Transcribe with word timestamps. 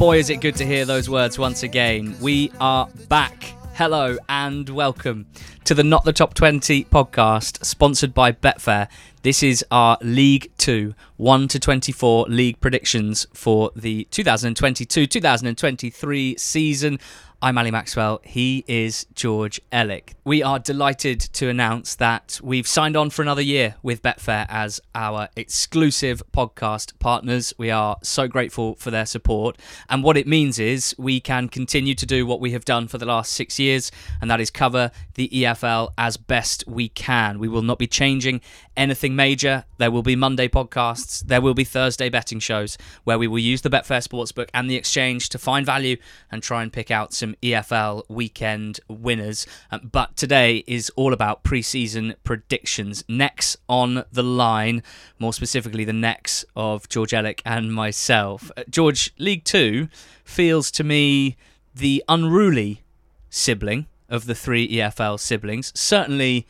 Boy, 0.00 0.16
is 0.16 0.30
it 0.30 0.40
good 0.40 0.56
to 0.56 0.64
hear 0.64 0.86
those 0.86 1.10
words 1.10 1.38
once 1.38 1.62
again. 1.62 2.16
We 2.22 2.50
are 2.58 2.88
back. 3.10 3.52
Hello 3.74 4.16
and 4.30 4.66
welcome 4.70 5.26
to 5.64 5.74
the 5.74 5.84
Not 5.84 6.04
the 6.04 6.12
Top 6.14 6.32
20 6.32 6.84
podcast, 6.84 7.62
sponsored 7.66 8.14
by 8.14 8.32
Betfair. 8.32 8.88
This 9.20 9.42
is 9.42 9.62
our 9.70 9.98
League 10.00 10.52
2 10.56 10.94
1 11.18 11.48
to 11.48 11.60
24 11.60 12.24
league 12.30 12.58
predictions 12.60 13.26
for 13.34 13.72
the 13.76 14.04
2022 14.04 15.06
2023 15.06 16.36
season. 16.38 16.98
I'm 17.42 17.56
Ali 17.56 17.70
Maxwell. 17.70 18.20
He 18.22 18.66
is 18.68 19.06
George 19.14 19.62
Elek. 19.72 20.12
We 20.24 20.42
are 20.42 20.58
delighted 20.58 21.20
to 21.20 21.48
announce 21.48 21.94
that 21.94 22.38
we've 22.42 22.66
signed 22.66 22.98
on 22.98 23.08
for 23.08 23.22
another 23.22 23.40
year 23.40 23.76
with 23.82 24.02
Betfair 24.02 24.44
as 24.50 24.78
our 24.94 25.30
exclusive 25.36 26.22
podcast 26.32 26.98
partners. 26.98 27.54
We 27.56 27.70
are 27.70 27.96
so 28.02 28.28
grateful 28.28 28.74
for 28.74 28.90
their 28.90 29.06
support. 29.06 29.56
And 29.88 30.04
what 30.04 30.18
it 30.18 30.26
means 30.26 30.58
is 30.58 30.94
we 30.98 31.18
can 31.18 31.48
continue 31.48 31.94
to 31.94 32.04
do 32.04 32.26
what 32.26 32.40
we 32.40 32.50
have 32.50 32.66
done 32.66 32.88
for 32.88 32.98
the 32.98 33.06
last 33.06 33.32
six 33.32 33.58
years, 33.58 33.90
and 34.20 34.30
that 34.30 34.40
is 34.40 34.50
cover 34.50 34.90
the 35.14 35.30
EFL 35.30 35.94
as 35.96 36.18
best 36.18 36.64
we 36.66 36.90
can. 36.90 37.38
We 37.38 37.48
will 37.48 37.62
not 37.62 37.78
be 37.78 37.86
changing 37.86 38.42
anything 38.76 39.16
major. 39.16 39.64
There 39.78 39.90
will 39.90 40.02
be 40.02 40.14
Monday 40.14 40.48
podcasts, 40.48 41.26
there 41.26 41.40
will 41.40 41.54
be 41.54 41.64
Thursday 41.64 42.10
betting 42.10 42.38
shows 42.38 42.76
where 43.04 43.18
we 43.18 43.26
will 43.26 43.38
use 43.38 43.62
the 43.62 43.70
Betfair 43.70 44.06
Sportsbook 44.06 44.50
and 44.52 44.68
the 44.68 44.76
exchange 44.76 45.30
to 45.30 45.38
find 45.38 45.64
value 45.64 45.96
and 46.30 46.42
try 46.42 46.62
and 46.62 46.70
pick 46.70 46.90
out 46.90 47.14
some 47.14 47.29
EFL 47.42 48.02
weekend 48.08 48.80
winners. 48.88 49.46
Um, 49.70 49.88
but 49.90 50.16
today 50.16 50.64
is 50.66 50.90
all 50.96 51.12
about 51.12 51.44
preseason 51.44 52.14
predictions. 52.24 53.04
Necks 53.08 53.56
on 53.68 54.04
the 54.12 54.22
line, 54.22 54.82
more 55.18 55.32
specifically, 55.32 55.84
the 55.84 55.92
necks 55.92 56.44
of 56.54 56.88
George 56.88 57.12
Elek 57.12 57.40
and 57.44 57.72
myself. 57.72 58.50
Uh, 58.56 58.64
George, 58.68 59.12
League 59.18 59.44
Two 59.44 59.88
feels 60.24 60.70
to 60.72 60.84
me 60.84 61.36
the 61.74 62.04
unruly 62.08 62.82
sibling 63.28 63.86
of 64.08 64.26
the 64.26 64.34
three 64.34 64.68
EFL 64.68 65.18
siblings. 65.18 65.72
Certainly 65.78 66.46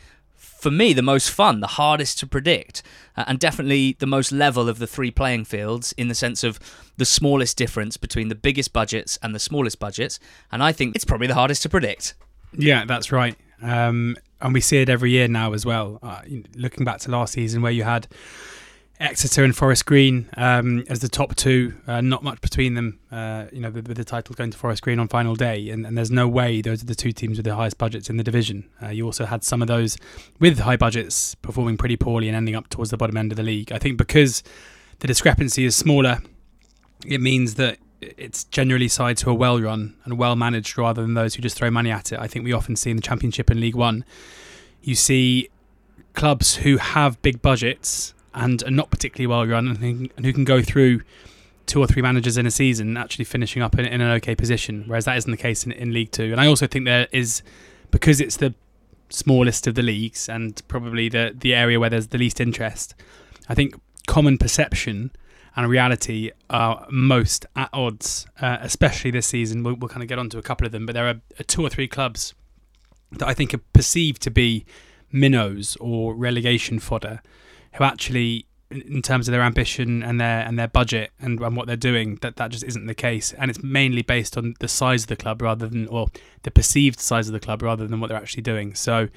for 0.61 0.71
me, 0.71 0.93
the 0.93 1.03
most 1.03 1.31
fun, 1.31 1.61
the 1.61 1.67
hardest 1.67 2.19
to 2.21 2.27
predict, 2.27 2.83
uh, 3.17 3.25
and 3.27 3.39
definitely 3.39 3.97
the 3.99 4.07
most 4.07 4.31
level 4.31 4.69
of 4.69 4.79
the 4.79 4.87
three 4.87 5.11
playing 5.11 5.47
fields 5.47 5.93
in 5.97 6.09
the 6.09 6.15
sense 6.15 6.45
of 6.45 6.61
the 6.99 7.05
smallest 7.07 7.57
difference 7.57 7.97
between 7.97 8.29
the 8.29 8.35
biggest 8.35 8.73
budgets 8.73 9.19
and 9.23 9.35
the 9.35 9.39
smallest 9.39 9.79
budgets. 9.79 10.21
And 10.53 10.63
I 10.63 10.73
think 10.73 10.95
it's 10.95 11.05
probably 11.05 11.29
the 11.29 11.35
hardest 11.35 11.63
to 11.63 11.69
predict. 11.69 12.15
Yeah, 12.53 12.85
that's 12.85 13.11
right. 13.11 13.37
Um, 13.63 14.17
and 14.41 14.53
we 14.53 14.61
see 14.61 14.83
it 14.83 14.89
every 14.89 15.11
year 15.11 15.29
now 15.29 15.53
as 15.55 15.65
well. 15.65 15.99
Uh, 16.03 16.23
looking 16.55 16.85
back 16.85 17.01
to 17.01 17.11
last 17.11 17.33
season, 17.33 17.63
where 17.63 17.73
you 17.73 17.85
had 17.85 18.07
Exeter 19.01 19.45
and 19.45 19.57
Forest 19.57 19.87
Green 19.87 20.29
um, 20.37 20.85
as 20.91 20.99
the 20.99 21.09
top 21.09 21.35
two. 21.35 21.75
Uh, 21.87 22.03
not 22.03 22.23
much 22.23 22.41
between 22.43 22.75
them, 22.75 23.01
uh, 23.11 23.47
you 23.51 23.61
know, 23.61 23.71
with, 23.71 23.89
with, 23.89 23.97
the 23.97 24.05
title 24.05 24.35
going 24.35 24.51
to 24.51 24.59
Forest 24.59 24.83
Green 24.83 24.99
on 24.99 25.09
final 25.09 25.35
day. 25.35 25.71
And, 25.71 25.87
and, 25.87 25.97
there's 25.97 26.11
no 26.11 26.29
way 26.29 26.61
those 26.61 26.83
are 26.83 26.87
the 26.87 26.95
two 26.95 27.11
teams 27.11 27.39
with 27.39 27.47
the 27.47 27.55
highest 27.55 27.79
budgets 27.79 28.11
in 28.11 28.19
the 28.19 28.23
division. 28.23 28.69
Uh, 28.83 28.89
you 28.89 29.07
also 29.07 29.25
had 29.25 29.43
some 29.43 29.63
of 29.63 29.69
those 29.69 29.97
with 30.39 30.59
high 30.59 30.77
budgets 30.77 31.35
performing 31.37 31.79
pretty 31.79 31.97
poorly 31.97 32.29
and 32.29 32.37
ending 32.37 32.55
up 32.55 32.69
towards 32.69 32.91
the 32.91 32.99
bottom 32.99 33.17
end 33.17 33.33
of 33.33 33.37
the 33.37 33.43
league. 33.43 33.73
I 33.73 33.79
think 33.79 33.97
because 33.97 34.43
the 34.99 35.07
discrepancy 35.07 35.65
is 35.65 35.75
smaller, 35.75 36.19
it 37.07 37.23
means 37.23 37.55
that 37.55 37.79
it's 38.03 38.45
generally 38.45 38.89
sides 38.89 39.23
who 39.23 39.31
are 39.31 39.35
well 39.35 39.59
run 39.59 39.97
and 40.05 40.19
well 40.19 40.37
managed 40.37 40.77
rather 40.77 41.01
than 41.01 41.15
those 41.15 41.35
who 41.35 41.43
just 41.43 41.57
throw 41.57 41.71
money 41.71 41.91
at 41.91 42.13
it. 42.13 42.19
I 42.19 42.27
think 42.27 42.45
we 42.45 42.53
often 42.53 42.77
see 42.77 42.91
in 42.91 42.97
the 42.97 43.03
Championship 43.03 43.49
and 43.49 43.61
League 43.61 43.75
One, 43.75 44.05
you 44.83 44.95
see 44.95 45.49
clubs 46.13 46.57
who 46.57 46.77
have 46.77 47.21
big 47.23 47.41
budgets 47.41 48.15
and 48.35 48.63
are 48.63 48.71
not 48.71 48.91
particularly 48.91 49.27
well 49.27 49.47
run 49.47 49.69
and, 49.69 50.11
who 50.25 50.33
can 50.33 50.45
go 50.45 50.63
through 50.63 51.03
two 51.67 51.81
or 51.81 51.87
three 51.87 52.03
managers 52.03 52.37
in 52.37 52.47
a 52.47 52.51
season 52.51 52.97
actually 52.97 53.25
finishing 53.25 53.63
up 53.63 53.79
in, 53.79 53.85
in 53.85 54.01
an 54.01 54.11
okay 54.13 54.35
position, 54.35 54.85
whereas 54.87 55.05
that 55.05 55.17
isn't 55.17 55.31
the 55.31 55.37
case 55.37 55.65
in, 55.65 55.73
in 55.73 55.93
League 55.93 56.11
Two. 56.11 56.33
And 56.33 56.41
I 56.41 56.47
also 56.47 56.67
think 56.67 56.85
there 56.85 57.09
is, 57.13 57.43
because 57.91 58.21
it's 58.21 58.37
the 58.37 58.55
smallest 59.09 59.67
of 59.67 59.75
the 59.75 59.83
leagues 59.83 60.29
and 60.29 60.61
probably 60.69 61.09
the, 61.09 61.35
the 61.37 61.55
area 61.55 61.79
where 61.79 61.91
there's 61.91 62.09
the 62.09 62.19
least 62.19 62.41
interest, 62.41 62.95
I 63.49 63.55
think 63.55 63.81
common 64.07 64.39
perception 64.39 65.13
and 65.57 65.69
reality 65.69 66.31
are 66.49 66.87
most 66.91 67.47
at 67.57 67.69
odds, 67.73 68.27
uh, 68.41 68.59
especially 68.61 69.11
this 69.11 69.27
season. 69.27 69.63
We'll, 69.63 69.75
we'll, 69.75 69.89
kind 69.89 70.03
of 70.03 70.09
get 70.09 70.19
onto 70.19 70.39
a 70.39 70.43
couple 70.43 70.67
of 70.67 70.73
them, 70.73 70.87
but 70.87 70.95
there 70.95 71.09
are 71.09 71.21
two 71.45 71.63
or 71.63 71.69
three 71.69 71.89
clubs 71.89 72.35
that 73.13 73.27
I 73.27 73.35
think 73.35 73.53
are 73.53 73.61
perceived 73.73 74.23
to 74.23 74.31
be 74.31 74.65
minnows 75.13 75.77
or 75.81 76.15
relegation 76.15 76.79
fodder 76.79 77.21
who 77.75 77.85
actually 77.85 78.47
in 78.71 79.03
terms 79.03 79.27
of 79.27 79.33
their 79.33 79.43
ambition 79.43 80.03
and 80.03 80.21
their 80.21 80.47
and 80.47 80.57
their 80.57 80.69
budget 80.69 81.11
and, 81.21 81.41
and 81.41 81.57
what 81.57 81.67
they're 81.67 81.77
doing 81.77 82.17
that 82.23 82.37
that 82.37 82.51
just 82.51 82.65
isn't 82.65 82.87
the 82.87 82.95
case. 82.95 83.33
And 83.33 83.51
it's 83.51 83.63
mainly 83.63 84.03
based 84.03 84.37
on 84.37 84.55
the 84.61 84.69
size 84.69 85.03
of 85.03 85.09
the 85.09 85.17
club 85.17 85.43
rather 85.43 85.67
than 85.67 85.89
or 85.89 86.07
the 86.45 86.51
perceived 86.51 87.01
size 87.01 87.29
of 87.29 87.33
the 87.33 87.41
club 87.41 87.63
rather 87.63 87.87
than 87.87 88.01
what 88.01 88.09
they're 88.09 88.17
actually 88.17 88.43
doing. 88.43 88.75
So 88.75 89.09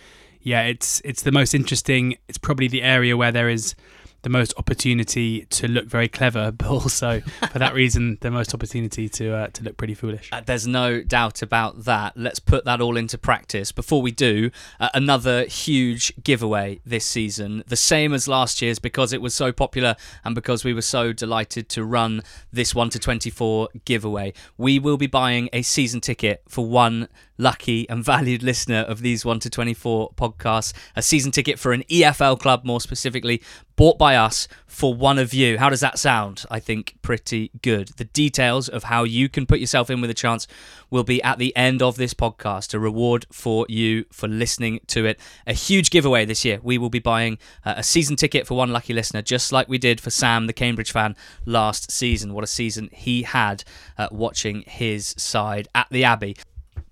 yeah 0.41 0.63
it's 0.63 1.01
it's 1.05 1.21
the 1.21 1.31
most 1.31 1.53
interesting. 1.53 2.17
It's 2.27 2.37
probably 2.37 2.67
the 2.67 2.81
area 2.81 3.15
where 3.15 3.31
there 3.31 3.49
is 3.49 3.75
the 4.23 4.29
most 4.29 4.53
opportunity 4.57 5.45
to 5.45 5.67
look 5.67 5.85
very 5.85 6.07
clever, 6.07 6.51
but 6.57 6.67
also 6.67 7.21
for 7.51 7.59
that 7.59 7.73
reason, 7.73 8.17
the 8.21 8.31
most 8.31 8.53
opportunity 8.53 9.07
to 9.09 9.33
uh, 9.33 9.47
to 9.47 9.63
look 9.63 9.77
pretty 9.77 9.93
foolish. 9.93 10.29
Uh, 10.31 10.41
there's 10.43 10.65
no 10.65 11.01
doubt 11.01 11.41
about 11.41 11.83
that. 11.85 12.17
Let's 12.17 12.39
put 12.39 12.65
that 12.65 12.81
all 12.81 12.97
into 12.97 13.17
practice. 13.17 13.71
Before 13.71 14.01
we 14.01 14.11
do, 14.11 14.49
uh, 14.79 14.89
another 14.93 15.45
huge 15.45 16.13
giveaway 16.23 16.79
this 16.85 17.05
season, 17.05 17.63
the 17.67 17.75
same 17.75 18.13
as 18.13 18.27
last 18.27 18.61
year's, 18.61 18.79
because 18.79 19.13
it 19.13 19.21
was 19.21 19.33
so 19.33 19.51
popular 19.51 19.95
and 20.23 20.33
because 20.33 20.63
we 20.63 20.73
were 20.73 20.81
so 20.81 21.13
delighted 21.13 21.69
to 21.69 21.83
run 21.83 22.21
this 22.51 22.73
one 22.73 22.89
to 22.89 22.99
24 22.99 23.69
giveaway. 23.85 24.33
We 24.57 24.79
will 24.79 24.97
be 24.97 25.07
buying 25.07 25.49
a 25.53 25.61
season 25.61 26.01
ticket 26.01 26.43
for 26.47 26.65
one 26.65 27.09
lucky 27.37 27.89
and 27.89 28.03
valued 28.03 28.43
listener 28.43 28.79
of 28.79 29.01
these 29.01 29.25
1 29.25 29.39
to 29.39 29.49
24 29.49 30.11
podcasts 30.15 30.73
a 30.95 31.01
season 31.01 31.31
ticket 31.31 31.59
for 31.59 31.73
an 31.73 31.83
EFL 31.83 32.39
club, 32.39 32.63
more 32.63 32.81
specifically, 32.81 33.41
bought 33.75 33.97
by 33.97 34.15
us 34.15 34.47
for 34.67 34.93
one 34.93 35.17
of 35.17 35.33
you. 35.33 35.57
How 35.57 35.69
does 35.69 35.79
that 35.79 35.97
sound? 35.97 36.45
I 36.49 36.59
think 36.59 36.95
pretty 37.01 37.51
good. 37.61 37.89
The 37.97 38.05
details 38.05 38.69
of 38.69 38.83
how 38.85 39.03
you 39.03 39.29
can 39.29 39.45
put 39.45 39.59
yourself 39.59 39.89
in 39.89 40.01
with 40.01 40.09
a 40.09 40.15
chance 40.15 40.47
will 40.89 41.03
be 41.03 41.21
at 41.23 41.39
the 41.39 41.55
end 41.55 41.81
of 41.81 41.95
this 41.97 42.13
podcast. 42.13 42.73
A 42.73 42.79
reward 42.79 43.25
for 43.31 43.65
you 43.69 44.05
for 44.11 44.27
listening 44.27 44.79
to 44.87 45.05
it. 45.05 45.19
A 45.47 45.53
huge 45.53 45.89
giveaway 45.89 46.25
this 46.25 46.45
year. 46.45 46.59
We 46.61 46.77
will 46.77 46.89
be 46.89 46.99
buying 46.99 47.37
uh, 47.65 47.75
a 47.77 47.83
season 47.83 48.15
ticket 48.15 48.45
for 48.47 48.55
one 48.55 48.71
lucky 48.71 48.93
listener, 48.93 49.21
just 49.21 49.51
like 49.51 49.67
we 49.67 49.77
did 49.77 49.99
for 49.99 50.09
Sam, 50.09 50.47
the 50.47 50.53
Cambridge 50.53 50.91
fan, 50.91 51.15
last 51.45 51.91
season. 51.91 52.33
What 52.33 52.43
a 52.43 52.47
season 52.47 52.89
he 52.91 53.23
had 53.23 53.63
uh, 53.97 54.09
watching 54.11 54.63
his 54.67 55.15
side 55.17 55.67
at 55.73 55.87
the 55.89 56.03
Abbey. 56.03 56.35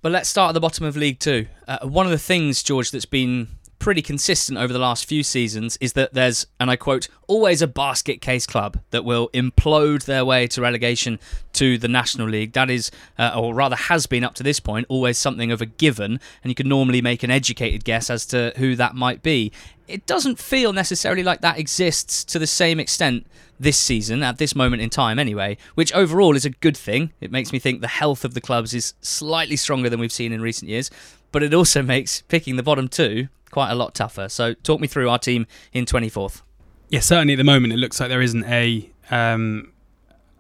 But 0.02 0.12
let's 0.12 0.30
start 0.30 0.50
at 0.50 0.54
the 0.54 0.60
bottom 0.60 0.86
of 0.86 0.98
League 0.98 1.20
Two. 1.20 1.46
Uh, 1.68 1.80
one 1.84 2.08
of 2.08 2.12
the 2.12 2.18
things, 2.18 2.64
George, 2.64 2.90
that's 2.90 3.06
been 3.06 3.48
pretty 3.82 4.02
consistent 4.04 4.60
over 4.60 4.72
the 4.72 4.78
last 4.78 5.06
few 5.06 5.24
seasons 5.24 5.76
is 5.82 5.94
that 5.94 6.14
there's, 6.14 6.46
and 6.60 6.70
I 6.70 6.76
quote, 6.76 7.08
always 7.28 7.64
a 7.64 7.68
basket 7.68 8.22
case 8.22 8.46
club 8.46 8.80
that 8.92 9.04
will 9.04 9.30
implode 9.30 10.06
their 10.06 10.24
way 10.24 10.46
to 10.50 10.62
relegation 10.62 11.20
to 11.54 11.80
the 11.80 11.88
National 11.88 12.30
League. 12.30 12.54
That 12.54 12.70
is, 12.70 12.92
uh, 13.18 13.34
or 13.36 13.56
rather 13.56 13.76
has 13.76 14.06
been 14.06 14.24
up 14.24 14.36
to 14.36 14.44
this 14.44 14.60
point, 14.60 14.86
always 14.88 15.18
something 15.18 15.52
of 15.52 15.62
a 15.62 15.66
given, 15.66 16.20
and 16.44 16.52
you 16.52 16.54
can 16.54 16.70
normally 16.70 17.02
make 17.02 17.24
an 17.24 17.32
educated 17.32 17.84
guess 17.84 18.12
as 18.12 18.28
to 18.28 18.54
who 18.58 18.76
that 18.76 18.94
might 18.94 19.24
be. 19.24 19.52
It 19.88 20.06
doesn't 20.06 20.38
feel 20.38 20.74
necessarily 20.74 21.24
like 21.24 21.42
that 21.42 21.58
exists 21.58 22.24
to 22.26 22.38
the 22.38 22.46
same 22.46 22.80
extent 22.80 23.26
this 23.60 23.78
season, 23.78 24.22
at 24.22 24.38
this 24.38 24.56
moment 24.56 24.84
in 24.84 24.92
time 24.92 25.18
anyway, 25.18 25.58
which 25.74 25.92
overall 25.94 26.36
is 26.36 26.46
a 26.46 26.52
good 26.52 26.78
thing. 26.78 27.14
It 27.20 27.32
makes 27.32 27.52
me 27.52 27.58
think 27.58 27.82
the 27.82 27.88
health 27.88 28.24
of 28.24 28.36
the 28.36 28.42
clubs 28.42 28.76
is 28.76 28.94
slightly 29.02 29.56
stronger 29.56 29.90
than 29.90 30.00
we've 30.00 30.12
seen 30.12 30.32
in 30.32 30.40
recent 30.40 30.70
years, 30.70 30.92
but 31.32 31.42
it 31.42 31.52
also 31.52 31.82
makes 31.96 32.22
picking 32.28 32.58
the 32.58 32.64
bottom 32.64 32.88
two 32.88 33.28
quite 33.52 33.72
a 33.72 33.76
lot 33.76 33.94
tougher. 33.94 34.30
So, 34.30 34.54
talk 34.54 34.80
me 34.80 34.88
through 34.88 35.10
our 35.10 35.20
team 35.20 35.46
in 35.74 35.86
24th. 35.86 36.42
Yeah, 36.90 37.00
certainly 37.00 37.34
at 37.34 37.38
the 37.38 37.44
moment, 37.44 37.74
it 37.74 37.78
looks 37.78 38.00
like 38.00 38.10
there 38.10 38.22
isn't 38.22 38.44
a 38.46 38.90
um, 39.12 39.72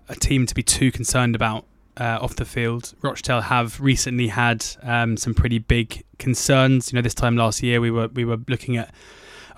a 0.09 0.15
team 0.15 0.45
to 0.45 0.55
be 0.55 0.63
too 0.63 0.91
concerned 0.91 1.35
about 1.35 1.65
uh, 1.97 2.19
off 2.21 2.35
the 2.35 2.45
field. 2.45 2.93
Rochdale 3.01 3.41
have 3.41 3.79
recently 3.79 4.27
had 4.27 4.65
um, 4.83 5.17
some 5.17 5.33
pretty 5.33 5.59
big 5.59 6.03
concerns. 6.19 6.91
You 6.91 6.97
know, 6.97 7.01
this 7.01 7.13
time 7.13 7.37
last 7.37 7.61
year 7.63 7.79
we 7.81 7.91
were 7.91 8.07
we 8.07 8.25
were 8.25 8.37
looking 8.47 8.77
at 8.77 8.93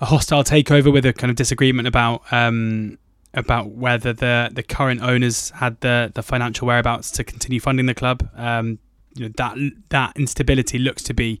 a 0.00 0.06
hostile 0.06 0.44
takeover 0.44 0.92
with 0.92 1.06
a 1.06 1.12
kind 1.12 1.30
of 1.30 1.36
disagreement 1.36 1.88
about 1.88 2.22
um, 2.32 2.98
about 3.32 3.70
whether 3.70 4.12
the 4.12 4.50
the 4.52 4.62
current 4.62 5.02
owners 5.02 5.50
had 5.50 5.80
the 5.80 6.12
the 6.14 6.22
financial 6.22 6.66
whereabouts 6.66 7.10
to 7.12 7.24
continue 7.24 7.60
funding 7.60 7.86
the 7.86 7.94
club. 7.94 8.28
Um, 8.36 8.78
you 9.14 9.26
know 9.26 9.32
that 9.36 9.56
that 9.90 10.16
instability 10.16 10.78
looks 10.78 11.02
to 11.04 11.14
be 11.14 11.40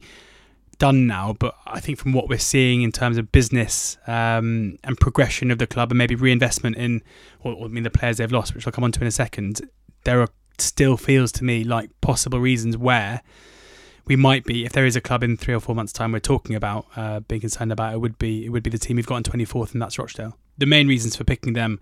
done 0.74 1.06
now, 1.06 1.34
but 1.38 1.56
I 1.66 1.80
think 1.80 1.98
from 1.98 2.12
what 2.12 2.28
we're 2.28 2.38
seeing 2.38 2.82
in 2.82 2.92
terms 2.92 3.18
of 3.18 3.32
business 3.32 3.96
um, 4.06 4.78
and 4.84 4.98
progression 4.98 5.50
of 5.50 5.58
the 5.58 5.66
club, 5.66 5.90
and 5.90 5.98
maybe 5.98 6.14
reinvestment 6.14 6.76
in, 6.76 7.02
or, 7.40 7.64
I 7.64 7.68
mean, 7.68 7.84
the 7.84 7.90
players 7.90 8.18
they've 8.18 8.30
lost, 8.30 8.54
which 8.54 8.66
I'll 8.66 8.72
come 8.72 8.84
on 8.84 8.92
to 8.92 9.00
in 9.00 9.06
a 9.06 9.12
second, 9.12 9.68
there 10.04 10.20
are 10.20 10.28
still 10.58 10.96
feels 10.96 11.32
to 11.32 11.44
me 11.44 11.64
like 11.64 11.90
possible 12.00 12.38
reasons 12.38 12.76
where 12.76 13.22
we 14.06 14.16
might 14.16 14.44
be, 14.44 14.64
if 14.64 14.72
there 14.72 14.84
is 14.84 14.96
a 14.96 15.00
club 15.00 15.22
in 15.22 15.36
three 15.36 15.54
or 15.54 15.60
four 15.60 15.74
months' 15.74 15.92
time 15.92 16.12
we're 16.12 16.18
talking 16.18 16.54
about 16.54 16.86
uh, 16.96 17.20
being 17.20 17.40
concerned 17.40 17.72
about, 17.72 17.94
it 17.94 17.98
would 17.98 18.18
be 18.18 18.44
it 18.44 18.50
would 18.50 18.62
be 18.62 18.70
the 18.70 18.78
team 18.78 18.96
we've 18.96 19.06
got 19.06 19.16
in 19.16 19.22
24th, 19.22 19.72
and 19.72 19.80
that's 19.80 19.98
Rochdale. 19.98 20.36
The 20.58 20.66
main 20.66 20.86
reasons 20.86 21.16
for 21.16 21.24
picking 21.24 21.54
them 21.54 21.80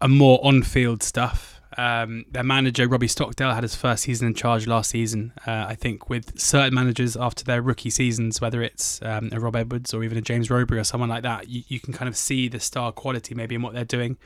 are 0.00 0.08
more 0.08 0.38
on-field 0.42 1.02
stuff. 1.02 1.59
Um, 1.76 2.24
their 2.30 2.42
manager 2.42 2.88
Robbie 2.88 3.08
Stockdale 3.08 3.52
had 3.52 3.62
his 3.62 3.74
first 3.74 4.02
season 4.02 4.26
in 4.26 4.34
charge 4.34 4.66
last 4.66 4.90
season. 4.90 5.32
Uh, 5.46 5.66
I 5.68 5.74
think 5.74 6.10
with 6.10 6.38
certain 6.38 6.74
managers 6.74 7.16
after 7.16 7.44
their 7.44 7.62
rookie 7.62 7.90
seasons, 7.90 8.40
whether 8.40 8.62
it's 8.62 9.00
um, 9.02 9.30
a 9.32 9.38
Rob 9.38 9.56
Edwards 9.56 9.94
or 9.94 10.02
even 10.02 10.18
a 10.18 10.20
James 10.20 10.48
Rowberry 10.48 10.80
or 10.80 10.84
someone 10.84 11.08
like 11.08 11.22
that, 11.22 11.48
you, 11.48 11.62
you 11.68 11.80
can 11.80 11.92
kind 11.92 12.08
of 12.08 12.16
see 12.16 12.48
the 12.48 12.60
star 12.60 12.92
quality 12.92 13.34
maybe 13.34 13.54
in 13.54 13.62
what 13.62 13.74
they're 13.74 13.84
doing. 13.84 14.18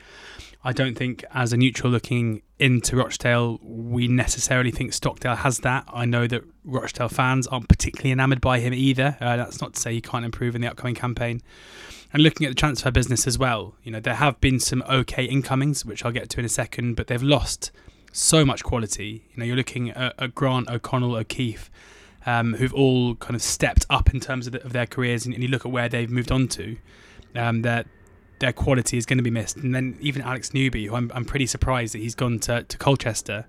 I 0.63 0.73
don't 0.73 0.97
think, 0.97 1.23
as 1.31 1.53
a 1.53 1.57
neutral 1.57 1.91
looking 1.91 2.41
into 2.57 2.95
Rochdale, 2.95 3.59
we 3.61 4.07
necessarily 4.07 4.71
think 4.71 4.93
Stockdale 4.93 5.35
has 5.35 5.59
that. 5.59 5.85
I 5.93 6.05
know 6.05 6.25
that 6.25 6.41
Rochdale 6.63 7.09
fans 7.09 7.45
aren't 7.45 7.69
particularly 7.69 8.11
enamoured 8.11 8.41
by 8.41 8.59
him 8.59 8.73
either. 8.73 9.15
Uh, 9.21 9.37
that's 9.37 9.61
not 9.61 9.75
to 9.75 9.79
say 9.79 9.93
he 9.93 10.01
can't 10.01 10.25
improve 10.25 10.55
in 10.55 10.61
the 10.61 10.67
upcoming 10.67 10.95
campaign. 10.95 11.43
And 12.15 12.23
looking 12.23 12.47
at 12.47 12.51
the 12.51 12.55
transfer 12.55 12.91
business 12.91 13.27
as 13.27 13.37
well, 13.37 13.75
you 13.83 13.91
know, 13.91 13.99
there 13.99 14.13
have 14.15 14.39
been 14.39 14.57
some 14.61 14.81
okay 14.89 15.25
incomings, 15.25 15.83
which 15.83 16.05
I'll 16.05 16.13
get 16.13 16.29
to 16.29 16.39
in 16.39 16.45
a 16.45 16.49
second, 16.49 16.95
but 16.95 17.07
they've 17.07 17.21
lost 17.21 17.71
so 18.13 18.45
much 18.45 18.63
quality. 18.63 19.25
You 19.33 19.39
know, 19.39 19.43
you're 19.43 19.57
looking 19.57 19.89
at, 19.89 20.13
at 20.17 20.33
Grant, 20.33 20.69
O'Connell, 20.69 21.17
O'Keeffe, 21.17 21.69
um, 22.25 22.53
who've 22.53 22.73
all 22.73 23.15
kind 23.15 23.35
of 23.35 23.41
stepped 23.41 23.85
up 23.89 24.13
in 24.13 24.21
terms 24.21 24.47
of, 24.47 24.53
the, 24.53 24.63
of 24.63 24.71
their 24.71 24.85
careers, 24.85 25.25
and, 25.25 25.33
and, 25.33 25.43
you 25.43 25.49
look 25.49 25.65
at 25.65 25.73
where 25.73 25.89
they've 25.89 26.09
moved 26.09 26.31
on 26.31 26.47
to. 26.47 26.77
Um, 27.35 27.63
that 27.63 27.85
their 28.39 28.53
quality 28.53 28.97
is 28.97 29.05
going 29.05 29.17
to 29.17 29.21
be 29.21 29.29
missed. 29.29 29.57
And 29.57 29.75
then 29.75 29.97
even 29.99 30.21
Alex 30.21 30.53
Newby, 30.53 30.85
who 30.85 30.95
I'm, 30.95 31.11
I'm 31.13 31.25
pretty 31.25 31.47
surprised 31.47 31.93
that 31.95 31.99
he's 31.99 32.15
gone 32.15 32.39
to, 32.39 32.63
to 32.63 32.77
Colchester, 32.77 33.45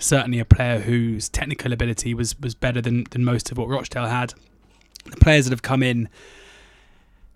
certainly 0.00 0.40
a 0.40 0.44
player 0.44 0.80
whose 0.80 1.28
technical 1.28 1.72
ability 1.72 2.14
was, 2.14 2.36
was 2.40 2.56
better 2.56 2.80
than, 2.80 3.04
than 3.12 3.24
most 3.24 3.52
of 3.52 3.58
what 3.58 3.68
Rochdale 3.68 4.06
had. 4.06 4.34
The 5.04 5.18
players 5.18 5.44
that 5.44 5.52
have 5.52 5.62
come 5.62 5.84
in, 5.84 6.08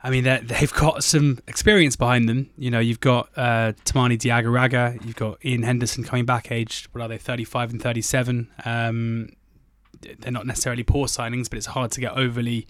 I 0.05 0.11
mean, 0.11 0.25
they've 0.25 0.73
got 0.73 1.05
some 1.05 1.39
experience 1.47 1.95
behind 1.95 2.29
them. 2.29 2.51
You 2.59 2.71
know, 2.71 2.81
you've 2.81 3.01
got 3.01 3.29
uh, 3.37 3.73
Toumani 3.85 4.19
Diagouraga, 4.19 5.05
you've 5.05 5.17
got 5.17 5.45
Ian 5.45 5.63
Henderson 5.63 6.03
coming 6.03 6.27
back, 6.27 6.51
aged, 6.51 6.89
what 6.93 7.03
are 7.03 7.09
they, 7.09 7.19
35 7.19 7.71
and 7.71 7.83
37. 7.83 8.51
Um, 8.65 9.29
they're 10.19 10.33
not 10.33 10.47
necessarily 10.47 10.83
poor 10.83 11.07
signings, 11.07 11.49
but 11.49 11.59
it's 11.59 11.67
hard 11.67 11.93
to 11.93 12.01
get 12.01 12.13
overly 12.13 12.67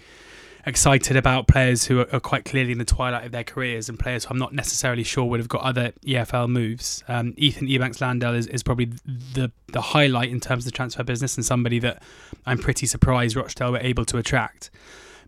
excited 0.66 1.16
about 1.16 1.48
players 1.48 1.86
who 1.86 2.00
are, 2.00 2.06
are, 2.14 2.20
quite 2.20 2.44
clearly 2.44 2.72
in 2.72 2.78
the 2.78 2.84
twilight 2.84 3.24
of 3.24 3.32
their 3.32 3.44
careers 3.44 3.88
and 3.88 3.98
players 3.98 4.24
who 4.24 4.32
I'm 4.32 4.38
not 4.38 4.52
necessarily 4.52 5.02
sure 5.02 5.24
would 5.24 5.40
have 5.40 5.48
got 5.48 5.62
other 5.62 5.92
EFL 6.06 6.48
moves. 6.48 7.02
Um, 7.08 7.34
Ethan 7.36 7.66
Ebanks 7.66 8.00
Landell 8.00 8.34
is, 8.34 8.46
is 8.46 8.62
probably 8.62 8.90
the 9.34 9.50
the 9.68 9.80
highlight 9.80 10.28
in 10.28 10.38
terms 10.38 10.64
of 10.66 10.72
the 10.72 10.76
transfer 10.76 11.02
business 11.02 11.36
and 11.36 11.44
somebody 11.44 11.78
that 11.80 12.02
I'm 12.46 12.58
pretty 12.58 12.86
surprised 12.86 13.36
Rochdale 13.36 13.72
were 13.72 13.78
able 13.78 14.04
to 14.04 14.18
attract. 14.18 14.70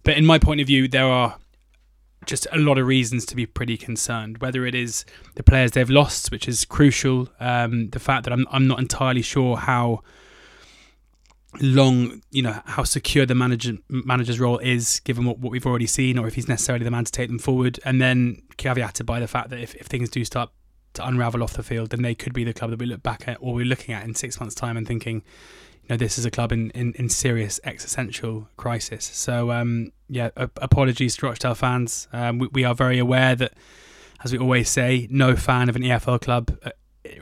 But 0.03 0.17
in 0.17 0.27
my 0.27 0.39
point 0.39 0.61
of 0.61 0.67
view, 0.67 0.87
there 0.87 1.06
are 1.06 1.37
just 2.26 2.47
a 2.53 2.59
lot 2.59 2.79
of 2.79 2.87
reasons 2.87 3.25
to 3.26 3.37
be 3.37 3.47
pretty 3.47 3.76
concerned. 3.76 4.38
Whether 4.38 4.67
it 4.67 4.75
is 4.75 5.05
the 5.35 5.43
players 5.43 5.73
they've 5.73 5.91
lost, 5.91 6.31
which 6.31 6.49
is 6.49 6.65
crucial, 6.65 7.29
um, 7.41 7.91
the 7.91 8.00
fact 8.00 8.25
that 8.25 8.32
I'm 8.32 8.47
I'm 8.50 8.67
not 8.67 8.79
entirely 8.79 9.23
sure 9.23 9.56
how 9.56 10.03
long, 11.61 12.21
you 12.31 12.43
know, 12.43 12.61
how 12.65 12.85
secure 12.85 13.26
the 13.26 13.35
manager 13.35 13.75
manager's 13.88 14.41
role 14.41 14.59
is, 14.59 15.00
given 15.00 15.25
what, 15.25 15.38
what 15.38 15.53
we've 15.53 15.67
already 15.67 15.87
seen, 15.87 16.19
or 16.19 16.26
if 16.26 16.35
he's 16.35 16.49
necessarily 16.49 16.85
the 16.85 16.91
man 16.91 17.05
to 17.05 17.12
take 17.12 17.29
them 17.29 17.38
forward. 17.38 17.79
And 17.85 18.00
then 18.00 18.43
caveated 18.56 19.06
by 19.06 19.20
the 19.20 19.29
fact 19.29 19.50
that 19.50 19.61
if, 19.61 19.75
if 19.77 19.87
things 19.87 20.09
do 20.11 20.25
start 20.25 20.50
to 20.94 21.06
unravel 21.06 21.43
off 21.43 21.55
the 21.55 21.62
field, 21.62 21.91
then 21.91 22.03
they 22.03 22.15
could 22.15 22.32
be 22.32 22.44
the 22.44 22.53
club 22.53 22.70
that 22.70 22.79
we 22.79 22.87
look 22.87 23.03
back 23.03 23.29
at 23.29 23.38
or 23.41 23.55
we're 23.55 23.65
looking 23.65 23.94
at 23.94 24.05
in 24.05 24.15
six 24.15 24.38
months' 24.41 24.55
time 24.55 24.77
and 24.77 24.87
thinking, 24.87 25.23
you 25.82 25.88
know, 25.91 25.97
this 25.97 26.19
is 26.19 26.25
a 26.25 26.31
club 26.31 26.53
in, 26.53 26.70
in, 26.70 26.93
in 26.94 27.09
serious 27.09 27.61
existential 27.65 28.49
crisis. 28.56 29.05
So, 29.05 29.50
um, 29.50 29.91
yeah, 30.09 30.31
apologies 30.37 31.17
to 31.17 31.27
Rochdale 31.27 31.55
fans. 31.55 32.09
Um, 32.12 32.39
we, 32.39 32.49
we, 32.49 32.65
are 32.65 32.75
very 32.75 32.99
aware 32.99 33.35
that, 33.37 33.55
as 34.23 34.33
we 34.33 34.39
always 34.39 34.69
say, 34.69 35.09
no 35.11 35.37
fan 35.37 35.69
of 35.69 35.77
an 35.77 35.83
EFL 35.83 36.21
club 36.21 36.59
uh, 36.65 36.71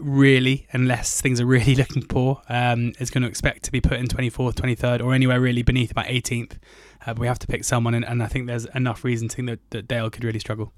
really, 0.01 0.67
unless 0.73 1.21
things 1.21 1.41
are 1.41 1.47
really 1.47 1.75
looking 1.77 2.03
poor, 2.03 2.43
um, 2.49 2.93
is 2.99 3.11
going 3.11 3.23
to 3.23 3.29
expect 3.29 3.65
to 3.65 3.73
be 3.73 3.81
put 3.81 3.99
in 3.99 4.07
24th, 4.07 4.55
23rd, 4.55 5.05
or 5.05 5.15
anywhere 5.15 5.41
really 5.41 5.63
beneath 5.63 5.91
about 5.91 6.07
18th. 6.07 6.59
Uh, 7.07 7.15
we 7.17 7.27
have 7.27 7.39
to 7.39 7.47
pick 7.47 7.65
someone, 7.65 7.95
and, 7.95 8.05
and, 8.05 8.23
I 8.23 8.27
think 8.27 8.47
there's 8.47 8.67
enough 8.67 9.05
reason 9.05 9.29
to 9.29 9.37
think 9.37 9.49
that, 9.49 9.71
that 9.71 9.89
Dale 9.89 10.11
could 10.11 10.25
really 10.25 10.39
struggle. 10.39 10.73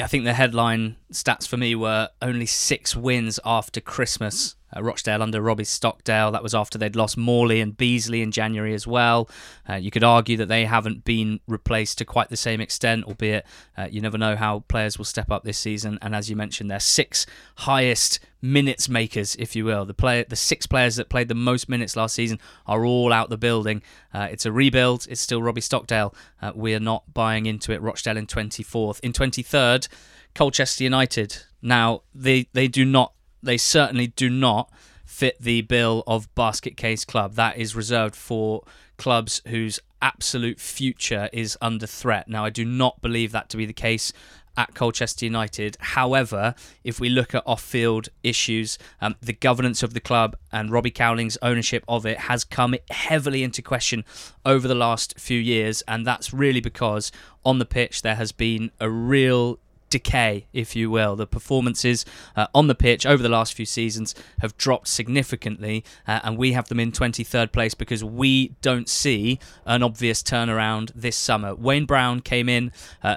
I 0.00 0.06
think 0.06 0.24
the 0.24 0.34
headline 0.34 0.96
stats 1.12 1.48
for 1.48 1.56
me 1.56 1.74
were 1.74 2.08
only 2.22 2.46
six 2.46 2.94
wins 2.94 3.40
after 3.44 3.80
Christmas 3.80 4.54
uh, 4.76 4.82
Rochdale 4.82 5.22
under 5.22 5.40
Robbie 5.40 5.64
Stockdale. 5.64 6.32
That 6.32 6.42
was 6.42 6.54
after 6.54 6.78
they'd 6.78 6.96
lost 6.96 7.16
Morley 7.16 7.60
and 7.60 7.76
Beesley 7.76 8.22
in 8.22 8.32
January 8.32 8.74
as 8.74 8.86
well. 8.86 9.28
Uh, 9.68 9.74
you 9.74 9.90
could 9.90 10.04
argue 10.04 10.36
that 10.36 10.48
they 10.48 10.64
haven't 10.64 11.04
been 11.04 11.40
replaced 11.46 11.98
to 11.98 12.04
quite 12.04 12.28
the 12.28 12.36
same 12.36 12.60
extent, 12.60 13.04
albeit 13.04 13.46
uh, 13.76 13.88
you 13.90 14.00
never 14.00 14.18
know 14.18 14.36
how 14.36 14.60
players 14.68 14.98
will 14.98 15.04
step 15.04 15.30
up 15.30 15.44
this 15.44 15.58
season. 15.58 15.98
And 16.02 16.14
as 16.14 16.28
you 16.28 16.36
mentioned, 16.36 16.70
their 16.70 16.80
six 16.80 17.26
highest 17.56 18.20
minutes 18.40 18.88
makers, 18.88 19.36
if 19.36 19.56
you 19.56 19.64
will, 19.64 19.84
the 19.84 19.94
player, 19.94 20.24
the 20.28 20.36
six 20.36 20.66
players 20.66 20.96
that 20.96 21.08
played 21.08 21.28
the 21.28 21.34
most 21.34 21.68
minutes 21.68 21.96
last 21.96 22.14
season 22.14 22.38
are 22.66 22.84
all 22.84 23.12
out 23.12 23.30
the 23.30 23.38
building. 23.38 23.82
Uh, 24.12 24.28
it's 24.30 24.46
a 24.46 24.52
rebuild. 24.52 25.06
It's 25.10 25.20
still 25.20 25.42
Robbie 25.42 25.60
Stockdale. 25.60 26.14
Uh, 26.40 26.52
we 26.54 26.74
are 26.74 26.80
not 26.80 27.12
buying 27.12 27.46
into 27.46 27.72
it. 27.72 27.82
Rochdale 27.82 28.16
in 28.16 28.26
24th, 28.26 29.00
in 29.00 29.12
23rd. 29.12 29.88
Colchester 30.34 30.84
United. 30.84 31.38
Now 31.60 32.02
they 32.14 32.48
they 32.52 32.68
do 32.68 32.84
not 32.84 33.12
they 33.42 33.56
certainly 33.56 34.08
do 34.08 34.28
not 34.28 34.70
fit 35.04 35.40
the 35.40 35.62
bill 35.62 36.04
of 36.06 36.32
basket 36.34 36.76
case 36.76 37.04
club. 37.04 37.34
That 37.34 37.56
is 37.56 37.74
reserved 37.74 38.14
for 38.14 38.62
clubs 38.98 39.40
whose 39.48 39.80
absolute 40.00 40.60
future 40.60 41.28
is 41.32 41.56
under 41.60 41.86
threat. 41.86 42.28
Now, 42.28 42.44
I 42.44 42.50
do 42.50 42.64
not 42.64 43.00
believe 43.00 43.32
that 43.32 43.48
to 43.50 43.56
be 43.56 43.66
the 43.66 43.72
case 43.72 44.12
at 44.56 44.74
Colchester 44.74 45.24
United. 45.24 45.76
However, 45.80 46.54
if 46.82 46.98
we 46.98 47.08
look 47.08 47.34
at 47.34 47.44
off 47.46 47.62
field 47.62 48.08
issues, 48.24 48.76
um, 49.00 49.14
the 49.22 49.32
governance 49.32 49.84
of 49.84 49.94
the 49.94 50.00
club 50.00 50.36
and 50.52 50.70
Robbie 50.70 50.90
Cowling's 50.90 51.38
ownership 51.40 51.84
of 51.86 52.04
it 52.04 52.18
has 52.18 52.42
come 52.44 52.74
heavily 52.90 53.44
into 53.44 53.62
question 53.62 54.04
over 54.44 54.66
the 54.66 54.74
last 54.74 55.18
few 55.18 55.38
years, 55.38 55.82
and 55.86 56.04
that's 56.04 56.34
really 56.34 56.60
because 56.60 57.12
on 57.44 57.60
the 57.60 57.64
pitch 57.64 58.02
there 58.02 58.16
has 58.16 58.32
been 58.32 58.72
a 58.80 58.90
real 58.90 59.60
decay, 59.90 60.46
if 60.52 60.76
you 60.76 60.90
will. 60.90 61.16
The 61.16 61.26
performances 61.26 62.04
uh, 62.36 62.46
on 62.54 62.66
the 62.66 62.74
pitch 62.74 63.06
over 63.06 63.22
the 63.22 63.28
last 63.28 63.54
few 63.54 63.66
seasons 63.66 64.14
have 64.40 64.56
dropped 64.56 64.88
significantly, 64.88 65.84
uh, 66.06 66.20
and 66.22 66.38
we 66.38 66.52
have 66.52 66.68
them 66.68 66.80
in 66.80 66.92
23rd 66.92 67.52
place 67.52 67.74
because 67.74 68.04
we 68.04 68.56
don't 68.62 68.88
see 68.88 69.38
an 69.64 69.82
obvious 69.82 70.22
turnaround 70.22 70.92
this 70.94 71.16
summer. 71.16 71.54
Wayne 71.54 71.86
Brown 71.86 72.20
came 72.20 72.48
in. 72.48 72.72
Uh, 73.02 73.16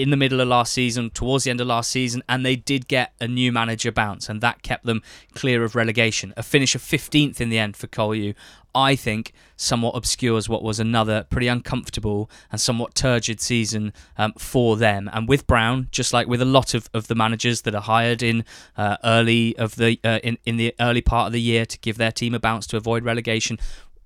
in 0.00 0.10
the 0.10 0.16
middle 0.16 0.40
of 0.40 0.48
last 0.48 0.72
season, 0.72 1.10
towards 1.10 1.44
the 1.44 1.50
end 1.50 1.60
of 1.60 1.66
last 1.66 1.90
season, 1.90 2.22
and 2.28 2.44
they 2.44 2.56
did 2.56 2.88
get 2.88 3.12
a 3.20 3.28
new 3.28 3.52
manager 3.52 3.92
bounce, 3.92 4.28
and 4.28 4.40
that 4.40 4.62
kept 4.62 4.84
them 4.84 5.02
clear 5.34 5.64
of 5.64 5.74
relegation. 5.74 6.32
A 6.36 6.42
finish 6.42 6.74
of 6.74 6.82
15th 6.82 7.40
in 7.40 7.48
the 7.48 7.58
end 7.58 7.76
for 7.76 7.86
Colu 7.86 8.34
I 8.74 8.94
think, 8.94 9.32
somewhat 9.56 9.96
obscures 9.96 10.48
what 10.48 10.62
was 10.62 10.78
another 10.78 11.26
pretty 11.28 11.48
uncomfortable 11.48 12.30
and 12.50 12.60
somewhat 12.60 12.94
turgid 12.94 13.40
season 13.40 13.92
um, 14.16 14.32
for 14.38 14.76
them. 14.76 15.10
And 15.12 15.28
with 15.28 15.46
Brown, 15.46 15.88
just 15.90 16.12
like 16.12 16.28
with 16.28 16.40
a 16.40 16.46
lot 16.46 16.74
of, 16.74 16.88
of 16.94 17.08
the 17.08 17.14
managers 17.14 17.62
that 17.62 17.74
are 17.74 17.82
hired 17.82 18.22
in 18.22 18.44
uh, 18.76 18.96
early 19.02 19.56
of 19.56 19.76
the 19.76 19.98
uh, 20.04 20.20
in 20.22 20.38
in 20.44 20.56
the 20.56 20.74
early 20.80 21.00
part 21.00 21.26
of 21.26 21.32
the 21.32 21.40
year 21.40 21.66
to 21.66 21.78
give 21.78 21.96
their 21.96 22.12
team 22.12 22.34
a 22.34 22.38
bounce 22.38 22.66
to 22.68 22.76
avoid 22.76 23.04
relegation, 23.04 23.58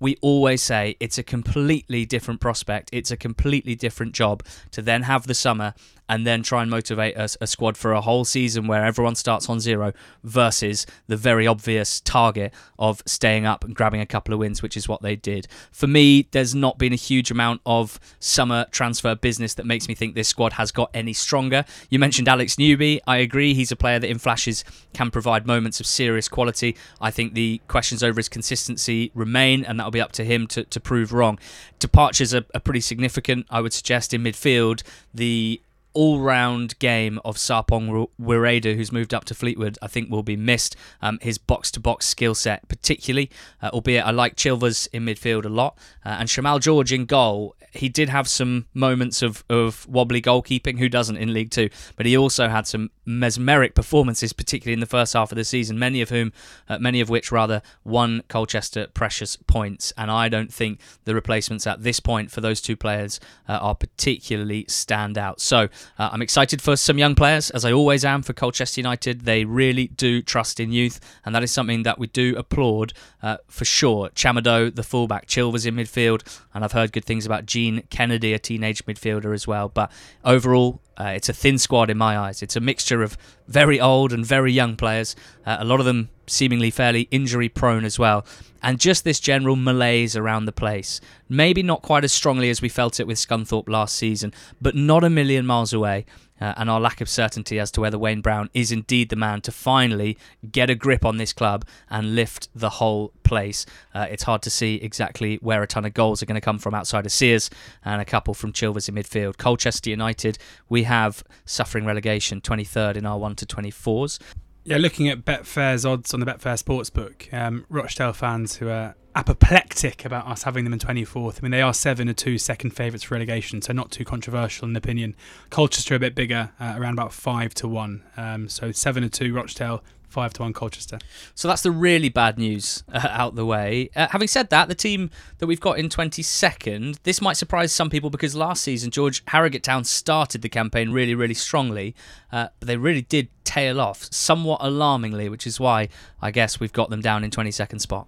we 0.04 0.18
always 0.20 0.60
say 0.60 0.98
it's 1.00 1.16
a 1.16 1.22
completely 1.22 2.04
different 2.04 2.38
prospect. 2.38 2.90
It's 2.92 3.10
a 3.10 3.16
completely 3.16 3.74
different 3.74 4.12
job 4.12 4.42
to 4.72 4.82
then 4.82 5.04
have 5.04 5.26
the 5.26 5.32
summer 5.32 5.72
and 6.08 6.26
then 6.26 6.42
try 6.42 6.62
and 6.62 6.70
motivate 6.70 7.16
a, 7.16 7.28
a, 7.40 7.46
squad 7.46 7.76
for 7.76 7.92
a 7.92 8.00
whole 8.00 8.24
season 8.24 8.66
where 8.66 8.84
everyone 8.84 9.14
starts 9.14 9.48
on 9.48 9.58
zero 9.58 9.92
versus 10.22 10.86
the 11.06 11.16
very 11.16 11.46
obvious 11.46 12.00
target 12.00 12.52
of 12.78 13.02
staying 13.06 13.46
up 13.46 13.64
and 13.64 13.74
grabbing 13.74 14.00
a 14.00 14.06
couple 14.06 14.34
of 14.34 14.40
wins, 14.40 14.62
which 14.62 14.76
is 14.76 14.88
what 14.88 15.00
they 15.02 15.16
did. 15.16 15.46
For 15.72 15.86
me, 15.86 16.28
there's 16.32 16.54
not 16.54 16.78
been 16.78 16.92
a 16.92 16.96
huge 16.96 17.30
amount 17.30 17.62
of 17.64 17.98
summer 18.18 18.66
transfer 18.70 19.14
business 19.14 19.54
that 19.54 19.66
makes 19.66 19.88
me 19.88 19.94
think 19.94 20.14
this 20.14 20.28
squad 20.28 20.54
has 20.54 20.70
got 20.70 20.90
any 20.92 21.12
stronger. 21.12 21.64
You 21.88 21.98
mentioned 21.98 22.28
Alex 22.28 22.58
Newby. 22.58 23.00
I 23.06 23.18
agree. 23.18 23.54
He's 23.54 23.72
a 23.72 23.76
player 23.76 23.98
that 23.98 24.08
in 24.08 24.18
flashes 24.18 24.64
can 24.92 25.10
provide 25.10 25.46
moments 25.46 25.80
of 25.80 25.86
serious 25.86 26.28
quality. 26.28 26.76
I 27.00 27.10
think 27.10 27.34
the 27.34 27.62
questions 27.68 28.02
over 28.02 28.18
his 28.18 28.28
consistency 28.28 29.10
remain, 29.14 29.64
and 29.64 29.78
that'll 29.78 29.90
be 29.90 30.00
up 30.00 30.12
to 30.12 30.24
him 30.24 30.46
to, 30.48 30.64
to 30.64 30.80
prove 30.80 31.12
wrong. 31.12 31.38
Departures 31.78 32.34
are, 32.34 32.44
are 32.54 32.60
pretty 32.60 32.80
significant, 32.80 33.46
I 33.48 33.60
would 33.60 33.72
suggest, 33.72 34.12
in 34.12 34.22
midfield. 34.22 34.82
The 35.12 35.60
all 35.94 36.20
round 36.20 36.78
game 36.78 37.20
of 37.24 37.36
Sarpong 37.38 38.08
Wiredu, 38.20 38.76
who's 38.76 38.92
moved 38.92 39.14
up 39.14 39.24
to 39.26 39.34
Fleetwood, 39.34 39.78
I 39.80 39.86
think 39.86 40.10
will 40.10 40.22
be 40.22 40.36
missed. 40.36 40.76
Um, 41.00 41.18
his 41.22 41.38
box 41.38 41.70
to 41.72 41.80
box 41.80 42.06
skill 42.06 42.34
set, 42.34 42.68
particularly, 42.68 43.30
uh, 43.62 43.70
albeit 43.72 44.04
I 44.04 44.10
like 44.10 44.36
Chilvers 44.36 44.88
in 44.92 45.04
midfield 45.06 45.44
a 45.44 45.48
lot. 45.48 45.78
Uh, 46.04 46.16
and 46.18 46.28
Shamal 46.28 46.60
George 46.60 46.92
in 46.92 47.06
goal, 47.06 47.54
he 47.72 47.88
did 47.88 48.08
have 48.08 48.28
some 48.28 48.66
moments 48.72 49.22
of, 49.22 49.44
of 49.50 49.86
wobbly 49.88 50.22
goalkeeping. 50.22 50.78
Who 50.78 50.88
doesn't 50.88 51.16
in 51.16 51.32
League 51.32 51.50
Two? 51.50 51.70
But 51.96 52.06
he 52.06 52.16
also 52.16 52.48
had 52.48 52.66
some 52.66 52.90
mesmeric 53.04 53.74
performances, 53.74 54.32
particularly 54.32 54.74
in 54.74 54.80
the 54.80 54.86
first 54.86 55.12
half 55.12 55.32
of 55.32 55.36
the 55.36 55.44
season. 55.44 55.78
Many 55.78 56.00
of 56.00 56.10
whom, 56.10 56.32
uh, 56.68 56.78
many 56.78 57.00
of 57.00 57.08
which 57.08 57.32
rather, 57.32 57.62
won 57.84 58.22
Colchester 58.28 58.86
precious 58.94 59.36
points. 59.36 59.92
And 59.96 60.10
I 60.10 60.28
don't 60.28 60.52
think 60.52 60.80
the 61.04 61.14
replacements 61.14 61.66
at 61.66 61.82
this 61.82 62.00
point 62.00 62.30
for 62.30 62.40
those 62.40 62.60
two 62.60 62.76
players 62.76 63.18
uh, 63.48 63.58
are 63.60 63.74
particularly 63.74 64.66
stand 64.68 65.18
out. 65.18 65.40
So 65.40 65.68
Uh, 65.98 66.10
I'm 66.12 66.22
excited 66.22 66.60
for 66.60 66.76
some 66.76 66.98
young 66.98 67.14
players, 67.14 67.50
as 67.50 67.64
I 67.64 67.72
always 67.72 68.04
am 68.04 68.22
for 68.22 68.32
Colchester 68.32 68.80
United. 68.80 69.22
They 69.22 69.44
really 69.44 69.88
do 69.88 70.22
trust 70.22 70.60
in 70.60 70.72
youth, 70.72 71.00
and 71.24 71.34
that 71.34 71.42
is 71.42 71.52
something 71.52 71.82
that 71.84 71.98
we 71.98 72.06
do 72.08 72.34
applaud 72.36 72.92
uh, 73.22 73.38
for 73.48 73.64
sure. 73.64 74.08
Tchamadeu, 74.10 74.74
the 74.74 74.82
fullback, 74.82 75.26
Chilvers 75.26 75.66
in 75.66 75.74
midfield, 75.76 76.22
and 76.52 76.64
I've 76.64 76.72
heard 76.72 76.92
good 76.92 77.04
things 77.04 77.26
about 77.26 77.46
Gene 77.46 77.82
Kennedy, 77.90 78.32
a 78.32 78.38
teenage 78.38 78.84
midfielder 78.86 79.34
as 79.34 79.46
well. 79.46 79.68
But 79.68 79.90
overall, 80.24 80.80
uh, 80.98 81.12
it's 81.14 81.28
a 81.28 81.32
thin 81.32 81.58
squad 81.58 81.90
in 81.90 81.98
my 81.98 82.16
eyes. 82.16 82.42
It's 82.42 82.56
a 82.56 82.60
mixture 82.60 83.02
of 83.02 83.16
very 83.48 83.80
old 83.80 84.12
and 84.12 84.24
very 84.24 84.52
young 84.52 84.76
players, 84.76 85.16
uh, 85.46 85.56
a 85.58 85.64
lot 85.64 85.80
of 85.80 85.86
them 85.86 86.08
seemingly 86.26 86.70
fairly 86.70 87.08
injury 87.10 87.48
prone 87.48 87.84
as 87.84 87.98
well, 87.98 88.24
and 88.62 88.80
just 88.80 89.04
this 89.04 89.20
general 89.20 89.56
malaise 89.56 90.16
around 90.16 90.46
the 90.46 90.52
place. 90.52 91.00
Maybe 91.28 91.62
not 91.62 91.82
quite 91.82 92.04
as 92.04 92.12
strongly 92.12 92.48
as 92.48 92.62
we 92.62 92.68
felt 92.68 92.98
it 93.00 93.06
with 93.06 93.18
Scunthorpe 93.18 93.68
last 93.68 93.96
season, 93.96 94.32
but 94.60 94.74
not 94.74 95.04
a 95.04 95.10
million 95.10 95.44
miles 95.46 95.72
away 95.72 96.06
uh, 96.40 96.54
and 96.56 96.68
our 96.70 96.80
lack 96.80 97.00
of 97.00 97.08
certainty 97.08 97.58
as 97.58 97.70
to 97.72 97.80
whether 97.80 97.98
Wayne 97.98 98.20
Brown 98.20 98.50
is 98.54 98.72
indeed 98.72 99.08
the 99.08 99.16
man 99.16 99.40
to 99.42 99.52
finally 99.52 100.18
get 100.50 100.70
a 100.70 100.74
grip 100.74 101.04
on 101.04 101.16
this 101.16 101.32
club 101.32 101.64
and 101.90 102.14
lift 102.14 102.48
the 102.54 102.70
whole 102.70 103.12
place. 103.22 103.66
Uh, 103.94 104.06
it's 104.10 104.24
hard 104.24 104.42
to 104.42 104.50
see 104.50 104.76
exactly 104.76 105.36
where 105.36 105.62
a 105.62 105.66
ton 105.66 105.84
of 105.84 105.94
goals 105.94 106.22
are 106.22 106.26
going 106.26 106.34
to 106.34 106.40
come 106.40 106.58
from 106.58 106.74
outside 106.74 107.06
of 107.06 107.12
Sears 107.12 107.50
and 107.84 108.00
a 108.00 108.04
couple 108.04 108.34
from 108.34 108.52
Chilvers 108.52 108.88
in 108.88 108.94
midfield. 108.94 109.36
Colchester 109.36 109.90
United, 109.90 110.38
we 110.68 110.84
have 110.84 111.22
suffering 111.44 111.84
relegation 111.84 112.40
23rd 112.40 112.96
in 112.96 113.06
our 113.06 113.18
1 113.18 113.36
to 113.36 113.46
24s. 113.46 114.18
Yeah, 114.66 114.78
looking 114.78 115.10
at 115.10 115.26
Betfair's 115.26 115.84
odds 115.84 116.14
on 116.14 116.20
the 116.20 116.26
Betfair 116.26 116.56
Sportsbook, 116.56 117.30
um, 117.34 117.66
Rochdale 117.68 118.14
fans 118.14 118.56
who 118.56 118.70
are 118.70 118.94
apoplectic 119.14 120.06
about 120.06 120.26
us 120.26 120.44
having 120.44 120.64
them 120.64 120.72
in 120.72 120.78
24th. 120.78 121.38
I 121.38 121.42
mean, 121.42 121.50
they 121.52 121.60
are 121.60 121.74
7 121.74 122.08
or 122.08 122.14
2 122.14 122.38
second 122.38 122.70
favourites 122.70 123.04
for 123.04 123.14
relegation, 123.14 123.60
so 123.60 123.74
not 123.74 123.90
too 123.90 124.06
controversial 124.06 124.66
in 124.66 124.74
opinion. 124.74 125.16
Colchester 125.50 125.94
a 125.94 125.98
bit 125.98 126.14
bigger, 126.14 126.50
uh, 126.58 126.76
around 126.78 126.94
about 126.94 127.12
5 127.12 127.52
to 127.56 127.68
1. 127.68 128.04
Um, 128.16 128.48
so 128.48 128.72
7 128.72 129.04
or 129.04 129.10
2 129.10 129.34
Rochdale, 129.34 129.84
5 130.14 130.32
to 130.34 130.42
1 130.42 130.52
Colchester. 130.52 130.98
So 131.34 131.48
that's 131.48 131.62
the 131.62 131.70
really 131.70 132.08
bad 132.08 132.38
news 132.38 132.84
uh, 132.92 133.06
out 133.10 133.34
the 133.34 133.44
way. 133.44 133.90
Uh, 133.94 134.06
having 134.10 134.28
said 134.28 134.48
that, 134.50 134.68
the 134.68 134.74
team 134.74 135.10
that 135.38 135.46
we've 135.46 135.60
got 135.60 135.78
in 135.78 135.88
22nd, 135.88 136.98
this 137.02 137.20
might 137.20 137.36
surprise 137.36 137.72
some 137.72 137.90
people 137.90 138.08
because 138.10 138.34
last 138.34 138.62
season 138.62 138.90
George 138.90 139.22
Harrogate 139.28 139.64
Town 139.64 139.84
started 139.84 140.40
the 140.40 140.48
campaign 140.48 140.90
really, 140.90 141.14
really 141.14 141.34
strongly, 141.34 141.94
uh, 142.32 142.48
but 142.60 142.68
they 142.68 142.76
really 142.76 143.02
did 143.02 143.28
tail 143.44 143.80
off 143.80 144.08
somewhat 144.12 144.60
alarmingly, 144.62 145.28
which 145.28 145.46
is 145.46 145.60
why 145.60 145.88
I 146.22 146.30
guess 146.30 146.60
we've 146.60 146.72
got 146.72 146.90
them 146.90 147.00
down 147.02 147.24
in 147.24 147.30
22nd 147.30 147.80
spot. 147.80 148.06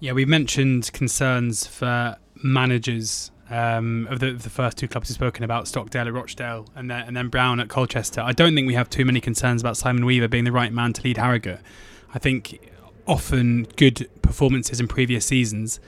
Yeah, 0.00 0.12
we 0.12 0.26
mentioned 0.26 0.92
concerns 0.92 1.66
for 1.66 2.16
managers 2.42 3.30
um, 3.50 4.08
of 4.10 4.20
the, 4.20 4.32
the 4.32 4.50
first 4.50 4.76
two 4.76 4.88
clubs 4.88 5.08
we've 5.08 5.14
spoken 5.14 5.44
about, 5.44 5.68
Stockdale 5.68 6.06
at 6.06 6.12
Rochdale 6.12 6.66
and 6.74 6.90
then, 6.90 7.06
and 7.06 7.16
then 7.16 7.28
Brown 7.28 7.60
at 7.60 7.68
Colchester. 7.68 8.20
I 8.20 8.32
don't 8.32 8.54
think 8.54 8.66
we 8.66 8.74
have 8.74 8.90
too 8.90 9.04
many 9.04 9.20
concerns 9.20 9.62
about 9.62 9.76
Simon 9.76 10.04
Weaver 10.04 10.28
being 10.28 10.44
the 10.44 10.52
right 10.52 10.72
man 10.72 10.92
to 10.94 11.02
lead 11.02 11.16
Harrogate. 11.16 11.60
I 12.14 12.18
think 12.18 12.72
often 13.06 13.64
good 13.76 14.08
performances 14.22 14.80
in 14.80 14.88
previous 14.88 15.24
seasons, 15.26 15.80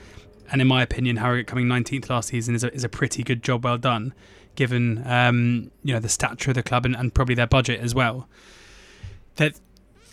and 0.51 0.61
in 0.61 0.67
my 0.67 0.81
opinion, 0.81 1.17
Harrogate 1.17 1.47
coming 1.47 1.65
19th 1.65 2.09
last 2.09 2.29
season 2.29 2.55
is 2.55 2.63
a, 2.63 2.73
is 2.73 2.83
a 2.83 2.89
pretty 2.89 3.23
good 3.23 3.43
job 3.43 3.63
well 3.63 3.77
done, 3.77 4.13
given 4.55 5.05
um, 5.05 5.71
you 5.83 5.93
know 5.93 5.99
the 5.99 6.09
stature 6.09 6.51
of 6.51 6.55
the 6.55 6.63
club 6.63 6.85
and, 6.85 6.95
and 6.95 7.13
probably 7.13 7.35
their 7.35 7.47
budget 7.47 7.79
as 7.81 7.93
well. 7.93 8.27
That 9.35 9.59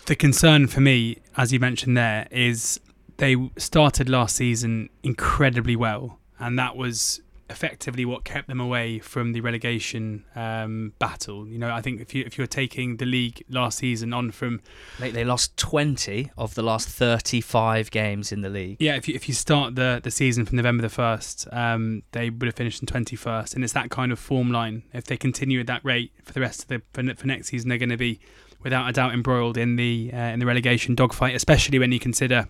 the 0.07 0.17
concern 0.17 0.67
for 0.67 0.81
me, 0.81 1.19
as 1.37 1.53
you 1.53 1.61
mentioned 1.61 1.97
there, 1.97 2.26
is 2.31 2.81
they 3.19 3.50
started 3.57 4.09
last 4.09 4.37
season 4.37 4.91
incredibly 5.03 5.76
well, 5.76 6.19
and 6.38 6.59
that 6.59 6.76
was 6.76 7.21
effectively 7.49 8.05
what 8.05 8.25
kept 8.25 8.49
them 8.49 8.61
away 8.61 8.99
from 8.99 9.33
the 9.33 9.41
relegation 9.41 10.25
um, 10.35 10.93
battle. 10.99 11.47
You 11.47 11.59
know, 11.59 11.71
I 11.71 11.81
think 11.81 12.00
if 12.00 12.15
you 12.15 12.25
if 12.26 12.37
you're 12.38 12.47
taking 12.47 12.97
the 12.97 13.07
league 13.07 13.45
last 13.49 13.79
season 13.79 14.12
on 14.12 14.31
from, 14.31 14.61
they, 14.99 15.11
they 15.11 15.25
lost 15.25 15.57
twenty 15.57 16.31
of 16.37 16.55
the 16.55 16.62
last 16.62 16.88
thirty 16.88 17.41
five 17.41 17.91
games 17.91 18.33
in 18.33 18.41
the 18.41 18.49
league. 18.49 18.76
Yeah, 18.81 18.97
if 18.97 19.09
you 19.09 19.15
if 19.15 19.29
you 19.29 19.35
start 19.35 19.75
the 19.76 20.00
the 20.03 20.11
season 20.11 20.45
from 20.45 20.57
November 20.57 20.83
the 20.83 20.88
first, 20.88 21.47
um, 21.53 22.03
they 22.12 22.31
would 22.31 22.47
have 22.47 22.55
finished 22.55 22.83
in 22.83 22.87
twenty 22.87 23.17
first, 23.17 23.55
and 23.55 23.62
it's 23.62 23.73
that 23.75 23.91
kind 23.91 24.12
of 24.12 24.19
form 24.19 24.50
line. 24.50 24.83
If 24.93 25.05
they 25.05 25.17
continue 25.17 25.61
at 25.61 25.67
that 25.69 25.85
rate 25.85 26.12
for 26.25 26.33
the 26.33 26.41
rest 26.41 26.62
of 26.62 26.69
the 26.69 26.83
for, 26.93 27.03
for 27.15 27.26
next 27.26 27.49
season, 27.49 27.69
they're 27.69 27.79
going 27.79 27.91
to 27.91 27.97
be 27.97 28.21
without 28.62 28.88
a 28.88 28.93
doubt 28.93 29.12
embroiled 29.12 29.57
in 29.57 29.76
the 29.76 30.11
uh, 30.12 30.19
in 30.19 30.41
the 30.41 30.47
relegation 30.47 30.95
dogfight, 30.95 31.35
especially 31.37 31.79
when 31.79 31.93
you 31.93 32.00
consider 32.00 32.49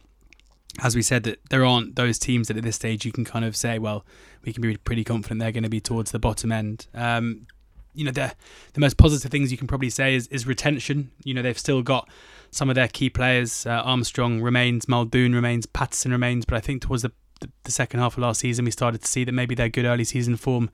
as 0.83 0.95
we 0.95 1.03
said, 1.03 1.25
that 1.25 1.39
there 1.51 1.65
aren't 1.65 1.97
those 1.97 2.19
teams 2.19 2.49
that 2.49 2.57
at 2.57 2.63
this 2.63 2.77
stage 2.77 3.05
you 3.05 3.13
can 3.13 3.25
kind 3.25 3.45
of 3.45 3.57
say, 3.57 3.79
well, 3.79 4.05
we 4.45 4.53
can 4.53 4.63
be 4.63 4.77
pretty 4.77 5.05
confident 5.05 5.41
they're 5.41 5.53
going 5.53 5.63
to 5.63 5.69
be 5.69 5.81
towards 5.81 6.13
the 6.13 6.19
bottom 6.19 6.53
end. 6.53 6.87
Um, 6.95 7.47
you 7.95 8.05
know, 8.05 8.11
the 8.11 8.35
the 8.75 8.81
most 8.81 8.99
positive 8.99 9.31
things 9.31 9.51
you 9.51 9.59
can 9.59 9.67
probably 9.67 9.91
say 9.91 10.15
is, 10.15 10.27
is 10.29 10.47
retention. 10.47 11.11
You 11.25 11.35
know, 11.35 11.43
they've 11.43 11.59
still 11.59 11.83
got 11.83 12.09
some 12.51 12.69
of 12.69 12.75
their 12.75 12.89
key 12.89 13.11
players. 13.11 13.67
Uh, 13.67 13.71
Armstrong 13.71 14.43
remains, 14.43 14.87
Muldoon 14.87 15.35
remains, 15.35 15.67
Pattison 15.67 16.13
remains, 16.13 16.45
but 16.45 16.57
I 16.57 16.61
think 16.61 16.83
towards 16.83 17.03
the 17.03 17.13
the, 17.41 17.51
the, 17.65 17.71
second 17.71 18.01
half 18.01 18.15
of 18.15 18.19
last 18.19 18.41
season, 18.41 18.65
we 18.65 18.71
started 18.71 19.03
to 19.03 19.09
see 19.09 19.25
that 19.25 19.33
maybe 19.33 19.55
their 19.55 19.69
good 19.69 19.85
early 19.85 20.05
season 20.05 20.37
form 20.37 20.71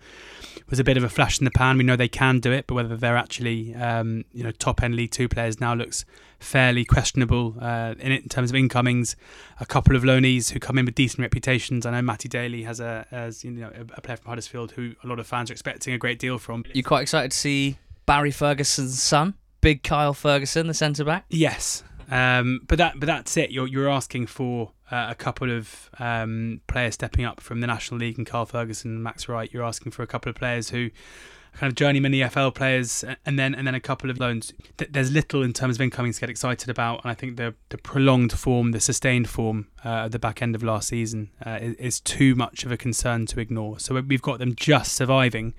was 0.69 0.79
a 0.79 0.85
bit 0.85 0.97
of 0.97 1.05
a 1.05 1.09
flash 1.09 1.39
in 1.39 1.45
the 1.45 1.51
pan. 1.51 1.79
We 1.79 1.85
know 1.85 1.97
they 1.97 2.09
can 2.09 2.41
do 2.41 2.53
it, 2.53 2.67
but 2.67 2.75
whether 2.75 2.97
they're 2.97 3.17
actually 3.17 3.75
um, 3.75 4.25
you 4.33 4.45
know 4.45 4.51
top 4.51 4.83
end 4.83 4.95
League 4.95 5.11
Two 5.11 5.29
players 5.29 5.61
now 5.61 5.75
looks 5.75 6.05
fairly 6.39 6.85
questionable 6.85 7.57
uh, 7.61 7.95
in, 7.99 8.13
in 8.13 8.29
terms 8.29 8.51
of 8.51 8.57
incomings. 8.57 9.17
A 9.61 9.67
couple 9.67 9.97
of 9.97 10.03
loanees 10.03 10.51
who 10.51 10.59
come 10.59 10.79
in 10.79 10.85
with 10.85 10.95
decent 10.95 11.21
reputations. 11.21 11.87
I 11.87 11.93
know 11.93 12.03
Matty 12.03 12.29
Daly 12.29 12.63
has 12.65 12.81
a 12.81 13.07
as 13.11 13.45
you 13.45 13.51
know 13.51 13.71
a 13.95 14.01
player 14.01 14.17
from 14.17 14.29
Huddersfield 14.29 14.73
who 14.73 14.95
a 15.03 15.07
lot 15.07 15.19
of 15.19 15.27
fans 15.27 15.51
are 15.51 15.55
expecting 15.55 15.95
a 15.95 15.99
great 15.99 16.19
deal 16.19 16.39
from. 16.39 16.65
You 16.73 16.83
quite 16.83 17.03
excited 17.03 17.31
to 17.31 17.37
see 17.37 17.79
Barry 18.07 18.31
Ferguson's 18.31 19.01
son, 19.03 19.35
Big 19.61 19.83
Kyle 19.83 20.15
Ferguson, 20.15 20.67
the 20.67 20.75
centre 20.75 21.05
back? 21.05 21.25
Yes, 21.31 21.85
um, 22.13 22.61
but 22.69 22.77
that 22.77 23.01
but 23.01 23.07
that's 23.07 23.39
it. 23.39 23.51
You're 23.51 23.67
you're 23.67 23.89
asking 23.89 24.27
for 24.27 24.73
uh, 24.91 25.07
a 25.09 25.15
couple 25.15 25.51
of 25.51 25.89
um, 25.99 26.61
players 26.67 26.93
stepping 26.93 27.25
up 27.25 27.41
from 27.41 27.61
the 27.61 27.67
National 27.67 27.99
League 28.01 28.19
and 28.19 28.27
Carl 28.27 28.45
Ferguson 28.45 28.97
and 28.97 29.03
Max 29.03 29.31
Wright. 29.31 29.51
You're 29.51 29.65
asking 29.65 29.93
for 29.93 30.03
a 30.03 30.07
couple 30.07 30.29
of 30.29 30.37
players 30.37 30.69
who 30.69 30.91
kind 31.55 31.71
of 31.71 31.75
journeyman 31.75 32.13
EFL 32.13 32.55
players, 32.55 33.03
and 33.25 33.39
then 33.39 33.55
and 33.55 33.67
then 33.67 33.75
a 33.75 33.81
couple 33.81 34.11
of 34.11 34.21
loans. 34.21 34.53
There's 34.77 35.11
little 35.11 35.43
in 35.43 35.55
terms 35.55 35.77
of 35.77 35.81
incomings 35.81 36.17
to 36.17 36.21
get 36.21 36.29
excited 36.29 36.69
about, 36.69 37.03
and 37.03 37.11
I 37.11 37.15
think 37.15 37.39
the 37.39 37.55
the 37.71 37.79
prolonged 37.79 38.33
form, 38.33 38.73
the 38.73 38.81
sustained 38.81 39.31
form 39.31 39.69
uh, 39.83 40.05
at 40.05 40.13
the 40.13 40.19
back 40.19 40.43
end 40.43 40.55
of 40.55 40.63
last 40.63 40.89
season 40.89 41.31
uh, 41.47 41.61
is, 41.63 41.77
is, 41.77 42.01
too 42.01 42.35
much 42.35 42.65
of 42.65 42.73
a 42.73 42.77
concern 42.77 43.25
to 43.27 43.41
ignore. 43.41 43.79
So 43.79 43.99
we've 43.99 44.21
got 44.21 44.39
them 44.39 44.55
just 44.55 44.93
surviving. 44.93 45.55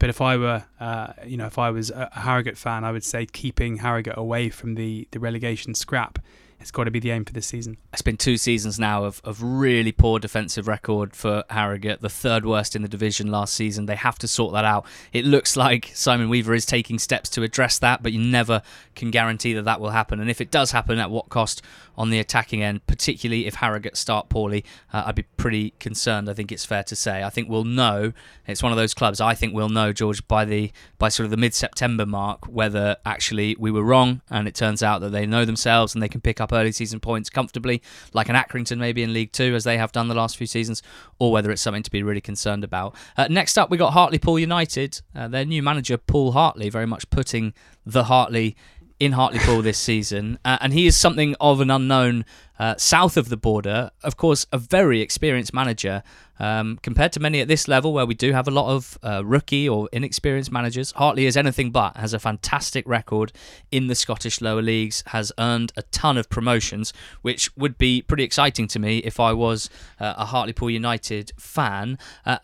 But 0.00 0.08
if 0.08 0.20
I 0.20 0.36
were, 0.36 0.64
uh, 0.80 1.12
you 1.24 1.36
know, 1.36 1.46
if 1.46 1.58
I 1.58 1.70
was 1.70 1.90
a 1.90 2.08
Harrogate 2.12 2.58
fan, 2.58 2.82
I 2.82 2.90
would 2.90 3.04
say 3.04 3.26
keeping 3.26 3.76
Harrogate 3.76 4.16
away 4.16 4.48
from 4.48 4.74
the, 4.74 5.06
the 5.12 5.20
relegation 5.20 5.74
scrap 5.74 6.18
it's 6.60 6.70
got 6.70 6.84
to 6.84 6.90
be 6.90 7.00
the 7.00 7.10
aim 7.10 7.24
for 7.24 7.32
this 7.32 7.46
season. 7.46 7.78
It's 7.92 8.02
been 8.02 8.18
two 8.18 8.36
seasons 8.36 8.78
now 8.78 9.04
of, 9.04 9.20
of 9.24 9.42
really 9.42 9.92
poor 9.92 10.18
defensive 10.18 10.68
record 10.68 11.16
for 11.16 11.42
Harrogate, 11.48 12.02
the 12.02 12.10
third 12.10 12.44
worst 12.44 12.76
in 12.76 12.82
the 12.82 12.88
division 12.88 13.30
last 13.30 13.54
season. 13.54 13.86
They 13.86 13.96
have 13.96 14.18
to 14.18 14.28
sort 14.28 14.52
that 14.52 14.66
out. 14.66 14.84
It 15.12 15.24
looks 15.24 15.56
like 15.56 15.90
Simon 15.94 16.28
Weaver 16.28 16.52
is 16.52 16.66
taking 16.66 16.98
steps 16.98 17.30
to 17.30 17.42
address 17.42 17.78
that, 17.78 18.02
but 18.02 18.12
you 18.12 18.20
never 18.20 18.60
can 18.94 19.10
guarantee 19.10 19.54
that 19.54 19.64
that 19.64 19.80
will 19.80 19.90
happen. 19.90 20.20
And 20.20 20.28
if 20.28 20.42
it 20.42 20.50
does 20.50 20.70
happen, 20.70 20.98
at 20.98 21.10
what 21.10 21.30
cost 21.30 21.62
on 21.96 22.10
the 22.10 22.18
attacking 22.18 22.62
end, 22.62 22.86
particularly 22.86 23.46
if 23.46 23.56
Harrogate 23.56 23.96
start 23.96 24.28
poorly, 24.28 24.64
uh, 24.92 25.04
I'd 25.06 25.14
be 25.14 25.24
pretty 25.36 25.74
concerned. 25.78 26.28
I 26.28 26.34
think 26.34 26.52
it's 26.52 26.64
fair 26.64 26.82
to 26.84 26.96
say. 26.96 27.22
I 27.22 27.30
think 27.30 27.48
we'll 27.48 27.64
know. 27.64 28.12
It's 28.46 28.62
one 28.62 28.72
of 28.72 28.78
those 28.78 28.94
clubs. 28.94 29.20
I 29.20 29.34
think 29.34 29.54
we'll 29.54 29.68
know 29.68 29.92
George 29.92 30.26
by 30.26 30.44
the 30.44 30.72
by 30.98 31.08
sort 31.08 31.24
of 31.24 31.30
the 31.30 31.36
mid-September 31.36 32.06
mark 32.06 32.46
whether 32.46 32.96
actually 33.04 33.56
we 33.58 33.70
were 33.70 33.82
wrong, 33.82 34.22
and 34.30 34.48
it 34.48 34.54
turns 34.54 34.82
out 34.82 35.00
that 35.00 35.10
they 35.10 35.26
know 35.26 35.44
themselves 35.44 35.94
and 35.94 36.02
they 36.02 36.08
can 36.08 36.20
pick 36.20 36.40
up 36.40 36.52
early 36.52 36.72
season 36.72 37.00
points 37.00 37.30
comfortably, 37.30 37.82
like 38.12 38.28
an 38.28 38.36
Accrington 38.36 38.78
maybe 38.78 39.02
in 39.02 39.12
League 39.12 39.32
Two 39.32 39.54
as 39.54 39.64
they 39.64 39.78
have 39.78 39.92
done 39.92 40.08
the 40.08 40.14
last 40.14 40.36
few 40.36 40.46
seasons, 40.46 40.82
or 41.18 41.32
whether 41.32 41.50
it's 41.50 41.62
something 41.62 41.82
to 41.82 41.90
be 41.90 42.02
really 42.02 42.20
concerned 42.20 42.64
about. 42.64 42.94
Uh, 43.16 43.28
next 43.28 43.58
up, 43.58 43.70
we 43.70 43.76
got 43.76 43.92
Hartlepool 43.92 44.38
United. 44.38 45.00
Uh, 45.14 45.28
their 45.28 45.44
new 45.44 45.62
manager 45.62 45.96
Paul 45.96 46.32
Hartley, 46.32 46.70
very 46.70 46.86
much 46.86 47.08
putting 47.10 47.52
the 47.86 48.04
Hartley 48.04 48.56
in 49.00 49.12
Hartlepool 49.12 49.62
this 49.62 49.78
season, 49.78 50.38
uh, 50.44 50.58
and 50.60 50.74
he 50.74 50.86
is 50.86 50.94
something 50.94 51.34
of 51.40 51.60
an 51.60 51.70
unknown 51.70 52.26
uh, 52.58 52.76
south 52.76 53.16
of 53.16 53.30
the 53.30 53.36
border. 53.36 53.90
Of 54.04 54.18
course, 54.18 54.46
a 54.52 54.58
very 54.58 55.00
experienced 55.00 55.54
manager 55.54 56.02
um, 56.38 56.78
compared 56.82 57.12
to 57.12 57.20
many 57.20 57.40
at 57.40 57.48
this 57.48 57.66
level, 57.66 57.94
where 57.94 58.04
we 58.04 58.14
do 58.14 58.32
have 58.32 58.46
a 58.46 58.50
lot 58.50 58.70
of 58.70 58.98
uh, 59.02 59.24
rookie 59.24 59.66
or 59.66 59.88
inexperienced 59.90 60.52
managers. 60.52 60.92
Hartley 60.92 61.24
is 61.24 61.36
anything 61.36 61.70
but. 61.70 61.96
Has 61.96 62.12
a 62.12 62.18
fantastic 62.18 62.86
record 62.86 63.32
in 63.72 63.86
the 63.86 63.94
Scottish 63.94 64.42
lower 64.42 64.62
leagues. 64.62 65.02
Has 65.06 65.32
earned 65.38 65.72
a 65.76 65.82
ton 65.84 66.18
of 66.18 66.28
promotions, 66.28 66.92
which 67.22 67.56
would 67.56 67.78
be 67.78 68.02
pretty 68.02 68.24
exciting 68.24 68.68
to 68.68 68.78
me 68.78 68.98
if 68.98 69.18
I 69.18 69.32
was 69.32 69.70
uh, 69.98 70.14
a 70.18 70.26
Hartlepool 70.26 70.70
United 70.70 71.32
fan. 71.38 71.98
Uh, 72.26 72.38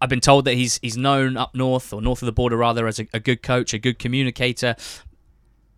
I've 0.00 0.08
been 0.08 0.20
told 0.20 0.44
that 0.44 0.54
he's 0.54 0.78
he's 0.80 0.96
known 0.96 1.36
up 1.36 1.54
north 1.54 1.92
or 1.92 2.00
north 2.00 2.22
of 2.22 2.26
the 2.26 2.32
border 2.32 2.56
rather 2.56 2.86
as 2.86 3.00
a, 3.00 3.06
a, 3.12 3.20
good 3.20 3.42
coach, 3.42 3.74
a 3.74 3.78
good 3.78 3.98
communicator, 3.98 4.76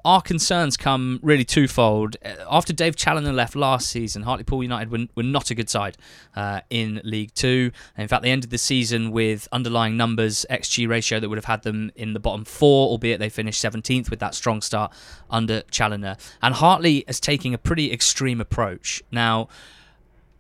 our 0.05 0.21
concerns 0.23 0.77
come 0.77 1.21
really 1.23 1.45
twofold. 1.45 2.17
Uh, 2.25 2.35
After 2.51 2.73
Dave 2.73 2.97
Challinor 2.97 3.35
left 3.35 3.57
last 3.57 3.89
season, 3.89 4.23
Hartlepool 4.23 4.63
United 4.63 4.91
were, 4.91 5.07
were 5.15 5.23
not 5.23 5.51
a 5.51 5.55
good 5.55 5.69
side 5.69 5.97
uh, 6.35 6.61
in 6.71 7.01
League 7.05 7.35
Two. 7.35 7.71
In 7.97 8.09
fact, 8.09 8.23
they 8.23 8.31
ended 8.31 8.51
the 8.51 8.59
season 8.59 9.11
with 9.11 9.49
underlying 9.53 9.97
numbers, 9.97 10.47
XG 10.51 10.89
ratio 10.89 11.21
that 11.21 11.29
would 11.29 11.39
have 11.39 11.45
had 11.45 11.63
them 11.63 11.91
in 11.95 12.13
the 12.13 12.21
bottom 12.21 12.45
four, 12.45 12.89
albeit 12.89 13.19
they 13.19 13.29
finished 13.29 13.63
17th 13.63 14.11
with 14.11 14.21
that 14.21 14.35
strong 14.35 14.61
start 14.61 14.93
under 15.31 15.63
Challinor. 15.71 16.19
And 16.43 16.55
Hartley 16.55 17.05
is 17.09 17.21
taking 17.21 17.55
a 17.55 17.59
pretty 17.59 17.93
extreme 17.93 18.41
approach. 18.41 19.03
Now, 19.11 19.49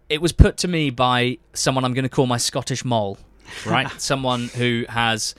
it 0.09 0.21
was 0.21 0.33
put 0.33 0.57
to 0.59 0.69
me 0.69 0.91
by 0.91 1.39
someone 1.55 1.85
I'm 1.85 1.95
going 1.95 2.03
to 2.03 2.09
call 2.09 2.27
my 2.27 2.37
Scottish 2.37 2.85
mole, 2.85 3.19
right? 3.65 3.89
someone 4.01 4.49
who 4.49 4.85
has 4.89 5.35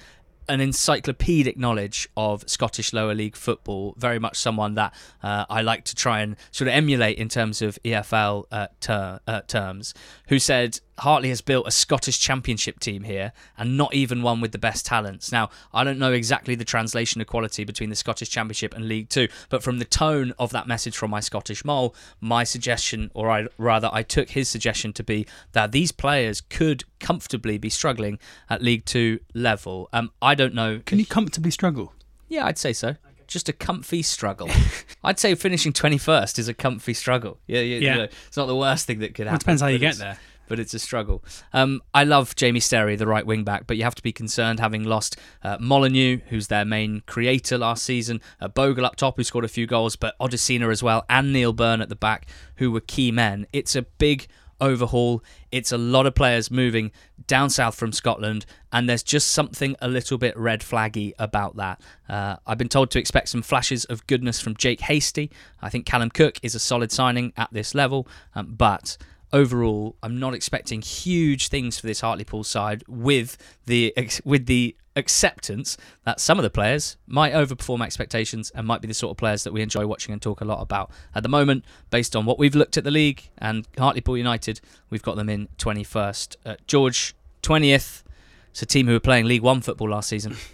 an 0.52 0.60
encyclopedic 0.60 1.58
knowledge 1.58 2.10
of 2.18 2.44
Scottish 2.48 2.92
lower 2.92 3.16
league 3.16 3.38
football. 3.38 3.96
Very 3.98 4.20
much 4.20 4.38
someone 4.38 4.76
that 4.76 4.94
uh, 5.24 5.46
I 5.50 5.62
like 5.62 5.86
to 5.86 5.96
try 5.96 6.20
and 6.20 6.36
sort 6.52 6.68
of 6.68 6.74
emulate 6.74 7.18
in 7.18 7.30
terms 7.30 7.62
of 7.62 7.80
EFL 7.84 8.46
uh, 8.52 8.68
ter- 8.82 9.22
uh, 9.26 9.42
terms. 9.48 9.94
Who 10.28 10.40
said 10.40 10.82
Hartley 11.00 11.30
has 11.30 11.42
built 11.42 11.68
a 11.68 11.72
Scottish 11.72 12.20
Championship 12.20 12.80
team 12.80 13.04
here, 13.04 13.34
and 13.58 13.76
not 13.78 13.94
even 13.94 14.22
one 14.22 14.42
with 14.42 14.52
the 14.52 14.58
best 14.60 14.86
talents. 14.86 15.32
Now, 15.32 15.50
I 15.74 15.84
don't 15.84 15.98
know 16.00 16.12
exactly 16.14 16.54
the 16.56 16.66
translation 16.66 17.22
equality 17.22 17.64
between 17.64 17.90
the 17.90 17.96
Scottish 17.96 18.30
Championship 18.30 18.74
and 18.76 18.88
League 18.88 19.10
Two, 19.10 19.28
but 19.50 19.64
from 19.64 19.80
the 19.80 19.86
tone 19.86 20.34
of 20.38 20.52
that 20.52 20.68
message 20.68 20.96
from 20.96 21.10
my 21.12 21.20
Scottish 21.20 21.66
mole, 21.66 21.96
my 22.20 22.44
suggestion, 22.44 23.10
or 23.14 23.32
I, 23.32 23.48
rather, 23.58 23.90
I 23.92 24.04
took 24.04 24.30
his 24.32 24.48
suggestion 24.50 24.94
to 24.94 25.04
be 25.04 25.26
that 25.54 25.72
these 25.72 25.92
players 25.92 26.42
could 26.42 26.84
comfortably 27.00 27.58
be 27.58 27.70
struggling 27.70 28.20
at 28.50 28.62
League 28.62 28.86
Two 28.86 29.20
level. 29.34 29.90
Um, 29.94 30.12
I 30.22 30.36
don't 30.36 30.54
know. 30.54 30.82
Can 30.86 31.00
you 31.00 31.06
comfortably 31.06 31.52
struggle? 31.52 31.94
Yeah, 32.30 32.46
I'd 32.46 32.58
say 32.58 32.74
so. 32.74 32.96
Just 33.28 33.48
a 33.50 33.54
comfy 33.54 34.02
struggle. 34.02 34.50
I'd 35.04 35.18
say 35.20 35.34
finishing 35.36 35.72
21st 35.72 36.38
is 36.38 36.48
a 36.50 36.54
comfy 36.54 36.94
struggle. 36.94 37.40
Yeah, 37.48 37.62
yeah. 37.62 37.78
Yeah. 37.78 37.92
You 37.94 37.98
know, 38.00 38.08
it's 38.28 38.36
not 38.38 38.46
the 38.48 38.56
worst 38.56 38.86
thing 38.88 39.00
that 39.00 39.16
could 39.16 39.26
Well, 39.26 39.32
happen. 39.32 39.38
it 39.38 39.46
depends 39.46 39.62
how 39.62 39.68
you 39.70 39.80
get 39.80 39.96
there. 39.96 40.18
But 40.52 40.60
it's 40.60 40.74
a 40.74 40.80
struggle. 40.80 41.24
Um, 41.54 41.82
I 41.94 42.04
love 42.04 42.36
Jamie 42.36 42.60
Sterry, 42.60 42.98
the 42.98 43.08
right 43.08 43.26
wing 43.26 43.46
back, 43.46 43.68
but 43.68 43.78
you 43.78 43.84
have 43.84 43.96
to 43.96 44.04
be 44.04 44.12
concerned 44.12 44.60
having 44.60 44.84
lost 44.84 45.16
uh, 45.44 45.56
Molyneux, 45.62 46.18
who's 46.28 46.48
their 46.48 46.66
main 46.66 47.04
creator 47.06 47.58
last 47.58 47.86
season, 47.86 48.20
uh, 48.42 48.50
Bogle 48.50 48.86
up 48.86 48.98
top, 48.98 49.16
who 49.16 49.24
scored 49.24 49.46
a 49.46 49.48
few 49.48 49.66
goals, 49.66 49.96
but 49.96 50.14
Odusina 50.20 50.70
as 50.70 50.84
well, 50.84 51.06
and 51.10 51.32
Neil 51.32 51.54
Byrne 51.54 51.80
at 51.80 51.88
the 51.88 51.96
back, 51.96 52.28
who 52.56 52.70
were 52.70 52.82
key 52.82 53.14
men. 53.14 53.48
It's 53.54 53.78
a 53.78 53.84
big 53.84 54.28
overhaul. 54.60 55.24
It's 55.54 55.72
a 55.72 55.78
lot 55.78 56.06
of 56.06 56.16
players 56.16 56.52
moving 56.52 56.92
down 57.28 57.50
south 57.50 57.76
from 57.76 57.94
Scotland, 57.94 58.46
and 58.74 58.90
there's 58.90 59.04
just 59.04 59.30
something 59.30 59.78
a 59.80 59.88
little 59.88 60.18
bit 60.18 60.38
red 60.38 60.60
flaggy 60.60 61.14
about 61.18 61.56
that. 61.56 61.80
Uh, 62.10 62.36
I've 62.46 62.58
been 62.58 62.68
told 62.68 62.92
to 62.92 63.00
expect 63.00 63.30
some 63.30 63.42
flashes 63.42 63.86
of 63.86 64.06
goodness 64.06 64.42
from 64.42 64.58
Jake 64.58 64.82
Hastie. 64.82 65.32
I 65.62 65.70
think 65.70 65.86
Callum 65.86 66.10
Cook 66.10 66.40
is 66.44 66.56
a 66.56 66.60
solid 66.60 66.92
signing 66.92 67.32
at 67.38 67.54
this 67.54 67.74
level, 67.74 68.06
um, 68.36 68.56
but 68.58 68.98
overall, 69.34 69.96
I'm 70.04 70.20
not 70.20 70.34
expecting 70.34 70.82
huge 70.82 71.48
things 71.48 71.80
for 71.80 71.88
this 71.88 72.02
Hartlepool 72.02 72.44
side, 72.44 72.84
with 72.88 73.38
the 73.66 73.94
with 74.24 74.46
the 74.46 74.76
acceptance 74.96 75.78
that 76.04 76.20
some 76.20 76.38
of 76.38 76.44
the 76.44 76.50
players 76.50 76.98
might 77.08 77.34
overperform 77.34 77.84
expectations 77.84 78.52
and 78.54 78.68
might 78.68 78.82
be 78.82 78.88
the 78.88 78.94
sort 78.94 79.12
of 79.12 79.18
players 79.18 79.44
that 79.44 79.54
we 79.54 79.62
enjoy 79.62 79.86
watching 79.86 80.12
and 80.12 80.22
talk 80.22 80.42
a 80.42 80.46
lot 80.46 80.62
about 80.62 80.92
at 81.16 81.24
the 81.24 81.30
moment. 81.30 81.64
Based 81.90 82.16
on 82.16 82.26
what 82.26 82.38
we've 82.38 82.56
looked 82.56 82.78
at 82.78 82.84
the 82.84 82.92
league 82.92 83.30
and 83.38 83.68
Hartlepool 83.78 84.18
United, 84.18 84.60
we've 84.90 85.04
got 85.04 85.16
them 85.16 85.30
in 85.30 85.48
21st. 85.58 86.36
Uh, 86.46 86.56
George, 86.68 87.16
20th. 87.44 88.04
It's 88.52 88.62
a 88.62 88.66
team 88.66 88.88
who 88.88 88.94
were 88.94 89.00
playing 89.00 89.26
League 89.26 89.42
One 89.42 89.62
football 89.62 89.90
last 89.90 90.10
season. 90.10 90.36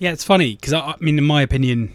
Yeah, 0.00 0.10
it's 0.10 0.24
funny 0.24 0.56
because 0.56 0.72
I, 0.72 0.80
I 0.80 0.94
mean, 0.98 1.16
in 1.18 1.24
my 1.24 1.40
opinion, 1.40 1.94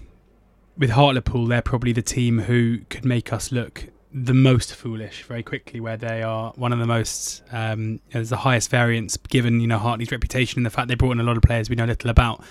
with 0.77 0.91
Hartlepool, 0.91 1.47
they're 1.47 1.61
probably 1.61 1.91
the 1.91 2.01
team 2.01 2.39
who 2.39 2.79
could 2.89 3.03
make 3.03 3.33
us 3.33 3.51
look 3.51 3.89
the 4.11 4.33
most 4.33 4.73
foolish 4.73 5.23
very 5.23 5.43
quickly. 5.43 5.79
Where 5.79 5.97
they 5.97 6.23
are 6.23 6.51
one 6.55 6.73
of 6.73 6.79
the 6.79 6.87
most, 6.87 7.43
um, 7.51 7.99
there's 8.11 8.29
the 8.29 8.37
highest 8.37 8.69
variance 8.69 9.17
given 9.17 9.59
you 9.59 9.67
know 9.67 9.77
Hartley's 9.77 10.11
reputation 10.11 10.59
and 10.59 10.65
the 10.65 10.69
fact 10.69 10.87
they 10.87 10.95
brought 10.95 11.11
in 11.13 11.19
a 11.19 11.23
lot 11.23 11.37
of 11.37 11.43
players 11.43 11.69
we 11.69 11.75
know 11.75 11.85
little 11.85 12.09
about. 12.09 12.43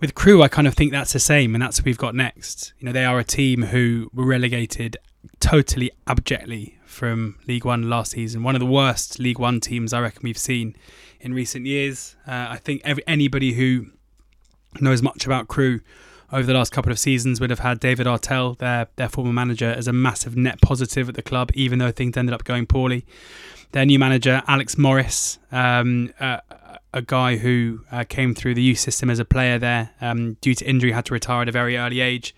With 0.00 0.14
Crewe, 0.14 0.42
I 0.42 0.48
kind 0.48 0.68
of 0.68 0.74
think 0.74 0.92
that's 0.92 1.12
the 1.12 1.18
same, 1.18 1.54
and 1.54 1.62
that's 1.62 1.80
what 1.80 1.86
we've 1.86 1.98
got 1.98 2.14
next. 2.14 2.72
You 2.78 2.86
know, 2.86 2.92
they 2.92 3.04
are 3.04 3.18
a 3.18 3.24
team 3.24 3.62
who 3.62 4.10
were 4.14 4.24
relegated 4.24 4.96
totally 5.40 5.90
abjectly 6.06 6.78
from 6.84 7.36
League 7.48 7.64
One 7.64 7.90
last 7.90 8.12
season. 8.12 8.42
One 8.42 8.54
of 8.54 8.60
the 8.60 8.66
worst 8.66 9.18
League 9.18 9.38
One 9.38 9.60
teams 9.60 9.92
I 9.92 10.00
reckon 10.00 10.20
we've 10.22 10.38
seen 10.38 10.76
in 11.20 11.34
recent 11.34 11.66
years. 11.66 12.16
Uh, 12.26 12.46
I 12.50 12.56
think 12.56 12.82
every, 12.84 13.02
anybody 13.08 13.54
who 13.54 13.86
knows 14.80 15.02
much 15.02 15.26
about 15.26 15.48
Crewe 15.48 15.80
over 16.32 16.44
the 16.44 16.54
last 16.54 16.72
couple 16.72 16.92
of 16.92 16.98
seasons 16.98 17.40
would 17.40 17.50
have 17.50 17.60
had 17.60 17.80
David 17.80 18.06
Artell, 18.06 18.58
their 18.58 18.88
their 18.96 19.08
former 19.08 19.32
manager, 19.32 19.70
as 19.70 19.88
a 19.88 19.92
massive 19.92 20.36
net 20.36 20.60
positive 20.60 21.08
at 21.08 21.14
the 21.14 21.22
club, 21.22 21.50
even 21.54 21.78
though 21.78 21.90
things 21.90 22.16
ended 22.16 22.34
up 22.34 22.44
going 22.44 22.66
poorly. 22.66 23.04
Their 23.72 23.84
new 23.84 23.98
manager, 23.98 24.42
Alex 24.46 24.78
Morris, 24.78 25.38
um, 25.52 26.12
uh, 26.18 26.38
a 26.94 27.02
guy 27.02 27.36
who 27.36 27.84
uh, 27.92 28.04
came 28.08 28.34
through 28.34 28.54
the 28.54 28.62
youth 28.62 28.78
system 28.78 29.10
as 29.10 29.18
a 29.18 29.24
player 29.24 29.58
there, 29.58 29.90
um, 30.00 30.34
due 30.40 30.54
to 30.54 30.64
injury, 30.64 30.92
had 30.92 31.04
to 31.06 31.14
retire 31.14 31.42
at 31.42 31.48
a 31.48 31.52
very 31.52 31.76
early 31.76 32.00
age, 32.00 32.34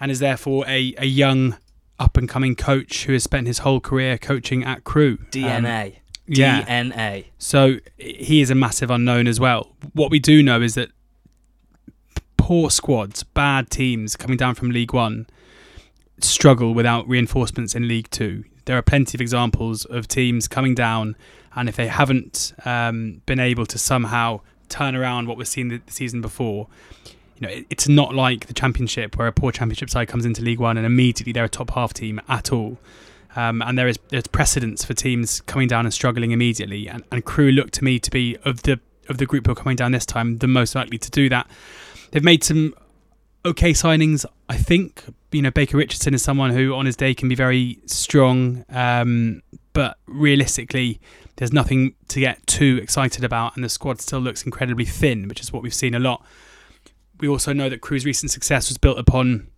and 0.00 0.10
is 0.10 0.20
therefore 0.20 0.64
a, 0.68 0.94
a 0.98 1.06
young, 1.06 1.56
up 1.98 2.16
and 2.16 2.28
coming 2.28 2.54
coach 2.54 3.04
who 3.04 3.12
has 3.12 3.22
spent 3.22 3.46
his 3.46 3.58
whole 3.58 3.80
career 3.80 4.18
coaching 4.18 4.64
at 4.64 4.84
Crewe. 4.84 5.18
Um, 5.20 5.26
DNA. 5.30 5.96
yeah. 6.26 6.62
DNA. 6.62 7.26
So 7.38 7.76
he 7.98 8.40
is 8.40 8.50
a 8.50 8.54
massive 8.54 8.90
unknown 8.90 9.26
as 9.26 9.38
well. 9.38 9.74
What 9.94 10.10
we 10.10 10.18
do 10.18 10.42
know 10.42 10.60
is 10.60 10.74
that 10.74 10.90
poor 12.42 12.70
squads, 12.70 13.22
bad 13.22 13.70
teams 13.70 14.16
coming 14.16 14.36
down 14.36 14.56
from 14.56 14.72
League 14.72 14.92
One 14.92 15.28
struggle 16.20 16.74
without 16.74 17.08
reinforcements 17.08 17.76
in 17.76 17.86
League 17.86 18.10
Two. 18.10 18.42
There 18.64 18.76
are 18.76 18.82
plenty 18.82 19.16
of 19.16 19.20
examples 19.20 19.84
of 19.84 20.08
teams 20.08 20.48
coming 20.48 20.74
down, 20.74 21.14
and 21.54 21.68
if 21.68 21.76
they 21.76 21.86
haven't 21.86 22.52
um, 22.64 23.22
been 23.26 23.38
able 23.38 23.64
to 23.66 23.78
somehow 23.78 24.40
turn 24.68 24.96
around 24.96 25.28
what 25.28 25.36
was 25.36 25.48
seen 25.50 25.68
the, 25.68 25.80
the 25.86 25.92
season 25.92 26.20
before, 26.20 26.66
you 27.36 27.46
know, 27.46 27.48
it, 27.48 27.66
it's 27.70 27.86
not 27.86 28.12
like 28.12 28.48
the 28.48 28.54
Championship 28.54 29.16
where 29.16 29.28
a 29.28 29.32
poor 29.32 29.52
Championship 29.52 29.88
side 29.88 30.08
comes 30.08 30.26
into 30.26 30.42
League 30.42 30.58
One 30.58 30.76
and 30.76 30.84
immediately 30.84 31.32
they're 31.32 31.44
a 31.44 31.48
top 31.48 31.70
half 31.70 31.94
team 31.94 32.20
at 32.28 32.52
all. 32.52 32.76
Um, 33.36 33.62
and 33.62 33.78
there 33.78 33.86
is 33.86 34.00
there's 34.08 34.26
precedence 34.26 34.84
for 34.84 34.94
teams 34.94 35.42
coming 35.42 35.68
down 35.68 35.86
and 35.86 35.94
struggling 35.94 36.32
immediately. 36.32 36.88
And, 36.88 37.04
and 37.12 37.24
Crewe 37.24 37.52
look 37.52 37.70
to 37.70 37.84
me 37.84 38.00
to 38.00 38.10
be 38.10 38.36
of 38.44 38.64
the 38.64 38.80
of 39.08 39.18
the 39.18 39.26
group 39.26 39.46
who 39.46 39.52
are 39.52 39.54
coming 39.54 39.76
down 39.76 39.92
this 39.92 40.06
time 40.06 40.38
the 40.38 40.48
most 40.48 40.74
likely 40.74 40.98
to 40.98 41.10
do 41.10 41.28
that. 41.28 41.46
They've 42.12 42.22
made 42.22 42.44
some 42.44 42.74
okay 43.44 43.72
signings, 43.72 44.24
I 44.48 44.56
think. 44.56 45.04
You 45.32 45.42
know, 45.42 45.50
Baker 45.50 45.78
Richardson 45.78 46.14
is 46.14 46.22
someone 46.22 46.50
who 46.50 46.74
on 46.74 46.86
his 46.86 46.94
day 46.94 47.14
can 47.14 47.28
be 47.28 47.34
very 47.34 47.80
strong, 47.86 48.64
um, 48.68 49.42
but 49.72 49.96
realistically, 50.06 51.00
there's 51.36 51.52
nothing 51.52 51.94
to 52.08 52.20
get 52.20 52.46
too 52.46 52.78
excited 52.82 53.24
about, 53.24 53.56
and 53.56 53.64
the 53.64 53.70
squad 53.70 54.00
still 54.00 54.20
looks 54.20 54.44
incredibly 54.44 54.84
thin, 54.84 55.26
which 55.26 55.40
is 55.40 55.52
what 55.52 55.62
we've 55.62 55.74
seen 55.74 55.94
a 55.94 55.98
lot. 55.98 56.24
We 57.18 57.28
also 57.28 57.52
know 57.54 57.68
that 57.70 57.80
Crewe's 57.80 58.04
recent 58.04 58.30
success 58.30 58.68
was 58.68 58.76
built 58.76 58.98
upon 58.98 59.48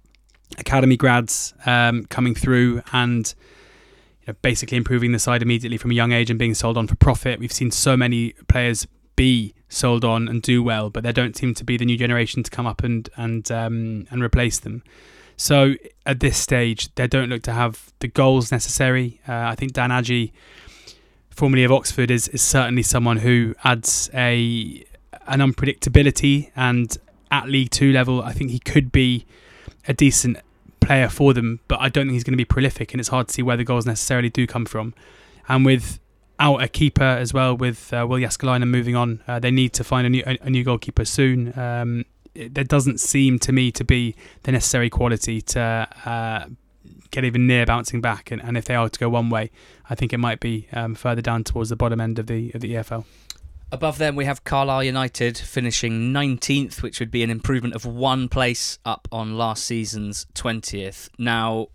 academy 0.57 0.97
grads 0.97 1.55
um, 1.67 2.05
coming 2.07 2.35
through 2.35 2.83
and 2.93 3.35
you 4.21 4.27
know, 4.29 4.37
basically 4.43 4.77
improving 4.77 5.11
the 5.11 5.19
side 5.19 5.43
immediately 5.43 5.79
from 5.79 5.91
a 5.91 5.95
young 5.95 6.13
age 6.13 6.31
and 6.31 6.39
being 6.39 6.55
sold 6.55 6.77
on 6.77 6.87
for 6.87 6.95
profit. 6.95 7.41
We've 7.41 7.53
seen 7.53 7.73
so 7.73 7.97
many 7.97 8.35
players 8.49 8.87
be 9.17 9.55
sold 9.69 10.05
on 10.05 10.29
and 10.29 10.43
do 10.43 10.63
well, 10.63 10.91
but 10.91 11.03
there 11.03 11.13
don't 11.13 11.37
seem 11.37 11.55
to 11.55 11.65
be 11.65 11.77
the 11.77 11.85
new 11.85 11.97
generation 11.97 12.43
to 12.43 12.51
come 12.51 12.67
up 12.67 12.83
and 12.83 13.09
and 13.17 13.51
um, 13.51 14.07
and 14.11 14.23
replace 14.23 14.59
them. 14.59 14.83
So 15.37 15.75
at 16.07 16.21
this 16.21 16.37
stage, 16.37 16.95
they 16.95 17.07
don't 17.07 17.29
look 17.29 17.43
to 17.43 17.53
have 17.53 17.93
the 17.99 18.09
goals 18.09 18.53
necessary. 18.53 19.21
Uh, 19.29 19.33
I 19.33 19.57
think 19.57 19.73
Dan 19.73 19.91
Agyei, 19.91 20.31
formerly 21.31 21.65
of 21.65 21.73
Oxford, 21.73 22.11
is, 22.11 22.29
is 22.29 22.41
certainly 22.41 22.83
someone 22.83 23.19
who 23.19 23.55
adds 23.65 24.11
a 24.15 24.85
an 25.27 25.41
unpredictability, 25.41 26.51
and 26.55 26.97
at 27.31 27.49
League 27.49 27.71
Two 27.71 27.93
level, 27.93 28.23
I 28.23 28.33
think 28.33 28.51
he 28.51 28.59
could 28.59 28.93
be 28.93 29.27
a 29.89 29.93
decent 29.93 30.39
player 30.81 31.09
for 31.09 31.33
them, 31.33 31.61
but 31.67 31.81
I 31.81 31.89
don't 31.89 32.07
think 32.07 32.13
he's 32.13 32.25
going 32.25 32.35
to 32.35 32.39
be 32.39 32.45
prolific, 32.45 32.93
and 32.93 33.01
it's 33.01 33.09
hard 33.09 33.29
to 33.29 33.35
see 33.35 33.43
where 33.43 33.57
the 33.57 33.65
goals 33.65 33.87
necessarily 33.87 34.31
do 34.31 34.47
come 34.47 34.67
from. 34.67 34.95
And 35.49 35.65
with 35.65 35.99
out 36.39 36.63
a 36.63 36.69
keeper 36.69 37.03
as 37.03 37.33
well, 37.33 37.57
with 37.57 37.93
uh, 37.93 38.07
Will 38.09 38.19
Jääskeläinen 38.19 38.69
moving 38.69 38.97
on, 38.97 39.23
uh, 39.27 39.39
they 39.39 39.51
need 39.51 39.73
to 39.75 39.85
find 39.85 40.07
a 40.07 40.11
new 40.11 40.23
a, 40.27 40.51
new 40.51 40.65
goalkeeper 40.65 41.05
soon. 41.05 41.59
Um, 41.59 42.05
it, 42.35 42.55
there 42.55 42.65
doesn't 42.65 42.99
seem 42.99 43.39
to 43.41 43.53
me 43.53 43.71
to 43.73 43.85
be 43.85 44.15
the 44.43 44.53
necessary 44.53 44.91
quality 44.91 45.41
to 45.41 45.89
uh, 46.05 46.47
get 47.11 47.25
even 47.25 47.47
near 47.47 47.65
bouncing 47.67 48.01
back, 48.01 48.31
and, 48.31 48.43
and 48.43 48.57
if 48.57 48.65
they 48.65 48.75
are 48.75 48.89
to 48.89 48.99
go 48.99 49.09
one 49.09 49.31
way, 49.31 49.51
I 49.89 49.95
think 49.95 50.13
it 50.13 50.19
might 50.19 50.41
be 50.41 50.69
um, 50.73 50.95
further 50.95 51.23
down 51.23 51.45
towards 51.45 51.71
the 51.71 51.77
bottom 51.77 52.01
end 52.01 52.19
of 52.19 52.27
the 52.27 52.51
of 52.55 52.61
the 52.61 52.75
EFL. 52.75 53.05
Above 53.73 53.99
them, 53.99 54.15
we 54.15 54.25
have 54.25 54.45
Carlisle 54.45 54.85
United 54.85 55.37
finishing 55.37 56.13
19th, 56.13 56.81
which 56.81 57.01
would 57.01 57.11
be 57.11 57.25
an 57.25 57.31
improvement 57.31 57.75
of 57.75 57.85
one 57.85 58.29
place 58.29 58.79
up 58.85 59.09
on 59.11 59.37
last 59.37 59.65
season's 59.65 60.27
20th. 60.35 61.09
Now, 61.19 61.69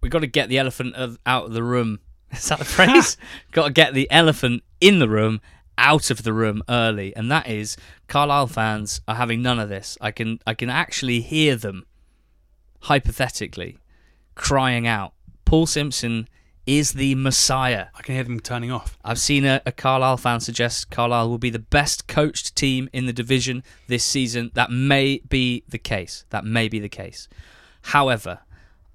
we've 0.00 0.10
got 0.10 0.20
to 0.20 0.26
get 0.26 0.48
the 0.48 0.56
elephant 0.56 0.94
of, 0.94 1.18
out 1.26 1.44
of 1.46 1.52
the 1.52 1.62
room. 1.62 2.00
Is 2.32 2.48
that 2.48 2.58
the 2.58 2.64
phrase? 2.64 3.16
got 3.52 3.66
to 3.66 3.72
get 3.72 3.94
the 3.94 4.10
elephant 4.10 4.62
in 4.80 4.98
the 4.98 5.08
room 5.08 5.40
out 5.78 6.10
of 6.10 6.22
the 6.22 6.32
room 6.32 6.62
early, 6.68 7.14
and 7.16 7.30
that 7.30 7.48
is 7.48 7.76
Carlisle 8.08 8.48
fans 8.48 9.00
are 9.08 9.16
having 9.16 9.42
none 9.42 9.58
of 9.58 9.68
this. 9.68 9.96
I 10.00 10.10
can 10.10 10.38
I 10.46 10.54
can 10.54 10.70
actually 10.70 11.20
hear 11.20 11.56
them 11.56 11.86
hypothetically, 12.82 13.78
crying 14.34 14.86
out, 14.86 15.14
Paul 15.44 15.66
Simpson 15.66 16.28
is 16.66 16.92
the 16.92 17.14
Messiah. 17.14 17.88
I 17.94 18.02
can 18.02 18.14
hear 18.14 18.24
them 18.24 18.40
turning 18.40 18.70
off. 18.70 18.96
I've 19.04 19.18
seen 19.18 19.44
a, 19.44 19.60
a 19.66 19.72
Carlisle 19.72 20.18
fan 20.18 20.40
suggest 20.40 20.90
Carlisle 20.90 21.28
will 21.28 21.38
be 21.38 21.50
the 21.50 21.58
best 21.58 22.06
coached 22.06 22.54
team 22.54 22.88
in 22.92 23.06
the 23.06 23.12
division 23.12 23.64
this 23.88 24.04
season. 24.04 24.50
That 24.54 24.70
may 24.70 25.20
be 25.28 25.64
the 25.68 25.78
case. 25.78 26.24
That 26.30 26.44
may 26.44 26.68
be 26.68 26.78
the 26.78 26.88
case. 26.88 27.28
However, 27.82 28.40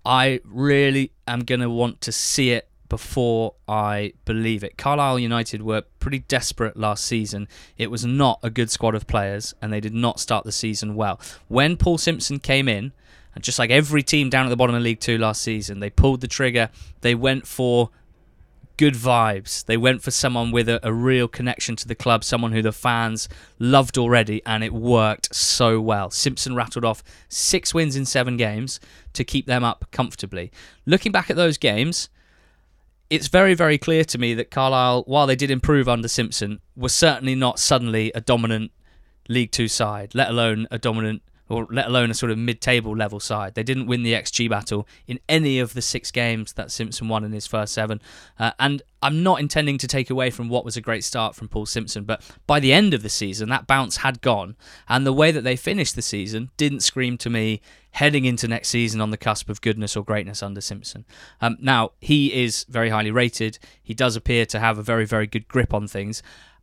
I 0.05 0.39
really 0.45 1.11
am 1.27 1.41
going 1.41 1.59
to 1.59 1.69
want 1.69 1.99
to 2.01 2.11
see 2.11 2.51
it 2.51 2.69
before 2.89 3.55
I 3.67 4.13
believe 4.25 4.63
it. 4.63 4.77
Carlisle 4.77 5.19
United 5.19 5.61
were 5.61 5.83
pretty 5.99 6.19
desperate 6.19 6.77
last 6.77 7.05
season. 7.05 7.47
It 7.77 7.91
was 7.91 8.05
not 8.05 8.39
a 8.43 8.49
good 8.49 8.71
squad 8.71 8.95
of 8.95 9.07
players, 9.07 9.53
and 9.61 9.71
they 9.71 9.79
did 9.79 9.93
not 9.93 10.19
start 10.19 10.45
the 10.45 10.51
season 10.51 10.95
well. 10.95 11.19
When 11.47 11.77
Paul 11.77 11.97
Simpson 11.97 12.39
came 12.39 12.67
in, 12.67 12.93
and 13.35 13.43
just 13.43 13.59
like 13.59 13.69
every 13.69 14.01
team 14.01 14.29
down 14.29 14.45
at 14.45 14.49
the 14.49 14.55
bottom 14.55 14.75
of 14.75 14.81
League 14.81 14.99
Two 14.99 15.17
last 15.17 15.41
season, 15.41 15.79
they 15.79 15.89
pulled 15.89 16.21
the 16.21 16.27
trigger. 16.27 16.69
They 17.01 17.13
went 17.13 17.45
for 17.45 17.91
good 18.77 18.93
vibes. 18.93 19.65
They 19.65 19.77
went 19.77 20.03
for 20.03 20.11
someone 20.11 20.51
with 20.51 20.69
a, 20.69 20.79
a, 20.87 20.93
real 20.93 21.27
connection 21.27 21.75
to 21.77 21.87
the 21.87 21.95
club, 21.95 22.23
someone 22.23 22.51
who 22.51 22.61
the 22.61 22.71
fans 22.71 23.27
loved 23.59 23.97
already, 23.97 24.41
and 24.45 24.63
it 24.63 24.71
worked 24.71 25.35
so 25.35 25.81
well. 25.81 26.11
Simpson 26.11 26.55
rattled 26.55 26.85
off 26.85 27.03
six 27.27 27.73
wins 27.73 27.95
in 27.95 28.05
seven 28.05 28.37
games 28.37 28.79
to 29.13 29.23
keep 29.23 29.47
them 29.47 29.63
up 29.63 29.85
comfortably. 29.91 30.51
Looking 30.85 31.11
back 31.11 31.29
at 31.29 31.35
those 31.35 31.57
games, 31.57 32.09
it's 33.09 33.27
very, 33.27 33.53
very 33.53 33.77
clear 33.77 34.03
to 34.05 34.17
me 34.17 34.33
that 34.33 34.51
Carlisle, 34.51 35.03
while 35.07 35.27
they 35.27 35.35
did 35.35 35.51
improve 35.51 35.87
under 35.87 36.07
Simpson, 36.07 36.59
was 36.75 36.93
certainly 36.93 37.35
not 37.35 37.59
suddenly 37.59 38.11
a 38.13 38.21
dominant 38.21 38.71
League 39.29 39.51
Two 39.51 39.67
side, 39.67 40.13
let 40.15 40.29
alone 40.29 40.67
a 40.71 40.77
dominant 40.77 41.21
or 41.49 41.67
let 41.69 41.87
alone 41.87 42.11
a 42.11 42.13
sort 42.13 42.31
of 42.31 42.37
mid-table 42.37 42.95
level 42.95 43.19
side. 43.19 43.55
They 43.55 43.63
didn't 43.63 43.87
win 43.87 44.03
the 44.03 44.13
XG 44.13 44.49
battle 44.49 44.87
in 45.07 45.19
any 45.29 45.59
of 45.59 45.73
the 45.73 45.81
six 45.81 46.11
games 46.11 46.53
that 46.53 46.71
Simpson 46.71 47.07
won 47.07 47.23
in 47.23 47.31
his 47.31 47.47
first 47.47 47.73
seven. 47.73 48.01
Uh, 48.39 48.51
and 48.59 48.81
I'm 49.01 49.23
not 49.23 49.39
intending 49.39 49.77
to 49.79 49.87
take 49.87 50.09
away 50.09 50.29
from 50.29 50.49
what 50.49 50.65
was 50.65 50.75
a 50.75 50.81
great 50.81 51.03
start 51.03 51.35
from 51.35 51.47
Paul 51.47 51.65
Simpson, 51.65 52.03
but 52.03 52.21
by 52.47 52.59
the 52.59 52.73
end 52.73 52.93
of 52.93 53.03
the 53.03 53.09
season, 53.09 53.49
that 53.49 53.67
bounce 53.67 53.97
had 53.97 54.21
gone, 54.21 54.55
and 54.89 55.05
the 55.05 55.13
way 55.13 55.31
that 55.31 55.43
they 55.43 55.55
finished 55.55 55.95
the 55.95 56.01
season 56.01 56.49
didn't 56.57 56.81
scream 56.81 57.17
to 57.19 57.29
me 57.29 57.61
heading 57.91 58.25
into 58.25 58.47
next 58.47 58.69
season 58.69 59.01
on 59.01 59.11
the 59.11 59.17
cusp 59.17 59.49
of 59.49 59.61
goodness 59.61 59.95
or 59.95 60.03
greatness 60.03 60.43
under 60.43 60.61
Simpson. 60.61 61.05
Um, 61.41 61.57
now 61.59 61.91
he 61.99 62.33
is 62.33 62.65
very 62.69 62.89
highly 62.89 63.11
rated. 63.11 63.57
He 63.81 63.93
does 63.93 64.15
appear 64.15 64.45
to 64.47 64.59
have 64.59 64.77
a 64.77 64.83
very, 64.83 65.05
very 65.05 65.27
good 65.27 65.47
grip 65.47 65.73
on 65.73 65.87
things, 65.87 66.21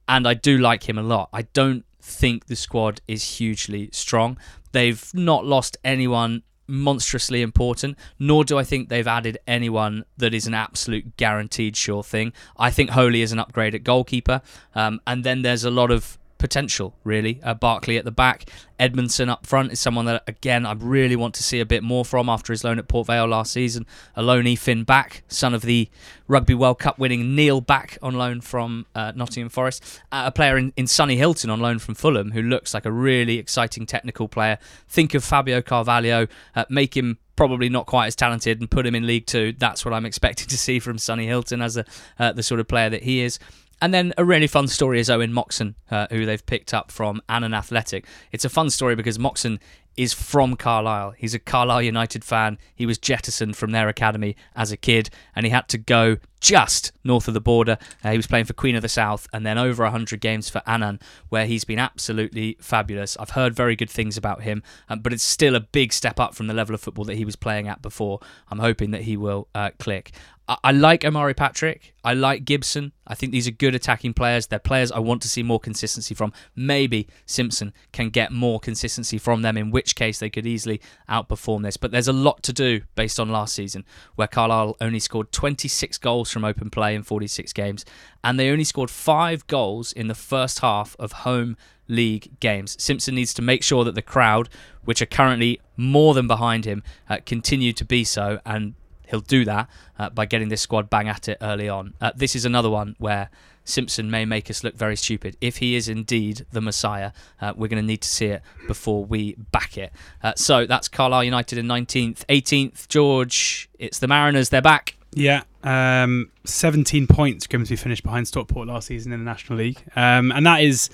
and 0.09 0.29
I 0.29 0.35
do 0.35 0.59
like 0.59 0.89
him 0.89 0.99
a 0.99 1.03
lot. 1.03 1.29
I 1.33 1.43
don't 1.43 1.85
think 2.05 2.47
the 2.47 2.57
squad 2.57 3.01
is 3.09 3.39
hugely 3.39 3.89
strong. 3.93 4.37
They've 4.73 5.11
not 5.15 5.45
lost 5.47 5.77
anyone 5.85 6.43
monstrously 6.67 7.43
important, 7.43 7.97
nor 8.19 8.45
do 8.45 8.59
I 8.59 8.65
think 8.65 8.89
they've 8.89 9.07
added 9.07 9.39
anyone 9.47 10.05
that 10.17 10.35
is 10.35 10.47
an 10.47 10.55
absolute 10.55 11.17
guaranteed 11.17 11.77
sure 11.77 12.03
thing. 12.03 12.33
I 12.57 12.71
think 12.71 12.91
Holy 12.91 13.23
is 13.23 13.33
an 13.33 13.39
upgrade 13.39 13.75
at 13.75 13.85
goalkeeper, 13.85 14.43
um, 14.75 15.01
and 15.07 15.25
then 15.25 15.43
there's 15.43 15.65
a 15.65 15.71
lot 15.71 15.91
of 15.91 16.19
potential, 16.45 16.95
really. 17.05 17.41
Uh, 17.43 17.55
Barclay 17.55 17.97
at 17.97 18.05
the 18.05 18.11
back, 18.11 18.51
Edmondson 18.79 19.31
up 19.31 19.47
front 19.47 19.73
is 19.73 19.81
someone 19.81 20.05
that, 20.05 20.25
again, 20.27 20.67
I 20.67 20.75
really 20.75 21.17
want 21.17 21.33
to 21.37 21.43
see 21.43 21.59
a 21.59 21.65
bit 21.65 21.83
more 21.83 22.05
from 22.05 22.29
after 22.29 22.53
his 22.53 22.63
loan 22.63 22.79
at 22.79 22.87
Port 22.87 23.07
Vale 23.07 23.27
last 23.27 23.51
season. 23.51 23.87
Aloni 24.15 24.59
Fin 24.59 24.85
Back, 24.85 25.23
son 25.27 25.55
of 25.55 25.63
the 25.63 25.89
Rugby 26.29 26.53
World 26.53 26.79
Cup 26.79 26.99
winning 26.99 27.35
Neil 27.35 27.63
Back 27.63 27.97
on 28.03 28.13
loan 28.13 28.43
from 28.43 28.85
uh, 28.95 29.13
Nottingham 29.17 29.49
Forest. 29.49 30.03
Uh, 30.13 30.25
a 30.27 30.31
player 30.31 30.59
in, 30.59 30.75
in 30.77 30.87
Sonny 30.87 31.17
Hilton 31.17 31.49
on 31.49 31.61
loan 31.61 31.79
from 31.79 31.95
Fulham 31.95 32.33
who 32.33 32.43
looks 32.43 32.75
like 32.75 32.85
a 32.85 32.93
really 32.93 33.39
exciting 33.39 33.87
technical 33.87 34.29
player. 34.29 34.59
Think 34.87 35.15
of 35.15 35.25
Fabio 35.25 35.63
Carvalho, 35.63 36.27
uh, 36.55 36.67
make 36.69 36.95
him 36.95 37.17
probably 37.37 37.71
not 37.71 37.87
quite 37.87 38.07
as 38.07 38.15
talented 38.15 38.61
and 38.61 38.71
put 38.71 38.87
him 38.87 38.95
in 38.95 39.07
League 39.07 39.27
Two. 39.27 39.55
That's 39.57 39.83
what 39.83 39.95
I'm 39.95 40.05
expecting 40.13 40.49
to 40.49 40.59
see 40.59 40.79
from 40.79 40.99
Sonny 40.99 41.27
Hilton 41.27 41.63
as 41.63 41.79
a, 41.79 41.87
uh, 42.19 42.33
the 42.33 42.43
sort 42.43 42.61
of 42.61 42.69
player 42.69 42.91
that 42.91 43.03
he 43.03 43.23
is. 43.23 43.39
And 43.85 43.93
then 43.93 44.15
a 44.17 44.25
really 44.25 44.47
fun 44.47 44.67
story 44.67 44.99
is 44.99 45.11
Owen 45.11 45.31
Moxon, 45.31 45.75
uh, 45.91 46.07
who 46.09 46.25
they've 46.25 46.47
picked 46.47 46.73
up 46.73 46.91
from 46.91 47.21
Annan 47.29 47.53
Athletic. 47.53 48.07
It's 48.33 48.47
a 48.47 48.49
fun 48.49 48.71
story 48.71 48.97
because 48.97 49.19
Moxon 49.19 49.61
is 49.95 50.15
from 50.15 50.57
Carlisle. 50.57 51.11
He's 51.19 51.35
a 51.35 51.39
Carlisle 51.39 51.83
United 51.83 52.25
fan. 52.25 52.57
He 52.75 52.87
was 52.87 52.97
jettisoned 52.97 53.57
from 53.59 53.73
their 53.73 53.89
academy 53.91 54.37
as 54.57 54.73
a 54.73 54.79
kid, 54.79 55.11
and 55.37 55.45
he 55.45 55.51
had 55.51 55.69
to 55.69 55.77
go 55.77 56.17
just 56.41 56.93
north 57.05 57.29
of 57.29 57.35
the 57.35 57.41
border. 57.41 57.79
Uh, 58.03 58.11
he 58.11 58.17
was 58.17 58.27
playing 58.27 58.45
for 58.47 58.53
Queen 58.55 58.75
of 58.75 58.83
the 58.83 58.89
South, 58.89 59.27
and 59.33 59.47
then 59.47 59.57
over 59.57 59.83
100 59.85 60.21
games 60.21 60.49
for 60.51 60.63
Annan, 60.67 60.99
where 61.29 61.47
he's 61.47 61.65
been 61.65 61.79
absolutely 61.79 62.57
fabulous. 62.61 63.17
I've 63.19 63.31
heard 63.31 63.55
very 63.55 63.77
good 63.77 63.91
things 63.91 64.17
about 64.17 64.43
him, 64.43 64.63
um, 64.89 65.01
but 65.01 65.13
it's 65.13 65.23
still 65.23 65.55
a 65.55 65.61
big 65.61 65.93
step 65.93 66.19
up 66.19 66.35
from 66.35 66.47
the 66.47 66.55
level 66.55 66.75
of 66.75 66.81
football 66.81 67.05
that 67.05 67.17
he 67.17 67.25
was 67.25 67.37
playing 67.37 67.69
at 67.69 67.83
before. 67.83 68.21
I'm 68.49 68.59
hoping 68.59 68.91
that 68.91 69.03
he 69.03 69.17
will 69.17 69.49
uh, 69.55 69.71
click. 69.79 70.13
I, 70.47 70.73
like 70.73 71.07
Omari 71.07 71.33
Patrick. 71.33 71.95
I 72.05 72.13
like 72.13 72.45
Gibson. 72.45 72.93
I 73.07 73.15
think 73.15 73.33
these 73.33 73.49
are 73.49 73.53
good 73.53 73.75
attacking 73.75 74.13
players. 74.13 74.47
They're 74.47 74.59
players 74.59 74.93
I 74.93 74.99
want 74.99 75.23
to 75.23 75.29
see 75.29 75.43
more 75.43 75.59
consistency 75.59 76.15
from. 76.15 76.35
Maybe 76.55 77.09
Simpson 77.25 77.73
can 77.93 78.11
get 78.11 78.31
more 78.31 78.61
consistency 78.61 79.17
from 79.17 79.41
them, 79.41 79.57
in 79.57 79.71
which 79.71 79.95
case 79.97 80.19
they 80.19 80.29
could 80.29 80.47
easily 80.47 80.83
outperform 81.09 81.63
this. 81.63 81.79
But 81.79 81.93
there's 81.93 82.09
a 82.09 82.13
lot 82.13 82.43
to 82.43 82.53
do 82.53 82.83
based 82.95 83.19
on 83.19 83.31
last 83.31 83.55
season, 83.55 83.87
where 84.17 84.29
Carlisle 84.29 84.77
only 84.83 85.01
scored 85.01 85.33
26 85.33 85.97
goals 85.99 86.31
from 86.31 86.45
open 86.45 86.69
play 86.69 86.95
in 86.95 87.05
46 87.05 87.53
games, 87.55 87.87
and 88.23 88.39
they 88.39 88.51
only 88.51 88.65
scored 88.65 88.91
five 88.91 89.47
goals 89.47 89.93
in 89.93 90.09
the 90.09 90.15
first 90.15 90.59
half 90.59 90.95
of 90.99 91.13
home 91.13 91.57
league 91.89 92.39
games. 92.41 92.77
Simpson 92.83 93.15
needs 93.15 93.33
to 93.35 93.43
make 93.43 93.63
sure 93.63 93.83
that 93.85 93.95
the 93.95 94.03
crowd, 94.03 94.51
which 94.85 95.01
are 95.01 95.07
currently 95.07 95.61
more 95.77 96.13
than 96.13 96.27
behind 96.27 96.67
him, 96.67 96.83
uh, 97.09 97.19
continue 97.25 97.73
to 97.73 97.85
be 97.85 98.05
so 98.05 98.41
and 98.45 98.75
he'll 99.15 99.21
do 99.21 99.45
that 99.45 99.69
uh, 99.99 100.11
by 100.11 100.27
getting 100.27 100.49
this 100.49 100.61
squad 100.61 100.91
bang 100.91 101.09
at 101.09 101.29
it 101.29 101.39
early 101.41 101.69
on. 101.69 101.95
Uh, 102.01 102.11
this 102.17 102.35
is 102.35 102.45
another 102.45 102.69
one 102.69 102.97
where 102.99 103.31
Simpson 103.65 104.11
may 104.11 104.25
make 104.25 104.51
us 104.51 104.65
look 104.65 104.77
very 104.77 104.97
stupid. 104.97 105.37
If 105.41 105.59
he 105.59 105.77
is 105.77 105.89
indeed 105.89 106.45
the 106.53 106.61
Messiah, 106.61 107.13
uh, 107.41 107.55
we're 107.57 107.69
going 107.69 107.83
to 107.83 107.87
need 107.87 108.03
to 108.03 108.09
see 108.09 108.27
it 108.27 108.43
before 108.67 109.05
we 109.05 109.37
back 109.53 109.79
it. 109.79 109.93
Uh, 110.23 110.35
so 110.37 110.67
that's 110.67 110.89
Carlisle 110.89 111.25
United 111.25 111.59
in 111.59 111.67
19th. 111.67 112.25
18th, 112.27 112.89
George, 112.89 113.71
it's 113.79 114.01
the 114.01 114.09
Mariners, 114.09 114.49
they're 114.49 114.61
back. 114.61 114.97
Yeah, 115.13 115.45
um, 115.63 116.33
17 116.45 117.07
points 117.07 117.47
Grimsby 117.47 117.77
finished 117.77 118.03
behind 118.03 118.27
Stockport 118.27 118.67
last 118.67 118.89
season 118.89 119.13
in 119.13 119.21
the 119.21 119.25
National 119.25 119.61
League. 119.61 119.81
Um, 119.95 120.33
and 120.33 120.45
that 120.45 120.61
is, 120.61 120.91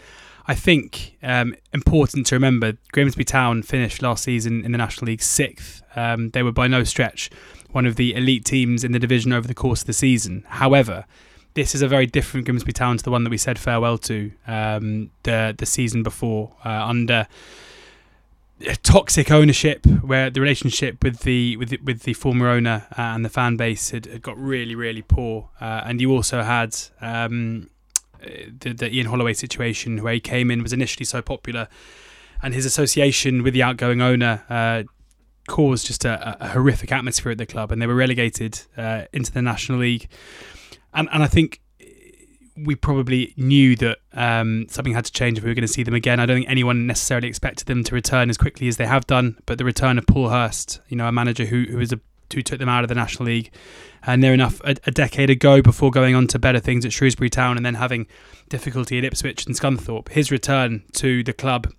I 0.46 0.54
think, 0.54 1.16
um, 1.22 1.54
important 1.72 2.26
to 2.26 2.34
remember. 2.34 2.74
Grimsby 2.92 3.24
Town 3.24 3.62
finished 3.62 4.02
last 4.02 4.22
season 4.22 4.62
in 4.62 4.72
the 4.72 4.78
National 4.78 5.06
League 5.06 5.22
sixth. 5.22 5.82
Um, 5.96 6.30
they 6.30 6.42
were 6.42 6.52
by 6.52 6.68
no 6.68 6.84
stretch 6.84 7.30
one 7.72 7.86
of 7.86 7.96
the 7.96 8.14
elite 8.14 8.44
teams 8.44 8.84
in 8.84 8.92
the 8.92 8.98
division 8.98 9.32
over 9.32 9.46
the 9.46 9.54
course 9.54 9.82
of 9.82 9.86
the 9.86 9.92
season. 9.92 10.44
However, 10.48 11.04
this 11.54 11.74
is 11.74 11.82
a 11.82 11.88
very 11.88 12.06
different 12.06 12.46
Grimsby 12.46 12.72
Town 12.72 12.96
to 12.96 13.04
the 13.04 13.10
one 13.10 13.24
that 13.24 13.30
we 13.30 13.36
said 13.36 13.58
farewell 13.58 13.98
to 13.98 14.32
um, 14.46 15.10
the 15.24 15.54
the 15.56 15.66
season 15.66 16.02
before 16.02 16.52
uh, 16.64 16.86
under 16.86 17.26
toxic 18.82 19.30
ownership, 19.30 19.86
where 19.86 20.30
the 20.30 20.40
relationship 20.40 21.02
with 21.02 21.20
the 21.20 21.56
with 21.56 21.70
the, 21.70 21.78
with 21.78 22.02
the 22.02 22.14
former 22.14 22.48
owner 22.48 22.86
uh, 22.92 23.02
and 23.02 23.24
the 23.24 23.28
fan 23.28 23.56
base 23.56 23.90
had, 23.90 24.06
had 24.06 24.22
got 24.22 24.38
really 24.38 24.74
really 24.74 25.02
poor, 25.02 25.48
uh, 25.60 25.82
and 25.84 26.00
you 26.00 26.12
also 26.12 26.42
had. 26.42 26.76
Um, 27.00 27.70
the, 28.60 28.74
the 28.74 28.94
Ian 28.94 29.06
Holloway 29.06 29.32
situation, 29.32 30.02
where 30.02 30.12
he 30.12 30.20
came 30.20 30.50
in, 30.50 30.62
was 30.62 30.74
initially 30.74 31.06
so 31.06 31.22
popular, 31.22 31.68
and 32.42 32.52
his 32.52 32.66
association 32.66 33.42
with 33.42 33.54
the 33.54 33.62
outgoing 33.62 34.02
owner 34.02 34.44
uh, 34.50 34.82
caused 35.50 35.86
just 35.86 36.04
a, 36.04 36.36
a, 36.40 36.48
horrific 36.48 36.92
atmosphere 36.92 37.32
at 37.32 37.38
the 37.38 37.44
club, 37.44 37.72
and 37.72 37.82
they 37.82 37.86
were 37.86 37.94
relegated 37.96 38.60
uh, 38.76 39.02
into 39.12 39.32
the 39.32 39.42
National 39.42 39.80
League. 39.80 40.08
And 40.94 41.08
and 41.12 41.22
I 41.22 41.26
think 41.26 41.60
we 42.56 42.76
probably 42.76 43.34
knew 43.36 43.74
that 43.76 43.98
um, 44.12 44.66
something 44.68 44.94
had 44.94 45.04
to 45.06 45.12
change 45.12 45.38
if 45.38 45.44
we 45.44 45.50
were 45.50 45.54
going 45.54 45.66
to 45.66 45.68
see 45.68 45.82
them 45.82 45.94
again. 45.94 46.20
I 46.20 46.26
don't 46.26 46.36
think 46.36 46.48
anyone 46.48 46.86
necessarily 46.86 47.26
expected 47.26 47.66
them 47.66 47.82
to 47.84 47.94
return 47.94 48.30
as 48.30 48.38
quickly 48.38 48.68
as 48.68 48.76
they 48.76 48.86
have 48.86 49.06
done, 49.06 49.38
but 49.46 49.58
the 49.58 49.64
return 49.64 49.98
of 49.98 50.06
Paul 50.06 50.28
Hurst, 50.28 50.80
you 50.88 50.96
know, 50.96 51.08
a 51.08 51.12
manager 51.12 51.44
who 51.44 51.64
who 51.64 51.78
was 51.78 51.92
a 51.92 52.00
who 52.32 52.42
took 52.42 52.60
them 52.60 52.68
out 52.68 52.84
of 52.84 52.88
the 52.88 52.94
National 52.94 53.26
League, 53.26 53.50
and 54.04 54.22
near 54.22 54.32
enough 54.32 54.60
a, 54.62 54.76
a, 54.86 54.92
decade 54.92 55.30
ago 55.30 55.60
before 55.60 55.90
going 55.90 56.14
on 56.14 56.28
to 56.28 56.38
better 56.38 56.60
things 56.60 56.84
at 56.84 56.92
Shrewsbury 56.92 57.28
Town 57.28 57.56
and 57.56 57.66
then 57.66 57.74
having 57.74 58.06
difficulty 58.48 58.98
at 58.98 59.04
Ipswich 59.04 59.46
and 59.46 59.56
Scunthorpe. 59.56 60.10
His 60.10 60.30
return 60.30 60.84
to 60.92 61.24
the 61.24 61.32
club 61.32 61.72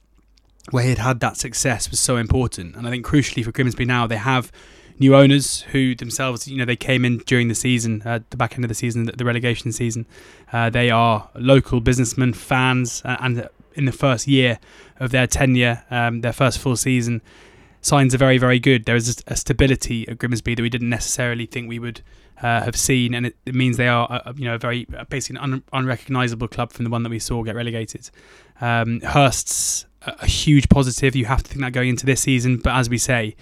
where 0.70 0.84
he'd 0.84 1.00
had 1.00 1.20
that 1.22 1.38
success 1.38 1.90
was 1.90 2.00
so 2.00 2.18
important. 2.18 2.76
And 2.76 2.88
I 2.88 2.92
think 2.92 3.06
crucially 3.06 3.44
for 3.44 3.52
Grimsby 3.52 3.86
now, 3.86 4.08
they 4.08 4.18
have 4.18 4.52
new 5.00 5.16
owners 5.16 5.62
who 5.72 5.96
themselves, 5.96 6.48
you 6.48 6.58
know, 6.58 6.66
they 6.66 6.76
came 6.76 7.04
in 7.04 7.18
during 7.20 7.48
the 7.48 7.56
season, 7.56 8.04
uh, 8.06 8.20
the 8.30 8.38
back 8.38 8.54
end 8.54 8.64
of 8.64 8.70
the 8.70 8.76
season, 8.76 9.10
the 9.18 9.26
relegation 9.26 9.72
season. 9.72 10.06
Uh, 10.54 10.70
they 10.70 10.90
are 10.92 11.30
local 11.36 11.82
businessmen, 11.82 12.34
fans, 12.34 13.02
and 13.04 13.50
in 13.74 13.86
the 13.86 13.92
first 13.92 14.28
year 14.28 14.60
of 15.00 15.12
their 15.12 15.28
tenure, 15.28 15.84
um, 15.90 16.22
their 16.22 16.34
first 16.34 16.60
full 16.60 16.76
season, 16.76 17.22
signs 17.82 18.14
are 18.14 18.20
very, 18.20 18.38
very 18.38 18.60
good. 18.60 18.86
There 18.86 18.96
is 18.96 19.24
a 19.28 19.36
stability 19.36 20.08
at 20.08 20.20
Grimsby 20.20 20.56
that 20.56 20.62
we 20.62 20.70
didn't 20.70 20.90
necessarily 20.90 21.48
think 21.48 21.68
we 21.68 21.80
would 21.80 22.02
uh, 22.42 22.64
have 22.64 22.76
seen, 22.76 23.14
and 23.14 23.26
it, 23.28 23.36
it, 23.46 23.56
means 23.56 23.78
they 23.78 23.88
are, 23.88 24.08
uh, 24.12 24.34
you 24.36 24.46
know, 24.46 24.56
a 24.56 24.58
very 24.58 24.86
basically 25.10 25.40
an 25.42 25.54
un- 25.54 25.64
unrecognisable 25.74 26.48
club 26.48 26.72
from 26.72 26.86
the 26.86 26.92
one 26.92 27.04
that 27.04 27.10
we 27.10 27.20
saw 27.20 27.44
get 27.44 27.56
relegated. 27.56 28.10
Um, 28.60 29.00
Hurst's 29.02 29.86
a 30.06 30.26
huge 30.26 30.70
positive. 30.70 31.16
You 31.16 31.26
have 31.26 31.44
to 31.44 31.50
think 31.50 31.62
that 31.62 31.74
going 31.74 31.90
into 31.90 32.06
this 32.06 32.22
season. 32.22 32.58
But 32.58 32.76
as 32.76 32.90
we 32.90 32.98
say, 32.98 33.36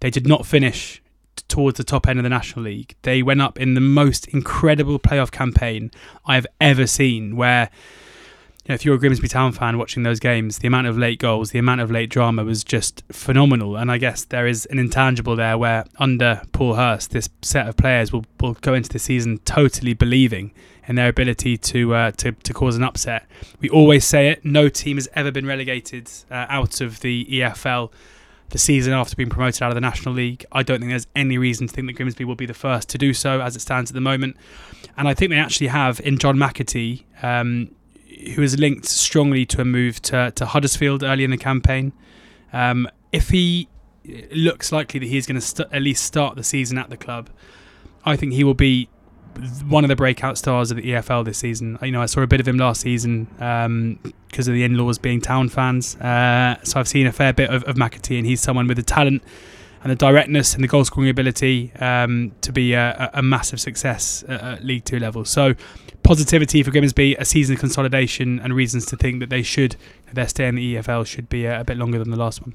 They 0.00 0.10
did 0.10 0.26
not 0.26 0.46
finish 0.46 1.02
towards 1.48 1.76
the 1.76 1.84
top 1.84 2.08
end 2.08 2.18
of 2.18 2.22
the 2.22 2.28
National 2.28 2.64
League. 2.64 2.96
They 3.02 3.22
went 3.22 3.40
up 3.40 3.58
in 3.58 3.74
the 3.74 3.80
most 3.80 4.26
incredible 4.28 4.98
playoff 4.98 5.30
campaign 5.30 5.90
I 6.26 6.34
have 6.34 6.46
ever 6.60 6.86
seen, 6.86 7.36
where 7.36 7.70
know, 8.70 8.74
if 8.74 8.84
you're 8.84 8.94
a 8.94 8.98
Grimsby 8.98 9.28
Town 9.28 9.52
fan 9.52 9.78
watching 9.78 10.02
those 10.02 10.20
games, 10.20 10.58
the 10.58 10.68
amount 10.68 10.86
of 10.86 10.96
late 10.96 11.18
goals, 11.18 11.50
the 11.50 11.58
amount 11.58 11.80
of 11.80 11.90
late 11.90 12.08
drama 12.08 12.44
was 12.44 12.64
just 12.64 13.02
phenomenal. 13.12 13.76
And 13.76 13.90
I 13.90 13.98
guess 13.98 14.24
there 14.24 14.46
is 14.46 14.66
an 14.66 14.78
intangible 14.78 15.36
there 15.36 15.58
where 15.58 15.84
under 15.98 16.42
Paul 16.52 16.74
Hurst, 16.74 17.10
this 17.10 17.28
set 17.42 17.68
of 17.68 17.76
players 17.76 18.12
will, 18.12 18.24
will 18.40 18.54
go 18.54 18.74
into 18.74 18.88
the 18.88 18.98
season 18.98 19.38
totally 19.44 19.92
believing 19.92 20.52
in 20.86 20.96
their 20.96 21.08
ability 21.08 21.56
to, 21.56 21.94
uh, 21.94 22.10
to 22.12 22.32
to 22.32 22.52
cause 22.54 22.76
an 22.76 22.82
upset. 22.82 23.26
We 23.60 23.68
always 23.68 24.04
say 24.04 24.28
it: 24.28 24.44
no 24.44 24.68
team 24.68 24.96
has 24.96 25.08
ever 25.14 25.30
been 25.30 25.46
relegated 25.46 26.10
uh, 26.30 26.46
out 26.48 26.80
of 26.80 27.00
the 27.00 27.26
EFL 27.26 27.92
the 28.50 28.58
season 28.58 28.92
after 28.92 29.14
being 29.14 29.30
promoted 29.30 29.62
out 29.62 29.70
of 29.70 29.76
the 29.76 29.80
National 29.80 30.14
League. 30.14 30.44
I 30.50 30.62
don't 30.62 30.80
think 30.80 30.90
there's 30.90 31.06
any 31.14 31.38
reason 31.38 31.68
to 31.68 31.72
think 31.72 31.86
that 31.86 31.92
Grimsby 31.94 32.24
will 32.24 32.34
be 32.34 32.46
the 32.46 32.54
first 32.54 32.88
to 32.90 32.98
do 32.98 33.14
so 33.14 33.40
as 33.40 33.54
it 33.54 33.60
stands 33.60 33.90
at 33.90 33.94
the 33.94 34.00
moment. 34.00 34.36
And 34.96 35.06
I 35.06 35.14
think 35.14 35.30
they 35.30 35.38
actually 35.38 35.68
have 35.68 36.00
in 36.00 36.18
John 36.18 36.36
McAtee, 36.36 37.04
um, 37.22 37.70
who 38.34 38.42
is 38.42 38.58
linked 38.58 38.86
strongly 38.86 39.46
to 39.46 39.60
a 39.60 39.64
move 39.64 40.00
to, 40.02 40.30
to 40.32 40.46
Huddersfield 40.46 41.02
early 41.02 41.24
in 41.24 41.30
the 41.30 41.38
campaign. 41.38 41.92
Um, 42.52 42.88
if 43.12 43.30
he 43.30 43.68
looks 44.30 44.72
likely 44.72 45.00
that 45.00 45.06
he's 45.06 45.26
going 45.26 45.40
to 45.40 45.46
st- 45.46 45.68
at 45.72 45.82
least 45.82 46.04
start 46.04 46.36
the 46.36 46.44
season 46.44 46.78
at 46.78 46.90
the 46.90 46.96
club, 46.96 47.30
I 48.04 48.16
think 48.16 48.32
he 48.32 48.44
will 48.44 48.54
be 48.54 48.88
one 49.68 49.84
of 49.84 49.88
the 49.88 49.96
breakout 49.96 50.36
stars 50.36 50.70
of 50.70 50.76
the 50.76 50.82
EFL 50.82 51.24
this 51.24 51.38
season. 51.38 51.78
You 51.82 51.92
know, 51.92 52.02
I 52.02 52.06
saw 52.06 52.20
a 52.20 52.26
bit 52.26 52.40
of 52.40 52.48
him 52.48 52.58
last 52.58 52.80
season 52.80 53.24
because 53.24 53.66
um, 53.66 54.00
of 54.36 54.46
the 54.46 54.64
in-laws 54.64 54.98
being 54.98 55.20
town 55.20 55.48
fans. 55.48 55.96
Uh, 55.96 56.56
so 56.64 56.80
I've 56.80 56.88
seen 56.88 57.06
a 57.06 57.12
fair 57.12 57.32
bit 57.32 57.50
of, 57.50 57.64
of 57.64 57.76
McAtee, 57.76 58.18
and 58.18 58.26
he's 58.26 58.40
someone 58.40 58.66
with 58.66 58.76
the 58.76 58.82
talent 58.82 59.22
and 59.82 59.90
the 59.90 59.96
directness 59.96 60.54
and 60.54 60.62
the 60.62 60.68
goal 60.68 60.84
scoring 60.84 61.10
ability 61.10 61.72
um, 61.80 62.32
to 62.42 62.52
be 62.52 62.74
a, 62.74 63.10
a, 63.14 63.22
massive 63.22 63.60
success 63.60 64.22
at, 64.28 64.40
at 64.42 64.64
League 64.64 64.84
Two 64.84 64.98
level. 64.98 65.24
So 65.24 65.54
positivity 66.02 66.62
for 66.62 66.70
Grimsby, 66.70 67.14
a 67.16 67.24
season 67.24 67.54
of 67.54 67.60
consolidation, 67.60 68.38
and 68.40 68.54
reasons 68.54 68.86
to 68.86 68.96
think 68.96 69.20
that 69.20 69.30
they 69.30 69.42
should 69.42 69.76
their 70.12 70.28
stay 70.28 70.46
in 70.48 70.54
the 70.54 70.76
EFL 70.76 71.06
should 71.06 71.28
be 71.28 71.46
a, 71.46 71.60
a 71.60 71.64
bit 71.64 71.76
longer 71.76 71.98
than 71.98 72.10
the 72.10 72.18
last 72.18 72.42
one. 72.42 72.54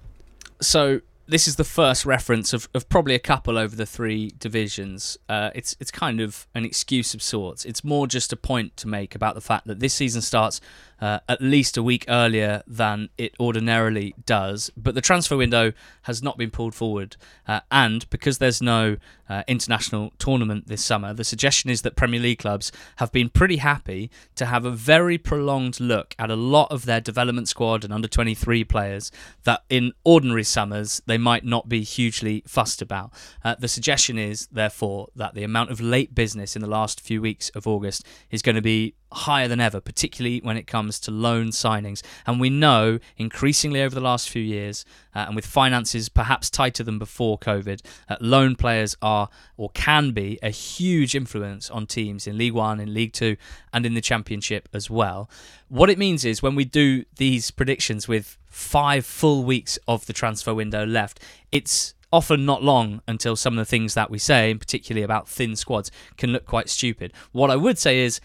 So 0.61 1.01
this 1.27 1.47
is 1.47 1.55
the 1.55 1.63
first 1.63 2.05
reference 2.05 2.53
of, 2.53 2.69
of 2.73 2.87
probably 2.87 3.15
a 3.15 3.19
couple 3.19 3.57
over 3.57 3.75
the 3.75 3.85
three 3.85 4.31
divisions. 4.37 5.17
Uh, 5.27 5.49
it's 5.55 5.75
it's 5.79 5.91
kind 5.91 6.21
of 6.21 6.47
an 6.53 6.65
excuse 6.65 7.13
of 7.13 7.21
sorts. 7.21 7.65
It's 7.65 7.83
more 7.83 8.07
just 8.07 8.31
a 8.31 8.35
point 8.35 8.77
to 8.77 8.87
make 8.87 9.15
about 9.15 9.35
the 9.35 9.41
fact 9.41 9.67
that 9.67 9.79
this 9.79 9.93
season 9.93 10.21
starts 10.21 10.61
uh, 11.01 11.19
at 11.27 11.41
least 11.41 11.77
a 11.77 11.83
week 11.83 12.05
earlier 12.07 12.63
than 12.67 13.09
it 13.17 13.35
ordinarily 13.39 14.15
does. 14.25 14.71
But 14.77 14.95
the 14.95 15.01
transfer 15.01 15.37
window 15.37 15.73
has 16.03 16.23
not 16.23 16.37
been 16.37 16.51
pulled 16.51 16.75
forward. 16.75 17.17
Uh, 17.47 17.61
and 17.71 18.09
because 18.09 18.37
there's 18.37 18.61
no 18.61 18.97
uh, 19.27 19.43
international 19.47 20.13
tournament 20.19 20.67
this 20.67 20.83
summer, 20.83 21.13
the 21.13 21.23
suggestion 21.23 21.69
is 21.69 21.81
that 21.81 21.95
Premier 21.95 22.19
League 22.19 22.39
clubs 22.39 22.71
have 22.97 23.11
been 23.11 23.29
pretty 23.29 23.57
happy 23.57 24.09
to 24.35 24.45
have 24.45 24.65
a 24.65 24.71
very 24.71 25.17
prolonged 25.17 25.79
look 25.79 26.15
at 26.17 26.29
a 26.29 26.35
lot 26.35 26.71
of 26.71 26.85
their 26.85 27.01
development 27.01 27.47
squad 27.47 27.83
and 27.83 27.93
under 27.93 28.07
23 28.07 28.63
players 28.63 29.11
that 29.43 29.63
in 29.69 29.91
ordinary 30.03 30.43
summers 30.43 31.01
they 31.05 31.17
might 31.17 31.43
not 31.43 31.67
be 31.67 31.81
hugely 31.81 32.43
fussed 32.47 32.81
about. 32.81 33.11
Uh, 33.43 33.55
the 33.59 33.67
suggestion 33.67 34.17
is, 34.17 34.47
therefore, 34.51 35.09
that 35.15 35.33
the 35.33 35.43
amount 35.43 35.71
of 35.71 35.81
late 35.81 36.15
business 36.15 36.55
in 36.55 36.61
the 36.61 36.67
last 36.67 37.01
few 37.01 37.21
weeks 37.21 37.49
of 37.49 37.67
August 37.67 38.05
is 38.31 38.41
going 38.41 38.55
to 38.55 38.61
be 38.61 38.95
higher 39.15 39.47
than 39.47 39.59
ever, 39.59 39.79
particularly 39.79 40.39
when 40.43 40.57
it 40.57 40.67
comes 40.67 40.99
to 40.99 41.11
loan 41.11 41.47
signings. 41.47 42.01
And 42.25 42.39
we 42.39 42.49
know 42.49 42.99
increasingly 43.17 43.81
over 43.81 43.95
the 43.95 44.01
last 44.01 44.29
few 44.29 44.41
years, 44.41 44.85
uh, 45.15 45.25
and 45.27 45.35
with 45.35 45.45
finances 45.45 46.09
perhaps 46.09 46.49
tighter 46.49 46.83
than 46.83 46.99
before 46.99 47.39
COVID, 47.39 47.81
uh, 48.09 48.17
loan 48.19 48.55
players 48.55 48.95
are 49.01 49.29
or 49.57 49.69
can 49.69 50.11
be 50.11 50.37
a 50.43 50.49
huge 50.49 51.15
influence 51.15 51.69
on 51.69 51.87
teams 51.87 52.27
in 52.27 52.37
League 52.37 52.53
One, 52.53 52.79
in 52.79 52.93
League 52.93 53.13
Two, 53.13 53.37
and 53.73 53.85
in 53.85 53.93
the 53.93 54.01
Championship 54.01 54.67
as 54.73 54.89
well. 54.89 55.29
What 55.69 55.89
it 55.89 55.97
means 55.97 56.25
is 56.25 56.43
when 56.43 56.55
we 56.55 56.65
do 56.65 57.05
these 57.15 57.51
predictions 57.51 58.07
with 58.07 58.37
five 58.47 59.05
full 59.05 59.43
weeks 59.43 59.79
of 59.87 60.05
the 60.05 60.13
transfer 60.13 60.53
window 60.53 60.85
left, 60.85 61.19
it's 61.51 61.93
often 62.13 62.45
not 62.45 62.63
long 62.63 63.01
until 63.07 63.35
some 63.35 63.53
of 63.53 63.57
the 63.57 63.69
things 63.69 63.93
that 63.93 64.09
we 64.09 64.17
say, 64.17 64.53
particularly 64.53 65.03
about 65.03 65.27
thin 65.27 65.55
squads, 65.55 65.91
can 66.17 66.31
look 66.31 66.45
quite 66.45 66.69
stupid. 66.69 67.11
What 67.33 67.51
I 67.51 67.57
would 67.57 67.77
say 67.77 67.99
is 67.99 68.21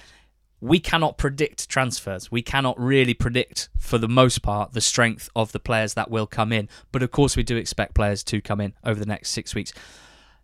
we 0.61 0.79
cannot 0.79 1.17
predict 1.17 1.69
transfers. 1.69 2.31
We 2.31 2.43
cannot 2.43 2.79
really 2.79 3.15
predict, 3.15 3.69
for 3.79 3.99
the 3.99 4.09
most 4.09 4.43
part, 4.43 4.73
the 4.73 4.81
strength 4.81 5.29
of 5.35 5.53
the 5.53 5.61
players 5.61 5.95
that 5.95 6.11
will 6.11 6.27
come 6.27 6.53
in. 6.53 6.69
But 6.93 7.03
of 7.03 7.11
course, 7.11 7.37
we 7.37 7.43
do 7.43 7.57
expect 7.57 7.95
players 7.95 8.23
to 8.25 8.41
come 8.41 8.61
in 8.61 8.75
over 8.85 9.01
the 9.01 9.07
next 9.07 9.31
six 9.31 9.55
weeks. 9.55 9.73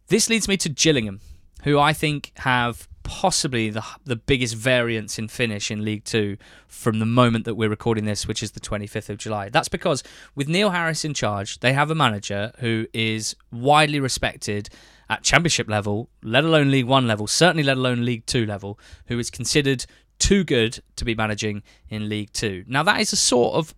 This 0.09 0.31
leads 0.31 0.48
me 0.48 0.57
to 0.59 0.68
Gillingham, 0.68 1.20
who 1.64 1.79
I 1.79 1.92
think 1.92 2.33
have 2.37 2.88
possibly 3.02 3.70
the 3.70 3.85
the 4.05 4.16
biggest 4.16 4.57
variance 4.57 5.16
in 5.16 5.29
finish 5.29 5.70
in 5.70 5.85
League 5.85 6.05
Two 6.05 6.37
from 6.66 6.98
the 6.98 7.07
moment 7.07 7.44
that 7.44 7.55
we're 7.55 7.68
recording 7.68 8.05
this, 8.05 8.26
which 8.26 8.42
is 8.42 8.52
the 8.52 8.61
25th 8.61 9.11
of 9.11 9.18
July. 9.18 9.48
That's 9.48 9.68
because 9.68 10.02
with 10.35 10.48
Neil 10.48 10.70
Harris 10.70 11.05
in 11.05 11.14
charge, 11.14 11.61
they 11.61 11.72
have 11.72 11.90
a 11.90 11.94
manager 11.94 12.52
who 12.59 12.87
is 12.92 13.37
widely 13.52 14.00
respected 14.00 14.68
at 15.09 15.22
Championship 15.22 15.68
level, 15.68 16.09
let 16.22 16.42
alone 16.42 16.70
League 16.70 16.87
One 16.87 17.07
level, 17.07 17.29
certainly 17.29 17.62
let 17.62 17.76
alone 17.76 18.05
League 18.05 18.26
Two 18.26 18.44
level, 18.44 18.79
who 19.07 19.18
is 19.18 19.31
considered 19.31 19.87
too 20.18 20.44
good 20.44 20.81
to 20.96 21.05
be 21.05 21.14
managing 21.14 21.62
in 21.88 22.09
League 22.09 22.33
Two. 22.33 22.64
Now, 22.66 22.83
that 22.83 23.00
is 23.00 23.12
a 23.12 23.16
sort 23.16 23.55
of 23.55 23.74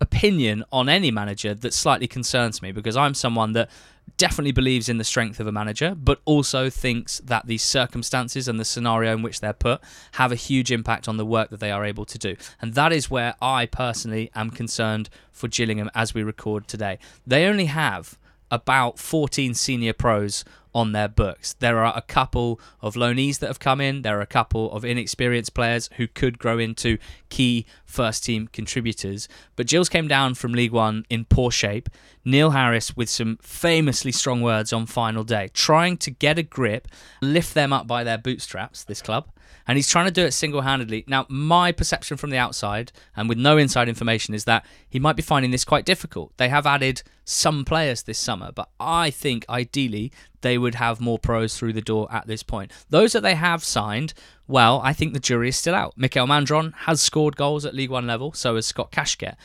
opinion 0.00 0.64
on 0.72 0.88
any 0.88 1.10
manager 1.10 1.54
that 1.54 1.72
slightly 1.72 2.06
concerns 2.06 2.60
me 2.60 2.72
because 2.72 2.96
I'm 2.96 3.14
someone 3.14 3.52
that 3.52 3.70
definitely 4.16 4.52
believes 4.52 4.88
in 4.88 4.98
the 4.98 5.04
strength 5.04 5.40
of 5.40 5.46
a 5.46 5.52
manager, 5.52 5.94
but 5.94 6.20
also 6.24 6.70
thinks 6.70 7.18
that 7.20 7.46
the 7.46 7.58
circumstances 7.58 8.46
and 8.46 8.60
the 8.60 8.64
scenario 8.64 9.14
in 9.14 9.22
which 9.22 9.40
they're 9.40 9.52
put 9.52 9.80
have 10.12 10.30
a 10.30 10.36
huge 10.36 10.70
impact 10.70 11.08
on 11.08 11.16
the 11.16 11.26
work 11.26 11.50
that 11.50 11.60
they 11.60 11.70
are 11.70 11.84
able 11.84 12.04
to 12.04 12.18
do. 12.18 12.36
And 12.60 12.74
that 12.74 12.92
is 12.92 13.10
where 13.10 13.34
I 13.40 13.66
personally 13.66 14.30
am 14.34 14.50
concerned 14.50 15.08
for 15.32 15.48
Gillingham 15.48 15.90
as 15.94 16.14
we 16.14 16.22
record 16.22 16.68
today. 16.68 16.98
They 17.26 17.46
only 17.46 17.66
have 17.66 18.18
about 18.50 18.98
14 18.98 19.54
senior 19.54 19.92
pros 19.92 20.44
on 20.74 20.92
their 20.92 21.08
books. 21.08 21.54
There 21.54 21.78
are 21.84 21.96
a 21.96 22.02
couple 22.02 22.60
of 22.80 22.94
loanees 22.94 23.38
that 23.38 23.46
have 23.46 23.58
come 23.58 23.80
in. 23.80 24.02
There 24.02 24.18
are 24.18 24.22
a 24.22 24.26
couple 24.26 24.72
of 24.72 24.84
inexperienced 24.84 25.54
players 25.54 25.88
who 25.96 26.06
could 26.06 26.38
grow 26.38 26.58
into 26.58 26.98
key 27.28 27.66
first 27.84 28.24
team 28.24 28.48
contributors. 28.48 29.28
But 29.56 29.68
Gills 29.68 29.88
came 29.88 30.08
down 30.08 30.34
from 30.34 30.52
League 30.52 30.72
One 30.72 31.04
in 31.08 31.24
poor 31.24 31.50
shape. 31.50 31.88
Neil 32.24 32.50
Harris 32.50 32.96
with 32.96 33.08
some 33.08 33.38
famously 33.42 34.12
strong 34.12 34.40
words 34.40 34.72
on 34.72 34.86
final 34.86 35.24
day, 35.24 35.50
trying 35.52 35.96
to 35.98 36.10
get 36.10 36.38
a 36.38 36.42
grip, 36.42 36.88
lift 37.20 37.54
them 37.54 37.72
up 37.72 37.86
by 37.86 38.02
their 38.02 38.18
bootstraps, 38.18 38.84
this 38.84 39.02
club 39.02 39.28
and 39.66 39.76
he's 39.76 39.88
trying 39.88 40.06
to 40.06 40.12
do 40.12 40.24
it 40.24 40.32
single 40.32 40.62
handedly. 40.62 41.04
Now, 41.06 41.26
my 41.28 41.72
perception 41.72 42.16
from 42.16 42.30
the 42.30 42.36
outside 42.36 42.92
and 43.16 43.28
with 43.28 43.38
no 43.38 43.56
inside 43.56 43.88
information 43.88 44.34
is 44.34 44.44
that 44.44 44.64
he 44.88 44.98
might 44.98 45.16
be 45.16 45.22
finding 45.22 45.50
this 45.50 45.64
quite 45.64 45.84
difficult. 45.84 46.32
They 46.36 46.48
have 46.48 46.66
added 46.66 47.02
some 47.24 47.64
players 47.64 48.02
this 48.02 48.18
summer, 48.18 48.52
but 48.52 48.68
I 48.78 49.10
think 49.10 49.44
ideally 49.48 50.12
they 50.42 50.58
would 50.58 50.74
have 50.74 51.00
more 51.00 51.18
pros 51.18 51.56
through 51.56 51.72
the 51.72 51.80
door 51.80 52.06
at 52.12 52.26
this 52.26 52.42
point. 52.42 52.70
Those 52.90 53.12
that 53.12 53.22
they 53.22 53.34
have 53.34 53.64
signed, 53.64 54.12
well, 54.46 54.80
I 54.84 54.92
think 54.92 55.12
the 55.12 55.20
jury 55.20 55.48
is 55.48 55.56
still 55.56 55.74
out. 55.74 55.94
Mikael 55.96 56.26
Mandron 56.26 56.74
has 56.74 57.00
scored 57.00 57.36
goals 57.36 57.64
at 57.64 57.74
League 57.74 57.90
One 57.90 58.06
level, 58.06 58.32
so 58.32 58.56
has 58.56 58.66
Scott 58.66 58.92
Kashket. 58.92 59.36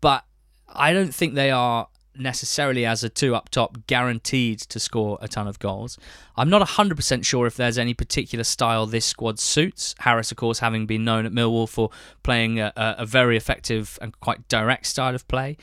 But 0.00 0.24
I 0.66 0.92
don't 0.92 1.14
think 1.14 1.34
they 1.34 1.50
are 1.50 1.88
necessarily 2.16 2.84
as 2.84 3.02
a 3.04 3.08
two 3.08 3.34
up 3.34 3.48
top 3.48 3.86
guaranteed 3.86 4.60
to 4.60 4.80
score 4.80 5.18
a 5.20 5.28
ton 5.28 5.46
of 5.46 5.58
goals. 5.58 5.98
I'm 6.36 6.50
not 6.50 6.66
100% 6.66 7.24
sure 7.24 7.46
if 7.46 7.56
there's 7.56 7.78
any 7.78 7.94
particular 7.94 8.44
style 8.44 8.86
this 8.86 9.06
squad 9.06 9.38
suits. 9.38 9.94
Harris, 10.00 10.30
of 10.30 10.36
course, 10.36 10.58
having 10.58 10.86
been 10.86 11.04
known 11.04 11.26
at 11.26 11.32
Millwall 11.32 11.68
for 11.68 11.90
playing 12.22 12.60
a, 12.60 12.72
a 12.76 13.06
very 13.06 13.36
effective 13.36 13.98
and 14.02 14.18
quite 14.20 14.48
direct 14.48 14.86
style 14.86 15.14
of 15.14 15.26
play. 15.28 15.56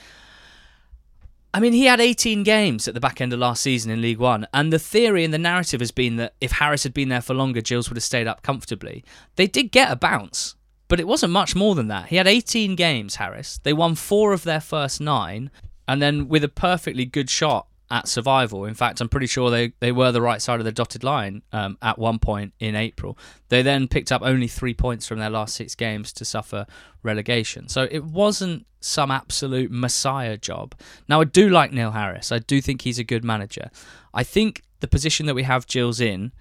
I 1.54 1.60
mean, 1.60 1.74
he 1.74 1.86
had 1.86 2.00
18 2.00 2.44
games 2.44 2.88
at 2.88 2.94
the 2.94 3.00
back 3.00 3.20
end 3.20 3.34
of 3.34 3.40
last 3.40 3.64
season 3.64 3.90
in 3.90 4.02
League 4.02 4.20
One, 4.20 4.46
and 4.54 4.72
the 4.72 4.78
theory 4.78 5.24
and 5.24 5.34
the 5.34 5.40
narrative 5.40 5.80
has 5.80 5.92
been 5.92 6.18
that 6.18 6.36
if 6.40 6.52
Harris 6.52 6.84
had 6.84 6.94
been 6.94 7.10
there 7.10 7.22
for 7.22 7.34
longer, 7.34 7.62
Gills 7.62 7.90
would 7.90 7.98
have 7.98 8.04
stayed 8.04 8.28
up 8.28 8.44
comfortably. 8.44 9.04
They 9.38 9.48
did 9.48 9.72
get 9.72 9.92
a 9.92 9.96
bounce, 9.96 10.56
but 10.88 11.00
it 11.00 11.08
wasn't 11.08 11.34
much 11.34 11.56
more 11.56 11.74
than 11.74 11.88
that. 11.88 12.10
He 12.10 12.18
had 12.18 12.28
18 12.28 12.76
games, 12.76 13.16
Harris. 13.16 13.60
They 13.64 13.74
won 13.74 13.96
four 13.96 14.34
of 14.34 14.44
their 14.44 14.62
first 14.62 15.02
nine, 15.02 15.50
and 15.88 16.02
then 16.02 16.28
with 16.28 16.44
a 16.44 16.50
perfectly 16.50 17.06
good 17.06 17.30
shot 17.30 17.68
at 17.90 18.08
survival. 18.08 18.66
In 18.66 18.74
fact, 18.74 19.00
I'm 19.00 19.10
pretty 19.10 19.28
sure 19.28 19.50
they, 19.50 19.72
they 19.80 19.92
were 19.92 20.12
the 20.12 20.22
right 20.22 20.42
side 20.42 20.60
of 20.60 20.66
the 20.66 20.72
dotted 20.72 21.04
line 21.04 21.42
um, 21.54 21.78
at 21.82 21.98
one 21.98 22.20
point 22.20 22.54
in 22.60 22.76
April. 22.76 23.18
They 23.50 23.62
then 23.62 23.88
picked 23.88 24.12
up 24.12 24.22
only 24.22 24.48
three 24.48 24.74
points 24.74 25.08
from 25.08 25.20
their 25.20 25.30
last 25.30 25.56
six 25.56 25.74
games 25.74 26.12
to 26.14 26.26
suffer 26.26 26.66
relegation. 27.02 27.70
So 27.70 27.88
it 27.90 28.04
wasn't 28.04 28.66
some 28.82 29.10
absolute 29.10 29.72
messiah 29.72 30.38
job. 30.38 30.76
Now, 31.08 31.22
I 31.22 31.24
do 31.24 31.50
like 31.50 31.72
Neil 31.72 31.92
Harris. 31.92 32.32
I 32.32 32.40
do 32.40 32.62
think 32.62 32.82
he's 32.82 33.00
a 33.00 33.04
good 33.04 33.24
manager. 33.24 33.70
I 34.14 34.24
think 34.24 34.64
the 34.82 34.88
position 34.88 35.26
that 35.28 35.36
we 35.36 35.44
have 35.44 35.68
Gills 35.68 36.02
in 36.02 36.34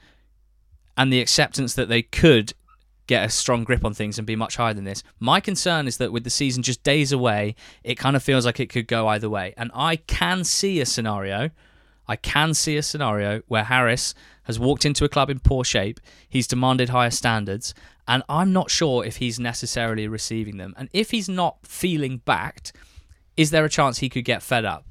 and 0.97 1.13
the 1.13 1.21
acceptance 1.21 1.75
that 1.75 1.89
they 1.89 2.03
could 2.03 2.55
get 3.07 3.25
a 3.25 3.31
strong 3.31 3.65
grip 3.65 3.85
on 3.85 3.95
things 3.95 4.19
and 4.19 4.27
be 4.27 4.37
much 4.37 4.57
higher 4.57 4.75
than 4.75 4.85
this. 4.85 5.03
My 5.21 5.41
concern 5.41 5.87
is 5.87 5.97
that 5.99 6.13
with 6.13 6.25
the 6.25 6.31
season 6.31 6.63
just 6.63 6.83
days 6.83 7.13
away, 7.13 7.55
it 7.85 7.97
kind 7.97 8.17
of 8.17 8.23
feels 8.23 8.45
like 8.45 8.61
it 8.61 8.69
could 8.69 8.87
go 8.87 9.09
either 9.09 9.31
way. 9.31 9.55
And 9.57 9.71
I 9.75 9.97
can 9.97 10.45
see 10.45 10.81
a 10.81 10.87
scenario. 10.87 11.51
I 12.09 12.17
can 12.17 12.55
see 12.55 12.77
a 12.77 12.83
scenario 12.83 13.43
where 13.49 13.65
Harris 13.65 14.15
has 14.45 14.59
walked 14.61 14.85
into 14.85 15.05
a 15.05 15.09
club 15.09 15.29
in 15.29 15.41
poor 15.41 15.65
shape, 15.65 15.99
he's 16.29 16.47
demanded 16.47 16.91
higher 16.91 17.11
standards, 17.11 17.75
and 18.07 18.23
I'm 18.29 18.53
not 18.53 18.71
sure 18.71 19.05
if 19.05 19.17
he's 19.17 19.41
necessarily 19.41 20.07
receiving 20.07 20.57
them. 20.57 20.73
And 20.79 20.89
if 20.93 21.11
he's 21.11 21.29
not 21.29 21.59
feeling 21.67 22.19
backed, 22.19 22.73
is 23.37 23.51
there 23.51 23.65
a 23.65 23.69
chance 23.69 23.99
he 23.99 24.09
could 24.09 24.25
get 24.25 24.43
fed 24.43 24.65
up? 24.65 24.86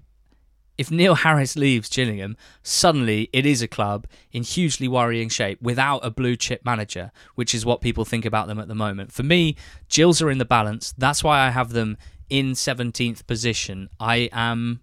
If 0.77 0.91
Neil 0.91 1.15
Harris 1.15 1.55
leaves 1.55 1.89
Gillingham, 1.89 2.35
suddenly 2.61 3.29
it 3.31 3.45
is 3.45 3.61
a 3.61 3.67
club 3.67 4.07
in 4.31 4.43
hugely 4.43 4.88
worrying 4.88 5.29
shape 5.29 5.61
without 5.61 5.99
a 6.05 6.11
blue 6.11 6.35
chip 6.35 6.65
manager, 6.65 7.11
which 7.35 7.55
is 7.55 7.65
what 7.65 7.81
people 7.81 8.03
think 8.05 8.25
about 8.25 8.47
them 8.47 8.59
at 8.59 8.67
the 8.67 8.75
moment. 8.75 9.11
For 9.11 9.23
me, 9.23 9.55
Gills 9.89 10.21
are 10.21 10.29
in 10.29 10.38
the 10.38 10.45
balance. 10.45 10.93
That's 10.97 11.23
why 11.23 11.39
I 11.39 11.49
have 11.49 11.69
them 11.69 11.97
in 12.29 12.53
17th 12.53 13.25
position. 13.27 13.89
I 13.99 14.29
am 14.33 14.81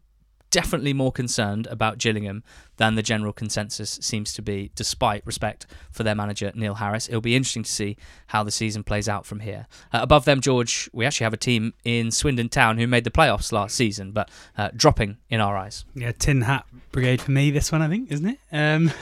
definitely 0.53 0.93
more 0.93 1.11
concerned 1.11 1.67
about 1.67 1.99
Gillingham 1.99 2.45
than 2.77 2.95
the 2.95 3.03
general 3.03 3.33
consensus 3.33 3.99
seems 4.01 4.33
to 4.35 4.43
be, 4.43 4.71
despite 4.77 5.27
respect 5.27 5.67
for 5.91 6.05
their 6.05 6.15
manager, 6.15 6.53
Neil 6.55 6.75
Harris. 6.75 7.09
It'll 7.09 7.21
be 7.21 7.35
interesting 7.35 7.65
to 7.65 7.71
see 7.71 7.97
how 8.29 8.45
the 8.45 8.53
season 8.53 8.85
plays 8.85 9.09
out 9.09 9.27
from 9.27 9.41
here. 9.41 9.67
Uh, 9.93 10.01
above 10.03 10.25
them, 10.25 10.41
George, 10.41 10.89
we 10.93 11.05
actually 11.05 11.25
have 11.25 11.33
a 11.33 11.39
team 11.39 11.75
in 11.85 12.13
Swindon 12.13 12.49
Town 12.49 12.79
who 12.79 12.87
made 12.87 13.05
the 13.05 13.11
playoffs 13.11 13.51
last 13.51 13.75
season, 13.75 14.13
but 14.13 14.31
uh, 14.57 14.69
dropping 14.77 15.17
in 15.29 15.41
our 15.41 15.57
eyes. 15.57 15.85
Yeah, 15.95 16.13
Tin 16.13 16.43
Hat 16.43 16.67
Brigade 16.93 17.23
for 17.23 17.33
me, 17.33 17.51
this 17.51 17.73
one, 17.73 17.83
I 17.83 17.89
think, 17.89 18.13
isn't 18.13 18.27
it? 18.27 18.39
Um, 18.53 18.93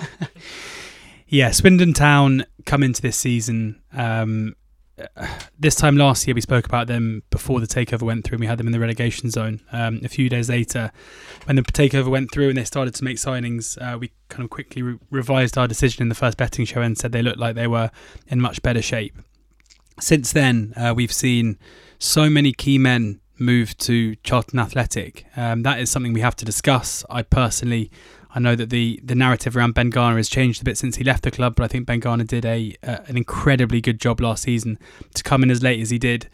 yeah, 1.29 1.51
Swindon 1.51 1.93
Town 1.93 2.47
come 2.65 2.85
into 2.85 3.03
this 3.03 3.17
season 3.17 3.83
um, 3.93 4.55
this 5.59 5.75
time 5.75 5.97
last 5.97 6.27
year 6.27 6.35
we 6.35 6.41
spoke 6.41 6.67
about 6.67 6.87
them 6.87 7.23
before 7.31 7.61
the 7.61 7.67
takeover 7.67 8.03
went 8.03 8.25
through 8.25 8.37
and 8.37 8.41
we 8.41 8.47
had 8.47 8.59
them 8.59 8.67
in 8.67 8.73
the 8.73 8.81
relegation 8.81 9.31
zone. 9.31 9.61
Um, 9.73 10.01
a 10.05 10.09
few 10.09 10.29
days 10.29 10.49
later 10.49 10.91
when 11.45 11.57
the 11.57 11.63
takeover 11.63 12.09
went 12.09 12.33
through 12.33 12.49
and 12.49 12.57
they 12.57 12.65
started 12.65 12.95
to 12.95 13.05
make 13.05 13.17
signings 13.17 13.81
uh, 13.81 13.99
we 13.99 14.13
kind 14.29 14.45
of 14.45 14.51
quickly 14.51 14.83
re- 14.83 14.99
revised 15.11 15.59
our 15.59 15.69
decision 15.69 16.03
in 16.03 16.09
the 16.09 16.15
first 16.15 16.37
betting 16.37 16.65
show 16.65 16.81
and 16.81 16.97
said 16.99 17.13
they 17.13 17.23
looked 17.23 17.39
like 17.39 17.55
they 17.55 17.67
were 17.67 17.91
in 18.29 18.41
much 18.41 18.63
better 18.63 18.83
shape. 18.83 19.17
Since 20.01 20.33
then 20.33 20.73
uh, 20.77 20.95
we've 20.97 21.13
seen 21.13 21.59
so 21.99 22.31
many 22.31 22.53
key 22.53 22.79
men 22.79 23.21
move 23.39 23.77
to 23.79 24.15
charlton 24.17 24.59
athletic. 24.59 25.27
Um, 25.37 25.63
that 25.63 25.81
is 25.81 25.91
something 25.91 26.13
we 26.13 26.21
have 26.21 26.37
to 26.37 26.45
discuss. 26.45 27.05
I 27.09 27.23
personally 27.23 27.91
I 28.35 28.39
know 28.39 28.55
that 28.55 28.71
the 28.71 29.01
the 29.03 29.15
narrative 29.15 29.57
around 29.57 29.75
Ben 29.75 29.91
Garner 29.91 30.17
has 30.17 30.29
changed 30.29 30.61
a 30.63 30.65
bit 30.65 30.79
since 30.79 30.97
he 30.97 31.05
left 31.05 31.23
the 31.23 31.31
club, 31.31 31.57
but 31.57 31.65
I 31.65 31.69
think 31.69 31.87
Ben 31.87 32.01
Garner 32.01 32.25
did 32.25 32.45
a 32.45 32.77
uh, 32.83 32.99
an 33.07 33.17
incredibly 33.17 33.81
good 33.81 34.01
job 34.01 34.21
last 34.21 34.45
season 34.45 34.79
to 35.15 35.23
come 35.23 35.43
in 35.43 35.51
as 35.51 35.63
late 35.63 35.81
as 35.81 35.91
he 35.91 35.99
did, 35.99 36.29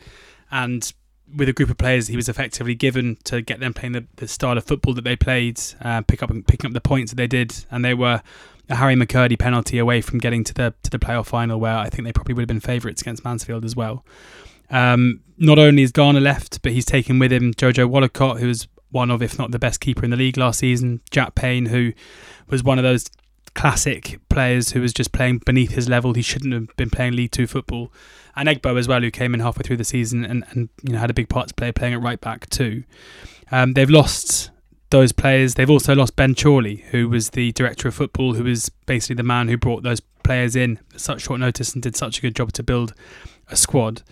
and 0.50 0.92
with 1.34 1.48
a 1.48 1.52
group 1.52 1.70
of 1.70 1.76
players 1.76 2.06
he 2.06 2.16
was 2.16 2.28
effectively 2.28 2.74
given 2.74 3.16
to 3.24 3.42
get 3.42 3.58
them 3.58 3.74
playing 3.74 3.92
the, 3.92 4.06
the 4.16 4.28
style 4.28 4.56
of 4.56 4.64
football 4.64 4.94
that 4.94 5.02
they 5.02 5.16
played, 5.16 5.60
uh, 5.80 6.00
pick 6.02 6.22
up 6.22 6.30
picking 6.46 6.68
up 6.68 6.72
the 6.72 6.80
points 6.80 7.12
that 7.12 7.16
they 7.16 7.26
did, 7.26 7.64
and 7.70 7.84
they 7.84 7.94
were 7.94 8.22
a 8.68 8.74
Harry 8.76 8.94
McKirdy 8.94 9.38
penalty 9.38 9.78
away 9.78 10.00
from 10.00 10.18
getting 10.18 10.44
to 10.44 10.54
the 10.54 10.74
to 10.82 10.90
the 10.90 10.98
playoff 10.98 11.26
final, 11.26 11.58
where 11.58 11.76
I 11.76 11.88
think 11.88 12.04
they 12.04 12.12
probably 12.12 12.34
would 12.34 12.42
have 12.42 12.48
been 12.48 12.60
favourites 12.60 13.00
against 13.00 13.24
Mansfield 13.24 13.64
as 13.64 13.74
well. 13.74 14.04
Um, 14.68 15.20
not 15.38 15.58
only 15.58 15.82
is 15.82 15.92
Garner 15.92 16.20
left, 16.20 16.62
but 16.62 16.72
he's 16.72 16.84
taken 16.84 17.18
with 17.18 17.32
him 17.32 17.54
Jojo 17.54 17.88
Wollacott, 17.88 18.40
who 18.40 18.48
was 18.48 18.66
one 18.90 19.10
of, 19.10 19.22
if 19.22 19.38
not 19.38 19.50
the 19.50 19.58
best 19.58 19.80
keeper 19.80 20.04
in 20.04 20.10
the 20.10 20.16
league 20.16 20.36
last 20.36 20.60
season. 20.60 21.00
Jack 21.10 21.34
Payne, 21.34 21.66
who 21.66 21.92
was 22.48 22.62
one 22.62 22.78
of 22.78 22.84
those 22.84 23.06
classic 23.54 24.20
players 24.28 24.70
who 24.70 24.80
was 24.80 24.92
just 24.92 25.12
playing 25.12 25.38
beneath 25.38 25.72
his 25.72 25.88
level. 25.88 26.14
He 26.14 26.22
shouldn't 26.22 26.52
have 26.52 26.76
been 26.76 26.90
playing 26.90 27.16
League 27.16 27.32
Two 27.32 27.46
football. 27.46 27.92
And 28.36 28.48
Egbo 28.48 28.78
as 28.78 28.86
well, 28.86 29.00
who 29.00 29.10
came 29.10 29.34
in 29.34 29.40
halfway 29.40 29.62
through 29.62 29.78
the 29.78 29.84
season 29.84 30.24
and, 30.24 30.44
and 30.50 30.68
you 30.82 30.92
know 30.92 30.98
had 30.98 31.10
a 31.10 31.14
big 31.14 31.28
part 31.28 31.48
to 31.48 31.54
play 31.54 31.72
playing 31.72 31.94
at 31.94 32.02
right 32.02 32.20
back 32.20 32.48
too. 32.50 32.84
Um, 33.50 33.72
they've 33.72 33.90
lost 33.90 34.50
those 34.90 35.10
players. 35.12 35.54
They've 35.54 35.70
also 35.70 35.94
lost 35.94 36.16
Ben 36.16 36.34
Chorley, 36.34 36.84
who 36.90 37.08
was 37.08 37.30
the 37.30 37.52
director 37.52 37.88
of 37.88 37.94
football, 37.94 38.34
who 38.34 38.44
was 38.44 38.68
basically 38.68 39.16
the 39.16 39.22
man 39.22 39.48
who 39.48 39.56
brought 39.56 39.82
those 39.82 40.00
players 40.22 40.54
in 40.54 40.78
at 40.92 41.00
such 41.00 41.22
short 41.22 41.40
notice 41.40 41.72
and 41.72 41.82
did 41.82 41.96
such 41.96 42.18
a 42.18 42.20
good 42.20 42.36
job 42.36 42.52
to 42.52 42.62
build 42.62 42.92
a 43.48 43.56
squad. 43.56 44.02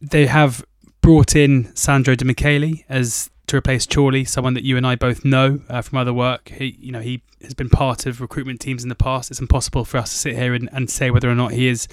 They 0.00 0.26
have 0.26 0.64
brought 1.00 1.34
in 1.34 1.74
Sandro 1.74 2.14
De 2.14 2.24
Michele 2.24 2.74
as 2.88 3.30
to 3.50 3.56
replace 3.56 3.84
Chorley, 3.84 4.24
someone 4.24 4.54
that 4.54 4.62
you 4.62 4.76
and 4.76 4.86
I 4.86 4.94
both 4.94 5.24
know 5.24 5.60
uh, 5.68 5.82
from 5.82 5.98
other 5.98 6.14
work. 6.14 6.50
He, 6.50 6.76
you 6.78 6.92
know, 6.92 7.00
he 7.00 7.22
has 7.42 7.52
been 7.52 7.68
part 7.68 8.06
of 8.06 8.20
recruitment 8.20 8.60
teams 8.60 8.84
in 8.84 8.88
the 8.88 8.94
past. 8.94 9.30
It's 9.30 9.40
impossible 9.40 9.84
for 9.84 9.98
us 9.98 10.10
to 10.12 10.18
sit 10.18 10.36
here 10.36 10.54
and, 10.54 10.68
and 10.72 10.88
say 10.88 11.10
whether 11.10 11.28
or 11.28 11.34
not 11.34 11.52
he 11.52 11.66
is 11.66 11.88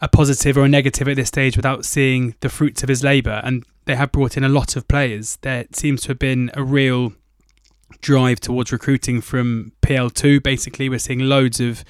a 0.00 0.08
positive 0.08 0.58
or 0.58 0.64
a 0.64 0.68
negative 0.68 1.06
at 1.06 1.14
this 1.14 1.28
stage 1.28 1.56
without 1.56 1.84
seeing 1.84 2.34
the 2.40 2.48
fruits 2.48 2.82
of 2.82 2.88
his 2.88 3.04
labour. 3.04 3.40
And 3.44 3.64
they 3.84 3.94
have 3.94 4.10
brought 4.10 4.36
in 4.36 4.42
a 4.42 4.48
lot 4.48 4.74
of 4.74 4.88
players. 4.88 5.38
There 5.42 5.64
seems 5.72 6.02
to 6.02 6.08
have 6.08 6.18
been 6.18 6.50
a 6.54 6.64
real 6.64 7.12
drive 8.00 8.40
towards 8.40 8.72
recruiting 8.72 9.20
from 9.20 9.72
PL2. 9.82 10.42
Basically, 10.42 10.88
we're 10.88 10.98
seeing 10.98 11.20
loads 11.20 11.60
of 11.60 11.84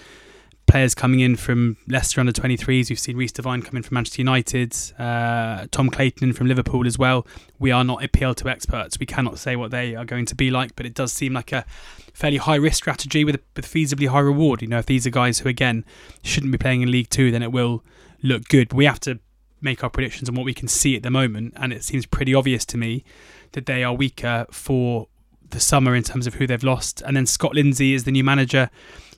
players 0.67 0.95
coming 0.95 1.21
in 1.21 1.37
from 1.37 1.77
Leicester 1.89 2.21
under 2.21 2.33
23s. 2.33 2.89
We've 2.89 2.99
seen 2.99 3.17
Reece 3.17 3.33
Devine 3.33 3.63
coming 3.63 3.83
from 3.83 3.95
Manchester 3.95 4.23
United, 4.23 4.75
uh, 4.99 5.67
Tom 5.71 5.91
Clayton 5.91 6.33
from 6.33 6.47
Liverpool 6.47 6.87
as 6.87 6.99
well. 6.99 7.27
We 7.59 7.71
are 7.71 7.85
not 7.85 8.01
PL2 8.01 8.51
experts. 8.51 8.99
We 8.99 9.07
cannot 9.07 9.39
say 9.39 9.57
what 9.57 9.71
they 9.71 9.95
are 9.95 10.05
going 10.05 10.27
to 10.27 10.35
be 10.35 10.51
like, 10.51 10.75
but 10.77 10.87
it 10.87 10.95
does 10.95 11.13
seem 11.13 11.35
like 11.35 11.53
a 11.53 11.65
fairly 12.13 12.39
high 12.39 12.57
risk 12.57 12.79
strategy 12.79 13.25
with 13.25 13.37
a 13.37 13.41
with 13.57 13.67
feasibly 13.67 14.09
high 14.09 14.21
reward. 14.21 14.63
You 14.63 14.69
know, 14.69 14.79
if 14.79 14.87
these 14.87 15.07
are 15.07 15.11
guys 15.11 15.41
who 15.41 15.49
again 15.49 15.85
shouldn't 16.23 16.53
be 16.53 16.59
playing 16.59 16.83
in 16.83 16.91
League 16.91 17.11
Two, 17.11 17.31
then 17.31 17.43
it 17.43 17.53
will 17.53 17.85
look 18.23 18.49
good. 18.49 18.69
But 18.69 18.77
we 18.77 18.87
have 18.87 19.01
to 19.01 19.19
make 19.61 19.83
our 19.83 19.91
predictions 19.91 20.29
on 20.29 20.35
what 20.35 20.45
we 20.45 20.55
can 20.55 20.69
see 20.69 20.97
at 20.97 21.03
the 21.03 21.11
moment, 21.11 21.55
and 21.57 21.73
it 21.73 21.85
seems 21.85 22.07
pretty 22.07 22.35
obvious 22.35 22.65
to 22.67 22.77
me 22.77 23.05
that 23.53 23.67
they 23.67 23.85
are 23.85 23.95
weaker 23.95 24.47
for 24.51 25.09
the 25.51 25.61
summer 25.61 25.95
in 25.95 26.03
terms 26.03 26.27
of 26.27 26.35
who 26.35 26.47
they've 26.47 26.65
lost. 26.65 27.01
And 27.03 27.17
then 27.17 27.27
Scott 27.27 27.55
Lindsay 27.55 27.95
is 27.95 28.05
the 28.05 28.11
new 28.11 28.25
manager 28.25 28.71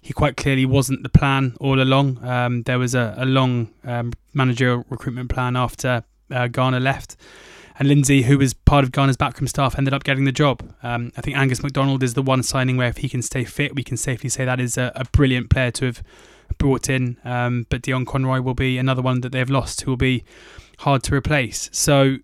he 0.07 0.13
quite 0.13 0.37
clearly 0.37 0.65
wasn't 0.65 1.03
the 1.03 1.09
plan 1.09 1.57
all 1.59 1.83
along. 1.83 2.25
Um, 2.25 2.63
there 2.63 2.79
was 2.79 2.95
a, 2.95 3.13
a 3.19 3.27
long 3.27 3.71
um, 3.83 4.13
managerial 4.35 4.85
recruitment 4.89 5.31
plan 5.31 5.57
after 5.57 6.05
uh, 6.31 6.47
Garner 6.47 6.79
left. 6.79 7.17
And 7.77 7.89
Lindsay, 7.89 8.23
who 8.23 8.39
was 8.39 8.55
part 8.55 8.85
of 8.85 8.93
Garner's 8.93 9.17
backroom 9.17 9.49
staff, 9.49 9.77
ended 9.77 9.93
up 9.93 10.05
getting 10.05 10.25
the 10.25 10.31
job. 10.31 10.73
Um, 10.85 11.11
I 11.17 11.23
think 11.23 11.37
Angus 11.37 11.61
MacDonald 11.61 12.05
is 12.05 12.15
the 12.15 12.23
one 12.23 12.45
signing 12.45 12.77
where 12.77 12.87
if 12.87 12.99
he 12.99 13.09
can 13.09 13.21
stay 13.21 13.43
fit, 13.43 13.75
we 13.75 13.83
can 13.83 13.97
safely 13.97 14.31
say 14.31 14.45
that 14.45 14.61
is 14.61 14.79
a, 14.79 14.93
a 14.95 15.07
brilliant 15.07 15.51
player 15.51 15.73
to 15.73 15.87
have 15.87 16.05
brought 16.57 16.89
in. 16.89 17.19
Um, 17.25 17.67
but 17.69 17.83
Dion 17.83 18.05
Conroy 18.05 18.41
will 18.43 18.55
be 18.55 18.79
another 18.79 19.03
one 19.03 19.23
that 19.23 19.33
they've 19.33 19.51
lost 19.51 19.81
who 19.81 19.91
will 19.91 19.97
be 19.97 20.23
hard 20.79 21.03
to 21.03 21.17
replace. 21.17 21.69
So 21.73 22.19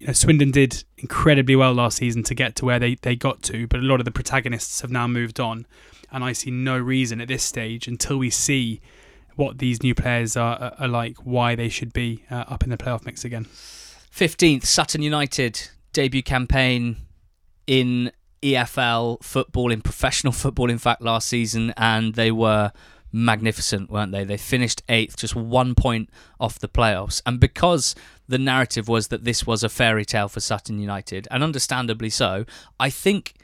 you 0.00 0.08
know, 0.08 0.12
Swindon 0.12 0.50
did 0.50 0.82
incredibly 0.98 1.54
well 1.54 1.72
last 1.72 1.98
season 1.98 2.24
to 2.24 2.34
get 2.34 2.56
to 2.56 2.64
where 2.64 2.80
they, 2.80 2.96
they 2.96 3.14
got 3.14 3.42
to, 3.42 3.68
but 3.68 3.78
a 3.78 3.84
lot 3.84 4.00
of 4.00 4.06
the 4.06 4.10
protagonists 4.10 4.80
have 4.80 4.90
now 4.90 5.06
moved 5.06 5.38
on 5.38 5.66
and 6.12 6.22
I 6.22 6.32
see 6.32 6.50
no 6.50 6.78
reason 6.78 7.20
at 7.20 7.28
this 7.28 7.42
stage 7.42 7.88
until 7.88 8.18
we 8.18 8.30
see 8.30 8.80
what 9.34 9.58
these 9.58 9.82
new 9.82 9.94
players 9.94 10.36
are, 10.36 10.74
are 10.78 10.88
like, 10.88 11.16
why 11.24 11.54
they 11.54 11.68
should 11.68 11.92
be 11.92 12.24
uh, 12.30 12.44
up 12.48 12.62
in 12.62 12.70
the 12.70 12.76
playoff 12.76 13.04
mix 13.04 13.24
again. 13.24 13.46
15th, 14.14 14.66
Sutton 14.66 15.02
United 15.02 15.70
debut 15.92 16.22
campaign 16.22 16.96
in 17.66 18.12
EFL 18.42 19.22
football, 19.22 19.72
in 19.72 19.80
professional 19.80 20.32
football, 20.32 20.68
in 20.68 20.78
fact, 20.78 21.00
last 21.00 21.28
season, 21.28 21.72
and 21.76 22.14
they 22.14 22.30
were 22.30 22.72
magnificent, 23.12 23.90
weren't 23.90 24.12
they? 24.12 24.24
They 24.24 24.36
finished 24.36 24.82
eighth, 24.88 25.16
just 25.16 25.36
one 25.36 25.74
point 25.74 26.10
off 26.40 26.58
the 26.58 26.68
playoffs. 26.68 27.22
And 27.24 27.38
because 27.38 27.94
the 28.26 28.38
narrative 28.38 28.88
was 28.88 29.08
that 29.08 29.24
this 29.24 29.46
was 29.46 29.62
a 29.62 29.68
fairy 29.68 30.04
tale 30.04 30.28
for 30.28 30.40
Sutton 30.40 30.78
United, 30.78 31.28
and 31.30 31.42
understandably 31.42 32.10
so, 32.10 32.44
I 32.80 32.90
think 32.90 33.34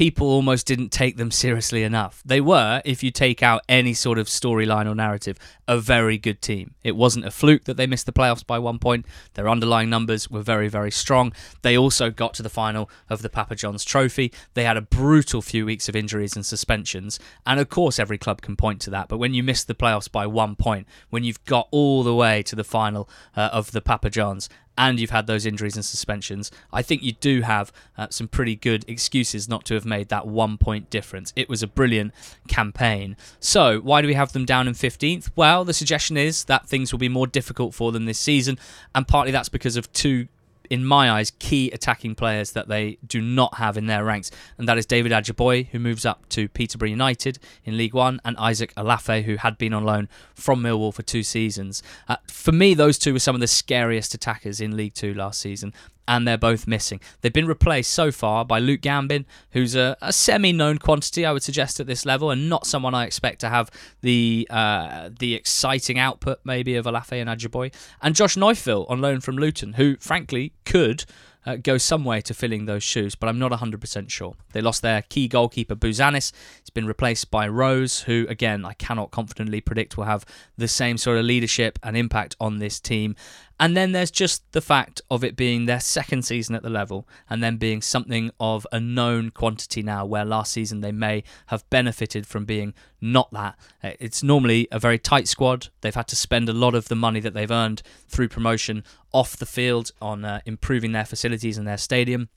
people 0.00 0.28
almost 0.28 0.66
didn't 0.66 0.88
take 0.88 1.18
them 1.18 1.30
seriously 1.30 1.82
enough. 1.82 2.22
They 2.24 2.40
were, 2.40 2.80
if 2.86 3.02
you 3.02 3.10
take 3.10 3.42
out 3.42 3.60
any 3.68 3.92
sort 3.92 4.18
of 4.18 4.28
storyline 4.28 4.90
or 4.90 4.94
narrative, 4.94 5.38
a 5.68 5.76
very 5.78 6.16
good 6.16 6.40
team. 6.40 6.72
It 6.82 6.96
wasn't 6.96 7.26
a 7.26 7.30
fluke 7.30 7.64
that 7.64 7.76
they 7.76 7.86
missed 7.86 8.06
the 8.06 8.12
playoffs 8.12 8.46
by 8.46 8.58
one 8.58 8.78
point. 8.78 9.04
Their 9.34 9.46
underlying 9.46 9.90
numbers 9.90 10.30
were 10.30 10.40
very, 10.40 10.68
very 10.68 10.90
strong. 10.90 11.34
They 11.60 11.76
also 11.76 12.08
got 12.08 12.32
to 12.34 12.42
the 12.42 12.48
final 12.48 12.88
of 13.10 13.20
the 13.20 13.28
Papa 13.28 13.56
John's 13.56 13.84
Trophy. 13.84 14.32
They 14.54 14.64
had 14.64 14.78
a 14.78 14.80
brutal 14.80 15.42
few 15.42 15.66
weeks 15.66 15.86
of 15.86 15.94
injuries 15.94 16.34
and 16.34 16.46
suspensions. 16.46 17.20
And 17.44 17.60
of 17.60 17.68
course, 17.68 17.98
every 17.98 18.16
club 18.16 18.40
can 18.40 18.56
point 18.56 18.80
to 18.80 18.90
that. 18.90 19.08
But 19.08 19.18
when 19.18 19.34
you 19.34 19.42
miss 19.42 19.64
the 19.64 19.74
playoffs 19.74 20.10
by 20.10 20.26
one 20.26 20.56
point, 20.56 20.86
when 21.10 21.24
you've 21.24 21.44
got 21.44 21.68
all 21.72 22.04
the 22.04 22.14
way 22.14 22.42
to 22.44 22.56
the 22.56 22.64
final 22.64 23.06
uh, 23.36 23.50
of 23.52 23.72
the 23.72 23.82
Papa 23.82 24.08
John's 24.08 24.48
and 24.80 24.98
you've 24.98 25.10
had 25.10 25.26
those 25.26 25.44
injuries 25.44 25.76
and 25.76 25.84
suspensions, 25.84 26.50
I 26.72 26.80
think 26.80 27.02
you 27.02 27.12
do 27.12 27.42
have 27.42 27.70
uh, 27.98 28.06
some 28.08 28.28
pretty 28.28 28.56
good 28.56 28.82
excuses 28.88 29.46
not 29.46 29.66
to 29.66 29.74
have 29.74 29.84
made 29.84 30.08
that 30.08 30.26
one 30.26 30.56
point 30.56 30.88
difference. 30.88 31.34
It 31.36 31.50
was 31.50 31.62
a 31.62 31.66
brilliant 31.66 32.14
campaign. 32.48 33.14
So, 33.38 33.80
why 33.80 34.00
do 34.00 34.08
we 34.08 34.14
have 34.14 34.32
them 34.32 34.46
down 34.46 34.66
in 34.66 34.72
15th? 34.72 35.32
Well, 35.36 35.66
the 35.66 35.74
suggestion 35.74 36.16
is 36.16 36.44
that 36.44 36.66
things 36.66 36.92
will 36.92 36.98
be 36.98 37.10
more 37.10 37.26
difficult 37.26 37.74
for 37.74 37.92
them 37.92 38.06
this 38.06 38.18
season, 38.18 38.58
and 38.94 39.06
partly 39.06 39.30
that's 39.30 39.50
because 39.50 39.76
of 39.76 39.92
two 39.92 40.28
in 40.70 40.84
my 40.84 41.10
eyes, 41.10 41.32
key 41.38 41.70
attacking 41.72 42.14
players 42.14 42.52
that 42.52 42.68
they 42.68 42.96
do 43.06 43.20
not 43.20 43.54
have 43.54 43.76
in 43.76 43.86
their 43.86 44.04
ranks, 44.04 44.30
and 44.56 44.68
that 44.68 44.78
is 44.78 44.86
David 44.86 45.12
Ajiboye, 45.12 45.66
who 45.68 45.80
moves 45.80 46.06
up 46.06 46.28
to 46.30 46.48
Peterborough 46.48 46.88
United 46.88 47.38
in 47.64 47.76
League 47.76 47.92
One, 47.92 48.20
and 48.24 48.36
Isaac 48.38 48.72
Olaofe, 48.76 49.24
who 49.24 49.36
had 49.36 49.58
been 49.58 49.74
on 49.74 49.84
loan 49.84 50.08
from 50.34 50.62
Millwall 50.62 50.94
for 50.94 51.02
two 51.02 51.24
seasons. 51.24 51.82
Uh, 52.08 52.16
for 52.28 52.52
me, 52.52 52.72
those 52.72 52.98
two 52.98 53.12
were 53.12 53.18
some 53.18 53.34
of 53.34 53.40
the 53.40 53.48
scariest 53.48 54.14
attackers 54.14 54.60
in 54.60 54.76
League 54.76 54.94
Two 54.94 55.12
last 55.12 55.40
season. 55.40 55.74
And 56.10 56.26
they're 56.26 56.36
both 56.50 56.66
missing. 56.66 57.00
They've 57.20 57.32
been 57.32 57.46
replaced 57.46 57.92
so 57.92 58.10
far 58.10 58.44
by 58.44 58.58
Luke 58.58 58.80
Gambin, 58.80 59.26
who's 59.52 59.76
a, 59.76 59.96
a 60.02 60.12
semi-known 60.12 60.78
quantity, 60.78 61.24
I 61.24 61.30
would 61.30 61.44
suggest, 61.44 61.78
at 61.78 61.86
this 61.86 62.04
level, 62.04 62.32
and 62.32 62.48
not 62.48 62.66
someone 62.66 62.94
I 62.96 63.04
expect 63.04 63.40
to 63.42 63.48
have 63.48 63.70
the 64.00 64.48
uh, 64.50 65.10
the 65.20 65.34
exciting 65.34 66.00
output 66.00 66.40
maybe 66.42 66.74
of 66.74 66.86
Olaofe 66.86 67.12
and 67.12 67.30
Ajiboye, 67.30 67.72
and 68.02 68.16
Josh 68.16 68.36
Neufville 68.36 68.86
on 68.88 69.00
loan 69.00 69.20
from 69.20 69.36
Luton, 69.36 69.74
who 69.74 69.96
frankly 70.00 70.52
could 70.64 71.04
uh, 71.46 71.56
go 71.56 71.78
some 71.78 72.04
way 72.04 72.20
to 72.20 72.34
filling 72.34 72.66
those 72.66 72.82
shoes, 72.82 73.14
but 73.14 73.28
I'm 73.28 73.38
not 73.38 73.52
100% 73.52 74.10
sure. 74.10 74.34
They 74.52 74.60
lost 74.60 74.82
their 74.82 75.02
key 75.02 75.28
goalkeeper, 75.28 75.74
Bouzanis. 75.74 76.32
He's 76.60 76.70
been 76.70 76.86
replaced 76.86 77.30
by 77.30 77.48
Rose, 77.48 78.00
who, 78.00 78.26
again, 78.28 78.64
I 78.64 78.74
cannot 78.74 79.10
confidently 79.10 79.60
predict 79.60 79.96
will 79.96 80.04
have 80.04 80.24
the 80.56 80.68
same 80.68 80.98
sort 80.98 81.18
of 81.18 81.24
leadership 81.24 81.78
and 81.82 81.96
impact 81.96 82.36
on 82.40 82.58
this 82.58 82.80
team. 82.80 83.16
And 83.60 83.76
then 83.76 83.92
there's 83.92 84.10
just 84.10 84.50
the 84.52 84.62
fact 84.62 85.02
of 85.10 85.22
it 85.22 85.36
being 85.36 85.66
their 85.66 85.80
second 85.80 86.22
season 86.22 86.54
at 86.54 86.62
the 86.62 86.70
level 86.70 87.06
and 87.28 87.42
then 87.42 87.58
being 87.58 87.82
something 87.82 88.30
of 88.40 88.66
a 88.72 88.80
known 88.80 89.30
quantity 89.30 89.82
now, 89.82 90.06
where 90.06 90.24
last 90.24 90.52
season 90.52 90.80
they 90.80 90.92
may 90.92 91.24
have 91.48 91.68
benefited 91.68 92.26
from 92.26 92.46
being 92.46 92.72
not 93.02 93.30
that. 93.32 93.58
Uh, 93.84 93.90
it's 94.00 94.22
normally 94.22 94.66
a 94.72 94.78
very 94.78 94.98
tight 94.98 95.28
squad. 95.28 95.68
They've 95.82 95.94
had 95.94 96.08
to 96.08 96.16
spend 96.16 96.48
a 96.48 96.54
lot 96.54 96.74
of 96.74 96.88
the 96.88 96.96
money 96.96 97.20
that 97.20 97.34
they've 97.34 97.50
earned 97.50 97.82
through 98.08 98.28
promotion 98.28 98.82
off 99.12 99.36
the 99.36 99.46
field 99.46 99.92
on 100.00 100.24
uh, 100.24 100.40
improving 100.46 100.92
their 100.92 101.04
facilities 101.04 101.29
and 101.32 101.66
their 101.66 101.78
stadium. 101.78 102.28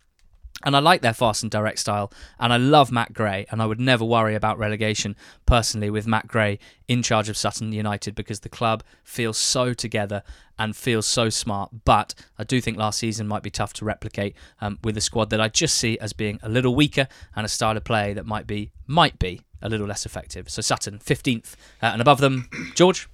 And 0.66 0.76
I 0.76 0.80
like 0.80 1.02
their 1.02 1.14
fast 1.14 1.44
and 1.44 1.52
direct 1.52 1.80
style, 1.80 2.14
and 2.39 2.54
I 2.54 2.58
love 2.58 2.91
Matt 2.91 3.12
Gray, 3.12 3.46
and 3.52 3.62
I 3.62 3.66
would 3.66 3.82
never 3.82 4.06
worry 4.06 4.36
about 4.36 4.58
relegation 4.58 5.16
personally 5.46 5.89
with 5.89 6.08
Matt 6.08 6.28
Gray 6.28 6.60
in 6.88 7.02
charge 7.02 7.28
of 7.28 7.36
Sutton 7.36 7.74
United 7.74 8.16
because 8.16 8.41
the 8.41 8.50
club 8.50 8.84
feels 9.04 9.38
so 9.38 9.74
together 9.74 10.24
and 10.58 10.76
feels 10.76 11.06
so 11.06 11.30
smart. 11.30 11.72
But 11.84 12.14
I 12.38 12.44
do 12.44 12.62
think 12.62 12.78
last 12.78 13.00
season 13.00 13.28
might 13.28 13.44
be 13.44 13.50
tough 13.50 13.74
to 13.74 13.86
replicate 13.86 14.36
um, 14.62 14.80
with 14.84 14.96
a 14.96 15.02
squad 15.02 15.32
that 15.32 15.41
I 15.41 15.50
just 15.50 15.76
see 15.76 15.98
as 16.00 16.14
being 16.14 16.39
a 16.44 16.50
little 16.50 16.76
weaker 16.76 17.08
and 17.36 17.46
a 17.46 17.50
style 17.50 17.76
of 17.76 17.84
play 17.84 18.14
that 18.14 18.26
might 18.26 18.48
be 18.48 18.72
might 18.88 19.20
be 19.20 19.41
a 19.62 19.68
little 19.70 19.88
less 19.88 20.06
effective. 20.06 20.50
So 20.50 20.62
Sutton 20.62 21.00
15th 21.00 21.56
uh, 21.82 21.88
and 21.88 22.02
above 22.02 22.20
them, 22.20 22.48
George. 22.76 23.10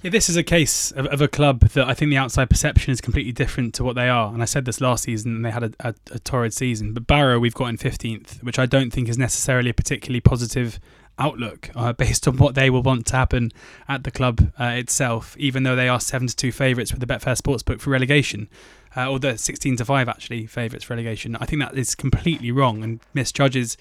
Yeah, 0.00 0.10
this 0.10 0.28
is 0.28 0.36
a 0.36 0.44
case 0.44 0.92
of, 0.92 1.06
of, 1.06 1.20
a 1.20 1.26
club 1.26 1.60
that 1.70 1.88
I 1.88 1.92
think 1.92 2.10
the 2.10 2.16
outside 2.16 2.48
perception 2.48 2.92
is 2.92 3.00
completely 3.00 3.32
different 3.32 3.74
to 3.74 3.84
what 3.84 3.96
they 3.96 4.08
are. 4.08 4.32
And 4.32 4.40
I 4.40 4.44
said 4.44 4.64
this 4.64 4.80
last 4.80 5.02
season, 5.02 5.34
and 5.34 5.44
they 5.44 5.50
had 5.50 5.64
a, 5.64 5.72
a, 5.80 5.94
a 6.12 6.18
torrid 6.20 6.54
season. 6.54 6.94
But 6.94 7.08
Barrow, 7.08 7.40
we've 7.40 7.54
got 7.54 7.66
in 7.66 7.78
15th, 7.78 8.44
which 8.44 8.60
I 8.60 8.66
don't 8.66 8.92
think 8.92 9.08
is 9.08 9.18
necessarily 9.18 9.70
a 9.70 9.74
particularly 9.74 10.20
positive 10.20 10.78
outlook 11.18 11.70
uh, 11.74 11.92
based 12.04 12.28
on 12.28 12.36
what 12.36 12.54
they 12.54 12.70
will 12.70 12.82
want 12.82 13.06
to 13.06 13.16
happen 13.16 13.50
at 13.88 14.04
the 14.04 14.12
club 14.12 14.52
uh, 14.60 14.66
itself, 14.66 15.36
even 15.36 15.64
though 15.64 15.74
they 15.74 15.88
are 15.88 15.98
7 15.98 16.28
to 16.28 16.36
2 16.36 16.52
favourites 16.52 16.92
with 16.92 17.00
the 17.00 17.06
Betfair 17.06 17.36
Sportsbook 17.36 17.80
for 17.80 17.90
relegation. 17.90 18.48
Uh, 18.96 19.10
or 19.10 19.18
the 19.18 19.36
16 19.36 19.76
to 19.76 19.84
5 19.84 20.08
actually 20.08 20.46
favourites 20.46 20.84
for 20.84 20.94
relegation. 20.94 21.34
I 21.40 21.44
think 21.44 21.60
that 21.60 21.76
is 21.76 21.96
completely 21.96 22.52
wrong 22.52 22.84
and 22.84 23.00
misjudges 23.14 23.76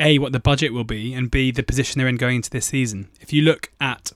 A, 0.00 0.18
what 0.18 0.32
the 0.32 0.40
budget 0.40 0.72
will 0.72 0.84
be, 0.84 1.14
and 1.14 1.30
B, 1.30 1.52
the 1.52 1.62
position 1.62 2.00
they're 2.00 2.08
in 2.08 2.16
going 2.16 2.36
into 2.36 2.50
this 2.50 2.66
season. 2.66 3.08
If 3.20 3.32
you 3.32 3.42
look 3.42 3.70
at 3.80 4.10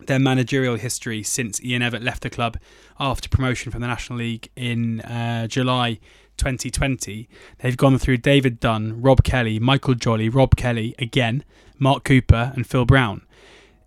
their 0.00 0.18
managerial 0.18 0.76
history 0.76 1.22
since 1.22 1.62
Ian 1.62 1.82
Evatt 1.82 2.02
left 2.02 2.22
the 2.22 2.30
club 2.30 2.58
after 2.98 3.28
promotion 3.28 3.72
from 3.72 3.80
the 3.80 3.86
National 3.86 4.18
League 4.18 4.50
in 4.56 5.00
uh, 5.02 5.46
July 5.46 5.98
2020. 6.36 7.28
They've 7.58 7.76
gone 7.76 7.98
through 7.98 8.18
David 8.18 8.60
Dunn, 8.60 9.00
Rob 9.00 9.22
Kelly, 9.22 9.58
Michael 9.58 9.94
Jolly, 9.94 10.28
Rob 10.28 10.56
Kelly 10.56 10.94
again, 10.98 11.44
Mark 11.78 12.04
Cooper, 12.04 12.52
and 12.54 12.66
Phil 12.66 12.84
Brown. 12.84 13.22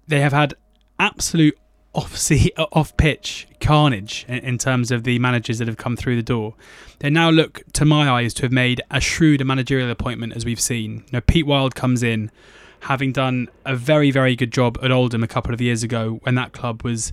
They 0.07 0.21
have 0.21 0.33
had 0.33 0.53
absolute 0.99 1.57
off 1.93 2.95
pitch 2.97 3.47
carnage 3.59 4.25
in 4.27 4.57
terms 4.57 4.91
of 4.91 5.03
the 5.03 5.17
managers 5.19 5.57
that 5.59 5.67
have 5.67 5.77
come 5.77 5.95
through 5.95 6.15
the 6.15 6.23
door. 6.23 6.53
They 6.99 7.09
now 7.09 7.29
look, 7.29 7.63
to 7.73 7.85
my 7.85 8.09
eyes, 8.09 8.33
to 8.35 8.43
have 8.43 8.51
made 8.51 8.81
as 8.91 9.03
shrewd 9.03 9.41
a 9.41 9.45
managerial 9.45 9.89
appointment 9.89 10.33
as 10.33 10.45
we've 10.45 10.59
seen. 10.59 11.05
Now, 11.11 11.21
Pete 11.21 11.45
Wild 11.45 11.75
comes 11.75 12.03
in 12.03 12.31
having 12.81 13.11
done 13.11 13.49
a 13.65 13.75
very, 13.75 14.11
very 14.11 14.35
good 14.35 14.51
job 14.51 14.77
at 14.81 14.91
Oldham 14.91 15.23
a 15.23 15.27
couple 15.27 15.53
of 15.53 15.61
years 15.61 15.83
ago 15.83 16.19
when 16.23 16.35
that 16.35 16.51
club 16.53 16.83
was. 16.83 17.11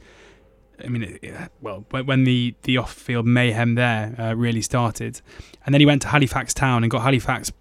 I 0.85 0.89
mean, 0.89 1.21
well, 1.61 1.85
when 1.91 2.25
the, 2.25 2.53
the 2.63 2.79
off 2.79 2.93
field 2.93 3.27
mayhem 3.27 3.77
there 3.77 4.15
uh, 4.19 4.35
really 4.35 4.61
started. 4.61 5.21
And 5.65 5.73
then 5.73 5.81
he 5.81 5.87
went 5.87 6.03
to 6.03 6.09
Halifax 6.09 6.53
Town 6.53 6.83
and 6.83 6.91
got 6.91 7.03
Halifax 7.03 7.53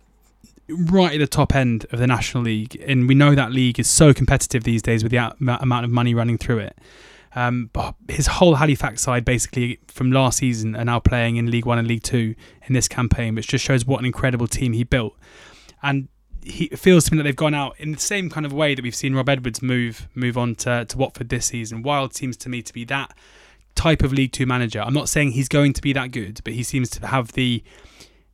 right 0.67 1.13
at 1.13 1.19
the 1.19 1.27
top 1.27 1.55
end 1.55 1.85
of 1.91 1.99
the 1.99 2.07
National 2.07 2.43
League. 2.43 2.81
And 2.87 3.07
we 3.07 3.13
know 3.13 3.35
that 3.35 3.51
league 3.51 3.79
is 3.79 3.87
so 3.87 4.13
competitive 4.13 4.63
these 4.63 4.81
days 4.81 5.03
with 5.03 5.11
the 5.11 5.35
amount 5.39 5.85
of 5.85 5.91
money 5.91 6.15
running 6.15 6.39
through 6.39 6.59
it. 6.59 6.77
Um, 7.35 7.69
but 7.73 7.95
his 8.09 8.27
whole 8.27 8.55
Halifax 8.55 9.01
side, 9.01 9.25
basically 9.25 9.79
from 9.87 10.11
last 10.11 10.39
season, 10.39 10.75
are 10.75 10.85
now 10.85 10.99
playing 10.99 11.37
in 11.37 11.49
League 11.49 11.65
One 11.65 11.79
and 11.79 11.87
League 11.87 12.03
Two 12.03 12.35
in 12.67 12.73
this 12.73 12.87
campaign, 12.87 13.35
which 13.35 13.47
just 13.47 13.65
shows 13.65 13.85
what 13.85 13.99
an 13.99 14.05
incredible 14.05 14.47
team 14.47 14.73
he 14.73 14.83
built. 14.83 15.15
And 15.81 16.07
he 16.45 16.65
it 16.65 16.79
feels 16.79 17.05
to 17.05 17.11
me 17.11 17.17
that 17.17 17.23
they've 17.23 17.35
gone 17.35 17.53
out 17.53 17.75
in 17.79 17.91
the 17.91 17.99
same 17.99 18.29
kind 18.29 18.45
of 18.45 18.53
way 18.53 18.75
that 18.75 18.81
we've 18.81 18.95
seen 18.95 19.13
Rob 19.13 19.29
Edwards 19.29 19.61
move 19.61 20.07
move 20.15 20.37
on 20.37 20.55
to, 20.55 20.85
to 20.85 20.97
Watford 20.97 21.29
this 21.29 21.47
season. 21.47 21.83
Wild 21.83 22.13
seems 22.13 22.37
to 22.37 22.49
me 22.49 22.61
to 22.61 22.73
be 22.73 22.85
that 22.85 23.15
type 23.75 24.03
of 24.03 24.13
League 24.13 24.31
Two 24.31 24.45
manager. 24.45 24.81
I'm 24.81 24.93
not 24.93 25.09
saying 25.09 25.31
he's 25.31 25.49
going 25.49 25.73
to 25.73 25.81
be 25.81 25.93
that 25.93 26.11
good, 26.11 26.41
but 26.43 26.53
he 26.53 26.63
seems 26.63 26.89
to 26.91 27.07
have 27.07 27.33
the 27.33 27.63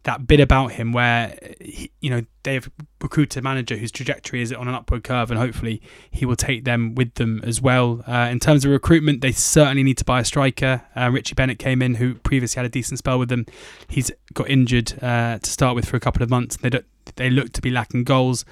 that 0.03 0.25
bit 0.27 0.39
about 0.39 0.71
him 0.71 0.93
where 0.93 1.37
he, 1.59 1.91
you 1.99 2.09
know 2.09 2.21
they've 2.43 2.69
recruited 3.01 3.37
a 3.37 3.41
manager 3.41 3.75
whose 3.75 3.91
trajectory 3.91 4.41
is 4.41 4.53
on 4.53 4.67
an 4.67 4.73
upward 4.73 5.03
curve, 5.03 5.29
and 5.29 5.39
hopefully 5.39 5.81
he 6.09 6.25
will 6.25 6.35
take 6.35 6.63
them 6.63 6.95
with 6.95 7.13
them 7.15 7.41
as 7.43 7.61
well. 7.61 8.03
Uh, 8.07 8.29
in 8.31 8.39
terms 8.39 8.63
of 8.65 8.71
recruitment, 8.71 9.21
they 9.21 9.31
certainly 9.31 9.83
need 9.83 9.97
to 9.97 10.05
buy 10.05 10.21
a 10.21 10.25
striker. 10.25 10.81
Uh, 10.95 11.09
Richie 11.11 11.35
Bennett 11.35 11.59
came 11.59 11.81
in, 11.81 11.95
who 11.95 12.15
previously 12.15 12.59
had 12.59 12.65
a 12.65 12.69
decent 12.69 12.97
spell 12.97 13.19
with 13.19 13.29
them. 13.29 13.45
He's 13.87 14.11
got 14.33 14.49
injured 14.49 15.01
uh, 15.03 15.39
to 15.39 15.49
start 15.49 15.75
with 15.75 15.85
for 15.85 15.97
a 15.97 15.99
couple 15.99 16.23
of 16.23 16.29
months. 16.29 16.57
They 16.57 16.69
don't, 16.69 16.85
they 17.15 17.29
look 17.29 17.51
to 17.53 17.61
be 17.61 17.69
lacking 17.69 18.03
goals, 18.03 18.45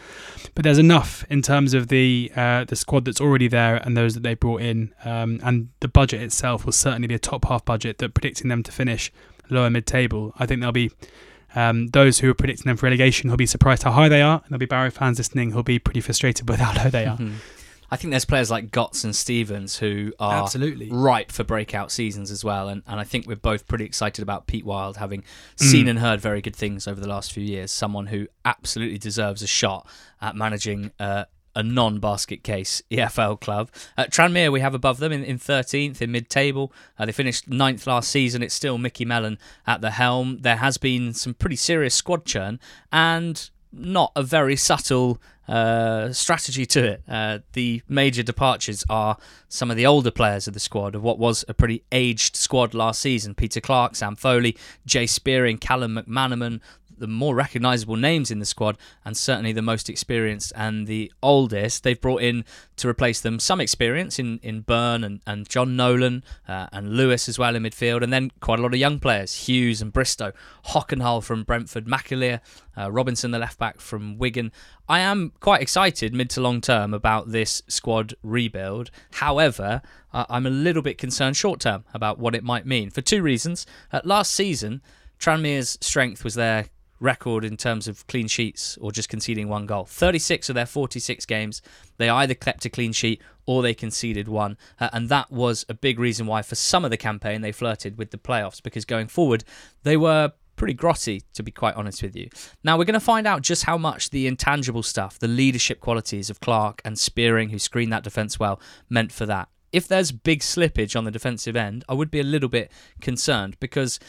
but 0.55 0.63
there's 0.63 0.77
enough 0.77 1.25
in 1.29 1.41
terms 1.41 1.73
of 1.73 1.87
the 1.87 2.31
uh, 2.35 2.63
the 2.65 2.75
squad 2.75 3.05
that's 3.05 3.21
already 3.21 3.47
there 3.47 3.77
and 3.77 3.95
those 3.95 4.13
that 4.13 4.23
they 4.23 4.33
brought 4.33 4.61
in, 4.61 4.93
um, 5.05 5.39
and 5.43 5.69
the 5.79 5.87
budget 5.87 6.21
itself 6.21 6.65
will 6.65 6.73
certainly 6.73 7.07
be 7.07 7.15
a 7.15 7.19
top 7.19 7.45
half 7.45 7.63
budget. 7.65 7.99
That 7.99 8.13
predicting 8.13 8.49
them 8.49 8.63
to 8.63 8.71
finish 8.71 9.11
lower 9.49 9.69
mid 9.69 9.85
table, 9.85 10.33
I 10.37 10.45
think 10.45 10.61
they'll 10.61 10.71
be 10.71 10.91
um, 11.55 11.87
those 11.87 12.19
who 12.19 12.29
are 12.29 12.33
predicting 12.33 12.65
them 12.65 12.77
for 12.77 12.85
relegation 12.85 13.29
will 13.29 13.37
be 13.37 13.45
surprised 13.45 13.83
how 13.83 13.91
high 13.91 14.09
they 14.09 14.21
are, 14.21 14.41
and 14.43 14.49
there'll 14.49 14.59
be 14.59 14.65
Barrow 14.65 14.91
fans 14.91 15.17
listening 15.17 15.51
who'll 15.51 15.63
be 15.63 15.79
pretty 15.79 16.01
frustrated 16.01 16.47
with 16.49 16.59
how 16.59 16.83
low 16.83 16.89
they 16.89 17.05
are. 17.05 17.17
Mm-hmm. 17.17 17.35
I 17.89 17.95
think 17.95 18.11
there's 18.11 18.25
players 18.25 18.51
like 18.51 18.71
Gotts 18.71 19.03
and 19.03 19.15
Stevens 19.15 19.77
who 19.77 20.13
are 20.19 20.43
absolutely 20.43 20.89
ripe 20.91 21.31
for 21.31 21.43
breakout 21.43 21.91
seasons 21.91 22.31
as 22.31 22.43
well, 22.43 22.69
and, 22.69 22.83
and 22.87 22.99
I 22.99 23.03
think 23.03 23.27
we're 23.27 23.35
both 23.35 23.67
pretty 23.67 23.85
excited 23.85 24.21
about 24.21 24.47
Pete 24.47 24.65
Wild 24.65 24.97
having 24.97 25.23
seen 25.55 25.85
mm. 25.85 25.91
and 25.91 25.99
heard 25.99 26.19
very 26.19 26.41
good 26.41 26.55
things 26.55 26.87
over 26.87 26.99
the 26.99 27.07
last 27.07 27.31
few 27.31 27.43
years. 27.43 27.71
Someone 27.71 28.07
who 28.07 28.27
absolutely 28.45 28.97
deserves 28.97 29.41
a 29.41 29.47
shot 29.47 29.87
at 30.21 30.35
managing 30.35 30.91
uh, 30.99 31.25
a 31.55 31.63
non-basket 31.63 32.43
case 32.43 32.81
EFL 32.91 33.41
club. 33.41 33.69
At 33.97 34.11
Tranmere, 34.11 34.51
we 34.51 34.61
have 34.61 34.75
above 34.75 34.99
them 34.99 35.11
in, 35.11 35.23
in 35.23 35.39
13th 35.39 36.01
in 36.01 36.11
mid-table. 36.11 36.71
Uh, 36.97 37.05
they 37.05 37.11
finished 37.11 37.49
ninth 37.49 37.87
last 37.87 38.09
season. 38.09 38.43
It's 38.43 38.53
still 38.53 38.77
Micky 38.77 39.05
Mellon 39.05 39.39
at 39.65 39.81
the 39.81 39.91
helm. 39.91 40.39
There 40.41 40.57
has 40.57 40.77
been 40.77 41.13
some 41.13 41.33
pretty 41.33 41.55
serious 41.55 41.95
squad 41.95 42.25
churn 42.25 42.59
and 42.91 43.49
not 43.71 44.11
a 44.15 44.23
very 44.23 44.55
subtle 44.55 45.21
uh, 45.47 46.11
strategy 46.11 46.65
to 46.65 46.83
it. 46.83 47.03
Uh, 47.07 47.39
the 47.53 47.81
major 47.87 48.23
departures 48.23 48.83
are 48.89 49.17
some 49.49 49.71
of 49.71 49.77
the 49.77 49.85
older 49.85 50.11
players 50.11 50.47
of 50.47 50.53
the 50.53 50.59
squad 50.59 50.95
of 50.95 51.03
what 51.03 51.17
was 51.17 51.45
a 51.47 51.53
pretty 51.53 51.83
aged 51.91 52.35
squad 52.35 52.73
last 52.73 53.01
season. 53.01 53.33
Peter 53.33 53.61
Clarke, 53.61 53.95
Sam 53.95 54.15
Foley, 54.15 54.57
Jay 54.85 55.07
Spearing, 55.07 55.57
Callum 55.57 55.95
McManaman, 55.95 56.59
the 56.97 57.07
more 57.07 57.35
recognisable 57.35 57.95
names 57.95 58.31
in 58.31 58.39
the 58.39 58.45
squad, 58.45 58.77
and 59.05 59.15
certainly 59.15 59.51
the 59.51 59.61
most 59.61 59.89
experienced 59.89 60.53
and 60.55 60.87
the 60.87 61.11
oldest. 61.21 61.83
They've 61.83 61.99
brought 61.99 62.21
in 62.21 62.45
to 62.77 62.87
replace 62.87 63.21
them 63.21 63.39
some 63.39 63.61
experience 63.61 64.19
in, 64.19 64.39
in 64.43 64.61
Byrne 64.61 65.03
and, 65.03 65.21
and 65.25 65.47
Jon 65.47 65.75
Nolan 65.75 66.23
uh, 66.47 66.67
and 66.71 66.95
Lewis 66.95 67.27
as 67.27 67.39
well 67.39 67.55
in 67.55 67.63
midfield, 67.63 68.03
and 68.03 68.11
then 68.11 68.31
quite 68.39 68.59
a 68.59 68.61
lot 68.61 68.73
of 68.73 68.79
young 68.79 68.99
players 68.99 69.47
Hughes 69.47 69.81
and 69.81 69.93
Bristow, 69.93 70.31
Hockenhull 70.67 71.23
from 71.23 71.43
Brentford, 71.43 71.85
McAleer, 71.85 72.41
uh, 72.77 72.91
Robinson, 72.91 73.31
the 73.31 73.39
left 73.39 73.57
back 73.57 73.79
from 73.79 74.17
Wigan. 74.17 74.51
I 74.89 74.99
am 74.99 75.33
quite 75.39 75.61
excited 75.61 76.13
mid 76.13 76.29
to 76.31 76.41
long 76.41 76.61
term 76.61 76.93
about 76.93 77.31
this 77.31 77.61
squad 77.67 78.13
rebuild. 78.23 78.91
However, 79.13 79.81
I'm 80.13 80.45
a 80.45 80.51
little 80.51 80.81
bit 80.81 80.97
concerned 80.97 81.37
short 81.37 81.59
term 81.59 81.83
about 81.93 82.19
what 82.19 82.35
it 82.35 82.43
might 82.43 82.65
mean 82.65 82.89
for 82.89 83.01
two 83.01 83.21
reasons. 83.21 83.65
Uh, 83.91 84.01
last 84.03 84.33
season, 84.33 84.81
Tranmere's 85.19 85.77
strength 85.81 86.23
was 86.23 86.35
their 86.35 86.67
record 86.99 87.43
in 87.43 87.57
terms 87.57 87.87
of 87.87 88.05
clean 88.07 88.27
sheets 88.27 88.77
or 88.81 88.91
just 88.91 89.09
conceding 89.09 89.47
one 89.49 89.65
goal. 89.65 89.85
36 89.85 90.49
of 90.49 90.55
their 90.55 90.65
46 90.65 91.25
games, 91.25 91.61
they 91.97 92.09
either 92.09 92.33
kept 92.33 92.65
a 92.65 92.69
clean 92.69 92.91
sheet 92.91 93.21
or 93.45 93.61
they 93.61 93.73
conceded 93.73 94.27
one. 94.27 94.57
Uh, 94.79 94.89
and 94.93 95.09
that 95.09 95.31
was 95.31 95.65
a 95.69 95.73
big 95.73 95.99
reason 95.99 96.27
why, 96.27 96.41
for 96.41 96.55
some 96.55 96.85
of 96.85 96.91
the 96.91 96.97
campaign, 96.97 97.41
they 97.41 97.51
flirted 97.51 97.97
with 97.97 98.11
the 98.11 98.17
playoffs 98.17 98.61
because 98.61 98.85
going 98.85 99.07
forward, 99.07 99.43
they 99.83 99.97
were 99.97 100.31
pretty 100.57 100.73
grotty, 100.73 101.21
to 101.33 101.43
be 101.43 101.51
quite 101.51 101.75
honest 101.75 102.03
with 102.03 102.15
you. 102.15 102.29
Now, 102.63 102.77
we're 102.77 102.85
going 102.85 102.93
to 102.95 102.99
find 102.99 103.25
out 103.25 103.43
just 103.43 103.63
how 103.63 103.77
much 103.77 104.09
the 104.09 104.27
intangible 104.27 104.83
stuff, 104.83 105.17
the 105.17 105.27
leadership 105.27 105.79
qualities 105.79 106.29
of 106.29 106.41
Clarke 106.41 106.81
and 106.83 106.99
Spearing, 106.99 107.49
who 107.49 107.59
screened 107.59 107.93
that 107.93 108.03
defence 108.03 108.39
well, 108.39 108.59
meant 108.89 109.11
for 109.11 109.25
that. 109.25 109.47
If 109.71 109.87
there's 109.87 110.11
big 110.11 110.39
slippage 110.39 110.95
on 110.95 111.03
the 111.03 111.11
defensive 111.11 111.55
end, 111.55 111.85
I 111.87 111.93
would 111.93 112.09
be 112.09 112.19
a 112.19 112.23
little 112.23 112.49
bit 112.49 112.71
concerned 113.01 113.57
because 113.59 113.99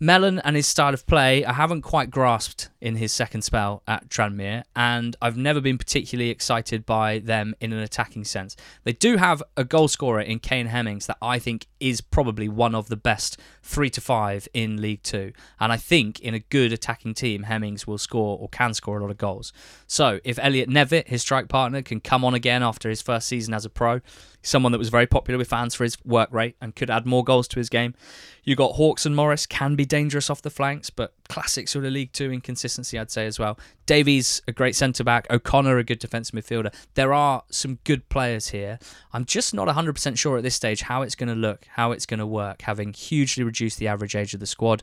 Mellon 0.00 0.38
and 0.44 0.54
his 0.54 0.68
style 0.68 0.94
of 0.94 1.06
play, 1.06 1.44
I 1.44 1.52
haven't 1.54 1.82
quite 1.82 2.08
grasped 2.08 2.70
in 2.80 2.96
his 2.96 3.12
second 3.12 3.42
spell 3.42 3.82
at 3.88 4.08
Tranmere, 4.08 4.62
and 4.76 5.16
I've 5.20 5.36
never 5.36 5.60
been 5.60 5.76
particularly 5.76 6.30
excited 6.30 6.86
by 6.86 7.18
them 7.18 7.56
in 7.60 7.72
an 7.72 7.80
attacking 7.80 8.24
sense. 8.24 8.54
They 8.84 8.92
do 8.92 9.16
have 9.16 9.42
a 9.56 9.64
goal 9.64 9.88
scorer 9.88 10.20
in 10.20 10.38
Kane 10.38 10.66
Hemmings 10.66 11.06
that 11.06 11.18
I 11.20 11.40
think 11.40 11.66
is 11.80 12.00
probably 12.00 12.48
one 12.48 12.76
of 12.76 12.88
the 12.88 12.96
best 12.96 13.40
three 13.64 13.90
to 13.90 14.00
five 14.00 14.46
in 14.54 14.80
League 14.80 15.02
Two, 15.02 15.32
and 15.58 15.72
I 15.72 15.76
think 15.76 16.20
in 16.20 16.32
a 16.32 16.38
good 16.38 16.72
attacking 16.72 17.14
team, 17.14 17.42
Hemmings 17.42 17.84
will 17.84 17.98
score 17.98 18.38
or 18.38 18.48
can 18.48 18.74
score 18.74 18.98
a 18.98 19.02
lot 19.02 19.10
of 19.10 19.18
goals. 19.18 19.52
So 19.88 20.20
if 20.22 20.38
Elliot 20.40 20.68
Nevitt, 20.68 21.08
his 21.08 21.22
strike 21.22 21.48
partner, 21.48 21.82
can 21.82 21.98
come 21.98 22.24
on 22.24 22.34
again 22.34 22.62
after 22.62 22.88
his 22.88 23.02
first 23.02 23.26
season 23.26 23.52
as 23.52 23.64
a 23.64 23.70
pro, 23.70 24.00
someone 24.48 24.72
that 24.72 24.78
was 24.78 24.88
very 24.88 25.06
popular 25.06 25.38
with 25.38 25.48
fans 25.48 25.74
for 25.74 25.84
his 25.84 25.96
work 26.04 26.32
rate 26.32 26.56
and 26.60 26.74
could 26.74 26.90
add 26.90 27.06
more 27.06 27.22
goals 27.22 27.46
to 27.48 27.58
his 27.58 27.68
game. 27.68 27.94
You 28.42 28.56
got 28.56 28.72
Hawkes 28.72 29.04
and 29.04 29.14
Morris 29.14 29.44
can 29.44 29.76
be 29.76 29.84
dangerous 29.84 30.30
off 30.30 30.40
the 30.40 30.50
flanks, 30.50 30.88
but 30.88 31.12
classic 31.28 31.68
sort 31.68 31.84
of 31.84 31.92
League 31.92 32.12
Two 32.12 32.32
inconsistency, 32.32 32.98
I'd 32.98 33.10
say 33.10 33.26
as 33.26 33.38
well. 33.38 33.58
Davies, 33.84 34.40
a 34.48 34.52
great 34.52 34.74
centre 34.74 35.04
back. 35.04 35.26
O'Connor, 35.30 35.76
a 35.76 35.84
good 35.84 35.98
defensive 35.98 36.34
midfielder. 36.34 36.74
There 36.94 37.12
are 37.12 37.42
some 37.50 37.78
good 37.84 38.08
players 38.08 38.48
here. 38.48 38.78
I'm 39.12 39.26
just 39.26 39.52
not 39.52 39.68
100% 39.68 40.16
sure 40.16 40.38
at 40.38 40.42
this 40.42 40.54
stage 40.54 40.82
how 40.82 41.02
it's 41.02 41.14
going 41.14 41.28
to 41.28 41.34
look, 41.34 41.66
how 41.68 41.92
it's 41.92 42.06
going 42.06 42.20
to 42.20 42.26
work, 42.26 42.62
having 42.62 42.94
hugely 42.94 43.44
reduced 43.44 43.78
the 43.78 43.88
average 43.88 44.16
age 44.16 44.32
of 44.32 44.40
the 44.40 44.46
squad. 44.46 44.82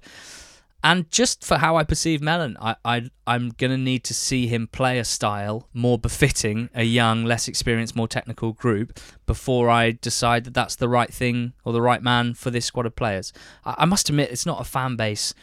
And 0.86 1.10
just 1.10 1.44
for 1.44 1.58
how 1.58 1.78
I 1.78 1.84
perceive 1.84 2.22
Mellon, 2.22 2.58
I, 2.62 2.76
I 2.86 3.10
I'm 3.26 3.50
gonna 3.58 3.76
need 3.76 4.04
to 4.04 4.14
see 4.14 4.46
him 4.46 4.68
play 4.68 5.00
a 5.00 5.04
style 5.04 5.68
more 5.74 5.98
befitting 5.98 6.70
a 6.76 6.84
young, 6.84 7.26
less 7.26 7.48
experienced, 7.48 7.96
more 7.96 8.08
technical 8.08 8.54
group 8.54 9.00
before 9.26 9.68
I 9.68 9.98
decide 10.00 10.44
that 10.44 10.54
that's 10.54 10.76
the 10.76 10.88
right 10.88 11.12
thing 11.12 11.54
or 11.64 11.74
the 11.74 11.82
right 11.82 12.04
man 12.04 12.36
for 12.36 12.52
this 12.52 12.68
squad 12.68 12.86
of 12.86 12.96
players. 12.96 13.34
I, 13.66 13.74
I 13.80 13.86
must 13.86 14.10
admit, 14.10 14.30
it's 14.30 14.46
not 14.46 14.62
a 14.62 14.64
fan 14.64 14.96
base 14.96 15.34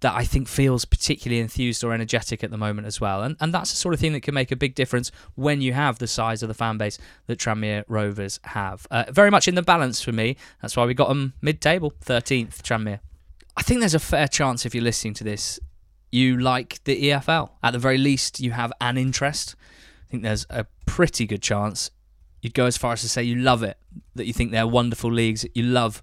that 0.00 0.12
I 0.12 0.24
think 0.24 0.48
feels 0.48 0.84
particularly 0.84 1.40
enthused 1.40 1.82
or 1.82 1.94
energetic 1.94 2.44
at 2.44 2.50
the 2.50 2.58
moment 2.58 2.86
as 2.86 3.00
well. 3.00 3.22
And 3.22 3.36
and 3.40 3.54
that's 3.54 3.70
the 3.70 3.78
sort 3.78 3.94
of 3.94 4.00
thing 4.00 4.12
that 4.12 4.20
can 4.20 4.34
make 4.34 4.52
a 4.52 4.56
big 4.56 4.74
difference 4.74 5.10
when 5.34 5.62
you 5.62 5.72
have 5.72 5.98
the 5.98 6.06
size 6.06 6.42
of 6.42 6.48
the 6.48 6.54
fan 6.54 6.76
base 6.76 6.98
that 7.26 7.38
Tranmere 7.38 7.84
Rovers 7.88 8.38
have. 8.42 8.86
Uh, 8.90 9.04
very 9.08 9.30
much 9.30 9.48
in 9.48 9.54
the 9.54 9.62
balance 9.62 10.02
for 10.02 10.12
me. 10.12 10.36
That's 10.60 10.76
why 10.76 10.84
we 10.84 10.92
got 10.92 11.08
them 11.08 11.32
mid-table, 11.40 11.94
13th 12.04 12.60
Tranmere. 12.60 13.00
I 13.56 13.62
think 13.62 13.80
there's 13.80 13.94
a 13.94 14.00
fair 14.00 14.28
chance 14.28 14.66
if 14.66 14.74
you're 14.74 14.84
listening 14.84 15.14
to 15.14 15.24
this, 15.24 15.60
you 16.10 16.38
like 16.38 16.82
the 16.84 17.10
EFL. 17.10 17.50
At 17.62 17.72
the 17.72 17.78
very 17.78 17.98
least, 17.98 18.40
you 18.40 18.52
have 18.52 18.72
an 18.80 18.98
interest. 18.98 19.54
I 20.06 20.10
think 20.10 20.22
there's 20.22 20.46
a 20.50 20.66
pretty 20.86 21.26
good 21.26 21.42
chance 21.42 21.90
you'd 22.44 22.54
go 22.54 22.66
as 22.66 22.76
far 22.76 22.92
as 22.92 23.00
to 23.00 23.08
say 23.08 23.22
you 23.22 23.36
love 23.36 23.62
it, 23.62 23.78
that 24.14 24.26
you 24.26 24.32
think 24.34 24.52
they're 24.52 24.66
wonderful 24.66 25.10
leagues, 25.10 25.46
you 25.54 25.62
love 25.62 26.02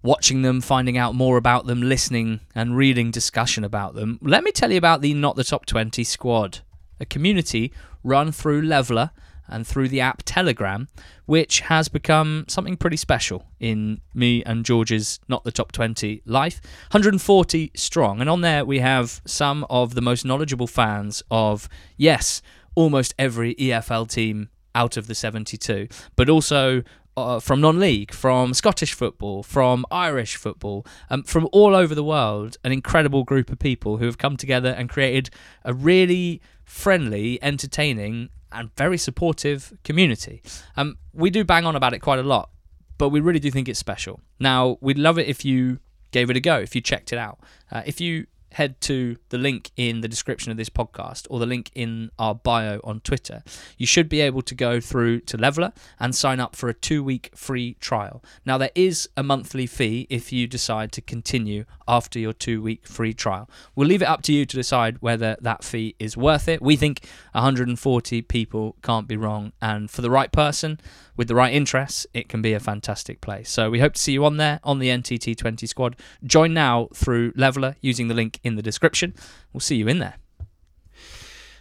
watching 0.00 0.42
them, 0.42 0.60
finding 0.60 0.96
out 0.96 1.16
more 1.16 1.36
about 1.36 1.66
them, 1.66 1.82
listening 1.82 2.40
and 2.54 2.76
reading 2.76 3.10
discussion 3.10 3.64
about 3.64 3.94
them. 3.94 4.20
Let 4.22 4.44
me 4.44 4.52
tell 4.52 4.70
you 4.70 4.78
about 4.78 5.00
the 5.00 5.14
Not 5.14 5.34
the 5.34 5.42
Top 5.42 5.66
20 5.66 6.04
squad, 6.04 6.60
a 7.00 7.04
community 7.04 7.72
run 8.04 8.30
through 8.30 8.62
Levellr 8.62 9.10
and 9.52 9.66
through 9.66 9.88
the 9.88 10.00
app 10.00 10.22
Telegram, 10.24 10.88
which 11.26 11.60
has 11.60 11.88
become 11.88 12.44
something 12.48 12.76
pretty 12.76 12.96
special 12.96 13.46
in 13.60 14.00
me 14.14 14.42
and 14.44 14.64
George's 14.64 15.20
Not 15.28 15.44
the 15.44 15.52
Top 15.52 15.72
20 15.72 16.22
life. 16.26 16.60
140 16.90 17.70
strong. 17.74 18.20
And 18.20 18.28
on 18.28 18.40
there, 18.40 18.64
we 18.64 18.80
have 18.80 19.20
some 19.24 19.64
of 19.70 19.94
the 19.94 20.00
most 20.00 20.24
knowledgeable 20.24 20.66
fans 20.66 21.22
of, 21.30 21.68
yes, 21.96 22.42
almost 22.74 23.14
every 23.18 23.54
EFL 23.56 24.08
team 24.08 24.48
out 24.74 24.96
of 24.96 25.06
the 25.06 25.14
72, 25.14 25.88
but 26.16 26.28
also 26.28 26.82
uh, 27.16 27.40
from 27.40 27.60
non-league, 27.60 28.12
from 28.12 28.54
Scottish 28.54 28.94
football, 28.94 29.42
from 29.42 29.84
Irish 29.90 30.36
football, 30.36 30.86
um, 31.10 31.22
from 31.22 31.48
all 31.52 31.74
over 31.74 31.94
the 31.94 32.04
world. 32.04 32.56
An 32.64 32.72
incredible 32.72 33.24
group 33.24 33.50
of 33.50 33.58
people 33.58 33.98
who 33.98 34.06
have 34.06 34.18
come 34.18 34.36
together 34.36 34.70
and 34.70 34.88
created 34.88 35.30
a 35.64 35.74
really 35.74 36.40
friendly, 36.64 37.42
entertaining, 37.42 38.30
and 38.52 38.74
very 38.76 38.98
supportive 38.98 39.72
community. 39.84 40.42
Um, 40.76 40.98
we 41.12 41.30
do 41.30 41.44
bang 41.44 41.64
on 41.64 41.76
about 41.76 41.94
it 41.94 42.00
quite 42.00 42.18
a 42.18 42.22
lot, 42.22 42.50
but 42.98 43.10
we 43.10 43.20
really 43.20 43.40
do 43.40 43.50
think 43.50 43.68
it's 43.68 43.78
special. 43.78 44.20
Now, 44.38 44.78
we'd 44.80 44.98
love 44.98 45.18
it 45.18 45.26
if 45.28 45.44
you 45.44 45.78
gave 46.10 46.30
it 46.30 46.36
a 46.36 46.40
go, 46.40 46.58
if 46.58 46.74
you 46.74 46.80
checked 46.80 47.12
it 47.12 47.18
out. 47.18 47.38
Uh, 47.70 47.82
if 47.86 48.00
you 48.00 48.26
head 48.52 48.80
to 48.82 49.16
the 49.30 49.38
link 49.38 49.70
in 49.76 50.00
the 50.00 50.08
description 50.08 50.50
of 50.50 50.56
this 50.56 50.68
podcast 50.68 51.26
or 51.30 51.38
the 51.38 51.46
link 51.46 51.70
in 51.74 52.10
our 52.18 52.34
bio 52.34 52.80
on 52.84 53.00
Twitter, 53.00 53.42
you 53.76 53.86
should 53.86 54.08
be 54.08 54.20
able 54.20 54.42
to 54.42 54.54
go 54.54 54.80
through 54.80 55.20
to 55.20 55.38
Levellr 55.38 55.72
and 55.98 56.14
sign 56.14 56.40
up 56.40 56.56
for 56.56 56.68
a 56.68 56.74
two 56.74 57.02
week 57.02 57.30
free 57.34 57.74
trial. 57.80 58.22
Now, 58.44 58.58
there 58.58 58.70
is 58.74 59.08
a 59.16 59.22
monthly 59.22 59.66
fee 59.66 60.06
if 60.10 60.32
you 60.32 60.46
decide 60.46 60.92
to 60.92 61.00
continue 61.00 61.64
after 61.88 62.18
your 62.18 62.32
two 62.32 62.62
week 62.62 62.86
free 62.86 63.12
trial. 63.12 63.48
We'll 63.74 63.88
leave 63.88 64.02
it 64.02 64.08
up 64.08 64.22
to 64.22 64.32
you 64.32 64.46
to 64.46 64.56
decide 64.56 65.00
whether 65.00 65.36
that 65.40 65.64
fee 65.64 65.94
is 65.98 66.16
worth 66.16 66.48
it. 66.48 66.62
We 66.62 66.76
think 66.76 67.04
140 67.32 68.22
people 68.22 68.76
can't 68.82 69.08
be 69.08 69.16
wrong, 69.16 69.52
and 69.60 69.90
for 69.90 70.02
the 70.02 70.10
right 70.10 70.32
person, 70.32 70.78
with 71.16 71.28
the 71.28 71.34
right 71.34 71.52
interests, 71.52 72.06
it 72.14 72.28
can 72.28 72.42
be 72.42 72.52
a 72.52 72.60
fantastic 72.60 73.20
place. 73.20 73.50
So 73.50 73.70
we 73.70 73.80
hope 73.80 73.94
to 73.94 74.00
see 74.00 74.12
you 74.12 74.24
on 74.24 74.36
there 74.36 74.60
on 74.64 74.78
the 74.78 74.88
NTT20 74.88 75.68
squad. 75.68 75.96
Join 76.24 76.54
now 76.54 76.88
through 76.94 77.32
Levellr 77.32 77.76
using 77.80 78.08
the 78.08 78.14
link 78.14 78.40
in 78.42 78.56
the 78.56 78.62
description. 78.62 79.14
We'll 79.52 79.60
see 79.60 79.76
you 79.76 79.88
in 79.88 79.98
there. 79.98 80.14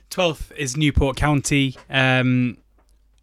12th 0.09 0.51
is 0.55 0.75
Newport 0.75 1.15
County. 1.15 1.75
Um, 1.89 2.57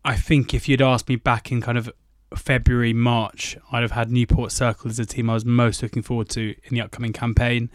I 0.05 0.17
think 0.17 0.55
if 0.55 0.69
you'd 0.69 0.83
asked 0.83 1.09
me 1.09 1.17
back 1.17 1.53
in 1.53 1.61
kind 1.61 1.77
of 1.77 1.91
February, 2.35 2.93
March, 2.93 3.57
I'd 3.73 3.83
have 3.83 3.93
had 3.93 4.11
Newport 4.11 4.53
Circle 4.53 4.91
as 4.91 4.99
a 4.99 5.07
team 5.07 5.29
I 5.31 5.35
was 5.35 5.45
most 5.45 5.83
looking 5.83 6.03
forward 6.03 6.29
to 6.31 6.55
in 6.65 6.75
the 6.75 6.81
upcoming 6.81 7.13
campaign. 7.13 7.71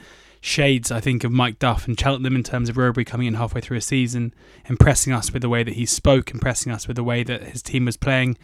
Shades, 0.45 0.91
I 0.91 0.99
think, 0.99 1.23
of 1.23 1.31
Mike 1.31 1.57
Duff 1.57 1.87
and 1.87 1.97
Cheltenham 1.97 2.35
in 2.35 2.43
terms 2.43 2.67
of 2.67 2.75
Rowberry 2.75 3.05
coming 3.05 3.27
in 3.27 3.35
halfway 3.35 3.61
through 3.61 3.77
a 3.77 3.81
season, 3.81 4.33
impressing 4.65 5.13
us 5.13 5.31
with 5.31 5.41
the 5.41 5.47
way 5.47 5.63
that 5.63 5.75
he 5.75 5.85
spoke, 5.85 6.31
impressing 6.31 6.69
us 6.69 6.85
with 6.85 6.97
the 6.97 7.03
way 7.03 7.23
that 7.23 7.43
his 7.43 7.61
team 7.61 7.85
was 7.85 7.95
playing. 7.95 8.37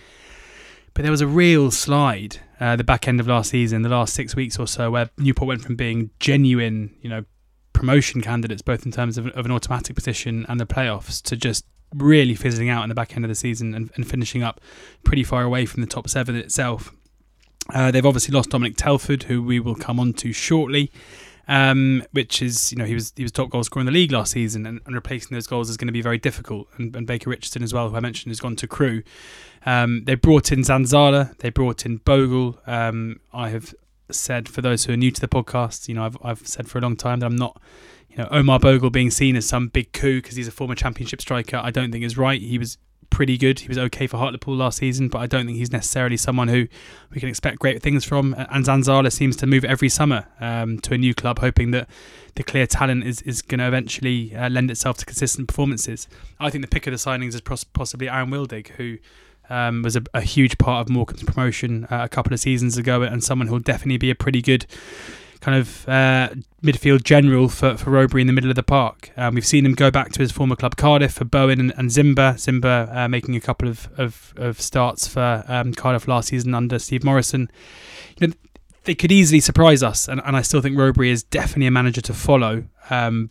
But 0.94 1.02
there 1.02 1.12
was 1.12 1.20
a 1.20 1.28
real 1.28 1.72
slide 1.72 2.40
uh, 2.58 2.78
the 2.78 2.86
back 2.86 3.10
end 3.10 3.20
of 3.20 3.28
last 3.28 3.50
season, 3.50 3.82
the 3.82 3.90
last 3.90 4.14
six 4.14 4.34
weeks 4.34 4.58
or 4.58 4.66
so, 4.66 4.90
where 4.90 5.10
Newport 5.18 5.50
went 5.50 5.62
from 5.62 5.76
being 5.76 6.10
genuine, 6.22 6.96
you 7.02 7.10
know, 7.10 7.26
promotion 7.74 8.22
candidates, 8.22 8.62
both 8.62 8.86
in 8.86 8.94
terms 8.94 9.18
of, 9.18 9.28
of 9.28 9.46
an 9.46 9.52
automatic 9.52 9.94
position 9.94 10.46
and 10.48 10.58
the 10.58 10.66
playoffs, 10.66 11.22
to 11.24 11.36
just 11.36 11.66
really 11.94 12.34
fizzling 12.34 12.70
out 12.70 12.84
in 12.84 12.88
the 12.88 12.96
back 12.96 13.18
end 13.18 13.26
of 13.26 13.30
the 13.30 13.36
season 13.36 13.74
and, 13.76 13.92
and 13.96 14.10
finishing 14.10 14.42
up 14.42 14.62
pretty 15.04 15.26
far 15.26 15.44
away 15.44 15.66
from 15.66 15.82
the 15.82 15.88
top 15.88 16.08
seven 16.08 16.38
itself. 16.38 16.94
Uh, 17.74 17.92
they've 17.92 18.06
obviously 18.06 18.34
lost 18.34 18.52
Dominic 18.52 18.78
Telford, 18.78 19.24
who 19.24 19.44
we 19.44 19.60
will 19.60 19.76
come 19.76 20.00
on 20.00 20.14
to 20.14 20.32
shortly. 20.32 20.94
Um, 21.50 22.04
which 22.12 22.44
is, 22.44 22.72
you 22.72 22.78
know, 22.78 22.86
he 22.86 22.94
was 22.94 23.12
he 23.16 23.24
was 23.24 23.32
top 23.32 23.50
goal 23.50 23.64
scorer 23.64 23.82
in 23.82 23.88
the 23.88 23.92
league 23.92 24.12
last 24.12 24.34
season, 24.34 24.68
and, 24.68 24.82
and 24.86 24.94
replacing 24.94 25.34
those 25.34 25.48
goals 25.48 25.68
is 25.68 25.78
going 25.78 25.88
to 25.88 25.92
be 25.92 26.02
very 26.02 26.20
difficult. 26.20 26.68
And, 26.78 26.96
and, 26.96 27.08
Baker 27.08 27.32
Richardson 27.32 27.64
as 27.64 27.74
well, 27.74 27.90
who 27.90 27.96
I 27.96 28.00
mentioned, 28.00 28.30
has 28.30 28.40
gone 28.40 28.56
to 28.58 28.68
Crewe. 28.68 29.02
Um, 29.66 30.04
they 30.06 30.14
brought 30.14 30.52
in 30.52 30.60
Zanzala, 30.60 31.36
they 31.40 31.50
brought 31.50 31.88
in 31.88 31.98
Bogle. 31.98 32.60
Um, 32.68 33.20
I 33.34 33.50
have 33.50 33.74
said 34.12 34.48
for 34.48 34.62
those 34.62 34.86
who 34.86 34.94
are 34.94 34.98
new 34.98 35.10
to 35.10 35.20
the 35.20 35.28
podcast, 35.28 35.88
you 35.88 35.96
know, 35.96 36.06
I've 36.06 36.18
I've 36.24 36.48
said 36.48 36.70
for 36.70 36.78
a 36.78 36.82
long 36.82 36.96
time 36.96 37.20
that 37.22 37.26
I'm 37.26 37.36
not 37.36 37.60
you 38.10 38.18
know, 38.18 38.28
Omar 38.32 38.60
Bogle 38.60 38.90
being 38.90 39.12
seen 39.12 39.36
as 39.36 39.48
some 39.48 39.68
big 39.68 39.94
coup 39.94 40.22
because 40.22 40.36
he's 40.36 40.48
a 40.48 40.52
former 40.52 40.76
championship 40.76 41.22
striker, 41.22 41.58
I 41.58 41.72
don't 41.72 41.92
think 41.92 42.04
is 42.04 42.18
right. 42.18 42.42
He 42.42 42.58
was 42.58 42.78
pretty 43.10 43.38
good. 43.38 43.60
He 43.60 43.68
was 43.68 43.78
okay 43.78 44.08
for 44.08 44.18
Hartlepool 44.18 44.56
last 44.56 44.78
season, 44.78 45.10
but 45.10 45.20
I 45.20 45.28
don't 45.28 45.46
think 45.46 45.58
he's 45.58 45.72
necessarily 45.72 46.18
someone 46.18 46.48
who 46.48 46.68
we 47.12 47.20
can 47.20 47.30
expect 47.30 47.60
great 47.60 47.82
things 47.82 48.06
from. 48.06 48.34
And 48.38 48.66
Zanzala 48.66 49.12
seems 49.12 49.36
to 49.38 49.48
move 49.48 49.66
every 49.66 49.90
summer 49.90 50.28
um, 50.40 50.80
to 50.80 50.94
a 50.94 50.98
new 50.98 51.14
club, 51.14 51.40
hoping 51.40 51.72
that 51.72 51.90
the 52.36 52.44
clear 52.44 52.68
talent 52.68 53.04
is, 53.04 53.22
is 53.24 53.42
going 53.42 53.60
to 53.60 53.68
eventually 53.68 54.36
uh, 54.36 54.50
lend 54.50 54.72
itself 54.72 54.98
to 54.98 55.06
consistent 55.06 55.48
performances. 55.48 56.08
I 56.40 56.50
think 56.50 56.64
the 56.64 56.70
pick 56.70 56.88
of 56.88 56.92
the 56.92 56.98
signings 56.98 57.34
is 57.34 57.42
possibly 57.42 58.10
Aaron 58.10 58.30
Wildig, 58.30 58.70
who 58.70 58.98
um, 59.50 59.82
was 59.82 59.96
a, 59.96 60.04
a, 60.14 60.22
huge 60.22 60.58
part 60.58 60.86
of 60.86 60.94
Morecambe's 60.94 61.24
promotion 61.24 61.86
uh, 61.86 62.04
a 62.04 62.10
couple 62.10 62.34
of 62.34 62.40
seasons 62.40 62.78
ago, 62.78 63.02
and 63.02 63.24
someone 63.24 63.48
who'll 63.48 63.60
definitely 63.60 63.98
be 63.98 64.12
a 64.12 64.16
pretty 64.16 64.42
good 64.42 64.66
kind 65.42 65.58
of 65.58 65.88
uh, 65.90 66.30
midfield 66.62 67.04
general 67.04 67.50
for, 67.50 67.78
for 67.78 67.92
Rowberry 67.92 68.22
in 68.22 68.28
the 68.28 68.34
middle 68.34 68.50
of 68.50 68.56
the 68.56 68.64
park. 68.64 69.12
Um, 69.18 69.36
we've 69.36 69.46
seen 69.46 69.66
him 69.66 69.74
go 69.74 69.90
back 69.92 70.12
to 70.14 70.20
his 70.20 70.32
former 70.32 70.56
club 70.56 70.76
Cardiff 70.76 71.14
for 71.14 71.26
Bowen 71.26 71.60
and, 71.60 71.74
and 71.78 71.90
Zimba. 71.90 72.36
Zimba 72.36 72.96
uh, 72.96 73.08
making 73.08 73.36
a 73.36 73.42
couple 73.42 73.68
of, 73.68 73.90
of, 73.98 74.34
of 74.38 74.62
starts 74.62 75.08
for 75.08 75.44
um, 75.48 75.74
Cardiff 75.74 76.08
last 76.08 76.30
season 76.30 76.54
under 76.54 76.80
Steve 76.80 77.04
Morison. 77.04 77.50
You 78.20 78.28
know, 78.28 78.34
they 78.84 78.96
could 78.96 79.12
easily 79.12 79.40
surprise 79.40 79.84
us, 79.84 80.08
and, 80.08 80.22
and 80.26 80.36
I 80.36 80.42
still 80.42 80.62
think 80.62 80.78
Rowberry 80.78 81.10
is 81.10 81.24
definitely 81.24 81.68
a 81.68 81.72
manager 81.72 82.02
to 82.02 82.14
follow. 82.14 82.66
Um, 82.90 83.30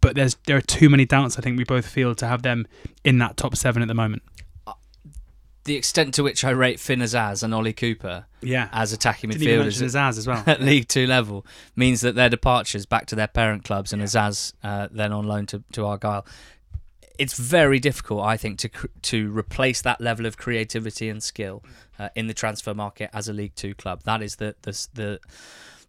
but 0.00 0.14
there's 0.14 0.36
there 0.46 0.56
are 0.56 0.62
too 0.62 0.88
many 0.88 1.04
doubts. 1.04 1.38
I 1.38 1.42
think 1.42 1.58
we 1.58 1.64
both 1.64 1.86
feel 1.86 2.14
to 2.14 2.26
have 2.26 2.42
them 2.42 2.66
in 3.04 3.18
that 3.18 3.36
top 3.36 3.54
seven 3.56 3.82
at 3.82 3.88
the 3.88 3.94
moment 3.94 4.22
the 5.64 5.76
extent 5.76 6.14
to 6.14 6.22
which 6.22 6.44
I 6.44 6.50
rate 6.50 6.80
Finn 6.80 7.00
Azaz 7.00 7.42
and 7.42 7.54
Ollie 7.54 7.72
Cooper 7.72 8.26
yeah. 8.40 8.68
as 8.72 8.92
attacking 8.92 9.30
Didn't 9.30 9.46
midfielders 9.46 9.82
Azaz 9.82 10.18
as 10.18 10.26
well. 10.26 10.42
at 10.46 10.60
League 10.60 10.88
Two 10.88 11.06
level 11.06 11.44
means 11.76 12.00
that 12.00 12.14
their 12.14 12.28
departures 12.28 12.86
back 12.86 13.06
to 13.06 13.14
their 13.14 13.28
parent 13.28 13.64
clubs 13.64 13.92
and 13.92 14.00
yeah. 14.00 14.06
Azaz 14.06 14.54
uh, 14.62 14.88
then 14.90 15.12
on 15.12 15.26
loan 15.26 15.46
to, 15.46 15.62
to 15.72 15.84
Argyle. 15.86 16.26
It's 17.18 17.34
very 17.34 17.78
difficult, 17.78 18.24
I 18.24 18.38
think, 18.38 18.58
to 18.60 18.70
to 19.02 19.30
replace 19.36 19.82
that 19.82 20.00
level 20.00 20.24
of 20.24 20.38
creativity 20.38 21.10
and 21.10 21.22
skill 21.22 21.62
uh, 21.98 22.08
in 22.14 22.28
the 22.28 22.34
transfer 22.34 22.72
market 22.72 23.10
as 23.12 23.28
a 23.28 23.32
League 23.34 23.54
Two 23.54 23.74
club. 23.74 24.02
That 24.04 24.22
is 24.22 24.36
the 24.36 24.56
the, 24.62 24.88
the 24.94 25.20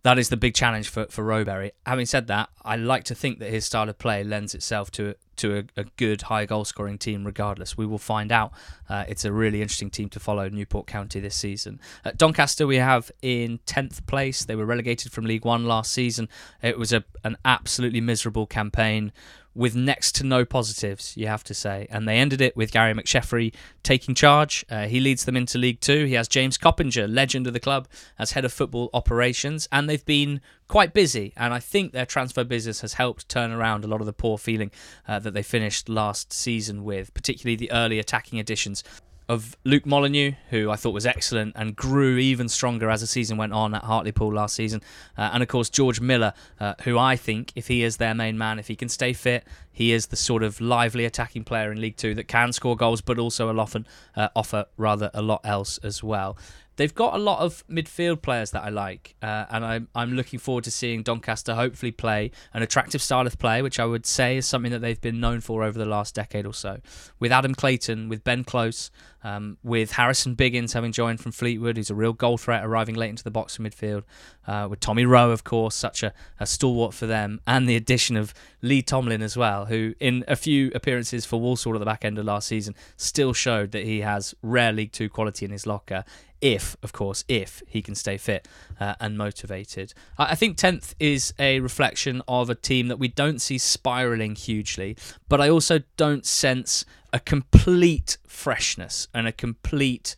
that 0.03 0.17
is 0.17 0.29
the 0.29 0.37
big 0.37 0.53
challenge 0.53 0.89
for 0.89 1.05
for 1.07 1.23
Rowberry. 1.23 1.71
Having 1.85 2.05
said 2.07 2.27
that, 2.27 2.49
I 2.63 2.75
like 2.75 3.03
to 3.05 3.15
think 3.15 3.39
that 3.39 3.49
his 3.49 3.65
style 3.65 3.89
of 3.89 3.97
play 3.97 4.23
lends 4.23 4.55
itself 4.55 4.91
to 4.91 5.15
to 5.37 5.57
a, 5.57 5.81
a 5.81 5.83
good 5.97 6.23
high 6.23 6.45
goal 6.45 6.65
scoring 6.65 6.97
team. 6.97 7.25
Regardless, 7.25 7.77
we 7.77 7.85
will 7.85 7.99
find 7.99 8.31
out. 8.31 8.51
Uh, 8.89 9.05
it's 9.07 9.25
a 9.25 9.31
really 9.31 9.61
interesting 9.61 9.89
team 9.89 10.09
to 10.09 10.19
follow, 10.19 10.49
Newport 10.49 10.87
County 10.87 11.19
this 11.19 11.35
season. 11.35 11.79
At 12.03 12.17
Doncaster, 12.17 12.65
we 12.65 12.77
have 12.77 13.11
in 13.21 13.59
tenth 13.65 14.05
place. 14.07 14.43
They 14.43 14.55
were 14.55 14.65
relegated 14.65 15.11
from 15.11 15.25
League 15.25 15.45
One 15.45 15.65
last 15.65 15.91
season. 15.91 16.29
It 16.61 16.79
was 16.79 16.91
a 16.91 17.03
an 17.23 17.37
absolutely 17.45 18.01
miserable 18.01 18.47
campaign 18.47 19.11
with 19.53 19.75
next 19.75 20.15
to 20.15 20.23
no 20.25 20.45
positives, 20.45 21.15
you 21.17 21.27
have 21.27 21.43
to 21.43 21.53
say. 21.53 21.87
And 21.89 22.07
they 22.07 22.17
ended 22.17 22.41
it 22.41 22.55
with 22.55 22.71
Gary 22.71 22.93
McSheffrey 22.93 23.53
taking 23.83 24.15
charge. 24.15 24.65
Uh, 24.69 24.87
he 24.87 24.99
leads 24.99 25.25
them 25.25 25.35
into 25.35 25.57
League 25.57 25.81
Two. 25.81 26.05
He 26.05 26.13
has 26.13 26.27
James 26.27 26.57
Coppinger, 26.57 27.07
legend 27.07 27.47
of 27.47 27.53
the 27.53 27.59
club, 27.59 27.87
as 28.17 28.31
head 28.31 28.45
of 28.45 28.53
football 28.53 28.89
operations. 28.93 29.67
And 29.71 29.89
they've 29.89 30.05
been 30.05 30.41
quite 30.67 30.93
busy. 30.93 31.33
And 31.35 31.53
I 31.53 31.59
think 31.59 31.91
their 31.91 32.05
transfer 32.05 32.43
business 32.43 32.81
has 32.81 32.93
helped 32.93 33.27
turn 33.27 33.51
around 33.51 33.83
a 33.83 33.87
lot 33.87 33.99
of 33.99 34.05
the 34.05 34.13
poor 34.13 34.37
feeling 34.37 34.71
uh, 35.07 35.19
that 35.19 35.33
they 35.33 35.43
finished 35.43 35.89
last 35.89 36.31
season 36.31 36.83
with, 36.83 37.13
particularly 37.13 37.57
the 37.57 37.71
early 37.71 37.99
attacking 37.99 38.39
additions 38.39 38.83
of 39.31 39.55
Luke 39.63 39.85
Molyneux, 39.85 40.33
who 40.49 40.69
I 40.69 40.75
thought 40.75 40.93
was 40.93 41.05
excellent 41.05 41.53
and 41.55 41.73
grew 41.73 42.17
even 42.17 42.49
stronger 42.49 42.89
as 42.89 42.99
the 42.99 43.07
season 43.07 43.37
went 43.37 43.53
on 43.53 43.73
at 43.73 43.85
Hartlepool 43.85 44.33
last 44.33 44.53
season. 44.57 44.81
Uh, 45.17 45.29
and 45.31 45.41
of 45.41 45.47
course, 45.47 45.69
George 45.69 46.01
Miller, 46.01 46.33
uh, 46.59 46.73
who 46.83 46.97
I 46.97 47.15
think, 47.15 47.53
if 47.55 47.69
he 47.69 47.81
is 47.81 47.95
their 47.95 48.13
main 48.13 48.37
man, 48.37 48.59
if 48.59 48.67
he 48.67 48.75
can 48.75 48.89
stay 48.89 49.13
fit, 49.13 49.47
he 49.71 49.93
is 49.93 50.07
the 50.07 50.17
sort 50.17 50.43
of 50.43 50.59
lively 50.59 51.05
attacking 51.05 51.45
player 51.45 51.71
in 51.71 51.79
League 51.79 51.95
Two 51.95 52.13
that 52.15 52.27
can 52.27 52.51
score 52.51 52.75
goals, 52.75 52.99
but 52.99 53.17
also 53.17 53.47
will 53.47 53.61
often 53.61 53.87
uh, 54.17 54.27
offer 54.35 54.65
rather 54.75 55.09
a 55.13 55.21
lot 55.21 55.39
else 55.45 55.77
as 55.77 56.03
well. 56.03 56.37
They've 56.81 56.95
got 56.95 57.13
a 57.13 57.19
lot 57.19 57.41
of 57.41 57.63
midfield 57.67 58.23
players 58.23 58.49
that 58.51 58.63
I 58.63 58.69
like, 58.69 59.13
uh, 59.21 59.45
and 59.51 59.63
I'm, 59.63 59.87
I'm 59.93 60.13
looking 60.13 60.39
forward 60.39 60.63
to 60.63 60.71
seeing 60.71 61.03
Doncaster 61.03 61.53
hopefully 61.53 61.91
play 61.91 62.31
an 62.55 62.63
attractive 62.63 63.03
style 63.03 63.27
of 63.27 63.37
play, 63.37 63.61
which 63.61 63.79
I 63.79 63.85
would 63.85 64.07
say 64.07 64.37
is 64.37 64.47
something 64.47 64.71
that 64.71 64.79
they've 64.79 64.99
been 64.99 65.19
known 65.19 65.41
for 65.41 65.63
over 65.63 65.77
the 65.77 65.85
last 65.85 66.15
decade 66.15 66.47
or 66.47 66.55
so. 66.55 66.79
With 67.19 67.31
Adam 67.31 67.53
Clayton, 67.53 68.09
with 68.09 68.23
Ben 68.23 68.43
Close, 68.43 68.89
um, 69.23 69.59
with 69.61 69.91
Harrison 69.91 70.35
Biggins 70.35 70.73
having 70.73 70.91
joined 70.91 71.19
from 71.19 71.31
Fleetwood, 71.31 71.77
who's 71.77 71.91
a 71.91 71.93
real 71.93 72.13
goal 72.13 72.39
threat, 72.39 72.65
arriving 72.65 72.95
late 72.95 73.11
into 73.11 73.23
the 73.23 73.29
box 73.29 73.57
for 73.57 73.61
midfield, 73.61 74.01
uh, 74.47 74.65
with 74.67 74.79
Tommy 74.79 75.05
Rowe, 75.05 75.29
of 75.29 75.43
course, 75.43 75.75
such 75.75 76.01
a, 76.01 76.11
a 76.39 76.47
stalwart 76.47 76.95
for 76.95 77.05
them, 77.05 77.41
and 77.45 77.69
the 77.69 77.75
addition 77.75 78.17
of 78.17 78.33
Lee 78.63 78.81
Tomlin 78.81 79.21
as 79.21 79.37
well, 79.37 79.65
who 79.65 79.93
in 79.99 80.23
a 80.27 80.35
few 80.35 80.71
appearances 80.73 81.27
for 81.27 81.39
Walsall 81.39 81.75
at 81.75 81.79
the 81.79 81.85
back 81.85 82.03
end 82.03 82.17
of 82.17 82.25
last 82.25 82.47
season 82.47 82.73
still 82.97 83.33
showed 83.33 83.69
that 83.71 83.83
he 83.83 84.01
has 84.01 84.33
rare 84.41 84.71
League 84.71 84.91
Two 84.91 85.09
quality 85.09 85.45
in 85.45 85.51
his 85.51 85.67
locker 85.67 86.03
if, 86.41 86.75
of 86.83 86.91
course, 86.91 87.23
if 87.27 87.61
he 87.67 87.81
can 87.81 87.95
stay 87.95 88.17
fit 88.17 88.47
uh, 88.79 88.95
and 88.99 89.17
motivated. 89.17 89.93
I 90.17 90.35
think 90.35 90.57
10th 90.57 90.95
is 90.99 91.33
a 91.39 91.59
reflection 91.59 92.21
of 92.27 92.49
a 92.49 92.55
team 92.55 92.87
that 92.87 92.97
we 92.97 93.07
don't 93.07 93.39
see 93.39 93.57
spiraling 93.57 94.35
hugely, 94.35 94.97
but 95.29 95.39
I 95.39 95.49
also 95.49 95.81
don't 95.97 96.25
sense 96.25 96.83
a 97.13 97.19
complete 97.19 98.17
freshness 98.27 99.07
and 99.13 99.27
a 99.27 99.31
complete 99.31 100.15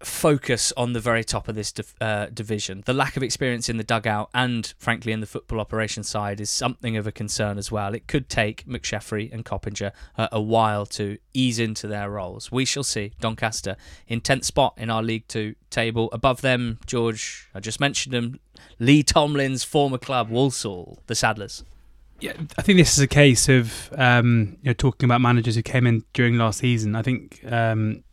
focus 0.00 0.72
on 0.76 0.92
the 0.92 1.00
very 1.00 1.24
top 1.24 1.48
of 1.48 1.54
this 1.54 1.72
uh, 2.00 2.26
division. 2.26 2.82
The 2.84 2.92
lack 2.92 3.16
of 3.16 3.22
experience 3.22 3.68
in 3.68 3.76
the 3.76 3.84
dugout 3.84 4.30
and, 4.34 4.72
frankly, 4.78 5.12
in 5.12 5.20
the 5.20 5.26
football 5.26 5.60
operations 5.60 6.08
side 6.08 6.40
is 6.40 6.50
something 6.50 6.96
of 6.96 7.06
a 7.06 7.12
concern 7.12 7.58
as 7.58 7.72
well. 7.72 7.94
It 7.94 8.06
could 8.06 8.28
take 8.28 8.66
McSheffrey 8.66 9.32
and 9.32 9.44
Coppinger 9.44 9.92
uh, 10.18 10.28
a 10.32 10.40
while 10.40 10.86
to 10.86 11.18
ease 11.32 11.58
into 11.58 11.86
their 11.86 12.10
roles. 12.10 12.52
We 12.52 12.64
shall 12.64 12.84
see. 12.84 13.12
Doncaster 13.20 13.76
in 14.06 14.20
10th 14.20 14.44
spot 14.44 14.74
in 14.76 14.90
our 14.90 15.02
League 15.02 15.28
Two 15.28 15.54
table. 15.70 16.08
Above 16.12 16.42
them, 16.42 16.78
George, 16.86 17.48
I 17.54 17.60
just 17.60 17.80
mentioned 17.80 18.14
him, 18.14 18.40
Lee 18.78 19.02
Tomlin's 19.02 19.64
former 19.64 19.98
club, 19.98 20.28
Walsall, 20.30 20.98
the 21.06 21.14
Saddlers. 21.14 21.64
Yeah, 22.20 22.32
I 22.56 22.62
think 22.62 22.78
this 22.78 22.96
is 22.96 23.00
a 23.00 23.06
case 23.06 23.48
of 23.48 23.92
um, 23.96 24.56
you 24.62 24.70
know 24.70 24.72
talking 24.72 25.06
about 25.06 25.20
managers 25.20 25.54
who 25.54 25.62
came 25.62 25.86
in 25.86 26.02
during 26.14 26.38
last 26.38 26.60
season. 26.60 26.96
I 26.96 27.02
think 27.02 27.40
um, 27.46 28.04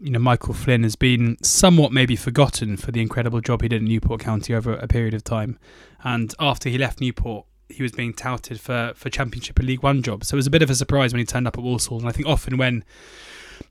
you 0.00 0.10
know 0.10 0.18
Michael 0.18 0.54
Flynn 0.54 0.82
has 0.82 0.96
been 0.96 1.36
somewhat 1.42 1.92
maybe 1.92 2.16
forgotten 2.16 2.76
for 2.76 2.92
the 2.92 3.00
incredible 3.00 3.40
job 3.40 3.62
he 3.62 3.68
did 3.68 3.82
in 3.82 3.88
Newport 3.88 4.20
County 4.20 4.54
over 4.54 4.74
a 4.74 4.88
period 4.88 5.14
of 5.14 5.24
time, 5.24 5.58
and 6.04 6.34
after 6.38 6.68
he 6.68 6.78
left 6.78 7.00
Newport, 7.00 7.46
he 7.68 7.82
was 7.82 7.92
being 7.92 8.12
touted 8.12 8.60
for 8.60 8.92
for 8.94 9.10
Championship 9.10 9.58
and 9.58 9.68
League 9.68 9.82
One 9.82 10.02
jobs. 10.02 10.28
So 10.28 10.34
it 10.34 10.38
was 10.38 10.46
a 10.46 10.50
bit 10.50 10.62
of 10.62 10.70
a 10.70 10.74
surprise 10.74 11.12
when 11.12 11.20
he 11.20 11.26
turned 11.26 11.46
up 11.46 11.58
at 11.58 11.64
Walsall. 11.64 11.98
And 11.98 12.08
I 12.08 12.12
think 12.12 12.28
often 12.28 12.56
when 12.56 12.84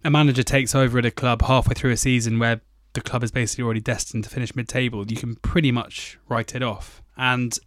a 0.04 0.10
manager 0.10 0.44
takes 0.44 0.76
over 0.76 1.00
at 1.00 1.06
a 1.06 1.12
club 1.12 1.44
halfway 1.44 1.74
through 1.74 1.92
a 1.92 1.98
season 1.98 2.40
where 2.40 2.62
the 2.94 3.02
club 3.02 3.24
is 3.24 3.32
basically 3.32 3.64
already 3.64 3.82
destined 3.82 4.24
to 4.24 4.30
finish 4.30 4.56
mid-table, 4.56 5.06
you 5.08 5.18
can 5.18 5.36
pretty 5.36 5.72
much 5.72 6.18
write 6.30 6.56
it 6.56 6.64
off. 6.64 7.02
And 7.18 7.58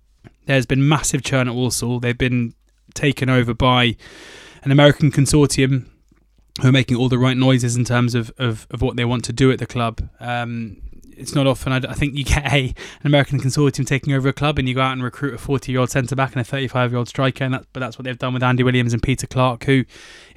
there's 0.47 0.67
been 0.67 0.87
massive 0.89 1.23
churn 1.23 1.49
at 1.49 1.55
Walsall. 1.55 2.01
They've 2.01 2.17
been 2.17 2.55
taken 2.95 3.29
over 3.29 3.55
by 3.55 3.97
an 4.65 4.73
American 4.73 5.11
consortium 5.11 5.87
who 6.61 6.69
are 6.69 6.73
making 6.73 6.97
all 6.97 7.09
the 7.09 7.19
right 7.19 7.37
noises 7.37 7.77
in 7.77 7.85
terms 7.85 8.15
of, 8.15 8.33
of, 8.39 8.67
of 8.71 8.83
what 8.83 8.97
they 8.97 9.05
want 9.05 9.25
to 9.27 9.33
do 9.33 9.51
at 9.51 9.59
the 9.59 9.67
club. 9.67 10.09
Um, 10.21 10.79
it's 11.19 11.35
not 11.35 11.47
often. 11.47 11.73
I, 11.73 11.77
I, 11.77 11.95
think 11.95 12.17
you 12.17 12.25
get 12.25 12.47
a 12.53 12.67
an 12.67 12.75
American 13.05 13.41
consortium 13.41 13.87
taking 13.87 14.13
over 14.13 14.29
a 14.29 14.33
club, 14.33 14.59
and 14.59 14.69
you 14.69 14.75
go 14.75 14.81
out 14.81 14.93
and 14.93 15.03
recruit 15.03 15.35
a 15.35 15.39
40 15.39 15.73
year 15.73 15.81
old 15.81 15.91
centre 15.91 16.15
back 16.15 16.33
and 16.33 16.41
a 16.41 16.45
35 16.45 16.93
year 16.93 16.99
old 16.99 17.09
striker, 17.09 17.45
and 17.45 17.55
that, 17.55 17.67
but 17.73 17.81
that's 17.81 17.99
what 17.99 18.05
they've 18.05 18.19
done 18.19 18.35
with 18.35 18.43
Andy 18.43 18.63
Williams 18.63 18.93
and 18.93 19.03
Peter 19.03 19.27
Clarke, 19.27 19.65
Who 19.65 19.85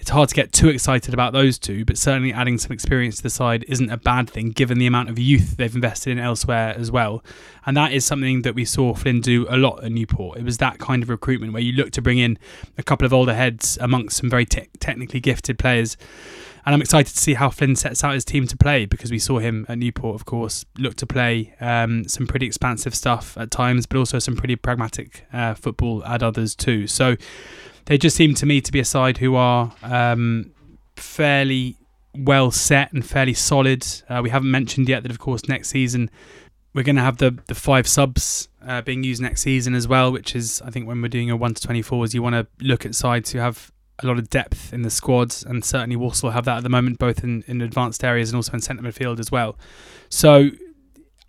it's 0.01 0.09
hard 0.09 0.29
to 0.29 0.35
get 0.35 0.51
too 0.51 0.67
excited 0.67 1.13
about 1.13 1.31
those 1.31 1.59
two, 1.59 1.85
but 1.85 1.95
certainly 1.95 2.33
adding 2.33 2.57
some 2.57 2.71
experience 2.71 3.17
to 3.17 3.23
the 3.23 3.29
side 3.29 3.63
isn't 3.67 3.91
a 3.91 3.97
bad 3.97 4.27
thing, 4.27 4.49
given 4.49 4.79
the 4.79 4.87
amount 4.87 5.09
of 5.09 5.19
youth 5.19 5.57
they've 5.57 5.75
invested 5.75 6.09
in 6.09 6.17
elsewhere 6.17 6.73
as 6.75 6.91
well. 6.91 7.23
And 7.67 7.77
that 7.77 7.93
is 7.93 8.03
something 8.03 8.41
that 8.41 8.55
we 8.55 8.65
saw 8.65 8.95
Flynn 8.95 9.21
do 9.21 9.45
a 9.47 9.57
lot 9.57 9.83
at 9.83 9.91
Newport. 9.91 10.39
It 10.39 10.43
was 10.43 10.57
that 10.57 10.79
kind 10.79 11.03
of 11.03 11.09
recruitment 11.09 11.53
where 11.53 11.61
you 11.61 11.73
look 11.73 11.91
to 11.91 12.01
bring 12.01 12.17
in 12.17 12.39
a 12.79 12.83
couple 12.83 13.05
of 13.05 13.13
older 13.13 13.35
heads 13.35 13.77
amongst 13.79 14.17
some 14.17 14.27
very 14.27 14.43
te- 14.43 14.69
technically 14.79 15.19
gifted 15.19 15.59
players 15.59 15.97
and 16.65 16.75
I'm 16.75 16.81
excited 16.81 17.13
to 17.13 17.19
see 17.19 17.33
how 17.33 17.49
Flynn 17.49 17.75
sets 17.75 18.03
out 18.03 18.13
his 18.13 18.23
team 18.25 18.45
to 18.47 18.57
play 18.57 18.85
because 18.85 19.11
we 19.11 19.17
saw 19.17 19.39
him 19.39 19.65
at 19.67 19.79
Newport, 19.79 20.15
of 20.15 20.25
course, 20.25 20.63
look 20.77 20.95
to 20.97 21.07
play 21.07 21.55
um, 21.59 22.07
some 22.07 22.27
pretty 22.27 22.45
expansive 22.45 22.93
stuff 22.93 23.35
at 23.37 23.49
times, 23.49 23.87
but 23.87 23.97
also 23.97 24.19
some 24.19 24.35
pretty 24.35 24.55
pragmatic 24.55 25.25
uh, 25.33 25.55
football 25.55 26.05
at 26.05 26.21
others 26.21 26.55
too. 26.55 26.85
So 26.85 27.15
they 27.85 27.97
just 27.97 28.15
seem 28.15 28.33
to 28.35 28.45
me 28.45 28.61
to 28.61 28.71
be 28.71 28.79
a 28.79 28.85
side 28.85 29.17
who 29.17 29.35
are 29.35 29.73
um, 29.83 30.51
fairly 30.95 31.77
well 32.15 32.51
set 32.51 32.91
and 32.93 33.05
fairly 33.05 33.33
solid. 33.33 33.85
Uh, 34.09 34.21
we 34.23 34.29
haven't 34.29 34.51
mentioned 34.51 34.89
yet 34.89 35.03
that, 35.03 35.11
of 35.11 35.19
course, 35.19 35.47
next 35.47 35.69
season 35.69 36.09
we're 36.73 36.83
going 36.83 36.95
to 36.95 37.01
have 37.01 37.17
the 37.17 37.37
the 37.47 37.55
five 37.55 37.87
subs 37.87 38.47
uh, 38.65 38.81
being 38.81 39.03
used 39.03 39.21
next 39.21 39.41
season 39.41 39.75
as 39.75 39.87
well, 39.87 40.11
which 40.11 40.35
is 40.35 40.61
I 40.65 40.69
think 40.69 40.87
when 40.87 41.01
we're 41.01 41.09
doing 41.09 41.29
a 41.29 41.35
one 41.35 41.53
to 41.53 41.61
twenty 41.61 41.81
fours, 41.81 42.13
you 42.13 42.21
want 42.21 42.35
to 42.35 42.47
look 42.65 42.85
at 42.85 42.95
sides 42.95 43.31
who 43.31 43.39
have 43.39 43.71
a 43.99 44.07
lot 44.07 44.17
of 44.17 44.29
depth 44.29 44.73
in 44.73 44.81
the 44.81 44.89
squads, 44.89 45.43
and 45.43 45.63
certainly 45.63 45.95
Walsall 45.95 46.31
have 46.31 46.45
that 46.45 46.57
at 46.57 46.63
the 46.63 46.69
moment, 46.69 46.97
both 46.97 47.23
in, 47.23 47.43
in 47.47 47.61
advanced 47.61 48.03
areas 48.03 48.29
and 48.29 48.35
also 48.35 48.53
in 48.53 48.61
centre 48.61 48.81
midfield 48.81 49.19
as 49.19 49.31
well. 49.31 49.57
So 50.09 50.49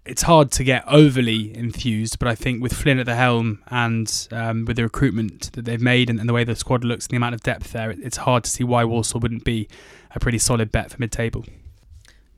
it's 0.05 0.23
hard 0.23 0.51
to 0.53 0.65
get 0.65 0.85
overly 0.89 1.57
enthused, 1.57 2.19
but 2.19 2.27
I 2.27 2.35
think 2.35 2.63
with 2.63 2.73
Flynn 2.73 2.99
at 2.99 3.07
the 3.07 3.15
helm 3.15 3.63
and 3.69 4.29
um, 4.33 4.65
with 4.65 4.77
the 4.77 4.83
recruitment 4.83 5.53
that 5.53 5.65
they've 5.65 5.81
made 5.81 6.11
and, 6.11 6.19
and, 6.19 6.29
the 6.29 6.33
way 6.33 6.43
the 6.45 6.57
squad 6.57 6.83
looks 6.83 7.07
and 7.07 7.13
the 7.13 7.17
amount 7.17 7.35
of 7.35 7.43
depth 7.43 7.73
there, 7.73 7.91
it's 7.91 8.17
hard 8.19 8.45
to 8.45 8.51
see 8.51 8.65
why 8.65 8.85
Walsall 8.85 9.21
wouldn't 9.21 9.45
be 9.45 9.69
a 10.15 10.19
pretty 10.19 10.39
solid 10.39 10.73
bet 10.73 10.91
for 10.91 10.97
mid-table. 10.99 11.45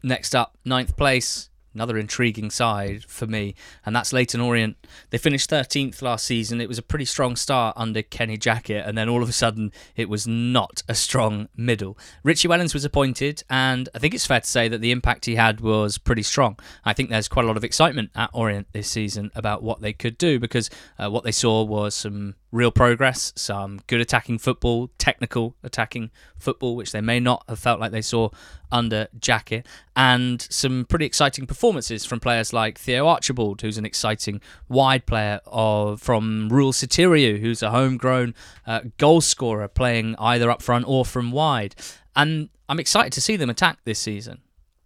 Next 0.03 0.35
up, 0.35 0.57
ninth 0.65 0.97
place, 0.97 1.49
another 1.75 1.99
intriguing 1.99 2.51
side 2.51 3.05
for 3.05 3.27
me, 3.27 3.55
and 3.85 3.95
that's 3.95 4.13
Leyton 4.13 4.41
Orient. 4.41 4.77
They 5.11 5.19
finished 5.19 5.51
13th 5.51 6.01
last 6.03 6.25
season. 6.25 6.61
It 6.61 6.69
was 6.69 6.79
a 6.79 6.83
pretty 6.83 7.05
strong 7.05 7.37
start 7.37 7.77
under 7.77 8.03
Kenny 8.03 8.37
Jackett, 8.37 8.87
and 8.87 8.97
then 8.97 9.09
all 9.09 9.23
of 9.23 9.29
a 9.29 9.33
sudden 9.33 9.73
it 9.97 10.09
was 10.09 10.27
not 10.27 10.83
a 10.89 10.95
strong 10.95 11.49
middle. 11.57 11.99
Richie 12.23 12.49
Wellens 12.49 12.75
was 12.75 12.85
appointed, 12.85 13.43
and 13.51 13.89
I 13.95 13.99
think 13.99 14.15
it's 14.15 14.27
fair 14.27 14.41
to 14.41 14.47
say 14.47 14.69
that 14.69 14.81
the 14.81 14.93
impact 14.93 15.27
he 15.27 15.35
had 15.37 15.61
was 15.61 15.99
pretty 15.99 16.23
strong. 16.23 16.59
I 16.85 16.93
think 16.93 17.11
there's 17.11 17.29
quite 17.29 17.45
a 17.45 17.49
lot 17.49 17.57
of 17.57 17.65
excitement 17.65 18.11
at 18.15 18.31
Orient 18.33 18.69
this 18.73 18.89
season 18.89 19.31
about 19.35 19.63
what 19.63 19.81
they 19.81 19.93
could 19.93 20.19
do 20.19 20.39
because 20.39 20.71
uh, 20.99 21.11
what 21.11 21.25
they 21.25 21.33
saw 21.33 21.63
was 21.63 21.95
some 21.95 22.35
real 22.55 22.71
progress, 22.71 23.33
some 23.35 23.81
good 23.89 24.01
attacking 24.01 24.39
football, 24.39 24.89
technical 24.97 25.57
attacking 25.65 26.11
football, 26.39 26.77
which 26.77 26.93
they 26.93 27.01
may 27.01 27.19
not 27.19 27.45
have 27.49 27.59
felt 27.59 27.81
like 27.81 27.91
they 27.91 28.01
saw 28.01 28.29
under 28.75 29.07
Jackett, 29.19 29.65
and 29.95 30.43
some 30.51 30.85
pretty 30.85 31.07
exciting 31.07 31.47
performances 31.47 32.05
from 32.05 32.19
players 32.19 32.53
like 32.53 32.77
Theo 32.77 33.07
Archibald, 33.07 33.63
who's 33.63 33.79
an 33.79 33.87
exciting 33.87 34.41
wide 34.69 35.07
player, 35.07 35.41
of 35.47 36.03
from 36.03 36.49
Ruel 36.51 36.73
Sotiriou, 36.73 37.41
who's 37.41 37.63
a 37.63 37.71
homegrown 37.71 38.35
uh, 38.67 38.81
goal 38.99 39.21
scorer 39.21 39.69
playing 39.69 40.17
either 40.19 40.51
up 40.51 40.61
front 40.61 40.87
or 40.89 41.05
from 41.05 41.31
wide. 41.31 41.77
And 42.17 42.51
I'm 42.69 42.81
excited 42.81 43.13
to 43.13 43.21
see 43.21 43.37
them 43.37 43.49
attack 43.49 43.79
this 43.85 44.01
season. 44.01 44.41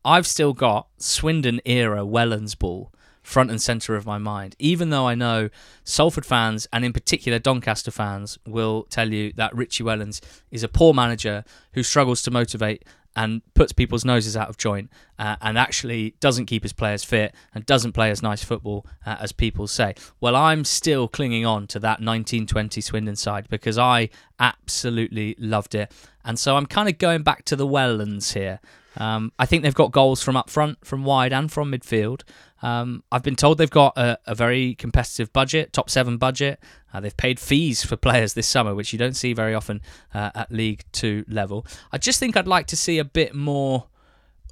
I've 0.05 0.26
still 0.26 0.53
got 0.53 0.89
Swindon 0.99 1.61
era 1.64 2.05
Wellens 2.05 2.57
ball 2.57 2.93
front 3.22 3.51
and 3.51 3.61
centre 3.61 3.95
of 3.95 4.07
my 4.07 4.16
mind, 4.16 4.57
even 4.59 4.89
though 4.89 5.07
I 5.07 5.14
know 5.14 5.51
Salford 5.84 6.24
fans 6.24 6.66
and 6.72 6.82
in 6.82 6.95
particular 6.95 7.39
Doncaster 7.39 7.91
fans 7.91 8.39
will 8.47 8.84
tell 8.84 9.12
you 9.12 9.32
that 9.34 9.55
Richie 9.55 9.84
Wellens 9.84 10.20
is 10.51 10.62
a 10.62 10.68
poor 10.68 10.95
manager 10.95 11.45
who 11.72 11.82
struggles 11.82 12.22
to 12.22 12.30
motivate 12.30 12.84
and 13.16 13.42
puts 13.54 13.72
people's 13.72 14.04
noses 14.04 14.36
out 14.36 14.48
of 14.48 14.56
joint 14.56 14.90
uh, 15.18 15.36
and 15.40 15.59
actually 15.59 16.14
doesn't 16.20 16.46
keep 16.46 16.62
his 16.62 16.72
players 16.72 17.02
fit 17.02 17.34
and 17.54 17.66
doesn't 17.66 17.92
play 17.92 18.11
as 18.11 18.22
nice 18.22 18.44
football 18.44 18.86
uh, 19.04 19.16
as 19.18 19.32
people 19.32 19.66
say. 19.66 19.94
Well, 20.20 20.36
I'm 20.36 20.64
still 20.64 21.09
clinging 21.09 21.44
on 21.44 21.66
to 21.68 21.78
that 21.80 22.00
1920 22.00 22.80
Swindon 22.80 23.16
side 23.16 23.48
because 23.48 23.78
I 23.78 24.11
absolutely 24.38 25.34
loved 25.38 25.74
it. 25.74 25.92
And 26.24 26.38
so 26.38 26.56
I'm 26.56 26.66
kind 26.66 26.88
of 26.88 26.98
going 26.98 27.22
back 27.22 27.44
to 27.46 27.56
the 27.56 27.66
Wellens 27.66 28.34
here. 28.34 28.61
Um, 28.96 29.32
I 29.38 29.46
think 29.46 29.62
they've 29.62 29.74
got 29.74 29.92
goals 29.92 30.22
from 30.22 30.36
up 30.36 30.50
front, 30.50 30.84
from 30.84 31.04
wide, 31.04 31.32
and 31.32 31.50
from 31.50 31.70
midfield. 31.70 32.22
Um, 32.62 33.04
I've 33.12 33.22
been 33.22 33.36
told 33.36 33.59
they've 33.59 33.70
got 33.70 33.96
a, 33.96 34.18
a, 34.26 34.34
very 34.34 34.74
competitive 34.74 35.32
budget, 35.32 35.72
top 35.72 35.88
seven 35.88 36.16
budget. 36.16 36.59
Uh, 36.92 37.00
they've 37.00 37.16
paid 37.16 37.38
fees 37.38 37.84
for 37.84 37.96
players 37.96 38.34
this 38.34 38.48
summer, 38.48 38.74
which 38.74 38.92
you 38.92 38.98
don't 38.98 39.14
see 39.14 39.32
very 39.32 39.54
often 39.54 39.80
uh, 40.12 40.30
at 40.34 40.50
League 40.50 40.84
Two 40.90 41.24
level. 41.28 41.64
I 41.92 41.98
just 41.98 42.18
think 42.18 42.36
I'd 42.36 42.48
like 42.48 42.66
to 42.68 42.76
see 42.76 42.98
a 42.98 43.04
bit 43.04 43.34
more 43.34 43.86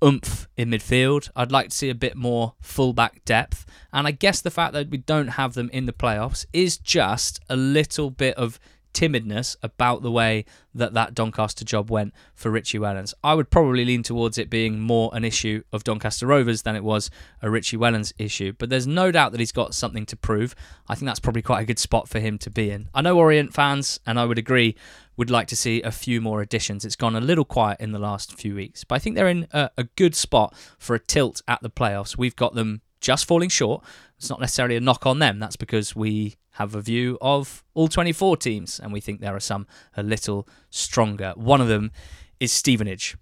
oomph 0.04 0.48
in 0.57 0.70
midfield. 0.70 1.30
I'd 1.34 1.52
like 1.52 1.70
to 1.70 1.76
see 1.76 1.90
a 1.90 1.94
bit 1.94 2.16
more 2.16 2.54
fullback 2.61 3.24
depth. 3.24 3.66
And 3.92 4.07
I 4.07 4.11
guess 4.11 4.40
the 4.40 4.50
fact 4.50 4.72
that 4.74 4.90
we 4.90 4.98
don't 4.98 5.28
have 5.28 5.54
them 5.54 5.70
in 5.72 5.86
the 5.86 5.92
playoffs 5.92 6.46
is 6.52 6.76
just 6.76 7.40
a 7.48 7.57
little 7.57 8.11
bit 8.11 8.36
of 8.36 8.61
timidness 8.97 9.57
about 9.62 10.01
the 10.03 10.11
way 10.11 10.47
that 10.74 10.94
that 10.94 11.14
Doncaster 11.14 11.66
job 11.66 11.90
went 11.90 12.14
for 12.34 12.51
Richie 12.51 12.78
Wellens. 12.78 13.12
I 13.22 13.34
would 13.34 13.51
probably 13.51 13.84
lean 13.84 14.03
towards 14.03 14.38
it 14.38 14.49
being 14.49 14.80
more 14.80 15.11
an 15.12 15.24
issue 15.24 15.62
of 15.70 15.84
Doncaster 15.84 16.26
Rovers 16.26 16.62
than 16.62 16.76
it 16.76 16.82
was 16.82 17.11
a 17.42 17.51
Richie 17.51 17.76
Wellens 17.76 18.14
issue. 18.16 18.55
But 18.57 18.70
there's 18.70 18.86
no 18.86 19.12
doubt 19.12 19.32
that 19.32 19.40
he's 19.40 19.53
got 19.53 19.74
something 19.74 20.07
to 20.07 20.16
prove. 20.16 20.55
I 20.88 20.94
think 20.94 21.07
that's 21.07 21.20
probably 21.20 21.42
quite 21.42 21.61
a 21.61 21.66
good 21.66 21.78
spot 21.78 22.09
for 22.09 22.20
him 22.20 22.38
to 22.38 22.51
be 22.51 22.70
in. 22.70 22.88
I 22.94 23.03
know 23.03 23.18
Orient 23.18 23.53
fans, 23.53 24.01
and 24.07 24.18
I 24.18 24.24
would 24.24 24.38
agree, 24.38 24.76
would 25.18 25.30
like 25.30 25.49
to 25.49 25.57
see 25.57 25.82
a 25.82 25.90
few 25.90 26.22
more 26.22 26.40
additions. 26.40 26.84
It's 26.84 26.97
gone 26.97 27.16
a 27.16 27.20
little 27.20 27.44
quiet 27.44 27.80
in 27.80 27.92
the 27.92 27.99
last 27.99 28.32
few 28.38 28.55
weeks, 28.55 28.82
but 28.84 28.94
I 28.94 28.99
think 28.99 29.16
they're 29.16 29.28
in 29.28 29.47
a, 29.53 29.70
a 29.76 29.84
good 29.84 30.14
spot 30.14 30.55
for 30.78 30.94
a 30.94 31.01
tilt 31.01 31.42
at 31.47 31.61
the 31.62 31.70
playoffs. 31.70 32.16
We've 32.16 32.36
got 32.36 32.55
them 32.55 32.80
just 33.07 33.24
falling 33.24 33.48
short. 33.48 33.84
It's 34.18 34.28
not 34.28 34.40
necessarily 34.40 34.74
a 34.74 34.80
knock 34.80 35.07
on 35.07 35.20
them. 35.20 35.38
That's 35.38 35.54
because 35.54 35.94
we 35.94 36.34
have 36.52 36.74
a 36.74 36.80
view 36.80 37.18
of 37.20 37.62
all 37.72 37.86
24 37.86 38.36
teams, 38.38 38.80
and 38.80 38.92
we 38.92 39.00
think 39.00 39.20
there 39.20 39.36
are 39.36 39.40
some 39.40 39.68
a 39.96 40.02
little 40.02 40.48
stronger. 40.70 41.32
One 41.36 41.61
of 41.61 41.68
them 41.68 41.92
is 42.40 42.50
Stevenage, 42.50 43.16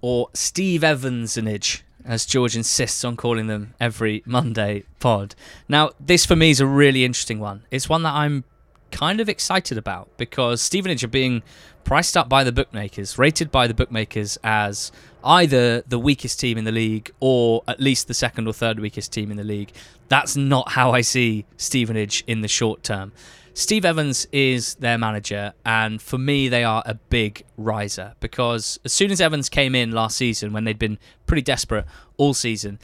or 0.00 0.28
Steve 0.32 0.82
Evansonage, 0.82 1.82
as 2.04 2.24
George 2.24 2.54
insists 2.54 3.04
on 3.04 3.16
calling 3.16 3.48
them 3.48 3.74
every 3.80 4.22
Monday 4.26 4.84
pod. 5.00 5.34
Now, 5.68 5.90
this 5.98 6.24
for 6.24 6.36
me 6.36 6.50
is 6.50 6.60
a 6.60 6.66
really 6.66 7.04
interesting 7.04 7.40
one. 7.40 7.64
It's 7.72 7.88
one 7.88 8.04
that 8.04 8.14
I'm 8.14 8.44
kind 8.92 9.20
of 9.20 9.28
excited 9.28 9.76
about 9.76 10.08
because 10.18 10.62
Stevenage 10.62 11.02
are 11.02 11.08
being 11.08 11.42
priced 11.86 12.16
up 12.16 12.28
by 12.28 12.42
the 12.42 12.50
bookmakers, 12.50 13.16
rated 13.16 13.52
by 13.52 13.68
the 13.68 13.72
bookmakers 13.72 14.36
as 14.42 14.90
either 15.22 15.82
the 15.82 15.98
weakest 16.00 16.40
team 16.40 16.58
in 16.58 16.64
the 16.64 16.72
league 16.72 17.12
or 17.20 17.62
at 17.68 17.78
least 17.78 18.08
the 18.08 18.14
second 18.14 18.48
or 18.48 18.52
third 18.52 18.80
weakest 18.80 19.12
team 19.12 19.30
in 19.30 19.36
the 19.36 19.44
league. 19.44 19.72
That's 20.08 20.36
not 20.36 20.70
how 20.70 20.90
I 20.90 21.02
see 21.02 21.46
Stevenage 21.56 22.24
in 22.26 22.40
the 22.40 22.48
short 22.48 22.82
term. 22.82 23.12
Steve 23.54 23.84
Evans 23.84 24.26
is 24.32 24.74
their 24.74 24.98
manager, 24.98 25.54
and 25.64 26.02
for 26.02 26.18
me, 26.18 26.48
they 26.48 26.64
are 26.64 26.82
a 26.84 26.94
big 26.94 27.44
riser 27.56 28.14
because 28.18 28.80
as 28.84 28.92
soon 28.92 29.12
as 29.12 29.20
Evans 29.20 29.48
came 29.48 29.76
in 29.76 29.92
last 29.92 30.16
season, 30.16 30.52
when 30.52 30.64
they'd 30.64 30.80
been 30.80 30.98
pretty 31.26 31.40
desperate 31.40 31.86
all 32.16 32.34
season, 32.34 32.80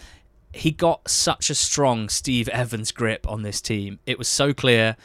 he 0.54 0.70
got 0.70 1.10
such 1.10 1.50
a 1.50 1.56
strong 1.56 2.08
Steve 2.08 2.48
Evans 2.50 2.92
grip 2.92 3.28
on 3.28 3.42
this 3.42 3.60
team. 3.60 3.98
It 4.06 4.16
was 4.16 4.28
so 4.28 4.54
clear 4.54 4.96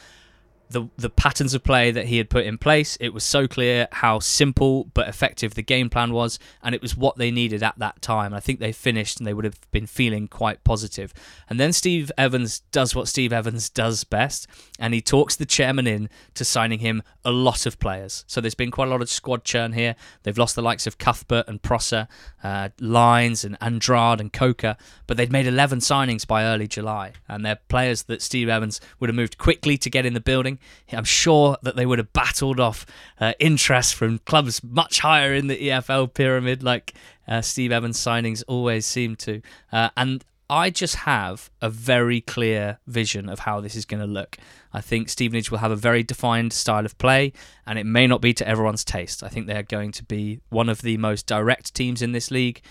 the 0.69 0.87
the 0.97 1.09
patterns 1.09 1.53
of 1.53 1.63
play 1.63 1.91
that 1.91 2.07
he 2.07 2.17
had 2.17 2.29
put 2.29 2.45
in 2.45 2.57
place. 2.57 2.97
It 2.99 3.13
was 3.13 3.23
so 3.23 3.47
clear 3.47 3.87
how 3.91 4.19
simple 4.19 4.85
but 4.93 5.07
effective 5.07 5.53
the 5.53 5.63
game 5.63 5.89
plan 5.89 6.11
was, 6.11 6.39
and 6.61 6.75
it 6.75 6.81
was 6.81 6.97
what 6.97 7.17
they 7.17 7.31
needed 7.31 7.63
at 7.63 7.77
that 7.79 8.01
time. 8.01 8.33
I 8.33 8.39
think 8.39 8.59
they 8.59 8.71
finished 8.71 9.19
and 9.19 9.27
they 9.27 9.33
would 9.33 9.45
have 9.45 9.59
been 9.71 9.87
feeling 9.87 10.27
quite 10.27 10.63
positive. 10.63 11.13
And 11.49 11.59
then 11.59 11.73
Steve 11.73 12.11
Evans 12.17 12.59
does 12.71 12.95
what 12.95 13.07
Steve 13.07 13.33
Evans 13.33 13.69
does 13.69 14.03
best, 14.03 14.47
and 14.79 14.93
he 14.93 15.01
talks 15.01 15.35
the 15.35 15.45
chairman 15.45 15.87
in 15.87 16.09
to 16.35 16.45
signing 16.45 16.79
him 16.79 17.03
a 17.23 17.31
lot 17.31 17.65
of 17.65 17.79
players. 17.79 18.23
So 18.27 18.41
there's 18.41 18.55
been 18.55 18.71
quite 18.71 18.87
a 18.87 18.91
lot 18.91 19.01
of 19.01 19.09
squad 19.09 19.43
churn 19.43 19.73
here. 19.73 19.95
They've 20.23 20.37
lost 20.37 20.55
the 20.55 20.61
likes 20.61 20.87
of 20.87 20.97
Cuthbert 20.97 21.47
and 21.47 21.61
Prosser, 21.61 22.07
uh, 22.43 22.69
Lines 22.79 23.43
and 23.43 23.57
Andrade 23.61 24.19
and 24.19 24.31
Coker, 24.31 24.77
but 25.07 25.17
they'd 25.17 25.31
made 25.31 25.47
11 25.47 25.79
signings 25.79 26.25
by 26.25 26.43
early 26.43 26.67
July, 26.67 27.13
and 27.27 27.45
they're 27.45 27.59
players 27.67 28.03
that 28.03 28.21
Steve 28.21 28.49
Evans 28.49 28.81
would 28.99 29.09
have 29.09 29.15
moved 29.15 29.37
quickly 29.37 29.77
to 29.77 29.89
get 29.89 30.05
in 30.05 30.13
the 30.13 30.19
building. 30.19 30.56
I'm 30.91 31.03
sure 31.03 31.57
that 31.63 31.75
they 31.75 31.85
would 31.85 31.99
have 31.99 32.13
battled 32.13 32.59
off 32.59 32.85
uh, 33.19 33.33
interest 33.39 33.95
from 33.95 34.19
clubs 34.19 34.63
much 34.63 34.99
higher 34.99 35.33
in 35.33 35.47
the 35.47 35.57
EFL 35.57 36.13
pyramid, 36.13 36.63
like 36.63 36.93
uh, 37.27 37.41
Steve 37.41 37.71
Evans 37.71 37.97
signings 37.97 38.43
always 38.47 38.85
seem 38.85 39.15
to. 39.17 39.41
Uh, 39.71 39.89
and 39.97 40.23
I 40.49 40.69
just 40.69 40.95
have 40.95 41.49
a 41.61 41.69
very 41.69 42.21
clear 42.21 42.79
vision 42.87 43.27
of 43.27 43.39
how 43.39 43.59
this 43.59 43.75
is 43.75 43.85
going 43.85 43.99
to 43.99 44.07
look. 44.07 44.37
I 44.71 44.79
think 44.79 45.09
Stevenage 45.09 45.51
will 45.51 45.57
have 45.57 45.71
a 45.71 45.75
very 45.75 46.03
defined 46.03 46.53
style 46.53 46.85
of 46.85 46.97
play, 46.97 47.33
and 47.65 47.77
it 47.77 47.85
may 47.85 48.07
not 48.07 48.21
be 48.21 48.33
to 48.35 48.47
everyone's 48.47 48.85
taste. 48.85 49.23
I 49.23 49.27
think 49.27 49.47
they're 49.47 49.63
going 49.63 49.91
to 49.93 50.03
be 50.03 50.39
one 50.49 50.69
of 50.69 50.81
the 50.81 50.97
most 50.97 51.27
direct 51.27 51.73
teams 51.73 52.01
in 52.01 52.13
this 52.13 52.31
league 52.31 52.61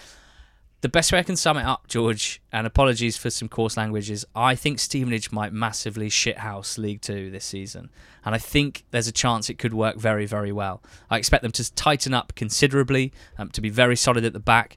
the 0.83 0.89
best 0.89 1.11
way 1.11 1.19
I 1.19 1.23
can 1.23 1.37
sum 1.37 1.57
it 1.57 1.65
up, 1.65 1.89
George, 1.89 2.41
and 2.53 2.67
apologies 2.67 3.17
for 3.17 3.31
some 3.31 3.49
coarse 3.49 3.77
language, 3.77 4.11
is 4.11 4.27
I 4.35 4.55
think 4.55 4.79
Stevenage 4.79 5.33
might 5.33 5.53
massively 5.53 6.09
shithouse 6.09 6.79
League 6.79 7.01
Two 7.01 7.31
this 7.31 7.45
season. 7.45 7.91
And 8.25 8.35
I 8.35 8.39
think 8.39 8.85
there's 8.91 9.09
a 9.09 9.13
chance 9.13 9.49
it 9.49 9.59
could 9.59 9.73
work 9.73 9.97
very, 9.97 10.27
very 10.27 10.53
well. 10.53 10.83
I 11.09 11.17
expect 11.17 11.43
them 11.43 11.53
to 11.53 11.75
tighten 11.75 12.13
up 12.13 12.35
considerably, 12.35 13.13
um, 13.39 13.51
to 13.51 13.61
be 13.61 13.71
very 13.71 13.97
solid 13.97 14.25
at 14.25 14.33
the 14.33 14.41
back. 14.41 14.77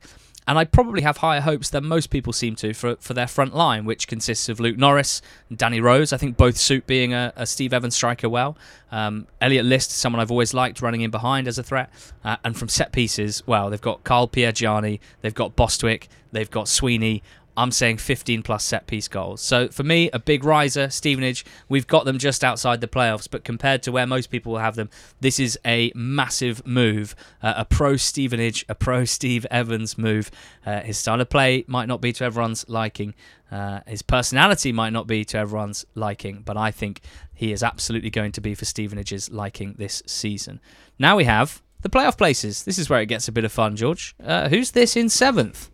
And 0.49 0.57
I 0.57 0.65
probably 0.65 1.03
have 1.03 1.17
higher 1.17 1.41
hopes 1.41 1.69
than 1.69 1.85
most 1.85 2.09
people 2.09 2.33
seem 2.33 2.55
to 2.55 2.73
for, 2.73 2.95
for 2.95 3.13
their 3.13 3.27
front 3.27 3.55
line, 3.55 3.85
which 3.85 4.07
consists 4.07 4.49
of 4.49 4.59
Luke 4.59 4.79
Norris 4.79 5.21
and 5.47 5.59
Danny 5.59 5.79
Rose. 5.79 6.11
I 6.11 6.17
think 6.17 6.37
both 6.37 6.57
suit 6.57 6.87
being 6.87 7.13
a, 7.13 7.31
a 7.35 7.45
Steve 7.45 7.71
Evans 7.71 7.95
striker 7.95 8.27
well. 8.27 8.57
Um, 8.91 9.27
Elliot 9.39 9.65
List, 9.65 9.91
someone 9.91 10.19
I've 10.19 10.31
always 10.31 10.55
liked 10.55 10.81
running 10.81 11.01
in 11.01 11.11
behind 11.11 11.47
as 11.47 11.59
a 11.59 11.63
threat. 11.63 11.91
Uh, 12.23 12.37
and 12.43 12.57
from 12.57 12.67
set 12.67 12.91
pieces, 12.91 13.45
well, 13.45 13.69
they've 13.69 13.79
got 13.79 14.03
Carl 14.03 14.27
Piergianni, 14.27 14.99
they've 15.21 15.35
got 15.35 15.55
Bostwick, 15.55 16.07
they've 16.31 16.49
got 16.49 16.67
Sweeney. 16.67 17.21
I'm 17.59 17.71
saying 17.71 17.97
15 17.97 18.41
plus 18.41 18.63
set 18.63 18.87
piece 18.87 19.09
goals. 19.09 19.41
So 19.41 19.67
for 19.67 19.83
me, 19.83 20.09
a 20.11 20.19
big 20.19 20.45
riser, 20.45 20.89
Stevenage. 20.89 21.43
We've 21.67 21.85
got 21.85 22.05
them 22.05 22.17
just 22.17 22.41
outside 22.41 22.79
the 22.79 22.87
playoffs, 22.87 23.27
but 23.29 23.43
compared 23.43 23.83
to 23.83 23.91
where 23.91 24.07
most 24.07 24.27
people 24.27 24.53
will 24.53 24.59
have 24.59 24.77
them, 24.77 24.89
this 25.19 25.41
is 25.41 25.59
a 25.65 25.91
massive 25.93 26.65
move. 26.65 27.17
Uh, 27.43 27.55
a 27.57 27.65
pro 27.65 27.97
Stevenage, 27.97 28.65
a 28.69 28.75
pro 28.75 29.03
Steve 29.17 29.45
Evans 29.51 29.97
move. 29.97 30.31
Uh, 30.65 30.79
his 30.79 30.97
style 30.97 31.19
of 31.19 31.29
play 31.29 31.65
might 31.67 31.89
not 31.89 31.99
be 31.99 32.13
to 32.13 32.23
everyone's 32.23 32.63
liking. 32.69 33.13
Uh, 33.51 33.81
his 33.85 34.03
personality 34.03 34.71
might 34.71 34.93
not 34.93 35.05
be 35.05 35.25
to 35.25 35.37
everyone's 35.37 35.85
liking, 35.95 36.41
but 36.45 36.55
I 36.55 36.71
think 36.71 37.01
he 37.33 37.51
is 37.51 37.61
absolutely 37.61 38.09
going 38.09 38.31
to 38.31 38.41
be 38.41 38.55
for 38.55 38.63
Stevenage's 38.63 39.29
liking 39.31 39.75
this 39.77 40.01
season. 40.05 40.61
Now 40.97 41.17
we 41.17 41.25
have 41.25 41.61
the 41.81 41.89
playoff 41.89 42.17
places. 42.17 42.63
This 42.63 42.77
is 42.77 42.89
where 42.89 43.01
it 43.01 43.07
gets 43.07 43.27
a 43.27 43.33
bit 43.33 43.43
of 43.43 43.51
fun, 43.51 43.75
George. 43.75 44.15
Uh, 44.23 44.47
who's 44.47 44.71
this 44.71 44.95
in 44.95 45.09
seventh? 45.09 45.69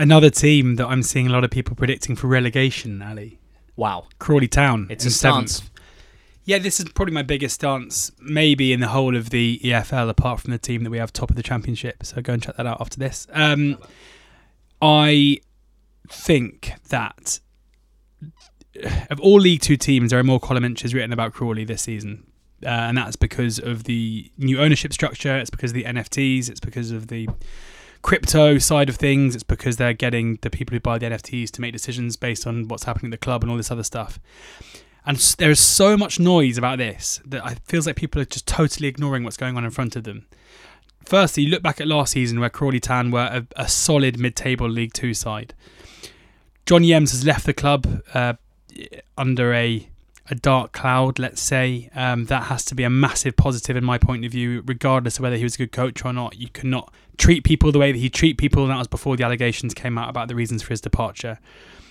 Another 0.00 0.30
team 0.30 0.76
that 0.76 0.86
I'm 0.86 1.02
seeing 1.02 1.26
a 1.26 1.30
lot 1.30 1.44
of 1.44 1.50
people 1.50 1.76
predicting 1.76 2.16
for 2.16 2.26
relegation, 2.26 3.02
Ali. 3.02 3.38
Wow. 3.76 4.06
Crawley 4.18 4.48
Town. 4.48 4.86
It's 4.88 5.04
a 5.04 5.10
seventh. 5.10 5.50
Stance. 5.50 5.70
Yeah, 6.46 6.56
this 6.56 6.80
is 6.80 6.88
probably 6.88 7.12
my 7.12 7.22
biggest 7.22 7.56
stance, 7.56 8.10
maybe 8.18 8.72
in 8.72 8.80
the 8.80 8.88
whole 8.88 9.14
of 9.14 9.28
the 9.28 9.60
EFL, 9.62 10.08
apart 10.08 10.40
from 10.40 10.52
the 10.52 10.58
team 10.58 10.84
that 10.84 10.90
we 10.90 10.96
have 10.96 11.12
top 11.12 11.28
of 11.28 11.36
the 11.36 11.42
championship. 11.42 12.06
So 12.06 12.22
go 12.22 12.32
and 12.32 12.42
check 12.42 12.56
that 12.56 12.64
out 12.64 12.80
after 12.80 12.98
this. 12.98 13.26
Um, 13.30 13.76
I 14.80 15.40
think 16.08 16.72
that 16.88 17.38
of 19.10 19.20
all 19.20 19.38
League 19.38 19.60
Two 19.60 19.76
teams, 19.76 20.12
there 20.12 20.18
are 20.18 20.24
more 20.24 20.40
column 20.40 20.64
inches 20.64 20.94
written 20.94 21.12
about 21.12 21.34
Crawley 21.34 21.64
this 21.64 21.82
season. 21.82 22.24
Uh, 22.64 22.68
and 22.68 22.96
that's 22.96 23.16
because 23.16 23.58
of 23.58 23.84
the 23.84 24.32
new 24.38 24.58
ownership 24.62 24.94
structure. 24.94 25.36
It's 25.36 25.50
because 25.50 25.72
of 25.72 25.74
the 25.74 25.84
NFTs. 25.84 26.48
It's 26.48 26.60
because 26.60 26.90
of 26.90 27.08
the 27.08 27.28
crypto 28.02 28.58
side 28.58 28.88
of 28.88 28.96
things. 28.96 29.34
It's 29.34 29.44
because 29.44 29.76
they're 29.76 29.92
getting 29.92 30.38
the 30.42 30.50
people 30.50 30.74
who 30.74 30.80
buy 30.80 30.98
the 30.98 31.06
NFTs 31.06 31.50
to 31.52 31.60
make 31.60 31.72
decisions 31.72 32.16
based 32.16 32.46
on 32.46 32.68
what's 32.68 32.84
happening 32.84 33.12
at 33.12 33.20
the 33.20 33.24
club 33.24 33.42
and 33.42 33.50
all 33.50 33.56
this 33.56 33.70
other 33.70 33.82
stuff. 33.82 34.18
And 35.06 35.16
there 35.38 35.50
is 35.50 35.60
so 35.60 35.96
much 35.96 36.20
noise 36.20 36.58
about 36.58 36.78
this 36.78 37.20
that 37.24 37.50
it 37.50 37.60
feels 37.64 37.86
like 37.86 37.96
people 37.96 38.20
are 38.20 38.26
just 38.26 38.46
totally 38.46 38.88
ignoring 38.88 39.24
what's 39.24 39.36
going 39.36 39.56
on 39.56 39.64
in 39.64 39.70
front 39.70 39.96
of 39.96 40.04
them. 40.04 40.26
Firstly, 41.04 41.46
look 41.46 41.62
back 41.62 41.80
at 41.80 41.86
last 41.86 42.12
season 42.12 42.40
where 42.40 42.50
Crawley 42.50 42.80
Town 42.80 43.10
were 43.10 43.28
a, 43.32 43.46
a 43.56 43.68
solid 43.68 44.18
mid-table 44.18 44.68
League 44.68 44.92
Two 44.92 45.14
side. 45.14 45.54
John 46.66 46.82
Yems 46.82 47.10
has 47.10 47.24
left 47.24 47.46
the 47.46 47.54
club 47.54 48.02
uh, 48.14 48.34
under 49.16 49.54
a 49.54 49.88
a 50.30 50.34
dark 50.36 50.72
cloud, 50.72 51.18
let's 51.18 51.40
say. 51.40 51.90
Um, 51.94 52.26
that 52.26 52.44
has 52.44 52.64
to 52.66 52.74
be 52.76 52.84
a 52.84 52.90
massive 52.90 53.36
positive 53.36 53.76
in 53.76 53.84
my 53.84 53.98
point 53.98 54.24
of 54.24 54.30
view, 54.30 54.62
regardless 54.64 55.18
of 55.18 55.24
whether 55.24 55.36
he 55.36 55.42
was 55.42 55.56
a 55.56 55.58
good 55.58 55.72
coach 55.72 56.04
or 56.04 56.12
not. 56.12 56.38
You 56.38 56.48
cannot 56.48 56.94
treat 57.20 57.44
people 57.44 57.70
the 57.70 57.78
way 57.78 57.92
that 57.92 57.98
he 57.98 58.08
treat 58.08 58.38
people, 58.38 58.62
and 58.62 58.72
that 58.72 58.78
was 58.78 58.88
before 58.88 59.16
the 59.16 59.24
allegations 59.24 59.74
came 59.74 59.98
out 59.98 60.08
about 60.08 60.28
the 60.28 60.34
reasons 60.34 60.62
for 60.62 60.70
his 60.70 60.80
departure. 60.80 61.38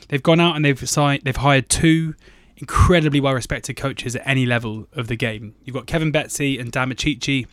They've 0.09 0.23
gone 0.23 0.39
out 0.39 0.55
and 0.55 0.65
they've 0.65 0.89
signed, 0.89 1.21
they've 1.23 1.35
hired 1.35 1.69
two 1.69 2.15
incredibly 2.57 3.21
well 3.21 3.33
respected 3.33 3.75
coaches 3.75 4.15
at 4.15 4.27
any 4.27 4.45
level 4.45 4.87
of 4.93 5.07
the 5.07 5.15
game. 5.15 5.53
You've 5.63 5.75
got 5.75 5.85
Kevin 5.85 6.11
Betsy 6.11 6.57
and 6.57 6.71
Dan 6.71 6.91
Micciche, 6.91 7.45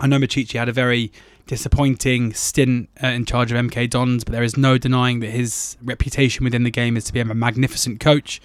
I 0.00 0.06
know 0.06 0.18
Micciche 0.18 0.58
had 0.58 0.68
a 0.68 0.72
very 0.72 1.12
disappointing 1.46 2.32
stint 2.32 2.88
uh, 3.02 3.08
in 3.08 3.24
charge 3.26 3.52
of 3.52 3.58
MK 3.58 3.90
Dons, 3.90 4.24
but 4.24 4.32
there 4.32 4.42
is 4.42 4.56
no 4.56 4.78
denying 4.78 5.20
that 5.20 5.30
his 5.30 5.76
reputation 5.82 6.44
within 6.44 6.62
the 6.62 6.70
game 6.70 6.96
is 6.96 7.04
to 7.04 7.12
be 7.12 7.20
a 7.20 7.24
magnificent 7.24 8.00
coach. 8.00 8.40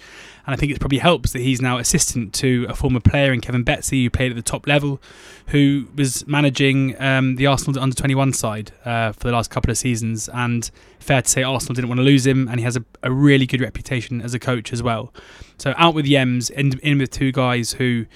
And 0.46 0.54
I 0.54 0.56
think 0.56 0.72
it 0.72 0.80
probably 0.80 0.98
helps 0.98 1.32
that 1.32 1.40
he's 1.40 1.60
now 1.60 1.78
assistant 1.78 2.34
to 2.34 2.66
a 2.68 2.74
former 2.74 3.00
player 3.00 3.32
in 3.32 3.40
Kevin 3.40 3.62
Betsy, 3.62 4.04
who 4.04 4.10
played 4.10 4.32
at 4.32 4.36
the 4.36 4.42
top 4.42 4.66
level, 4.66 5.00
who 5.46 5.86
was 5.94 6.26
managing 6.26 7.00
um, 7.00 7.36
the 7.36 7.46
Arsenal 7.46 7.80
under 7.80 7.94
21 7.94 8.32
side 8.32 8.72
uh, 8.84 9.12
for 9.12 9.28
the 9.28 9.32
last 9.32 9.50
couple 9.50 9.70
of 9.70 9.78
seasons. 9.78 10.28
And 10.34 10.70
fair 10.98 11.22
to 11.22 11.28
say, 11.28 11.42
Arsenal 11.42 11.74
didn't 11.74 11.88
want 11.88 11.98
to 11.98 12.04
lose 12.04 12.26
him, 12.26 12.48
and 12.48 12.58
he 12.58 12.64
has 12.64 12.76
a, 12.76 12.84
a 13.02 13.10
really 13.10 13.46
good 13.46 13.60
reputation 13.60 14.20
as 14.20 14.34
a 14.34 14.38
coach 14.38 14.72
as 14.72 14.82
well. 14.82 15.12
So 15.58 15.74
out 15.76 15.94
with 15.94 16.06
Yems, 16.06 16.50
in, 16.50 16.78
in 16.80 16.98
with 16.98 17.10
two 17.10 17.32
guys 17.32 17.72
who 17.72 18.06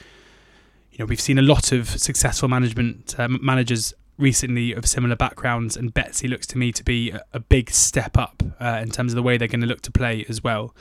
you 0.95 0.99
know, 1.01 1.07
we've 1.07 1.21
seen 1.21 1.39
a 1.39 1.43
lot 1.43 1.73
of 1.73 1.89
successful 1.89 2.49
management 2.49 3.19
uh, 3.19 3.27
managers 3.29 3.95
recently 4.19 4.73
of 4.73 4.87
similar 4.87 5.17
backgrounds, 5.17 5.77
and 5.77 5.93
Betsy 5.93 6.29
looks 6.29 6.47
to 6.49 6.59
me 6.59 6.73
to 6.73 6.85
be 6.85 7.13
a, 7.33 7.41
big 7.41 7.71
step 7.71 8.17
up 8.17 8.43
uh, 8.61 8.81
in 8.83 8.91
terms 8.91 9.13
of 9.13 9.17
the 9.17 9.23
way 9.23 9.37
they're 9.37 9.49
going 9.49 9.61
to 9.61 9.67
look 9.67 9.83
to 9.83 9.93
play 9.93 10.25
as 10.29 10.43
well. 10.43 10.75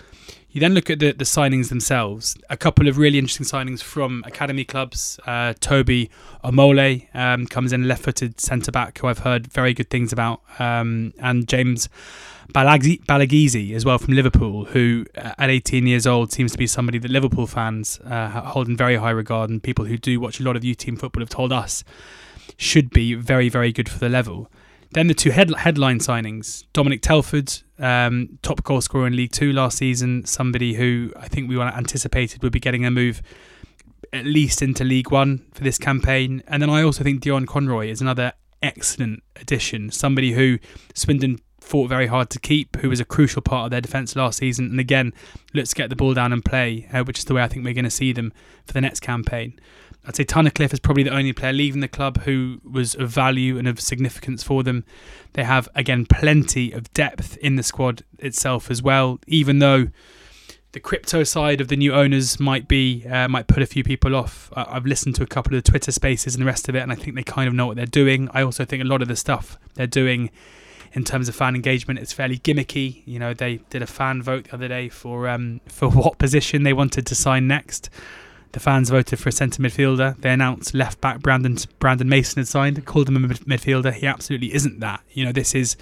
You 0.50 0.62
then 0.62 0.74
look 0.74 0.90
at 0.90 1.00
the, 1.00 1.12
the 1.12 1.24
signings 1.24 1.70
themselves. 1.70 2.38
A 2.50 2.56
couple 2.56 2.88
of 2.88 2.98
really 2.98 3.18
interesting 3.18 3.46
signings 3.46 3.82
from 3.82 4.24
academy 4.26 4.64
clubs. 4.64 5.20
Uh, 5.26 5.54
Toby 5.60 6.10
Omole 6.44 7.08
um, 7.16 7.48
comes 7.48 7.74
in 7.74 7.88
left-footed 7.88 8.40
centre 8.40 8.72
back, 8.72 9.00
who 9.00 9.08
I've 9.08 9.20
heard 9.20 9.48
very 9.48 9.74
good 9.74 9.90
things 9.90 10.14
about, 10.14 10.42
um, 10.60 11.14
and 11.20 11.48
James 11.48 11.90
Balagizi 12.54 13.74
as 13.74 13.84
well 13.84 13.98
from 13.98 14.14
Liverpool, 14.14 14.66
who 14.66 15.06
uh, 15.18 15.34
at 15.38 15.50
18 15.50 15.88
years 15.88 16.06
old 16.06 16.32
seems 16.32 16.52
to 16.52 16.58
be 16.58 16.68
somebody 16.68 17.00
that 17.00 17.10
Liverpool 17.10 17.48
fans 17.48 18.00
uh, 18.02 18.30
hold 18.42 18.68
in 18.68 18.78
very 18.78 18.96
high 18.96 19.12
regard, 19.12 19.50
and 19.50 19.64
people 19.64 19.86
who 19.86 19.98
do 19.98 20.20
watch 20.20 20.40
a 20.40 20.44
lot 20.44 20.56
of 20.56 20.64
youth 20.64 20.78
team 20.78 20.96
football 20.96 21.22
have 21.22 21.30
told 21.30 21.52
us 21.52 21.84
should 22.58 22.90
be 22.90 23.14
very, 23.14 23.50
very 23.50 23.72
good 23.72 23.90
for 23.90 24.00
the 24.00 24.10
level. 24.10 24.52
Then 24.92 25.08
the 25.08 25.14
two 25.14 25.32
head- 25.32 25.54
headline 25.56 26.00
signings 26.00 26.66
Dominic 26.72 27.02
Telford, 27.02 27.52
um, 27.80 28.38
top 28.42 28.64
goal 28.64 28.80
scorer 28.82 29.08
in 29.08 29.16
League 29.16 29.32
Two 29.32 29.52
last 29.52 29.78
season, 29.78 30.26
somebody 30.26 30.76
who 30.76 31.12
I 31.18 31.28
think 31.28 31.50
we 31.50 31.60
anticipated 31.60 32.44
would 32.44 32.54
be 32.54 32.60
getting 32.60 32.86
a 32.86 32.92
move 32.92 33.22
at 34.12 34.26
least 34.26 34.62
into 34.62 34.84
League 34.84 35.12
One 35.12 35.46
for 35.54 35.64
this 35.64 35.80
campaign. 35.80 36.44
And 36.48 36.62
then 36.62 36.70
I 36.70 36.84
also 36.84 37.04
think 37.04 37.22
Dion 37.22 37.48
Conroy 37.48 37.90
is 37.90 38.02
another 38.02 38.34
excellent 38.62 39.24
addition, 39.36 39.92
somebody 39.92 40.34
who 40.34 40.60
Swindon 40.94 41.40
fought 41.60 41.88
very 41.88 42.08
hard 42.08 42.30
to 42.30 42.40
keep, 42.40 42.76
who 42.78 42.90
was 42.90 43.00
a 43.00 43.06
crucial 43.06 43.42
part 43.42 43.66
of 43.66 43.72
their 43.72 43.82
defence 43.82 44.16
last 44.16 44.38
season. 44.38 44.66
And 44.66 44.80
again, 44.80 45.14
let's 45.54 45.74
get 45.74 45.90
the 45.90 45.96
ball 45.96 46.14
down 46.14 46.34
and 46.34 46.44
play, 46.44 46.88
uh, 46.94 47.04
which 47.04 47.20
is 47.20 47.26
the 47.26 47.34
way 47.34 47.42
I 47.42 47.48
think 47.48 47.66
we're 47.66 47.74
going 47.74 47.86
to 47.86 47.90
see 47.90 48.12
them 48.12 48.32
for 48.66 48.74
the 48.74 48.82
next 48.82 49.00
campaign. 49.00 49.60
I'd 50.06 50.16
say 50.16 50.26
Tunnicliffe 50.26 50.74
is 50.74 50.80
probably 50.80 51.04
the 51.04 51.16
only 51.16 51.32
player 51.32 51.54
leaving 51.54 51.80
the 51.80 51.88
club 51.88 52.24
who 52.24 52.60
was 52.70 52.94
of 52.96 53.10
value 53.10 53.58
and 53.58 53.68
of 53.68 53.80
significance 53.80 54.44
for 54.44 54.62
them. 54.62 54.84
They 55.34 55.44
have, 55.44 55.70
again, 55.76 56.06
plenty 56.06 56.72
of 56.72 56.94
depth 56.94 57.38
in 57.38 57.56
the 57.56 57.64
squad 57.64 58.04
itself 58.20 58.70
as 58.70 58.82
well, 58.82 59.20
even 59.28 59.60
though 59.60 59.88
the 60.74 60.80
crypto 60.80 61.24
side 61.24 61.62
of 61.62 61.68
the 61.70 61.78
new 61.78 61.94
owners 61.94 62.40
might 62.40 62.68
be 62.68 63.06
uh, 63.06 63.28
might 63.28 63.48
put 63.48 63.62
a 63.64 63.66
few 63.66 63.84
people 63.84 64.16
off. 64.16 64.52
I've 64.56 64.86
listened 64.86 65.16
to 65.16 65.24
a 65.24 65.28
couple 65.28 65.56
of 65.56 65.64
the 65.64 65.72
Twitter 65.72 65.92
spaces 65.92 66.36
and 66.36 66.42
the 66.42 66.46
rest 66.46 66.68
of 66.68 66.76
it, 66.76 66.80
and 66.80 66.92
I 66.92 66.96
think 66.96 67.16
they 67.16 67.24
kind 67.24 67.48
of 67.48 67.54
know 67.54 67.68
what 67.68 67.78
they're 67.78 67.86
doing. 67.86 68.28
I 68.34 68.42
also 68.42 68.66
think 68.66 68.84
a 68.84 68.88
lot 68.88 69.02
of 69.02 69.08
the 69.08 69.16
stuff 69.16 69.58
they're 69.76 69.88
doing 69.88 70.32
in 70.94 71.04
terms 71.04 71.30
of 71.30 71.36
fan 71.36 71.56
engagement 71.56 72.00
is 72.00 72.12
fairly 72.12 72.40
gimmicky. 72.40 73.04
You 73.06 73.20
know, 73.20 73.34
they 73.34 73.58
did 73.70 73.82
a 73.82 73.88
fan 73.88 74.22
vote 74.22 74.46
the 74.46 74.56
other 74.56 74.68
day 74.68 74.90
for 74.90 75.30
um, 75.30 75.62
for 75.68 75.90
what 75.92 76.18
position 76.18 76.64
they 76.64 76.74
wanted 76.74 77.06
to 77.06 77.16
sign 77.16 77.48
next. 77.48 77.90
The 78.54 78.60
fans 78.60 78.90
voted 78.90 79.20
for 79.20 79.30
a 79.30 79.32
centre 79.32 79.62
midfielder. 79.62 80.16
They 80.22 80.32
announced 80.32 80.74
left 80.74 81.02
back 81.02 81.20
Brandon 81.20 81.58
Brandon 81.80 82.08
Mason 82.08 82.40
had 82.40 82.48
signed, 82.48 82.84
called 82.86 83.10
him 83.10 83.18
a 83.18 83.28
midfielder. 83.28 83.92
He 83.94 84.08
absolutely 84.08 84.54
isn't 84.54 84.80
that. 84.80 85.02
You 85.12 85.26
know, 85.26 85.32
this 85.32 85.56
is 85.56 85.76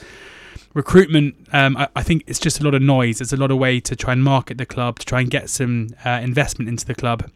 recruitment. 0.74 1.36
Um, 1.51 1.76
I, 1.76 1.89
I, 1.97 2.03
think 2.03 2.24
it's 2.28 2.39
just 2.39 2.61
a 2.61 2.63
lot 2.63 2.74
of 2.74 2.82
noise. 2.82 3.19
It's 3.19 3.34
a 3.34 3.38
lot 3.38 3.51
of 3.51 3.57
way 3.57 3.82
to 3.82 3.95
try 3.95 4.13
and 4.13 4.24
market 4.24 4.57
the 4.57 4.65
club, 4.65 4.99
to 4.99 5.05
try 5.05 5.19
and 5.19 5.30
get 5.30 5.49
some 5.49 5.89
uh, 6.05 6.22
investment 6.24 6.69
into 6.69 6.86
the 6.86 6.95
club. 6.95 7.30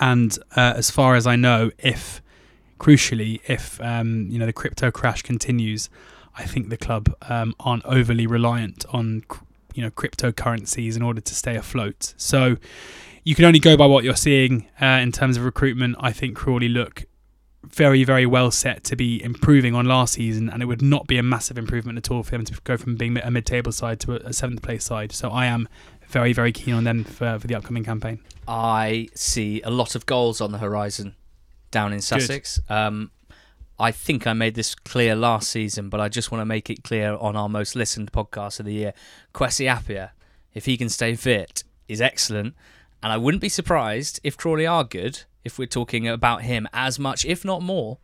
And 0.00 0.36
uh, 0.56 0.74
as 0.76 0.90
far 0.90 1.14
as 1.14 1.24
I 1.24 1.36
know, 1.36 1.70
if 1.78 2.20
crucially, 2.80 3.40
if 3.46 3.80
um, 3.80 4.26
you 4.28 4.40
know 4.40 4.46
the 4.46 4.52
crypto 4.52 4.90
crash 4.90 5.22
continues, 5.22 5.88
I 6.36 6.44
think 6.44 6.68
the 6.68 6.76
club 6.76 7.14
um, 7.28 7.54
aren't 7.60 7.84
overly 7.84 8.26
reliant 8.26 8.84
on 8.90 9.22
you 9.74 9.82
know 9.82 9.90
cryptocurrencies 9.90 10.96
in 10.96 11.02
order 11.02 11.20
to 11.20 11.34
stay 11.34 11.54
afloat. 11.54 12.14
So 12.16 12.56
you 13.28 13.34
can 13.34 13.44
only 13.44 13.58
go 13.58 13.76
by 13.76 13.84
what 13.84 14.04
you're 14.04 14.16
seeing 14.16 14.66
uh, 14.80 14.86
in 15.02 15.12
terms 15.12 15.36
of 15.36 15.44
recruitment. 15.44 15.94
I 16.00 16.12
think 16.12 16.34
Crawley 16.34 16.70
look 16.70 17.04
very, 17.62 18.02
very 18.02 18.24
well 18.24 18.50
set 18.50 18.84
to 18.84 18.96
be 18.96 19.22
improving 19.22 19.74
on 19.74 19.84
last 19.84 20.14
season, 20.14 20.48
and 20.48 20.62
it 20.62 20.64
would 20.64 20.80
not 20.80 21.06
be 21.06 21.18
a 21.18 21.22
massive 21.22 21.58
improvement 21.58 21.98
at 21.98 22.10
all 22.10 22.22
for 22.22 22.30
them 22.30 22.46
to 22.46 22.58
go 22.64 22.78
from 22.78 22.96
being 22.96 23.18
a 23.18 23.30
mid-table 23.30 23.70
side 23.70 24.00
to 24.00 24.14
a 24.26 24.32
seventh 24.32 24.62
place 24.62 24.82
side. 24.82 25.12
So 25.12 25.28
I 25.28 25.44
am 25.44 25.68
very, 26.06 26.32
very 26.32 26.52
keen 26.52 26.72
on 26.72 26.84
them 26.84 27.04
for, 27.04 27.38
for 27.38 27.46
the 27.46 27.54
upcoming 27.54 27.84
campaign. 27.84 28.20
I 28.46 29.08
see 29.14 29.60
a 29.60 29.70
lot 29.70 29.94
of 29.94 30.06
goals 30.06 30.40
on 30.40 30.50
the 30.50 30.58
horizon 30.58 31.14
down 31.70 31.92
in 31.92 32.00
Sussex. 32.00 32.60
Um, 32.70 33.10
I 33.78 33.92
think 33.92 34.26
I 34.26 34.32
made 34.32 34.54
this 34.54 34.74
clear 34.74 35.14
last 35.14 35.50
season, 35.50 35.90
but 35.90 36.00
I 36.00 36.08
just 36.08 36.32
want 36.32 36.40
to 36.40 36.46
make 36.46 36.70
it 36.70 36.82
clear 36.82 37.14
on 37.20 37.36
our 37.36 37.50
most 37.50 37.76
listened 37.76 38.10
podcast 38.10 38.58
of 38.58 38.64
the 38.64 38.72
year. 38.72 38.94
Kwesi 39.34 39.70
Appiah, 39.70 40.12
if 40.54 40.64
he 40.64 40.78
can 40.78 40.88
stay 40.88 41.14
fit, 41.14 41.62
is 41.88 42.00
excellent. 42.00 42.54
And 43.02 43.12
I 43.12 43.16
wouldn't 43.16 43.40
be 43.40 43.48
surprised 43.48 44.20
if 44.24 44.36
Crawley 44.36 44.66
are 44.66 44.84
good, 44.84 45.22
if 45.44 45.58
we're 45.58 45.66
talking 45.66 46.08
about 46.08 46.42
him 46.42 46.68
as 46.72 46.98
much, 46.98 47.24
if 47.24 47.44
not 47.44 47.62
more, 47.62 47.98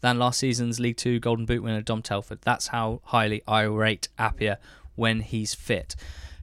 than 0.00 0.18
last 0.18 0.40
season's 0.40 0.80
League 0.80 0.96
Two 0.96 1.20
Golden 1.20 1.46
Boot 1.46 1.62
winner 1.62 1.82
Dom 1.82 2.02
Telford. 2.02 2.40
That's 2.42 2.68
how 2.68 3.00
highly 3.04 3.42
I 3.46 3.62
rate 3.62 4.08
Appiah 4.18 4.56
when 4.96 5.20
he's 5.20 5.54
fit. 5.54 5.94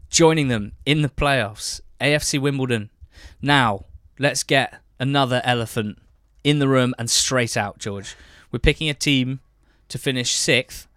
Joining 0.09 0.47
them 0.47 0.73
in 0.85 1.01
the 1.01 1.09
playoffs, 1.09 1.81
AFC 1.99 2.39
Wimbledon. 2.39 2.89
Now, 3.41 3.85
let's 4.19 4.43
get 4.43 4.81
another 4.99 5.41
elephant 5.43 5.99
in 6.43 6.59
the 6.59 6.67
room 6.67 6.93
and 6.97 7.09
straight 7.09 7.57
out, 7.57 7.77
George. 7.77 8.15
We're 8.51 8.59
picking 8.59 8.89
a 8.89 8.93
team 8.93 9.41
to 9.89 9.97
finish 9.97 10.33
sixth 10.33 10.87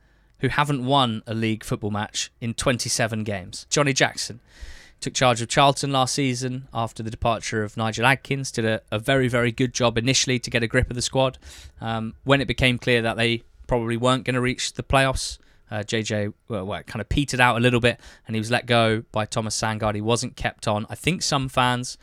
who 0.41 0.49
haven't 0.49 0.85
won 0.85 1.23
a 1.27 1.35
league 1.35 1.65
football 1.65 1.91
match 1.91 2.31
in 2.41 2.55
27 2.55 3.25
games. 3.25 3.67
Johnny 3.69 3.93
Jackson 3.93 4.41
took 5.01 5.15
charge 5.15 5.41
of 5.41 5.49
Charlton 5.49 5.93
last 5.93 6.15
season 6.15 6.69
after 6.73 7.03
the 7.03 7.11
departure 7.11 7.63
of 7.63 7.77
Nigel 7.77 8.07
Adkins. 8.07 8.51
Did 8.53 8.65
a, 8.65 8.83
a 8.91 8.99
very, 8.99 9.29
very 9.29 9.53
good 9.53 9.73
job 9.73 9.97
initially 9.99 10.39
to 10.39 10.51
get 10.51 10.63
a 10.63 10.67
grip 10.67 10.91
of 10.91 10.97
the 10.97 11.03
squad. 11.03 11.39
Um, 11.81 12.15
when 12.25 12.41
it 12.41 12.49
became 12.49 12.79
clear 12.79 13.03
that 13.03 13.17
they 13.17 13.43
probably 13.67 13.97
weren't 13.97 14.25
going 14.25 14.35
to 14.35 14.41
reach 14.41 14.75
the 14.75 14.83
playoffs, 14.83 15.39
uh, 15.71 15.79
JJ 15.79 16.33
well, 16.49 16.67
well, 16.67 16.83
kind 16.83 17.01
of 17.01 17.09
petered 17.09 17.41
out 17.41 17.57
a 17.57 17.61
little 17.61 17.81
bit 17.81 18.01
and 18.27 18.35
he 18.35 18.41
was 18.41 18.51
let 18.51 18.67
go 18.67 19.05
by 19.13 19.25
Thomas 19.25 19.61
Sandgaard. 19.61 19.95
He 19.95 20.01
wasn't 20.01 20.37
kept 20.37 20.67
on. 20.67 20.87
I 20.91 20.95
think 20.95 21.23
some 21.23 21.49
fans, 21.49 21.97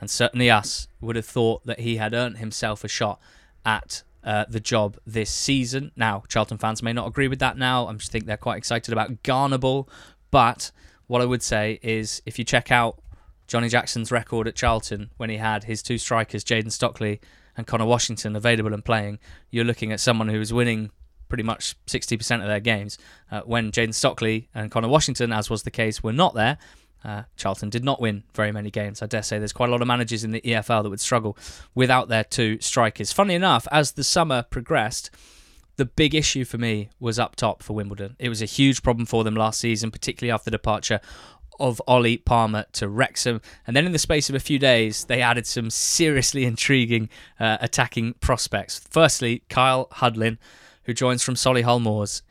and 0.00 0.10
certainly 0.10 0.50
us, 0.50 0.88
would 1.00 1.16
have 1.16 1.26
thought 1.26 1.64
that 1.66 1.80
he 1.80 1.96
had 1.96 2.12
earned 2.14 2.38
himself 2.38 2.84
a 2.84 2.88
shot 2.88 3.20
at 3.64 4.02
uh, 4.24 4.44
the 4.48 4.60
job 4.60 4.98
this 5.06 5.30
season. 5.30 5.92
Now, 5.96 6.24
Charlton 6.28 6.58
fans 6.58 6.82
may 6.82 6.92
not 6.92 7.08
agree 7.08 7.28
with 7.28 7.38
that 7.40 7.56
now. 7.56 7.86
I 7.86 7.92
just 7.94 8.12
think 8.12 8.26
they're 8.26 8.36
quite 8.36 8.58
excited 8.58 8.92
about 8.92 9.22
Garnable, 9.22 9.88
but 10.30 10.70
what 11.06 11.22
I 11.22 11.24
would 11.24 11.42
say 11.42 11.78
is 11.82 12.22
if 12.26 12.38
you 12.38 12.44
check 12.44 12.70
out 12.70 13.00
Johnny 13.46 13.68
Jackson's 13.68 14.10
record 14.10 14.48
at 14.48 14.54
Charlton 14.54 15.10
when 15.16 15.30
he 15.30 15.36
had 15.36 15.64
his 15.64 15.82
two 15.82 15.98
strikers, 15.98 16.44
Jayden 16.44 16.72
Stockley 16.72 17.20
and 17.56 17.66
Conor 17.66 17.86
Washington, 17.86 18.34
available 18.34 18.72
and 18.72 18.84
playing, 18.84 19.18
you're 19.50 19.64
looking 19.64 19.92
at 19.92 20.00
someone 20.00 20.28
who 20.28 20.38
was 20.38 20.52
winning 20.52 20.90
pretty 21.28 21.42
much 21.42 21.76
60% 21.86 22.40
of 22.40 22.46
their 22.46 22.60
games. 22.60 22.98
Uh, 23.30 23.40
when 23.42 23.72
Jayden 23.72 23.94
Stockley 23.94 24.48
and 24.54 24.70
Conor 24.70 24.88
Washington, 24.88 25.32
as 25.32 25.50
was 25.50 25.62
the 25.62 25.70
case, 25.70 26.02
were 26.02 26.12
not 26.12 26.34
there, 26.34 26.58
uh, 27.04 27.22
Charlton 27.36 27.68
did 27.70 27.84
not 27.84 28.00
win 28.00 28.22
very 28.34 28.52
many 28.52 28.70
games. 28.70 29.02
I 29.02 29.06
dare 29.06 29.22
say 29.22 29.38
there's 29.38 29.52
quite 29.52 29.68
a 29.68 29.72
lot 29.72 29.82
of 29.82 29.88
managers 29.88 30.24
in 30.24 30.30
the 30.30 30.40
EFL 30.40 30.82
that 30.82 30.90
would 30.90 31.00
struggle 31.00 31.36
without 31.74 32.08
their 32.08 32.24
two 32.24 32.60
strikers. 32.60 33.12
Funny 33.12 33.34
enough, 33.34 33.66
as 33.72 33.92
the 33.92 34.04
summer 34.04 34.44
progressed, 34.44 35.10
the 35.82 35.86
big 35.86 36.14
issue 36.14 36.44
for 36.44 36.58
me 36.58 36.90
was 37.00 37.18
up 37.18 37.34
top 37.34 37.60
for 37.60 37.72
Wimbledon. 37.72 38.14
It 38.20 38.28
was 38.28 38.40
a 38.40 38.44
huge 38.44 38.84
problem 38.84 39.04
for 39.04 39.24
them 39.24 39.34
last 39.34 39.58
season, 39.58 39.90
particularly 39.90 40.30
after 40.30 40.44
the 40.44 40.52
departure 40.52 41.00
of 41.58 41.82
Ollie 41.88 42.18
Palmer 42.18 42.66
to 42.74 42.88
Wrexham. 42.88 43.40
And 43.66 43.74
then 43.74 43.84
in 43.84 43.90
the 43.90 43.98
space 43.98 44.28
of 44.28 44.36
a 44.36 44.40
few 44.40 44.60
days, 44.60 45.06
they 45.06 45.20
added 45.20 45.44
some 45.44 45.70
seriously 45.70 46.44
intriguing 46.52 47.08
uh, 47.40 47.58
attacking 47.60 48.14
prospects. 48.20 48.80
Firstly, 48.90 49.42
Kyle 49.48 49.88
Hudlin, 49.90 50.38
who 50.84 50.94
joins 50.94 51.24
from 51.24 51.34
Solihull 51.34 51.82
Moors. 51.82 52.22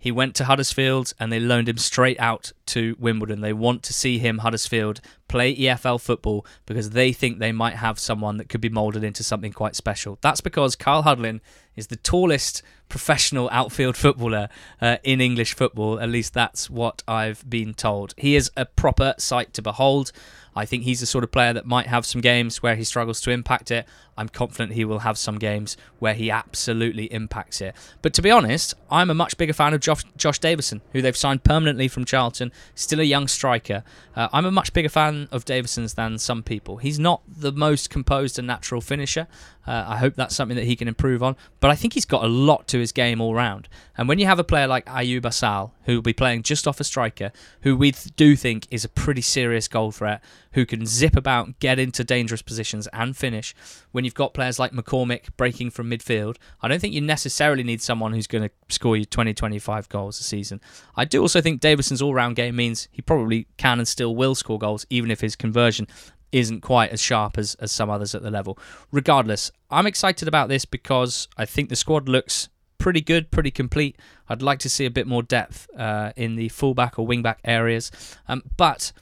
He 0.00 0.10
went 0.10 0.34
to 0.36 0.46
Huddersfield 0.46 1.12
and 1.20 1.30
they 1.30 1.38
loaned 1.38 1.68
him 1.68 1.76
straight 1.76 2.18
out 2.18 2.52
to 2.66 2.96
Wimbledon. 2.98 3.42
They 3.42 3.52
want 3.52 3.82
to 3.84 3.92
see 3.92 4.18
him, 4.18 4.38
Huddersfield, 4.38 5.02
play 5.28 5.54
EFL 5.54 6.00
football 6.00 6.46
because 6.64 6.90
they 6.90 7.12
think 7.12 7.38
they 7.38 7.52
might 7.52 7.74
have 7.74 7.98
someone 7.98 8.38
that 8.38 8.48
could 8.48 8.62
be 8.62 8.70
moulded 8.70 9.04
into 9.04 9.22
something 9.22 9.52
quite 9.52 9.76
special. 9.76 10.18
That's 10.22 10.40
because 10.40 10.74
Carl 10.74 11.02
Hudlin 11.02 11.42
is 11.76 11.88
the 11.88 11.96
tallest 11.96 12.62
professional 12.88 13.50
outfield 13.52 13.96
footballer 13.96 14.48
uh, 14.80 14.96
in 15.04 15.20
English 15.20 15.54
football. 15.54 16.00
At 16.00 16.08
least 16.08 16.32
that's 16.32 16.70
what 16.70 17.02
I've 17.06 17.48
been 17.48 17.74
told. 17.74 18.14
He 18.16 18.36
is 18.36 18.50
a 18.56 18.64
proper 18.64 19.14
sight 19.18 19.52
to 19.52 19.62
behold. 19.62 20.12
I 20.54 20.64
think 20.64 20.84
he's 20.84 21.00
the 21.00 21.06
sort 21.06 21.24
of 21.24 21.32
player 21.32 21.52
that 21.52 21.66
might 21.66 21.86
have 21.86 22.04
some 22.04 22.20
games 22.20 22.62
where 22.62 22.76
he 22.76 22.84
struggles 22.84 23.20
to 23.22 23.30
impact 23.30 23.70
it. 23.70 23.86
I'm 24.16 24.28
confident 24.28 24.72
he 24.72 24.84
will 24.84 24.98
have 25.00 25.16
some 25.16 25.38
games 25.38 25.76
where 25.98 26.12
he 26.12 26.30
absolutely 26.30 27.06
impacts 27.06 27.60
it. 27.60 27.74
But 28.02 28.12
to 28.14 28.22
be 28.22 28.30
honest, 28.30 28.74
I'm 28.90 29.08
a 29.08 29.14
much 29.14 29.38
bigger 29.38 29.54
fan 29.54 29.72
of 29.72 29.80
Josh, 29.80 30.02
Josh 30.16 30.38
Davison, 30.38 30.82
who 30.92 31.00
they've 31.00 31.16
signed 31.16 31.42
permanently 31.42 31.88
from 31.88 32.04
Charlton, 32.04 32.52
still 32.74 33.00
a 33.00 33.04
young 33.04 33.28
striker. 33.28 33.82
Uh, 34.14 34.28
I'm 34.32 34.44
a 34.44 34.50
much 34.50 34.72
bigger 34.74 34.90
fan 34.90 35.28
of 35.32 35.46
Davison's 35.46 35.94
than 35.94 36.18
some 36.18 36.42
people. 36.42 36.78
He's 36.78 36.98
not 36.98 37.22
the 37.26 37.52
most 37.52 37.88
composed 37.88 38.38
and 38.38 38.46
natural 38.46 38.82
finisher. 38.82 39.26
Uh, 39.66 39.84
I 39.88 39.96
hope 39.98 40.16
that's 40.16 40.34
something 40.34 40.56
that 40.56 40.64
he 40.64 40.76
can 40.76 40.88
improve 40.88 41.22
on. 41.22 41.36
But 41.60 41.70
I 41.70 41.74
think 41.74 41.94
he's 41.94 42.04
got 42.04 42.24
a 42.24 42.28
lot 42.28 42.66
to 42.68 42.78
his 42.78 42.92
game 42.92 43.20
all 43.20 43.34
round. 43.34 43.68
And 43.96 44.08
when 44.08 44.18
you 44.18 44.26
have 44.26 44.38
a 44.38 44.44
player 44.44 44.66
like 44.66 44.84
Ayoub 44.86 45.24
Assal, 45.24 45.72
who 45.84 45.94
will 45.94 46.02
be 46.02 46.12
playing 46.12 46.42
just 46.42 46.66
off 46.66 46.80
a 46.80 46.84
striker, 46.84 47.32
who 47.62 47.76
we 47.76 47.92
do 48.16 48.36
think 48.36 48.66
is 48.70 48.84
a 48.84 48.88
pretty 48.88 49.22
serious 49.22 49.68
goal 49.68 49.92
threat, 49.92 50.22
who 50.52 50.66
can 50.66 50.86
zip 50.86 51.16
about, 51.16 51.58
get 51.60 51.78
into 51.78 52.04
dangerous 52.04 52.42
positions, 52.42 52.88
and 52.92 53.16
finish, 53.16 53.54
when 53.92 54.04
you've 54.04 54.14
got 54.14 54.34
players 54.34 54.58
like 54.58 54.72
McCormick 54.72 55.28
breaking 55.36 55.70
from 55.70 55.90
midfield, 55.90 56.36
I 56.60 56.68
don't 56.68 56.80
think 56.80 56.94
you 56.94 57.00
necessarily 57.00 57.62
need 57.62 57.80
someone 57.80 58.12
who's 58.12 58.26
going 58.26 58.44
to 58.44 58.50
score 58.68 58.96
you 58.96 59.04
20, 59.04 59.34
25 59.34 59.88
goals 59.88 60.20
a 60.20 60.24
season. 60.24 60.60
I 60.96 61.04
do 61.04 61.20
also 61.20 61.40
think 61.40 61.60
Davison's 61.60 62.02
all 62.02 62.14
round 62.14 62.36
game 62.36 62.56
means 62.56 62.88
he 62.90 63.02
probably 63.02 63.46
can 63.56 63.78
and 63.78 63.88
still 63.88 64.16
will 64.16 64.34
score 64.34 64.58
goals, 64.58 64.86
even 64.90 65.10
if 65.10 65.20
his 65.20 65.36
conversion 65.36 65.86
isn't 66.32 66.60
quite 66.60 66.90
as 66.90 67.00
sharp 67.00 67.38
as, 67.38 67.54
as 67.56 67.72
some 67.72 67.90
others 67.90 68.14
at 68.14 68.22
the 68.22 68.30
level. 68.30 68.58
Regardless, 68.92 69.50
I'm 69.70 69.86
excited 69.86 70.28
about 70.28 70.48
this 70.48 70.64
because 70.64 71.28
I 71.36 71.44
think 71.44 71.68
the 71.68 71.76
squad 71.76 72.08
looks 72.08 72.48
pretty 72.78 73.00
good, 73.00 73.30
pretty 73.30 73.50
complete. 73.50 73.96
I'd 74.28 74.42
like 74.42 74.58
to 74.60 74.70
see 74.70 74.86
a 74.86 74.90
bit 74.90 75.06
more 75.06 75.22
depth 75.22 75.68
uh, 75.76 76.12
in 76.16 76.36
the 76.36 76.48
fullback 76.48 76.98
or 76.98 77.06
wingback 77.06 77.36
areas. 77.44 77.90
Um, 78.26 78.42
but 78.56 78.92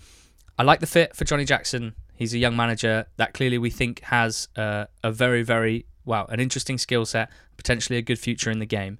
I 0.59 0.65
like 0.65 0.81
the 0.81 0.87
fit 0.87 1.15
for 1.15 1.25
Johnny 1.25 1.45
Jackson. 1.45 1.95
He's 2.17 2.35
a 2.35 2.39
young 2.39 2.57
manager 2.57 3.07
that 3.17 3.33
clearly 3.33 3.59
we 3.59 3.71
think 3.71 4.01
has 4.01 4.49
uh, 4.57 4.87
a 5.05 5.13
very, 5.13 5.45
very, 5.45 5.87
well, 6.05 6.27
an 6.31 6.41
interesting 6.41 6.79
skill 6.79 7.07
set, 7.07 7.31
potentially 7.57 7.97
a 7.97 8.03
good 8.03 8.19
future 8.19 8.51
in 8.51 8.59
the 8.59 8.67
game. 8.67 8.99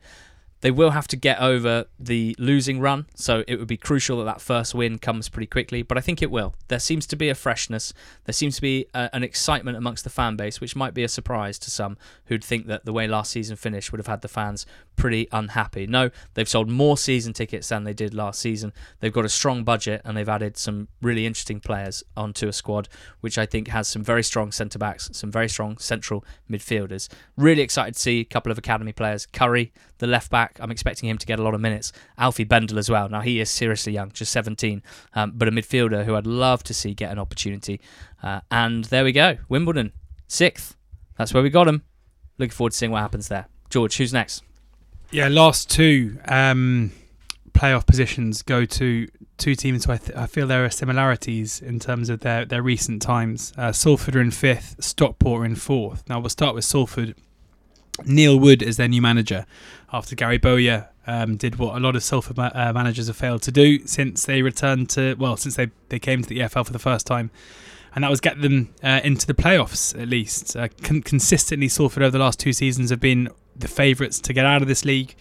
They 0.61 0.71
will 0.71 0.91
have 0.91 1.09
to 1.09 1.17
get 1.17 1.41
over 1.41 1.87
the 1.99 2.35
losing 2.39 2.81
run, 2.81 3.07
so 3.15 3.45
it 3.49 3.57
would 3.57 3.69
be 3.69 3.77
crucial 3.77 4.19
that 4.19 4.25
that 4.25 4.41
first 4.41 4.75
win 4.75 4.99
comes 4.99 5.29
pretty 5.29 5.47
quickly, 5.47 5.83
but 5.83 5.97
I 5.99 6.01
think 6.01 6.21
it 6.21 6.33
will. 6.33 6.55
There 6.67 6.81
seems 6.81 7.07
to 7.09 7.17
be 7.17 7.29
a 7.29 7.35
freshness, 7.35 7.93
there 8.25 8.33
seems 8.33 8.57
to 8.57 8.63
be 8.63 8.87
a, 8.93 9.09
an 9.13 9.23
excitement 9.23 9.77
amongst 9.77 10.03
the 10.03 10.11
fan 10.11 10.35
base, 10.37 10.61
which 10.61 10.75
might 10.75 10.95
be 10.95 11.05
a 11.05 11.09
surprise 11.09 11.61
to 11.61 11.71
some 11.71 11.97
who'd 12.27 12.43
think 12.43 12.67
that 12.67 12.85
the 12.85 12.93
way 12.93 13.07
last 13.07 13.31
season 13.31 13.57
finished 13.57 13.93
would 13.93 14.01
have 14.01 14.09
had 14.09 14.23
the 14.23 14.29
fans 14.29 14.67
pretty 14.99 15.29
unhappy. 15.33 15.87
No, 15.87 16.11
they've 16.35 16.49
sold 16.49 16.69
more 16.69 16.99
season 16.99 17.33
tickets 17.33 17.69
than 17.69 17.85
they 17.85 17.95
did 17.95 18.13
last 18.13 18.41
season. 18.41 18.73
They've 19.01 19.13
got 19.13 19.25
a 19.25 19.31
strong 19.31 19.65
budget 19.65 20.03
and 20.05 20.17
they've 20.17 20.29
added 20.29 20.59
some 20.59 20.89
really 21.01 21.25
interesting 21.25 21.61
players 21.61 22.03
onto 22.17 22.49
a 22.49 22.53
squad, 22.53 22.89
which 23.21 23.39
I 23.39 23.47
think 23.47 23.69
has 23.69 23.89
some 23.89 24.03
very 24.03 24.23
strong 24.23 24.53
centre 24.53 24.79
backs, 24.79 25.09
some 25.13 25.31
very 25.31 25.49
strong 25.49 25.79
central 25.79 26.25
midfielders. 26.51 27.09
Really 27.37 27.63
excited 27.63 27.95
to 27.95 28.01
see 28.01 28.21
a 28.21 28.25
couple 28.25 28.53
of 28.53 28.59
academy 28.59 28.93
players. 28.93 29.25
Currie, 29.25 29.73
the 29.99 30.07
left 30.07 30.31
back, 30.31 30.59
I'm 30.61 30.73
expecting 30.73 31.09
him 31.09 31.17
to 31.17 31.27
get 31.27 31.39
a 31.39 31.43
lot 31.43 31.55
of 31.55 31.61
minutes. 31.61 31.93
Alfie 32.19 32.45
Bendle 32.45 32.79
as 32.79 32.91
well. 32.91 33.09
Now 33.09 33.21
he 33.21 33.41
is 33.41 33.49
seriously 33.49 33.93
young, 33.93 34.11
just 34.11 34.33
17, 34.33 34.83
um, 35.15 35.33
but 35.35 35.49
a 35.49 35.53
midfielder 35.53 36.05
who 36.05 36.17
I'd 36.17 36.27
love 36.27 36.63
to 36.65 36.75
see 36.75 36.93
get 36.93 37.13
an 37.13 37.19
opportunity. 37.19 37.81
Uh, 38.23 38.41
and 38.51 38.85
there 38.87 39.05
we 39.05 39.13
go, 39.13 39.39
Wimbledon, 39.49 39.93
sixth. 40.27 40.77
That's 41.17 41.33
where 41.33 41.43
we 41.43 41.51
got 41.51 41.69
him. 41.69 41.85
Looking 42.37 42.53
forward 42.53 42.73
to 42.73 42.77
seeing 42.77 42.93
what 42.93 43.01
happens 43.01 43.29
there. 43.29 43.47
George, 43.71 43.97
who's 43.97 44.13
next? 44.13 44.43
Yeah, 45.11 45.29
last 45.29 45.71
two 45.71 46.19
um, 46.27 46.93
playoff 47.53 47.87
positions 47.87 48.43
go 48.43 48.67
to 48.67 49.09
two 49.39 49.55
teams 49.55 49.87
who 49.87 49.93
I, 49.93 49.97
th- 49.97 50.17
I, 50.17 50.27
feel 50.27 50.47
there 50.47 50.65
are 50.67 50.71
similarities 50.71 51.63
in 51.63 51.79
terms 51.79 52.11
of 52.11 52.21
their, 52.21 52.45
their 52.45 52.63
recent 52.63 53.01
times. 53.01 53.55
Uh, 53.57 53.73
Salford 53.73 54.17
are 54.17 54.21
in 54.21 54.31
fifth, 54.31 54.77
Stockport 54.81 55.43
are 55.43 55.45
in 55.47 55.55
fourth. 55.55 56.07
Now 56.09 56.21
we'll 56.21 56.29
start 56.29 56.55
with 56.55 56.65
Salford. 56.65 57.15
Neil 58.05 58.39
Wood 58.39 58.63
is 58.63 58.77
their 58.77 58.87
new 58.87 59.01
manager 59.01 59.47
after 59.93 60.15
Gary 60.15 60.39
Bowyer 60.39 60.91
um, 61.07 61.37
did 61.37 61.57
what 61.57 61.75
a 61.75 61.81
lot 61.81 61.97
of 61.97 62.03
Salford 62.03 62.37
ma- 62.37 62.51
uh, 62.55 62.73
managers 62.75 63.07
have 63.07 63.17
failed 63.17 63.43
to 63.43 63.51
do 63.51 63.85
since 63.87 64.27
they 64.27 64.43
returned 64.43 64.91
to, 64.91 65.15
well, 65.15 65.37
since 65.39 65.57
they, 65.57 65.71
they 65.89 65.99
came 65.99 66.23
to 66.23 66.29
the 66.29 66.41
EFL 66.41 66.67
for 66.67 66.73
the 66.73 66.79
first 66.79 67.07
time 67.07 67.31
and 67.95 68.05
that 68.05 68.11
was 68.11 68.21
get 68.21 68.41
them 68.43 68.75
uh, 68.83 69.01
into 69.03 69.27
the 69.27 69.35
playoffs 69.35 70.01
at 70.01 70.09
least. 70.09 70.55
Uh, 70.55 70.69
con- 70.83 71.03
consistently, 71.03 71.69
Salford 71.69 72.03
over 72.03 72.11
the 72.11 72.19
last 72.19 72.39
two 72.39 72.53
seasons 72.53 72.91
have 72.91 73.01
been 73.01 73.29
the 73.59 73.69
favourites 73.69 74.21
to 74.21 74.33
get 74.33 74.45
out 74.47 74.63
of 74.63 74.69
this 74.69 74.85
league. 74.85 75.15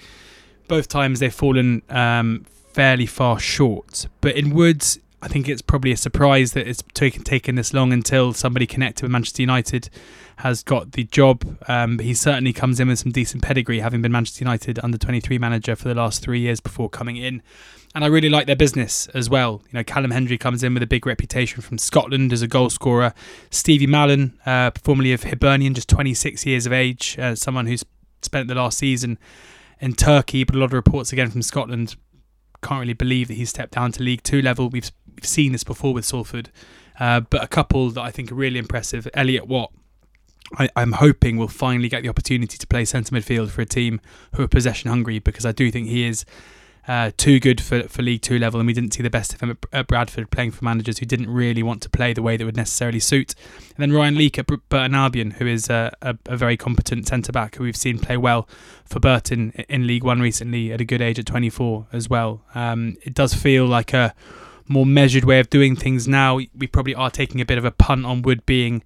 Both 0.68 0.88
times 0.88 1.20
they've 1.20 1.34
fallen 1.34 1.82
um, 1.90 2.46
fairly 2.74 3.06
far 3.06 3.40
short. 3.40 4.08
But 4.22 4.36
in 4.36 4.54
Woods, 4.54 5.00
I 5.22 5.28
think 5.28 5.50
it's 5.50 5.62
probably 5.62 5.92
a 5.92 5.98
surprise 5.98 6.54
that 6.54 6.68
it's 6.68 6.84
taken 6.94 7.24
taken 7.24 7.56
this 7.56 7.74
long 7.74 7.92
until 7.92 8.34
somebody 8.34 8.68
connected 8.68 9.04
with 9.04 9.12
Manchester 9.12 9.42
United 9.42 9.90
has 10.38 10.62
got 10.62 10.92
the 10.92 11.04
job. 11.06 11.58
Um, 11.68 11.98
he 11.98 12.14
certainly 12.14 12.54
comes 12.54 12.80
in 12.80 12.88
with 12.88 13.00
some 13.00 13.12
decent 13.12 13.42
pedigree, 13.42 13.80
having 13.80 14.04
been 14.04 14.12
Manchester 14.12 14.44
United 14.44 14.80
under 14.84 14.98
23 14.98 15.40
manager 15.40 15.76
for 15.76 15.88
the 15.88 15.96
last 15.96 16.22
three 16.22 16.40
years 16.40 16.60
before 16.60 16.90
coming 16.90 17.18
in. 17.18 17.42
And 17.96 18.04
I 18.04 18.08
really 18.08 18.30
like 18.30 18.46
their 18.46 18.56
business 18.56 19.08
as 19.16 19.28
well. 19.28 19.64
You 19.72 19.80
know, 19.80 19.84
Callum 19.84 20.12
Hendry 20.12 20.38
comes 20.38 20.64
in 20.64 20.76
with 20.76 20.84
a 20.84 20.88
big 20.88 21.08
reputation 21.08 21.62
from 21.62 21.80
Scotland 21.80 22.32
as 22.32 22.44
a 22.44 22.48
goal 22.48 22.70
scorer. 22.70 23.14
Stevie 23.50 23.88
Mallan, 23.88 24.34
uh, 24.46 24.70
formerly 24.84 25.14
of 25.14 25.24
Hibernian, 25.24 25.74
just 25.74 25.90
26 25.90 26.46
years 26.46 26.68
of 26.68 26.74
age, 26.74 27.18
uh, 27.18 27.34
someone 27.34 27.66
who's 27.66 27.84
spent 28.22 28.48
the 28.48 28.56
last 28.56 28.78
season 28.78 29.18
in 29.80 29.94
Turkey, 29.94 30.44
but 30.44 30.56
a 30.56 30.58
lot 30.58 30.66
of 30.66 30.74
reports 30.74 31.14
again 31.14 31.30
from 31.30 31.42
Scotland 31.42 31.96
can't 32.64 32.80
really 32.80 32.94
believe 32.94 33.28
that 33.28 33.36
he's 33.36 33.50
stepped 33.50 33.74
down 33.74 33.92
to 33.94 34.04
League 34.04 34.24
Two 34.24 34.42
level. 34.42 34.70
We've, 34.70 34.92
we've 35.16 35.26
seen 35.26 35.52
this 35.52 35.64
before 35.64 35.94
with 35.94 36.06
Salford, 36.06 36.50
uh, 37.00 37.22
but 37.22 37.44
a 37.44 37.48
couple 37.48 37.90
that 37.92 38.02
I 38.02 38.12
think 38.12 38.32
are 38.32 38.36
really 38.36 38.60
impressive. 38.60 39.08
Elliot 39.14 39.48
Watt, 39.48 39.72
I, 40.58 40.70
am 40.76 40.94
hoping 40.94 41.38
will 41.38 41.48
finally 41.48 41.90
get 41.90 42.04
the 42.04 42.10
opportunity 42.10 42.58
to 42.58 42.68
play 42.68 42.86
centre 42.86 43.14
midfield 43.14 43.50
for 43.50 43.62
a 43.62 43.66
team 43.66 44.00
who 44.36 44.44
are 44.44 44.48
possession 44.48 44.90
hungry 44.90 45.20
because 45.20 45.46
I 45.46 45.52
do 45.52 45.70
think 45.72 45.88
he 45.88 46.06
is 46.06 46.26
uh, 46.88 47.12
too 47.18 47.40
good 47.40 47.60
for, 47.60 47.84
for 47.84 48.02
League 48.02 48.22
Two 48.22 48.40
level, 48.40 48.60
and 48.60 48.68
we 48.68 48.74
didn't 48.74 48.94
see 48.94 49.04
the 49.04 49.10
best 49.10 49.34
of 49.34 49.42
him 49.42 49.52
at, 49.52 49.58
at, 49.74 49.88
Bradford 49.88 50.32
playing 50.32 50.52
for 50.52 50.64
managers 50.64 51.00
who 51.00 51.06
didn't 51.06 51.30
really 51.30 51.62
want 51.62 51.82
to 51.82 51.90
play 51.90 52.14
the 52.14 52.22
way 52.22 52.38
that 52.38 52.46
would 52.46 52.56
necessarily 52.56 53.00
suit. 53.00 53.36
And 53.76 53.78
then 53.78 53.92
Ryan 53.92 54.16
Leake 54.16 54.40
at 54.40 54.48
Burton 54.48 54.96
Albion, 54.96 55.32
who 55.32 55.48
is 55.48 55.70
a, 55.70 55.94
a, 56.02 56.18
a 56.28 56.38
very 56.38 56.56
competent 56.56 57.08
centre 57.08 57.32
back 57.32 57.56
who 57.56 57.66
we've 57.66 57.76
seen 57.76 58.00
play 58.00 58.16
well 58.16 58.48
for 58.86 59.00
Burton 59.00 59.52
in 59.68 59.86
League 59.86 60.04
One 60.04 60.22
recently 60.22 60.72
at 60.72 60.80
a 60.80 60.86
good 60.86 61.02
age 61.02 61.20
at 61.20 61.26
24 61.26 61.88
as 61.92 62.10
well. 62.10 62.42
Um, 62.56 62.98
it 63.02 63.14
does 63.14 63.34
feel 63.34 63.66
like 63.66 63.94
a 63.94 64.16
more 64.70 64.86
measured 64.86 65.26
way 65.26 65.40
of 65.40 65.50
doing 65.50 65.76
things 65.76 66.08
now. 66.08 66.36
We 66.36 66.68
probably 66.68 66.96
are 66.96 67.12
taking 67.12 67.42
a 67.42 67.46
bit 67.46 67.58
of 67.58 67.66
a 67.66 67.72
punt 67.72 68.06
on 68.06 68.22
Wood 68.22 68.46
being 68.46 68.84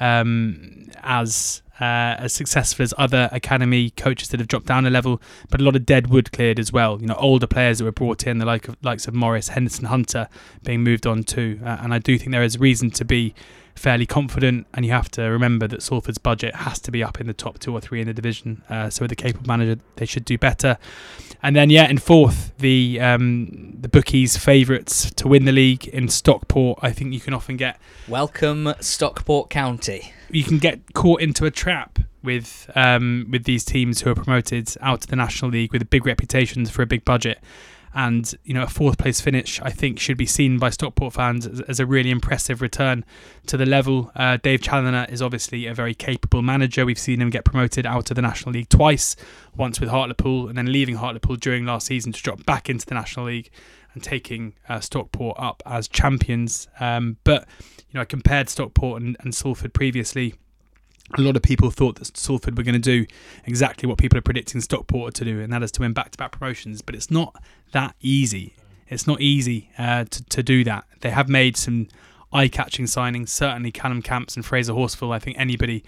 um, 0.00 0.83
as 1.04 1.62
uh, 1.80 2.14
as 2.18 2.32
successful 2.32 2.84
as 2.84 2.94
other 2.96 3.28
academy 3.32 3.90
coaches 3.90 4.28
that 4.28 4.38
have 4.38 4.48
dropped 4.48 4.66
down 4.66 4.86
a 4.86 4.90
level, 4.90 5.20
but 5.50 5.60
a 5.60 5.64
lot 5.64 5.74
of 5.74 5.84
dead 5.84 6.06
wood 6.06 6.30
cleared 6.30 6.60
as 6.60 6.72
well. 6.72 7.00
You 7.00 7.08
know, 7.08 7.16
older 7.16 7.48
players 7.48 7.78
that 7.78 7.84
were 7.84 7.92
brought 7.92 8.26
in, 8.26 8.38
the 8.38 8.46
like 8.46 8.68
of, 8.68 8.76
likes 8.82 9.08
of 9.08 9.14
Morris, 9.14 9.48
Henderson, 9.48 9.86
Hunter, 9.86 10.28
being 10.62 10.84
moved 10.84 11.06
on 11.06 11.24
too. 11.24 11.60
Uh, 11.64 11.78
and 11.80 11.92
I 11.92 11.98
do 11.98 12.16
think 12.16 12.30
there 12.30 12.44
is 12.44 12.58
reason 12.58 12.90
to 12.92 13.04
be 13.04 13.34
fairly 13.74 14.06
confident. 14.06 14.66
And 14.74 14.84
you 14.84 14.92
have 14.92 15.10
to 15.12 15.22
remember 15.22 15.66
that 15.68 15.82
Salford's 15.82 16.18
budget 16.18 16.54
has 16.54 16.78
to 16.80 16.90
be 16.90 17.02
up 17.02 17.20
in 17.20 17.26
the 17.26 17.34
top 17.34 17.58
two 17.58 17.72
or 17.72 17.80
three 17.80 18.00
in 18.00 18.06
the 18.06 18.14
division. 18.14 18.62
Uh, 18.68 18.90
so 18.90 19.04
with 19.04 19.12
a 19.12 19.16
capable 19.16 19.46
manager, 19.46 19.80
they 19.96 20.06
should 20.06 20.24
do 20.24 20.38
better. 20.38 20.78
And 21.42 21.54
then 21.54 21.70
yeah, 21.70 21.88
in 21.88 21.98
fourth, 21.98 22.56
the 22.58 23.00
um, 23.00 23.76
the 23.80 23.88
bookies' 23.88 24.36
favourites 24.36 25.10
to 25.12 25.28
win 25.28 25.44
the 25.44 25.52
league 25.52 25.86
in 25.88 26.08
Stockport. 26.08 26.78
I 26.82 26.92
think 26.92 27.12
you 27.12 27.20
can 27.20 27.34
often 27.34 27.56
get 27.56 27.78
welcome 28.08 28.74
Stockport 28.80 29.50
County 29.50 30.12
you 30.34 30.44
can 30.44 30.58
get 30.58 30.94
caught 30.94 31.20
into 31.20 31.46
a 31.46 31.50
trap 31.50 31.98
with 32.22 32.70
um, 32.74 33.28
with 33.30 33.44
these 33.44 33.64
teams 33.64 34.00
who 34.00 34.10
are 34.10 34.14
promoted 34.14 34.74
out 34.80 35.02
to 35.02 35.06
the 35.06 35.16
National 35.16 35.50
League 35.50 35.72
with 35.72 35.88
big 35.90 36.06
reputations 36.06 36.70
for 36.70 36.82
a 36.82 36.86
big 36.86 37.04
budget. 37.04 37.38
And 37.94 38.32
you 38.44 38.54
know, 38.54 38.64
a 38.64 38.68
fourth 38.68 38.98
place 38.98 39.20
finish, 39.20 39.60
I 39.62 39.70
think, 39.70 40.00
should 40.00 40.16
be 40.16 40.26
seen 40.26 40.58
by 40.58 40.70
Stockport 40.70 41.14
fans 41.14 41.46
as, 41.46 41.60
as 41.62 41.80
a 41.80 41.86
really 41.86 42.10
impressive 42.10 42.60
return 42.60 43.04
to 43.46 43.56
the 43.56 43.66
level. 43.66 44.10
Uh, 44.16 44.36
Dave 44.42 44.60
Challinor 44.60 45.08
is 45.10 45.22
obviously 45.22 45.66
a 45.66 45.74
very 45.74 45.94
capable 45.94 46.42
manager. 46.42 46.84
We've 46.84 46.98
seen 46.98 47.20
him 47.22 47.30
get 47.30 47.44
promoted 47.44 47.86
out 47.86 48.06
to 48.06 48.14
the 48.14 48.22
National 48.22 48.52
League 48.52 48.68
twice, 48.68 49.14
once 49.56 49.78
with 49.78 49.90
Hartlepool, 49.90 50.48
and 50.48 50.58
then 50.58 50.72
leaving 50.72 50.96
Hartlepool 50.96 51.36
during 51.36 51.64
last 51.64 51.86
season 51.86 52.12
to 52.12 52.22
drop 52.22 52.44
back 52.44 52.68
into 52.68 52.84
the 52.84 52.94
National 52.94 53.26
League 53.26 53.50
and 53.94 54.02
taking 54.02 54.54
uh, 54.68 54.80
Stockport 54.80 55.36
up 55.38 55.62
as 55.64 55.86
champions. 55.86 56.66
Um, 56.80 57.18
but 57.22 57.46
you 57.78 57.94
know, 57.94 58.00
I 58.00 58.04
compared 58.04 58.48
Stockport 58.48 59.02
and, 59.02 59.16
and 59.20 59.34
Salford 59.34 59.72
previously. 59.72 60.34
A 61.18 61.20
lot 61.20 61.36
of 61.36 61.42
people 61.42 61.70
thought 61.70 61.96
that 61.96 62.16
Salford 62.16 62.56
were 62.56 62.64
going 62.64 62.74
to 62.74 62.78
do 62.78 63.06
exactly 63.44 63.86
what 63.86 63.98
people 63.98 64.18
are 64.18 64.22
predicting 64.22 64.62
Stockport 64.62 65.14
to 65.14 65.24
do, 65.24 65.40
and 65.40 65.52
that 65.52 65.62
is 65.62 65.70
to 65.72 65.82
win 65.82 65.92
back-to-back 65.92 66.32
promotions. 66.32 66.80
But 66.80 66.94
it's 66.94 67.10
not 67.10 67.36
that 67.72 67.94
easy. 68.00 68.56
It's 68.88 69.06
not 69.06 69.20
easy 69.20 69.70
uh, 69.78 70.04
to 70.04 70.24
to 70.24 70.42
do 70.42 70.64
that. 70.64 70.86
They 71.00 71.10
have 71.10 71.28
made 71.28 71.56
some 71.56 71.88
eye-catching 72.32 72.86
signings. 72.86 73.28
Certainly, 73.28 73.72
Callum 73.72 74.02
Camps 74.02 74.34
and 74.34 74.44
Fraser 74.44 74.72
Horsfall. 74.72 75.14
I 75.14 75.18
think 75.18 75.38
anybody 75.38 75.84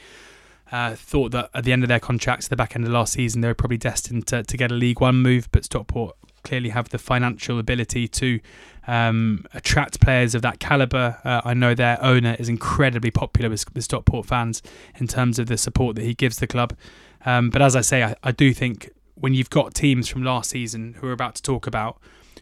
uh, 0.70 0.94
thought 0.94 1.32
that 1.32 1.50
at 1.54 1.64
the 1.64 1.72
end 1.72 1.82
of 1.82 1.88
their 1.88 2.00
contracts, 2.00 2.46
at 2.46 2.50
the 2.50 2.56
back 2.56 2.76
end 2.76 2.84
of 2.84 2.92
last 2.92 3.14
season, 3.14 3.40
they 3.40 3.48
were 3.48 3.54
probably 3.54 3.78
destined 3.78 4.26
to, 4.28 4.42
to 4.42 4.56
get 4.56 4.70
a 4.70 4.74
League 4.74 5.00
One 5.00 5.16
move, 5.22 5.48
but 5.50 5.64
Stockport 5.64 6.16
clearly 6.42 6.68
have 6.68 6.90
the 6.90 6.98
financial 6.98 7.58
ability 7.58 8.06
to 8.06 8.38
um, 8.86 9.44
attract 9.54 10.00
players 10.00 10.34
of 10.34 10.42
that 10.42 10.60
caliber. 10.60 11.18
Uh, 11.24 11.40
I 11.44 11.54
know 11.54 11.74
their 11.74 12.02
owner 12.02 12.36
is 12.38 12.48
incredibly 12.48 13.10
popular 13.10 13.50
with 13.50 13.64
the 13.74 13.82
Stockport 13.82 14.26
fans 14.26 14.62
in 14.96 15.06
terms 15.06 15.38
of 15.38 15.46
the 15.46 15.56
support 15.56 15.96
that 15.96 16.04
he 16.04 16.14
gives 16.14 16.38
the 16.38 16.46
club. 16.46 16.76
Um, 17.24 17.50
but 17.50 17.62
as 17.62 17.74
I 17.74 17.80
say, 17.80 18.02
I, 18.02 18.14
I 18.22 18.32
do 18.32 18.52
think 18.52 18.90
when 19.14 19.34
you've 19.34 19.50
got 19.50 19.74
teams 19.74 20.08
from 20.08 20.22
last 20.22 20.50
season 20.50 20.94
who 20.94 21.06
we're 21.06 21.12
about 21.12 21.34
to 21.36 21.42
talk 21.42 21.66
about, 21.66 21.98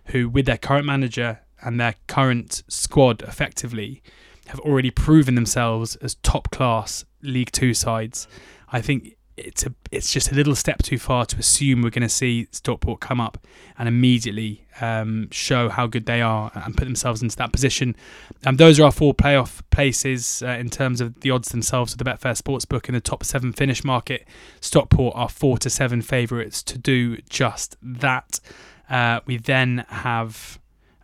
who 0.06 0.28
with 0.28 0.46
their 0.46 0.58
current 0.58 0.84
manager 0.84 1.40
and 1.62 1.80
their 1.80 1.94
current 2.06 2.62
squad 2.68 3.22
effectively 3.22 4.02
have 4.48 4.60
already 4.60 4.90
proven 4.90 5.34
themselves 5.34 5.96
as 5.96 6.16
top 6.16 6.50
class 6.50 7.04
League 7.22 7.50
Two 7.52 7.72
sides, 7.72 8.28
I 8.70 8.82
think 8.82 9.16
it's 9.36 9.66
a 9.66 9.74
it's 9.90 10.12
just 10.12 10.30
a 10.30 10.34
little 10.34 10.54
step 10.54 10.82
too 10.82 10.98
far 10.98 11.26
to 11.26 11.36
assume 11.38 11.82
we're 11.82 11.90
going 11.90 12.02
to 12.02 12.08
see 12.08 12.46
Stockport 12.52 13.00
come 13.00 13.20
up 13.20 13.38
and 13.78 13.88
immediately 13.88 14.64
um, 14.80 15.28
show 15.30 15.68
how 15.68 15.86
good 15.86 16.06
they 16.06 16.20
are 16.20 16.50
and 16.54 16.76
put 16.76 16.84
themselves 16.84 17.22
into 17.22 17.36
that 17.36 17.52
position. 17.52 17.96
And 18.40 18.48
um, 18.48 18.56
those 18.56 18.78
are 18.78 18.84
our 18.84 18.92
four 18.92 19.14
playoff 19.14 19.62
places 19.70 20.42
uh, 20.42 20.50
in 20.50 20.70
terms 20.70 21.00
of 21.00 21.20
the 21.20 21.30
odds 21.30 21.48
themselves 21.48 21.92
for 21.92 21.98
the 21.98 22.04
Betfair 22.04 22.40
Sportsbook 22.40 22.88
in 22.88 22.94
the 22.94 23.00
top 23.00 23.24
seven 23.24 23.52
finish 23.52 23.84
market. 23.84 24.26
Stockport 24.60 25.14
are 25.16 25.28
four 25.28 25.58
to 25.58 25.70
seven 25.70 26.02
favourites 26.02 26.62
to 26.64 26.78
do 26.78 27.18
just 27.28 27.76
that. 27.82 28.40
Uh, 28.88 29.20
we 29.26 29.36
then 29.36 29.84
have 29.88 30.60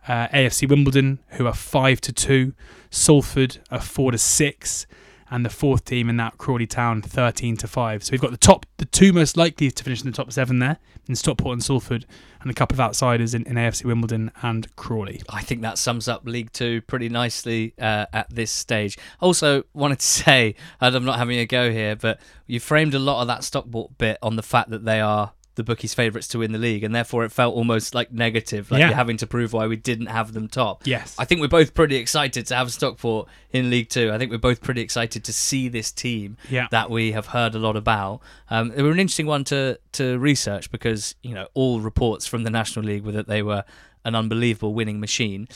uh, 0.07 0.27
AFC 0.29 0.69
Wimbledon 0.69 1.19
who 1.31 1.47
are 1.47 1.53
five 1.53 1.99
to 2.01 2.13
two, 2.13 2.53
Salford 2.89 3.59
are 3.69 3.81
four 3.81 4.11
to 4.11 4.17
six 4.17 4.85
and 5.31 5.45
the 5.45 5.49
fourth 5.49 5.85
team 5.85 6.09
in 6.09 6.17
that 6.17 6.37
Crawley 6.37 6.67
Town 6.67 7.01
13 7.01 7.55
to 7.57 7.67
5. 7.67 8.03
So 8.03 8.11
we've 8.11 8.21
got 8.21 8.31
the 8.31 8.37
top 8.37 8.65
the 8.77 8.85
two 8.85 9.13
most 9.13 9.37
likely 9.37 9.71
to 9.71 9.83
finish 9.83 10.01
in 10.01 10.11
the 10.11 10.15
top 10.15 10.31
7 10.31 10.59
there 10.59 10.77
in 11.07 11.15
Stockport 11.15 11.53
and 11.53 11.63
Salford 11.63 12.05
and 12.41 12.51
a 12.51 12.53
couple 12.53 12.75
of 12.75 12.81
outsiders 12.81 13.33
in, 13.33 13.43
in 13.47 13.55
AFC 13.55 13.85
Wimbledon 13.85 14.31
and 14.41 14.75
Crawley. 14.75 15.21
I 15.29 15.41
think 15.41 15.61
that 15.61 15.77
sums 15.77 16.09
up 16.09 16.25
League 16.25 16.51
2 16.51 16.81
pretty 16.81 17.07
nicely 17.07 17.73
uh, 17.79 18.07
at 18.11 18.29
this 18.29 18.51
stage. 18.51 18.97
Also 19.21 19.63
wanted 19.73 19.99
to 19.99 20.05
say 20.25 20.55
and 20.81 20.95
I'm 20.95 21.05
not 21.05 21.17
having 21.17 21.39
a 21.39 21.45
go 21.45 21.71
here 21.71 21.95
but 21.95 22.19
you 22.45 22.59
framed 22.59 22.93
a 22.93 22.99
lot 22.99 23.21
of 23.21 23.27
that 23.27 23.45
Stockport 23.45 23.97
bit 23.97 24.17
on 24.21 24.35
the 24.35 24.43
fact 24.43 24.69
that 24.71 24.83
they 24.83 24.99
are 24.99 25.31
the 25.55 25.63
bookies' 25.63 25.93
favourites 25.93 26.27
to 26.29 26.39
win 26.39 26.51
the 26.51 26.57
league, 26.57 26.83
and 26.83 26.95
therefore 26.95 27.25
it 27.25 27.31
felt 27.31 27.55
almost 27.55 27.93
like 27.93 28.11
negative, 28.11 28.71
like 28.71 28.79
yeah. 28.79 28.87
you're 28.87 28.95
having 28.95 29.17
to 29.17 29.27
prove 29.27 29.53
why 29.53 29.67
we 29.67 29.75
didn't 29.75 30.07
have 30.07 30.33
them 30.33 30.47
top. 30.47 30.85
Yes, 30.85 31.15
I 31.19 31.25
think 31.25 31.41
we're 31.41 31.47
both 31.47 31.73
pretty 31.73 31.97
excited 31.97 32.45
to 32.47 32.55
have 32.55 32.71
Stockport 32.71 33.27
in 33.51 33.69
League 33.69 33.89
Two. 33.89 34.11
I 34.11 34.17
think 34.17 34.31
we're 34.31 34.37
both 34.37 34.61
pretty 34.61 34.81
excited 34.81 35.23
to 35.25 35.33
see 35.33 35.67
this 35.67 35.91
team 35.91 36.37
yeah. 36.49 36.67
that 36.71 36.89
we 36.89 37.11
have 37.11 37.27
heard 37.27 37.55
a 37.55 37.59
lot 37.59 37.75
about. 37.75 38.21
Um, 38.49 38.69
they 38.69 38.81
were 38.81 38.91
an 38.91 38.99
interesting 38.99 39.27
one 39.27 39.43
to 39.45 39.79
to 39.93 40.17
research 40.19 40.71
because 40.71 41.15
you 41.21 41.33
know 41.33 41.47
all 41.53 41.81
reports 41.81 42.25
from 42.25 42.43
the 42.43 42.49
National 42.49 42.85
League 42.85 43.03
were 43.03 43.11
that 43.11 43.27
they 43.27 43.43
were 43.43 43.63
an 44.05 44.15
unbelievable 44.15 44.73
winning 44.73 44.99
machine. 44.99 45.47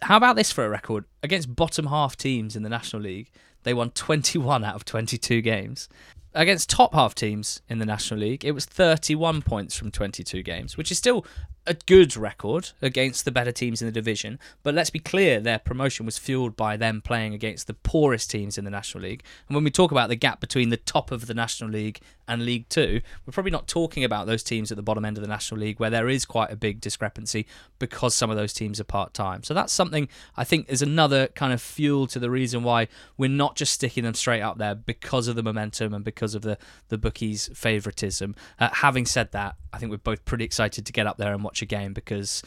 How 0.00 0.16
about 0.16 0.36
this 0.36 0.52
for 0.52 0.64
a 0.64 0.68
record 0.68 1.04
against 1.22 1.54
bottom 1.54 1.86
half 1.86 2.16
teams 2.16 2.54
in 2.54 2.62
the 2.62 2.68
National 2.68 3.02
League? 3.02 3.30
They 3.68 3.74
won 3.74 3.90
21 3.90 4.64
out 4.64 4.76
of 4.76 4.86
22 4.86 5.42
games. 5.42 5.90
Against 6.32 6.70
top 6.70 6.94
half 6.94 7.14
teams 7.14 7.60
in 7.68 7.80
the 7.80 7.84
National 7.84 8.20
League, 8.20 8.42
it 8.42 8.52
was 8.52 8.64
31 8.64 9.42
points 9.42 9.76
from 9.76 9.90
22 9.90 10.42
games, 10.42 10.78
which 10.78 10.90
is 10.90 10.96
still 10.96 11.26
a 11.68 11.74
good 11.86 12.16
record 12.16 12.70
against 12.80 13.24
the 13.24 13.30
better 13.30 13.52
teams 13.52 13.82
in 13.82 13.86
the 13.86 13.92
division. 13.92 14.38
But 14.62 14.74
let's 14.74 14.90
be 14.90 14.98
clear, 14.98 15.38
their 15.38 15.58
promotion 15.58 16.06
was 16.06 16.18
fueled 16.18 16.56
by 16.56 16.76
them 16.76 17.00
playing 17.00 17.34
against 17.34 17.66
the 17.66 17.74
poorest 17.74 18.30
teams 18.30 18.56
in 18.56 18.64
the 18.64 18.70
National 18.70 19.04
League. 19.04 19.22
And 19.46 19.54
when 19.54 19.64
we 19.64 19.70
talk 19.70 19.92
about 19.92 20.08
the 20.08 20.16
gap 20.16 20.40
between 20.40 20.70
the 20.70 20.76
top 20.76 21.10
of 21.10 21.26
the 21.26 21.34
National 21.34 21.70
League 21.70 22.00
and 22.26 22.44
League 22.44 22.68
Two, 22.68 23.00
we're 23.24 23.32
probably 23.32 23.50
not 23.50 23.68
talking 23.68 24.02
about 24.02 24.26
those 24.26 24.42
teams 24.42 24.70
at 24.70 24.76
the 24.76 24.82
bottom 24.82 25.04
end 25.04 25.18
of 25.18 25.22
the 25.22 25.28
National 25.28 25.60
League 25.60 25.78
where 25.78 25.90
there 25.90 26.08
is 26.08 26.24
quite 26.24 26.50
a 26.50 26.56
big 26.56 26.80
discrepancy 26.80 27.46
because 27.78 28.14
some 28.14 28.30
of 28.30 28.36
those 28.36 28.52
teams 28.52 28.80
are 28.80 28.84
part 28.84 29.14
time. 29.14 29.42
So 29.42 29.54
that's 29.54 29.72
something 29.72 30.08
I 30.36 30.44
think 30.44 30.68
is 30.68 30.82
another 30.82 31.28
kind 31.28 31.52
of 31.52 31.60
fuel 31.60 32.06
to 32.08 32.18
the 32.18 32.30
reason 32.30 32.62
why 32.62 32.88
we're 33.16 33.28
not 33.28 33.56
just 33.56 33.72
sticking 33.72 34.04
them 34.04 34.14
straight 34.14 34.42
up 34.42 34.58
there 34.58 34.74
because 34.74 35.28
of 35.28 35.36
the 35.36 35.42
momentum 35.42 35.92
and 35.92 36.04
because 36.04 36.34
of 36.34 36.42
the, 36.42 36.58
the 36.88 36.98
bookies' 36.98 37.50
favouritism. 37.54 38.34
Uh, 38.58 38.70
having 38.72 39.06
said 39.06 39.32
that, 39.32 39.56
I 39.72 39.78
think 39.78 39.90
we're 39.90 39.98
both 39.98 40.24
pretty 40.24 40.44
excited 40.44 40.86
to 40.86 40.92
get 40.92 41.06
up 41.06 41.18
there 41.18 41.32
and 41.32 41.44
watch 41.44 41.57
a 41.62 41.66
game 41.66 41.92
because, 41.92 42.42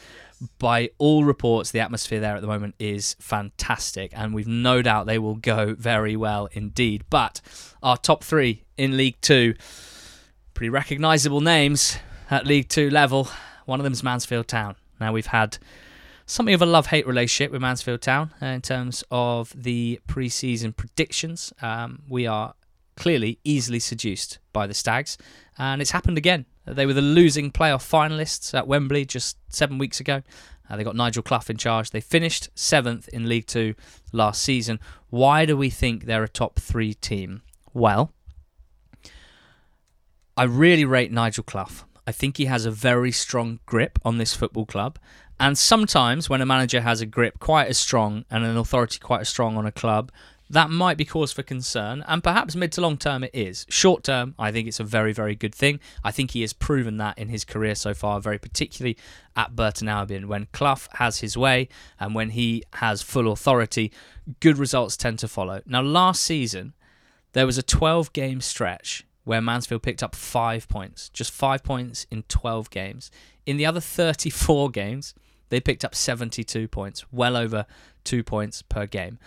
by 0.58 0.90
all 0.98 1.24
reports, 1.24 1.70
the 1.70 1.80
atmosphere 1.80 2.20
there 2.20 2.34
at 2.34 2.40
the 2.42 2.46
moment 2.46 2.74
is 2.78 3.16
fantastic, 3.20 4.12
and 4.14 4.34
we've 4.34 4.48
no 4.48 4.82
doubt 4.82 5.06
they 5.06 5.18
will 5.18 5.36
go 5.36 5.74
very 5.74 6.16
well 6.16 6.48
indeed. 6.52 7.04
But 7.10 7.40
our 7.82 7.96
top 7.96 8.24
three 8.24 8.64
in 8.76 8.96
League 8.96 9.20
Two, 9.20 9.54
pretty 10.54 10.70
recognisable 10.70 11.40
names 11.40 11.98
at 12.30 12.46
League 12.46 12.68
Two 12.68 12.90
level. 12.90 13.28
One 13.66 13.80
of 13.80 13.84
them 13.84 13.92
is 13.92 14.02
Mansfield 14.02 14.48
Town. 14.48 14.76
Now 15.00 15.12
we've 15.12 15.26
had 15.26 15.58
something 16.26 16.54
of 16.54 16.62
a 16.62 16.66
love 16.66 16.86
hate 16.86 17.06
relationship 17.06 17.52
with 17.52 17.60
Mansfield 17.60 18.00
Town 18.00 18.32
uh, 18.40 18.46
in 18.46 18.62
terms 18.62 19.04
of 19.10 19.52
the 19.56 20.00
pre 20.06 20.28
season 20.28 20.72
predictions. 20.72 21.52
Um, 21.60 22.02
we 22.08 22.26
are 22.26 22.54
clearly 22.96 23.38
easily 23.44 23.78
seduced 23.78 24.38
by 24.52 24.66
the 24.66 24.74
Stags, 24.74 25.18
and 25.58 25.80
it's 25.80 25.90
happened 25.92 26.18
again. 26.18 26.46
They 26.66 26.86
were 26.86 26.92
the 26.92 27.02
losing 27.02 27.50
playoff 27.50 27.88
finalists 27.88 28.54
at 28.54 28.66
Wembley 28.66 29.04
just 29.04 29.36
seven 29.48 29.78
weeks 29.78 30.00
ago. 30.00 30.22
Uh, 30.70 30.76
they 30.76 30.84
got 30.84 30.96
Nigel 30.96 31.22
Clough 31.22 31.42
in 31.48 31.56
charge. 31.56 31.90
They 31.90 32.00
finished 32.00 32.48
seventh 32.54 33.08
in 33.08 33.28
League 33.28 33.46
Two 33.46 33.74
last 34.12 34.42
season. 34.42 34.78
Why 35.10 35.44
do 35.44 35.56
we 35.56 35.70
think 35.70 36.04
they're 36.04 36.22
a 36.24 36.28
top 36.28 36.58
three 36.58 36.94
team? 36.94 37.42
Well, 37.74 38.12
I 40.36 40.44
really 40.44 40.84
rate 40.84 41.12
Nigel 41.12 41.44
Clough. 41.44 41.84
I 42.06 42.12
think 42.12 42.36
he 42.36 42.46
has 42.46 42.64
a 42.64 42.70
very 42.70 43.12
strong 43.12 43.60
grip 43.66 43.98
on 44.04 44.18
this 44.18 44.34
football 44.34 44.66
club. 44.66 44.98
And 45.38 45.58
sometimes 45.58 46.30
when 46.30 46.40
a 46.40 46.46
manager 46.46 46.80
has 46.80 47.00
a 47.00 47.06
grip 47.06 47.38
quite 47.38 47.68
as 47.68 47.78
strong 47.78 48.24
and 48.30 48.44
an 48.44 48.56
authority 48.56 48.98
quite 48.98 49.22
as 49.22 49.28
strong 49.28 49.56
on 49.56 49.66
a 49.66 49.72
club, 49.72 50.12
that 50.52 50.68
might 50.68 50.98
be 50.98 51.06
cause 51.06 51.32
for 51.32 51.42
concern, 51.42 52.04
and 52.06 52.22
perhaps 52.22 52.54
mid 52.54 52.72
to 52.72 52.82
long 52.82 52.98
term 52.98 53.24
it 53.24 53.30
is. 53.32 53.64
Short 53.70 54.04
term, 54.04 54.34
I 54.38 54.52
think 54.52 54.68
it's 54.68 54.80
a 54.80 54.84
very, 54.84 55.14
very 55.14 55.34
good 55.34 55.54
thing. 55.54 55.80
I 56.04 56.10
think 56.10 56.32
he 56.32 56.42
has 56.42 56.52
proven 56.52 56.98
that 56.98 57.18
in 57.18 57.28
his 57.28 57.42
career 57.42 57.74
so 57.74 57.94
far, 57.94 58.20
very 58.20 58.38
particularly 58.38 58.98
at 59.34 59.56
Burton 59.56 59.88
Albion. 59.88 60.28
When 60.28 60.48
Clough 60.52 60.88
has 60.94 61.20
his 61.20 61.38
way 61.38 61.68
and 61.98 62.14
when 62.14 62.30
he 62.30 62.62
has 62.74 63.00
full 63.00 63.32
authority, 63.32 63.90
good 64.40 64.58
results 64.58 64.94
tend 64.94 65.18
to 65.20 65.28
follow. 65.28 65.62
Now, 65.64 65.80
last 65.80 66.22
season, 66.22 66.74
there 67.32 67.46
was 67.46 67.56
a 67.56 67.62
12 67.62 68.12
game 68.12 68.42
stretch 68.42 69.06
where 69.24 69.40
Mansfield 69.40 69.82
picked 69.82 70.02
up 70.02 70.14
five 70.14 70.68
points, 70.68 71.08
just 71.08 71.30
five 71.32 71.62
points 71.62 72.06
in 72.10 72.24
12 72.24 72.68
games. 72.68 73.10
In 73.46 73.56
the 73.56 73.64
other 73.64 73.80
34 73.80 74.68
games, 74.68 75.14
they 75.48 75.60
picked 75.60 75.82
up 75.84 75.94
72 75.94 76.68
points, 76.68 77.06
well 77.10 77.38
over 77.38 77.64
two 78.04 78.22
points 78.22 78.60
per 78.60 78.86
game. 78.86 79.18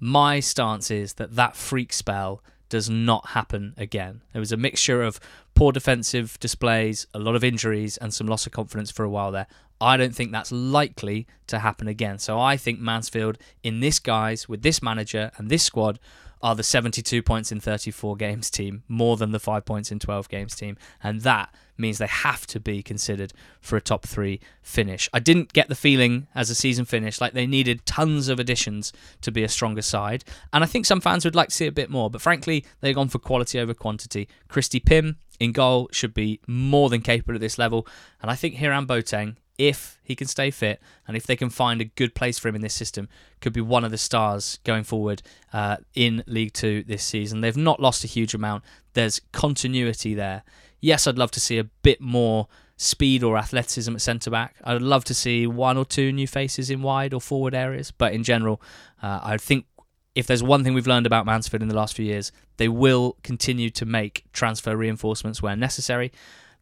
My 0.00 0.40
stance 0.40 0.90
is 0.90 1.14
that 1.14 1.36
that 1.36 1.54
freak 1.54 1.92
spell 1.92 2.42
does 2.70 2.88
not 2.88 3.30
happen 3.30 3.74
again. 3.76 4.22
There 4.32 4.40
was 4.40 4.52
a 4.52 4.56
mixture 4.56 5.02
of 5.02 5.20
poor 5.54 5.72
defensive 5.72 6.38
displays, 6.40 7.06
a 7.12 7.18
lot 7.18 7.36
of 7.36 7.44
injuries, 7.44 7.98
and 7.98 8.14
some 8.14 8.26
loss 8.26 8.46
of 8.46 8.52
confidence 8.52 8.90
for 8.90 9.04
a 9.04 9.10
while 9.10 9.30
there. 9.30 9.46
I 9.80 9.96
don't 9.96 10.14
think 10.14 10.32
that's 10.32 10.52
likely 10.52 11.26
to 11.48 11.58
happen 11.58 11.88
again. 11.88 12.18
So 12.18 12.38
I 12.40 12.56
think 12.56 12.80
Mansfield, 12.80 13.38
in 13.62 13.80
this 13.80 13.98
guise, 13.98 14.48
with 14.48 14.62
this 14.62 14.82
manager 14.82 15.30
and 15.36 15.50
this 15.50 15.62
squad, 15.62 15.98
are 16.42 16.54
the 16.54 16.62
72 16.62 17.22
points 17.22 17.52
in 17.52 17.60
34 17.60 18.16
games 18.16 18.50
team 18.50 18.82
more 18.88 19.16
than 19.16 19.32
the 19.32 19.38
5 19.38 19.64
points 19.64 19.90
in 19.92 19.98
12 19.98 20.28
games 20.28 20.54
team 20.54 20.76
and 21.02 21.20
that 21.22 21.54
means 21.76 21.98
they 21.98 22.06
have 22.06 22.46
to 22.46 22.60
be 22.60 22.82
considered 22.82 23.32
for 23.60 23.76
a 23.76 23.80
top 23.80 24.04
3 24.04 24.40
finish. 24.62 25.08
I 25.12 25.18
didn't 25.18 25.52
get 25.52 25.68
the 25.68 25.74
feeling 25.74 26.26
as 26.34 26.50
a 26.50 26.54
season 26.54 26.84
finished 26.84 27.20
like 27.20 27.32
they 27.32 27.46
needed 27.46 27.84
tons 27.86 28.28
of 28.28 28.38
additions 28.38 28.92
to 29.22 29.30
be 29.30 29.42
a 29.42 29.48
stronger 29.48 29.82
side 29.82 30.24
and 30.52 30.64
I 30.64 30.66
think 30.66 30.86
some 30.86 31.00
fans 31.00 31.24
would 31.24 31.36
like 31.36 31.48
to 31.48 31.54
see 31.54 31.66
a 31.66 31.72
bit 31.72 31.90
more 31.90 32.10
but 32.10 32.22
frankly 32.22 32.64
they've 32.80 32.94
gone 32.94 33.08
for 33.08 33.18
quality 33.18 33.58
over 33.58 33.74
quantity. 33.74 34.28
Christy 34.48 34.80
Pym 34.80 35.18
in 35.38 35.52
goal 35.52 35.88
should 35.92 36.14
be 36.14 36.40
more 36.46 36.90
than 36.90 37.00
capable 37.00 37.34
at 37.34 37.40
this 37.40 37.58
level 37.58 37.86
and 38.22 38.30
I 38.30 38.34
think 38.34 38.56
Hiram 38.56 38.86
Boateng 38.86 39.36
if 39.60 39.98
he 40.02 40.16
can 40.16 40.26
stay 40.26 40.50
fit 40.50 40.80
and 41.06 41.18
if 41.18 41.26
they 41.26 41.36
can 41.36 41.50
find 41.50 41.82
a 41.82 41.84
good 41.84 42.14
place 42.14 42.38
for 42.38 42.48
him 42.48 42.54
in 42.54 42.62
this 42.62 42.72
system, 42.72 43.10
could 43.42 43.52
be 43.52 43.60
one 43.60 43.84
of 43.84 43.90
the 43.90 43.98
stars 43.98 44.58
going 44.64 44.84
forward 44.84 45.20
uh, 45.52 45.76
in 45.94 46.24
League 46.26 46.54
Two 46.54 46.82
this 46.82 47.04
season. 47.04 47.42
They've 47.42 47.56
not 47.56 47.78
lost 47.78 48.02
a 48.02 48.06
huge 48.06 48.32
amount. 48.32 48.64
There's 48.94 49.20
continuity 49.32 50.14
there. 50.14 50.44
Yes, 50.80 51.06
I'd 51.06 51.18
love 51.18 51.30
to 51.32 51.40
see 51.40 51.58
a 51.58 51.64
bit 51.64 52.00
more 52.00 52.48
speed 52.78 53.22
or 53.22 53.36
athleticism 53.36 53.94
at 53.94 54.00
centre 54.00 54.30
back. 54.30 54.56
I'd 54.64 54.80
love 54.80 55.04
to 55.04 55.14
see 55.14 55.46
one 55.46 55.76
or 55.76 55.84
two 55.84 56.10
new 56.10 56.26
faces 56.26 56.70
in 56.70 56.80
wide 56.80 57.12
or 57.12 57.20
forward 57.20 57.54
areas, 57.54 57.90
but 57.90 58.14
in 58.14 58.24
general, 58.24 58.62
uh, 59.02 59.20
I 59.22 59.36
think 59.36 59.66
if 60.14 60.26
there's 60.26 60.42
one 60.42 60.64
thing 60.64 60.72
we've 60.72 60.86
learned 60.86 61.06
about 61.06 61.26
Mansfield 61.26 61.62
in 61.62 61.68
the 61.68 61.76
last 61.76 61.94
few 61.94 62.06
years, 62.06 62.32
they 62.56 62.68
will 62.68 63.18
continue 63.22 63.68
to 63.68 63.84
make 63.84 64.24
transfer 64.32 64.74
reinforcements 64.74 65.42
where 65.42 65.54
necessary. 65.54 66.10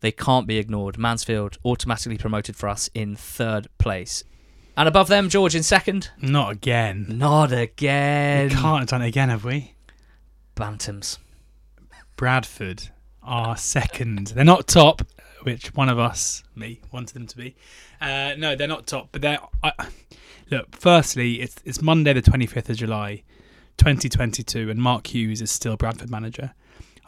They 0.00 0.12
can't 0.12 0.46
be 0.46 0.58
ignored. 0.58 0.98
Mansfield 0.98 1.58
automatically 1.64 2.18
promoted 2.18 2.56
for 2.56 2.68
us 2.68 2.88
in 2.94 3.16
third 3.16 3.68
place. 3.78 4.24
And 4.76 4.86
above 4.88 5.08
them, 5.08 5.28
George 5.28 5.56
in 5.56 5.64
second. 5.64 6.10
Not 6.22 6.52
again. 6.52 7.06
Not 7.08 7.52
again. 7.52 8.48
We 8.48 8.54
can't 8.54 8.80
have 8.80 8.88
done 8.88 9.02
it 9.02 9.08
again, 9.08 9.28
have 9.28 9.44
we? 9.44 9.74
Bantams. 10.54 11.18
Bradford 12.16 12.90
are 13.22 13.56
second. 13.56 14.28
They're 14.28 14.44
not 14.44 14.68
top, 14.68 15.02
which 15.42 15.74
one 15.74 15.88
of 15.88 15.98
us, 15.98 16.44
me, 16.54 16.80
wanted 16.92 17.14
them 17.14 17.26
to 17.26 17.36
be. 17.36 17.56
Uh, 18.00 18.34
no, 18.38 18.54
they're 18.54 18.68
not 18.68 18.86
top, 18.86 19.08
but 19.12 19.22
they're. 19.22 19.38
Uh, 19.62 19.70
look, 20.50 20.76
firstly, 20.76 21.40
it's 21.40 21.56
it's 21.64 21.82
Monday 21.82 22.12
the 22.12 22.22
twenty 22.22 22.46
fifth 22.46 22.70
of 22.70 22.76
July, 22.76 23.22
twenty 23.76 24.08
twenty 24.08 24.42
two, 24.42 24.70
and 24.70 24.80
Mark 24.80 25.12
Hughes 25.12 25.42
is 25.42 25.50
still 25.50 25.76
Bradford 25.76 26.10
manager. 26.10 26.54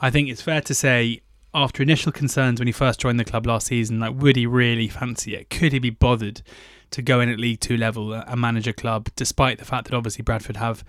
I 0.01 0.11
think 0.11 0.29
it's 0.29 0.43
fair 0.43 0.61
to 0.63 0.75
say, 0.75 1.23
after 1.53 1.83
initial 1.83 2.13
concerns 2.13 2.61
when 2.61 2.69
he 2.69 2.73
first 2.73 3.01
joined 3.01 3.19
the 3.19 3.25
club 3.25 3.47
last 3.47 3.67
season, 3.67 4.01
like 4.01 4.15
would 4.15 4.37
he 4.37 4.47
really 4.47 4.89
fancy 4.89 5.35
it? 5.35 5.51
Could 5.51 5.73
he 5.73 5.79
be 5.79 5.91
bothered 5.91 6.43
to 6.91 7.03
go 7.03 7.21
in 7.21 7.29
at 7.29 7.39
League 7.39 7.61
Two 7.61 7.77
level 7.77 8.13
and 8.13 8.41
manage 8.41 8.69
a 8.69 8.73
club, 8.73 9.09
despite 9.17 9.59
the 9.59 9.65
fact 9.65 9.85
that 9.85 9.97
obviously 9.97 10.23
Bradford 10.23 10.57
have 10.57 10.85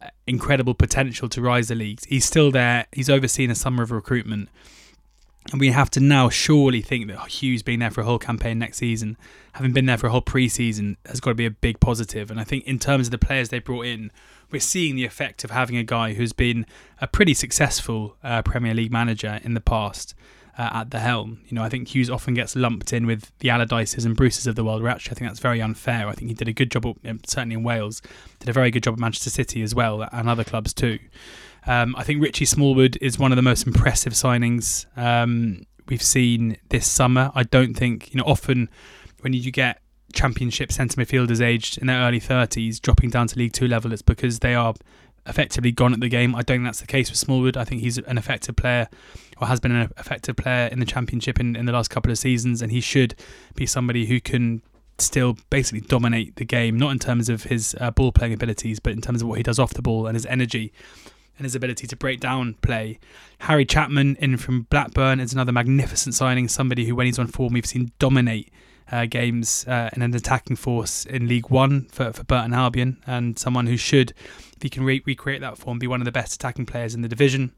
uh, 0.00 0.08
incredible 0.26 0.74
potential 0.74 1.28
to 1.28 1.40
rise 1.40 1.68
the 1.68 1.74
leagues. 1.74 2.04
He's 2.04 2.24
still 2.24 2.50
there. 2.50 2.86
He's 2.92 3.10
overseen 3.10 3.50
a 3.50 3.54
summer 3.54 3.82
of 3.82 3.90
recruitment. 3.90 4.48
And 5.50 5.60
we 5.60 5.70
have 5.70 5.90
to 5.90 6.00
now 6.00 6.28
surely 6.28 6.82
think 6.82 7.08
that 7.08 7.18
Hughes 7.26 7.62
being 7.62 7.80
there 7.80 7.90
for 7.90 8.02
a 8.02 8.04
whole 8.04 8.18
campaign 8.18 8.58
next 8.58 8.78
season, 8.78 9.16
having 9.54 9.72
been 9.72 9.86
there 9.86 9.98
for 9.98 10.06
a 10.06 10.10
whole 10.10 10.20
pre-season, 10.20 10.96
has 11.06 11.20
got 11.20 11.30
to 11.30 11.34
be 11.34 11.46
a 11.46 11.50
big 11.50 11.80
positive. 11.80 12.30
And 12.30 12.38
I 12.38 12.44
think 12.44 12.64
in 12.64 12.78
terms 12.78 13.08
of 13.08 13.10
the 13.10 13.18
players 13.18 13.48
they 13.48 13.58
brought 13.58 13.86
in, 13.86 14.12
we're 14.52 14.60
seeing 14.60 14.94
the 14.94 15.04
effect 15.04 15.44
of 15.44 15.50
having 15.50 15.76
a 15.76 15.82
guy 15.82 16.14
who's 16.14 16.32
been 16.32 16.66
a 17.00 17.06
pretty 17.06 17.34
successful 17.34 18.16
uh, 18.22 18.42
Premier 18.42 18.74
League 18.74 18.92
manager 18.92 19.40
in 19.42 19.54
the 19.54 19.60
past 19.60 20.14
uh, 20.58 20.68
at 20.72 20.90
the 20.90 21.00
helm. 21.00 21.40
You 21.46 21.54
know, 21.54 21.62
I 21.62 21.68
think 21.68 21.88
Hughes 21.88 22.10
often 22.10 22.34
gets 22.34 22.54
lumped 22.54 22.92
in 22.92 23.06
with 23.06 23.32
the 23.38 23.48
Allardyces 23.48 24.04
and 24.04 24.16
Bruces 24.16 24.46
of 24.46 24.54
the 24.54 24.64
world, 24.64 24.82
where 24.82 24.92
actually 24.92 25.12
I 25.12 25.18
think 25.18 25.30
that's 25.30 25.40
very 25.40 25.60
unfair. 25.60 26.08
I 26.08 26.12
think 26.12 26.28
he 26.28 26.34
did 26.34 26.48
a 26.48 26.52
good 26.52 26.70
job, 26.70 26.84
certainly 27.26 27.54
in 27.54 27.62
Wales, 27.62 28.02
did 28.38 28.48
a 28.48 28.52
very 28.52 28.70
good 28.70 28.82
job 28.82 28.94
at 28.94 29.00
Manchester 29.00 29.30
City 29.30 29.62
as 29.62 29.74
well, 29.74 30.06
and 30.12 30.28
other 30.28 30.44
clubs 30.44 30.72
too. 30.74 30.98
Um, 31.66 31.94
I 31.96 32.02
think 32.02 32.22
Richie 32.22 32.44
Smallwood 32.44 32.98
is 33.00 33.18
one 33.18 33.32
of 33.32 33.36
the 33.36 33.42
most 33.42 33.66
impressive 33.66 34.12
signings 34.14 34.86
um, 34.98 35.62
we've 35.88 36.02
seen 36.02 36.56
this 36.70 36.88
summer. 36.88 37.30
I 37.34 37.44
don't 37.44 37.74
think, 37.74 38.12
you 38.12 38.18
know, 38.18 38.26
often 38.26 38.68
when 39.20 39.32
you 39.32 39.50
get 39.52 39.81
championship 40.12 40.72
centre 40.72 41.00
midfielders 41.00 41.40
aged 41.40 41.78
in 41.78 41.86
their 41.86 42.00
early 42.00 42.20
30s 42.20 42.80
dropping 42.80 43.10
down 43.10 43.26
to 43.28 43.38
League 43.38 43.52
Two 43.52 43.68
level, 43.68 43.92
it's 43.92 44.02
because 44.02 44.40
they 44.40 44.54
are 44.54 44.74
effectively 45.26 45.70
gone 45.70 45.92
at 45.92 46.00
the 46.00 46.08
game. 46.08 46.34
I 46.34 46.42
don't 46.42 46.58
think 46.58 46.64
that's 46.64 46.80
the 46.80 46.86
case 46.86 47.10
with 47.10 47.18
Smallwood. 47.18 47.56
I 47.56 47.64
think 47.64 47.80
he's 47.80 47.98
an 47.98 48.18
effective 48.18 48.56
player, 48.56 48.88
or 49.40 49.46
has 49.46 49.60
been 49.60 49.72
an 49.72 49.90
effective 49.98 50.36
player 50.36 50.66
in 50.66 50.80
the 50.80 50.86
Championship 50.86 51.38
in, 51.38 51.56
in 51.56 51.66
the 51.66 51.72
last 51.72 51.88
couple 51.88 52.10
of 52.10 52.18
seasons, 52.18 52.62
and 52.62 52.72
he 52.72 52.80
should 52.80 53.14
be 53.54 53.66
somebody 53.66 54.06
who 54.06 54.20
can 54.20 54.62
still 54.98 55.36
basically 55.50 55.80
dominate 55.80 56.36
the 56.36 56.44
game, 56.44 56.76
not 56.76 56.90
in 56.90 56.98
terms 56.98 57.28
of 57.28 57.44
his 57.44 57.76
uh, 57.80 57.90
ball 57.90 58.12
playing 58.12 58.32
abilities, 58.32 58.78
but 58.80 58.92
in 58.92 59.00
terms 59.00 59.22
of 59.22 59.28
what 59.28 59.36
he 59.36 59.42
does 59.42 59.58
off 59.58 59.74
the 59.74 59.82
ball 59.82 60.06
and 60.06 60.14
his 60.14 60.26
energy 60.26 60.72
and 61.38 61.44
his 61.44 61.54
ability 61.54 61.86
to 61.86 61.96
break 61.96 62.20
down 62.20 62.54
play. 62.62 62.98
Harry 63.40 63.64
Chapman 63.64 64.16
in 64.16 64.36
from 64.36 64.62
Blackburn 64.62 65.18
is 65.18 65.32
another 65.32 65.52
magnificent 65.52 66.14
signing, 66.14 66.46
somebody 66.46 66.84
who, 66.84 66.94
when 66.94 67.06
he's 67.06 67.18
on 67.18 67.26
form, 67.26 67.54
we've 67.54 67.66
seen 67.66 67.90
dominate 67.98 68.52
uh, 68.92 69.06
games 69.06 69.66
uh, 69.66 69.90
in 69.94 70.02
an 70.02 70.14
attacking 70.14 70.56
force 70.56 71.06
in 71.06 71.26
League 71.26 71.50
One 71.50 71.86
for, 71.86 72.12
for 72.12 72.22
Burton 72.24 72.52
Albion, 72.52 73.02
and 73.06 73.38
someone 73.38 73.66
who 73.66 73.76
should, 73.76 74.10
if 74.56 74.62
he 74.62 74.68
can 74.68 74.84
re- 74.84 75.02
recreate 75.04 75.40
that 75.40 75.58
form, 75.58 75.78
be 75.78 75.86
one 75.86 76.00
of 76.00 76.04
the 76.04 76.12
best 76.12 76.34
attacking 76.34 76.66
players 76.66 76.94
in 76.94 77.00
the 77.00 77.08
division. 77.08 77.52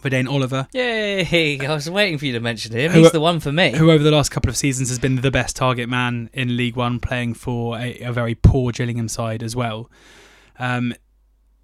Vadaine 0.00 0.28
Oliver. 0.28 0.68
Yay! 0.72 1.60
I 1.66 1.74
was 1.74 1.90
waiting 1.90 2.18
for 2.18 2.26
you 2.26 2.32
to 2.32 2.40
mention 2.40 2.72
him. 2.72 2.92
He's 2.92 3.06
who, 3.06 3.10
the 3.10 3.20
one 3.20 3.40
for 3.40 3.52
me. 3.52 3.72
Who, 3.72 3.90
over 3.90 4.02
the 4.02 4.10
last 4.10 4.30
couple 4.30 4.48
of 4.48 4.56
seasons, 4.56 4.88
has 4.88 4.98
been 4.98 5.16
the 5.16 5.30
best 5.30 5.56
target 5.56 5.88
man 5.88 6.30
in 6.32 6.56
League 6.56 6.76
One, 6.76 6.98
playing 6.98 7.34
for 7.34 7.76
a, 7.78 7.98
a 8.00 8.12
very 8.12 8.34
poor 8.34 8.72
Gillingham 8.72 9.08
side 9.08 9.42
as 9.42 9.54
well. 9.54 9.90
Um, 10.58 10.94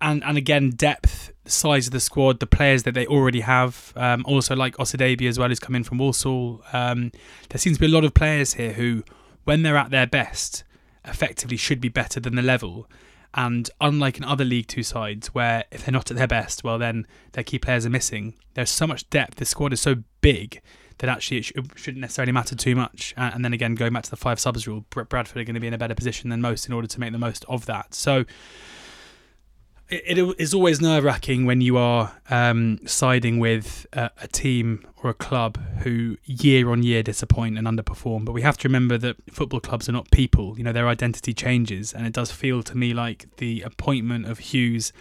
and 0.00 0.22
and 0.24 0.38
again 0.38 0.70
depth, 0.70 1.32
size 1.44 1.86
of 1.86 1.92
the 1.92 2.00
squad, 2.00 2.40
the 2.40 2.46
players 2.46 2.84
that 2.84 2.94
they 2.94 3.06
already 3.06 3.40
have. 3.40 3.92
Um, 3.96 4.24
also 4.26 4.54
like 4.54 4.76
Osadebe 4.76 5.28
as 5.28 5.38
well, 5.38 5.48
who's 5.48 5.60
come 5.60 5.74
in 5.74 5.84
from 5.84 5.98
Walsall. 5.98 6.62
Um, 6.72 7.12
there 7.50 7.58
seems 7.58 7.76
to 7.76 7.80
be 7.80 7.86
a 7.86 7.94
lot 7.94 8.04
of 8.04 8.14
players 8.14 8.54
here 8.54 8.72
who, 8.72 9.04
when 9.44 9.62
they're 9.62 9.76
at 9.76 9.90
their 9.90 10.06
best, 10.06 10.64
effectively 11.04 11.56
should 11.56 11.80
be 11.80 11.88
better 11.88 12.20
than 12.20 12.34
the 12.34 12.42
level. 12.42 12.88
And 13.34 13.68
unlike 13.80 14.16
in 14.16 14.24
other 14.24 14.44
League 14.44 14.68
Two 14.68 14.82
sides, 14.82 15.28
where 15.34 15.64
if 15.70 15.84
they're 15.84 15.92
not 15.92 16.10
at 16.10 16.16
their 16.16 16.26
best, 16.26 16.64
well 16.64 16.78
then 16.78 17.06
their 17.32 17.44
key 17.44 17.58
players 17.58 17.84
are 17.84 17.90
missing. 17.90 18.34
There's 18.54 18.70
so 18.70 18.86
much 18.86 19.08
depth. 19.10 19.36
The 19.36 19.44
squad 19.44 19.72
is 19.72 19.80
so 19.80 19.96
big 20.20 20.60
that 20.98 21.08
actually 21.08 21.38
it, 21.38 21.44
sh- 21.44 21.52
it 21.54 21.64
shouldn't 21.76 22.00
necessarily 22.00 22.32
matter 22.32 22.56
too 22.56 22.74
much. 22.74 23.14
And 23.16 23.44
then 23.44 23.52
again, 23.52 23.74
going 23.74 23.92
back 23.92 24.04
to 24.04 24.10
the 24.10 24.16
five 24.16 24.40
subs 24.40 24.66
rule, 24.66 24.84
Bradford 24.90 25.36
are 25.36 25.44
going 25.44 25.54
to 25.54 25.60
be 25.60 25.66
in 25.66 25.74
a 25.74 25.78
better 25.78 25.94
position 25.94 26.30
than 26.30 26.40
most 26.40 26.66
in 26.66 26.72
order 26.72 26.88
to 26.88 27.00
make 27.00 27.12
the 27.12 27.18
most 27.18 27.44
of 27.48 27.66
that. 27.66 27.94
So 27.94 28.24
it, 29.90 30.18
is 30.38 30.52
always 30.52 30.80
nerve 30.80 31.04
wracking 31.04 31.46
when 31.46 31.60
you 31.60 31.76
are 31.76 32.12
um, 32.30 32.78
siding 32.86 33.38
with 33.38 33.86
a, 33.92 34.10
a, 34.20 34.28
team 34.28 34.86
or 35.02 35.10
a 35.10 35.14
club 35.14 35.58
who 35.78 36.16
year 36.24 36.70
on 36.70 36.82
year 36.82 37.02
disappoint 37.02 37.56
and 37.56 37.66
underperform. 37.66 38.24
But 38.24 38.32
we 38.32 38.42
have 38.42 38.58
to 38.58 38.68
remember 38.68 38.98
that 38.98 39.16
football 39.30 39.60
clubs 39.60 39.88
are 39.88 39.92
not 39.92 40.10
people. 40.10 40.58
You 40.58 40.64
know, 40.64 40.72
their 40.72 40.88
identity 40.88 41.32
changes, 41.32 41.92
and 41.92 42.06
it 42.06 42.12
does 42.12 42.30
feel 42.30 42.62
to 42.64 42.76
me 42.76 42.92
like 42.92 43.26
the 43.36 43.62
appointment 43.62 44.26
of 44.26 44.38
Hughes 44.38 44.92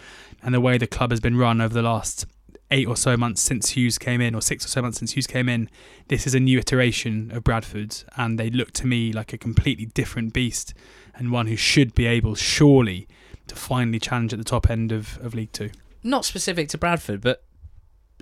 and 0.42 0.54
the 0.54 0.60
way 0.60 0.78
the 0.78 0.86
club 0.86 1.10
has 1.10 1.20
been 1.20 1.36
run 1.36 1.60
over 1.60 1.74
the 1.74 1.82
last 1.82 2.26
eight 2.70 2.86
or 2.86 2.96
so 2.96 3.16
months 3.16 3.40
since 3.40 3.70
Hughes 3.70 3.98
came 3.98 4.20
in, 4.20 4.34
or 4.34 4.42
six 4.42 4.64
or 4.64 4.68
so 4.68 4.82
months 4.82 4.98
since 4.98 5.12
Hughes 5.12 5.26
came 5.26 5.48
in, 5.48 5.70
this 6.08 6.26
is 6.26 6.34
a 6.34 6.40
new 6.40 6.58
iteration 6.58 7.30
of 7.30 7.44
Bradford, 7.44 7.96
and 8.16 8.38
they 8.38 8.50
look 8.50 8.72
to 8.72 8.86
me 8.86 9.12
like 9.12 9.32
a 9.32 9.38
completely 9.38 9.86
different 9.86 10.32
beast 10.32 10.74
and 11.14 11.32
one 11.32 11.46
who 11.46 11.56
should 11.56 11.94
be 11.94 12.06
able, 12.06 12.34
surely 12.34 13.08
to 13.48 13.56
finally 13.56 13.98
challenge 13.98 14.32
at 14.32 14.38
the 14.38 14.44
top 14.44 14.70
end 14.70 14.92
of, 14.92 15.18
of 15.22 15.34
League 15.34 15.52
Two. 15.52 15.70
Not 16.02 16.24
specific 16.24 16.68
to 16.70 16.78
Bradford, 16.78 17.20
but 17.20 17.42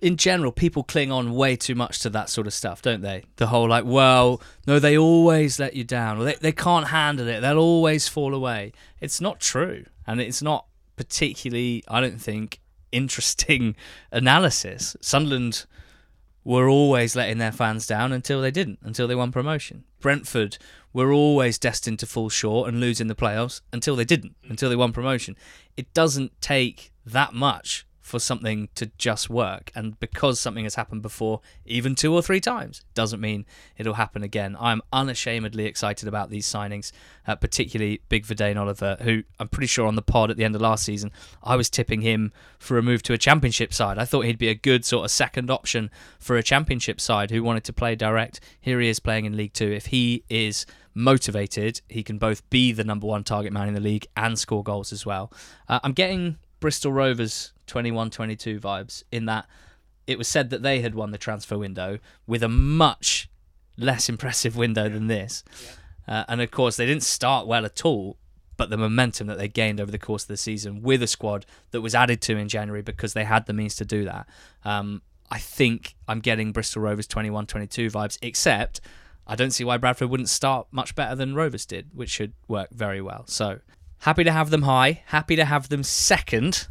in 0.03 0.16
general, 0.16 0.53
people 0.53 0.82
cling 0.82 1.11
on 1.11 1.35
way 1.35 1.57
too 1.57 1.74
much 1.74 2.01
to 2.01 2.11
that 2.11 2.28
sort 2.28 2.47
of 2.47 2.53
stuff, 2.53 2.82
don't 2.82 3.01
they? 3.01 3.24
The 3.36 3.47
whole 3.47 3.69
like, 3.69 3.85
well, 3.85 4.43
no, 4.66 4.78
they 4.78 4.97
always 4.98 5.59
let 5.59 5.74
you 5.74 5.85
down, 5.85 6.24
they, 6.24 6.35
they 6.35 6.53
can't 6.53 6.89
handle 6.89 7.27
it, 7.28 7.40
they'll 7.40 7.59
always 7.59 8.09
fall 8.09 8.35
away. 8.35 8.73
It's 9.01 9.20
not 9.20 9.40
true. 9.40 9.85
And 10.07 10.20
it's 10.20 10.43
not 10.43 10.66
particularly, 10.97 11.82
I 11.89 12.01
don't 12.01 12.20
think, 12.20 12.61
interesting 12.93 13.77
analysis. 14.12 14.97
Sunderland 15.01 15.65
were 16.44 16.69
always 16.69 17.16
letting 17.16 17.39
their 17.39 17.53
fans 17.53 17.86
down 17.86 18.12
until 18.12 18.40
they 18.40 18.51
didn't, 18.51 18.78
until 18.82 19.09
they 19.09 19.15
won 19.15 19.32
promotion. 19.32 19.85
Brentford 20.06 20.58
were 20.92 21.12
always 21.12 21.58
destined 21.58 21.98
to 21.98 22.06
fall 22.06 22.28
short 22.28 22.68
and 22.68 22.78
lose 22.78 23.00
in 23.00 23.08
the 23.08 23.16
playoffs 23.16 23.60
until 23.72 23.96
they 23.96 24.04
didn't, 24.04 24.36
until 24.48 24.70
they 24.70 24.76
won 24.76 24.92
promotion. 24.92 25.34
It 25.76 25.92
doesn't 25.94 26.40
take 26.40 26.92
that 27.04 27.34
much 27.34 27.84
for 28.06 28.20
something 28.20 28.68
to 28.76 28.86
just 28.98 29.28
work. 29.28 29.72
And 29.74 29.98
because 29.98 30.38
something 30.38 30.62
has 30.62 30.76
happened 30.76 31.02
before, 31.02 31.40
even 31.64 31.96
two 31.96 32.14
or 32.14 32.22
three 32.22 32.38
times, 32.38 32.84
doesn't 32.94 33.20
mean 33.20 33.44
it'll 33.76 33.94
happen 33.94 34.22
again. 34.22 34.56
I'm 34.60 34.80
unashamedly 34.92 35.64
excited 35.64 36.06
about 36.06 36.30
these 36.30 36.46
signings, 36.46 36.92
uh, 37.26 37.34
particularly 37.34 38.02
Big 38.08 38.24
Vadaine 38.24 38.56
Oliver, 38.56 38.96
who 39.00 39.24
I'm 39.40 39.48
pretty 39.48 39.66
sure 39.66 39.88
on 39.88 39.96
the 39.96 40.02
pod 40.02 40.30
at 40.30 40.36
the 40.36 40.44
end 40.44 40.54
of 40.54 40.60
last 40.60 40.84
season, 40.84 41.10
I 41.42 41.56
was 41.56 41.68
tipping 41.68 42.02
him 42.02 42.32
for 42.60 42.78
a 42.78 42.82
move 42.82 43.02
to 43.02 43.12
a 43.12 43.18
championship 43.18 43.74
side. 43.74 43.98
I 43.98 44.04
thought 44.04 44.24
he'd 44.24 44.38
be 44.38 44.50
a 44.50 44.54
good 44.54 44.84
sort 44.84 45.04
of 45.04 45.10
second 45.10 45.50
option 45.50 45.90
for 46.20 46.36
a 46.36 46.44
championship 46.44 47.00
side 47.00 47.32
who 47.32 47.42
wanted 47.42 47.64
to 47.64 47.72
play 47.72 47.96
direct. 47.96 48.38
Here 48.60 48.78
he 48.78 48.88
is 48.88 49.00
playing 49.00 49.24
in 49.24 49.36
League 49.36 49.52
Two. 49.52 49.72
If 49.72 49.86
he 49.86 50.22
is 50.30 50.64
motivated, 50.94 51.80
he 51.88 52.04
can 52.04 52.18
both 52.18 52.48
be 52.50 52.70
the 52.70 52.84
number 52.84 53.08
one 53.08 53.24
target 53.24 53.52
man 53.52 53.66
in 53.66 53.74
the 53.74 53.80
league 53.80 54.06
and 54.16 54.38
score 54.38 54.62
goals 54.62 54.92
as 54.92 55.04
well. 55.04 55.32
Uh, 55.68 55.80
I'm 55.82 55.92
getting 55.92 56.38
Bristol 56.60 56.92
Rovers 56.92 57.52
21 57.66 58.10
22 58.10 58.60
vibes 58.60 59.02
in 59.10 59.26
that 59.26 59.47
it 60.06 60.18
was 60.18 60.28
said 60.28 60.51
that 60.51 60.62
they 60.62 60.80
had 60.80 60.94
won 60.94 61.10
the 61.10 61.18
transfer 61.18 61.59
window 61.59 61.98
with 62.26 62.43
a 62.43 62.48
much 62.48 63.28
less 63.76 64.09
impressive 64.09 64.56
window 64.56 64.88
than 64.88 65.06
this. 65.09 65.43
Uh, 66.06 66.24
and 66.28 66.40
of 66.40 66.51
course, 66.51 66.76
they 66.76 66.86
didn't 66.86 67.02
start 67.02 67.47
well 67.47 67.64
at 67.64 67.84
all, 67.84 68.16
but 68.56 68.70
the 68.70 68.76
momentum 68.76 69.26
that 69.26 69.38
they 69.38 69.48
gained 69.48 69.80
over 69.80 69.90
the 69.90 69.98
course 69.98 70.22
of 70.22 70.28
the 70.28 70.36
season 70.36 70.82
with 70.82 71.02
a 71.02 71.06
squad 71.06 71.44
that 71.72 71.80
was 71.80 71.94
added 71.94 72.20
to 72.22 72.36
in 72.36 72.48
January 72.48 72.82
because 72.82 73.12
they 73.12 73.24
had 73.24 73.47
the 73.47 73.52
means 73.52 73.74
to 73.76 73.84
do 73.84 74.05
that. 74.05 74.28
Um, 74.64 75.02
I 75.30 75.38
think 75.38 75.97
I'm 76.06 76.20
getting 76.20 76.52
Bristol 76.52 76.82
Rovers 76.82 77.09
21 77.09 77.47
22 77.47 77.90
vibes, 77.90 78.18
except 78.22 78.80
I 79.26 79.34
don't 79.34 79.51
see 79.51 79.64
why 79.64 79.76
Bradford 79.76 80.09
wouldn't 80.09 80.28
start 80.28 80.68
much 80.70 80.94
better 80.94 81.16
than 81.16 81.34
Rovers 81.34 81.66
did, 81.66 81.90
which 81.93 82.10
should 82.10 82.32
work 82.47 82.70
very 82.70 83.01
well. 83.01 83.24
So 83.26 83.59
happy 83.98 84.22
to 84.22 84.30
have 84.30 84.51
them 84.51 84.62
high, 84.62 85.02
happy 85.06 85.34
to 85.34 85.44
have 85.44 85.68
them 85.68 85.82
second 85.82 86.68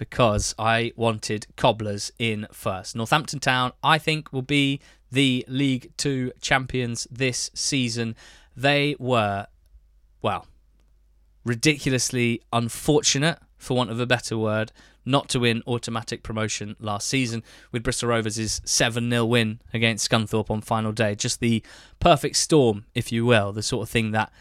because 0.00 0.54
I 0.58 0.92
wanted 0.96 1.46
Cobblers 1.56 2.10
in 2.18 2.46
first. 2.50 2.96
Northampton 2.96 3.38
Town, 3.38 3.72
I 3.84 3.98
think, 3.98 4.32
will 4.32 4.40
be 4.40 4.80
the 5.12 5.44
League 5.46 5.92
Two 5.98 6.32
champions 6.40 7.06
this 7.10 7.50
season. 7.52 8.16
They 8.56 8.96
were, 8.98 9.46
well, 10.22 10.46
ridiculously 11.44 12.40
unfortunate, 12.50 13.40
for 13.58 13.76
want 13.76 13.90
of 13.90 14.00
a 14.00 14.06
better 14.06 14.38
word, 14.38 14.72
not 15.04 15.28
to 15.28 15.40
win 15.40 15.62
automatic 15.66 16.22
promotion 16.22 16.76
last 16.80 17.06
season 17.06 17.42
with 17.70 17.82
Bristol 17.82 18.08
Rovers' 18.08 18.62
7 18.64 19.10
0 19.10 19.26
win 19.26 19.60
against 19.74 20.10
Scunthorpe 20.10 20.50
on 20.50 20.62
final 20.62 20.92
day. 20.92 21.14
Just 21.14 21.40
the 21.40 21.62
perfect 21.98 22.36
storm, 22.36 22.86
if 22.94 23.12
you 23.12 23.26
will, 23.26 23.52
the 23.52 23.62
sort 23.62 23.82
of 23.82 23.90
thing 23.90 24.12
that 24.12 24.32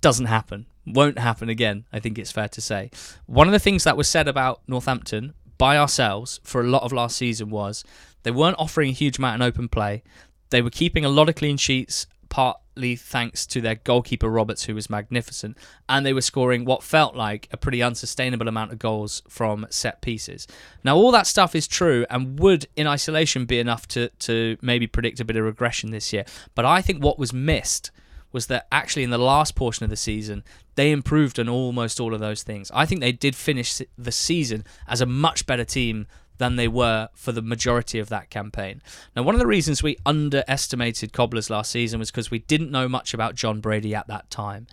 doesn't 0.00 0.26
happen, 0.26 0.66
won't 0.86 1.18
happen 1.18 1.48
again, 1.48 1.84
I 1.92 2.00
think 2.00 2.18
it's 2.18 2.32
fair 2.32 2.48
to 2.48 2.60
say. 2.60 2.90
One 3.26 3.46
of 3.46 3.52
the 3.52 3.58
things 3.58 3.84
that 3.84 3.96
was 3.96 4.08
said 4.08 4.28
about 4.28 4.62
Northampton 4.66 5.34
by 5.58 5.76
ourselves 5.76 6.40
for 6.42 6.60
a 6.60 6.66
lot 6.66 6.82
of 6.82 6.92
last 6.92 7.16
season 7.16 7.50
was 7.50 7.84
they 8.22 8.30
weren't 8.30 8.58
offering 8.58 8.90
a 8.90 8.94
huge 8.94 9.18
amount 9.18 9.36
in 9.36 9.42
open 9.42 9.68
play. 9.68 10.02
They 10.50 10.62
were 10.62 10.70
keeping 10.70 11.04
a 11.04 11.08
lot 11.08 11.28
of 11.28 11.34
clean 11.34 11.56
sheets, 11.56 12.06
partly 12.28 12.96
thanks 12.96 13.46
to 13.46 13.60
their 13.60 13.74
goalkeeper 13.74 14.28
Roberts, 14.28 14.64
who 14.64 14.74
was 14.74 14.88
magnificent, 14.88 15.56
and 15.88 16.04
they 16.04 16.12
were 16.12 16.20
scoring 16.22 16.64
what 16.64 16.82
felt 16.82 17.14
like 17.14 17.48
a 17.52 17.56
pretty 17.56 17.82
unsustainable 17.82 18.48
amount 18.48 18.72
of 18.72 18.78
goals 18.78 19.22
from 19.28 19.66
set 19.68 20.00
pieces. 20.00 20.46
Now, 20.82 20.96
all 20.96 21.12
that 21.12 21.26
stuff 21.26 21.54
is 21.54 21.68
true 21.68 22.06
and 22.08 22.38
would, 22.38 22.66
in 22.76 22.86
isolation, 22.86 23.44
be 23.44 23.58
enough 23.58 23.86
to, 23.88 24.08
to 24.20 24.56
maybe 24.62 24.86
predict 24.86 25.20
a 25.20 25.24
bit 25.24 25.36
of 25.36 25.44
regression 25.44 25.90
this 25.90 26.12
year. 26.12 26.24
But 26.54 26.64
I 26.64 26.80
think 26.80 27.04
what 27.04 27.18
was 27.18 27.32
missed 27.32 27.90
was 28.32 28.46
that 28.46 28.66
actually 28.70 29.02
in 29.02 29.10
the 29.10 29.18
last 29.18 29.54
portion 29.54 29.84
of 29.84 29.90
the 29.90 29.96
season, 29.96 30.44
they 30.74 30.90
improved 30.90 31.38
on 31.38 31.48
almost 31.48 32.00
all 32.00 32.14
of 32.14 32.20
those 32.20 32.42
things. 32.42 32.70
I 32.74 32.86
think 32.86 33.00
they 33.00 33.12
did 33.12 33.34
finish 33.34 33.82
the 33.98 34.12
season 34.12 34.64
as 34.86 35.00
a 35.00 35.06
much 35.06 35.46
better 35.46 35.64
team 35.64 36.06
than 36.38 36.56
they 36.56 36.68
were 36.68 37.08
for 37.14 37.32
the 37.32 37.42
majority 37.42 37.98
of 37.98 38.08
that 38.08 38.30
campaign. 38.30 38.82
Now, 39.14 39.22
one 39.22 39.34
of 39.34 39.40
the 39.40 39.46
reasons 39.46 39.82
we 39.82 39.98
underestimated 40.06 41.12
Cobblers 41.12 41.50
last 41.50 41.70
season 41.70 42.00
was 42.00 42.10
because 42.10 42.30
we 42.30 42.38
didn't 42.38 42.70
know 42.70 42.88
much 42.88 43.12
about 43.12 43.34
John 43.34 43.60
Brady 43.60 43.94
at 43.94 44.06
that 44.08 44.30
time. 44.30 44.66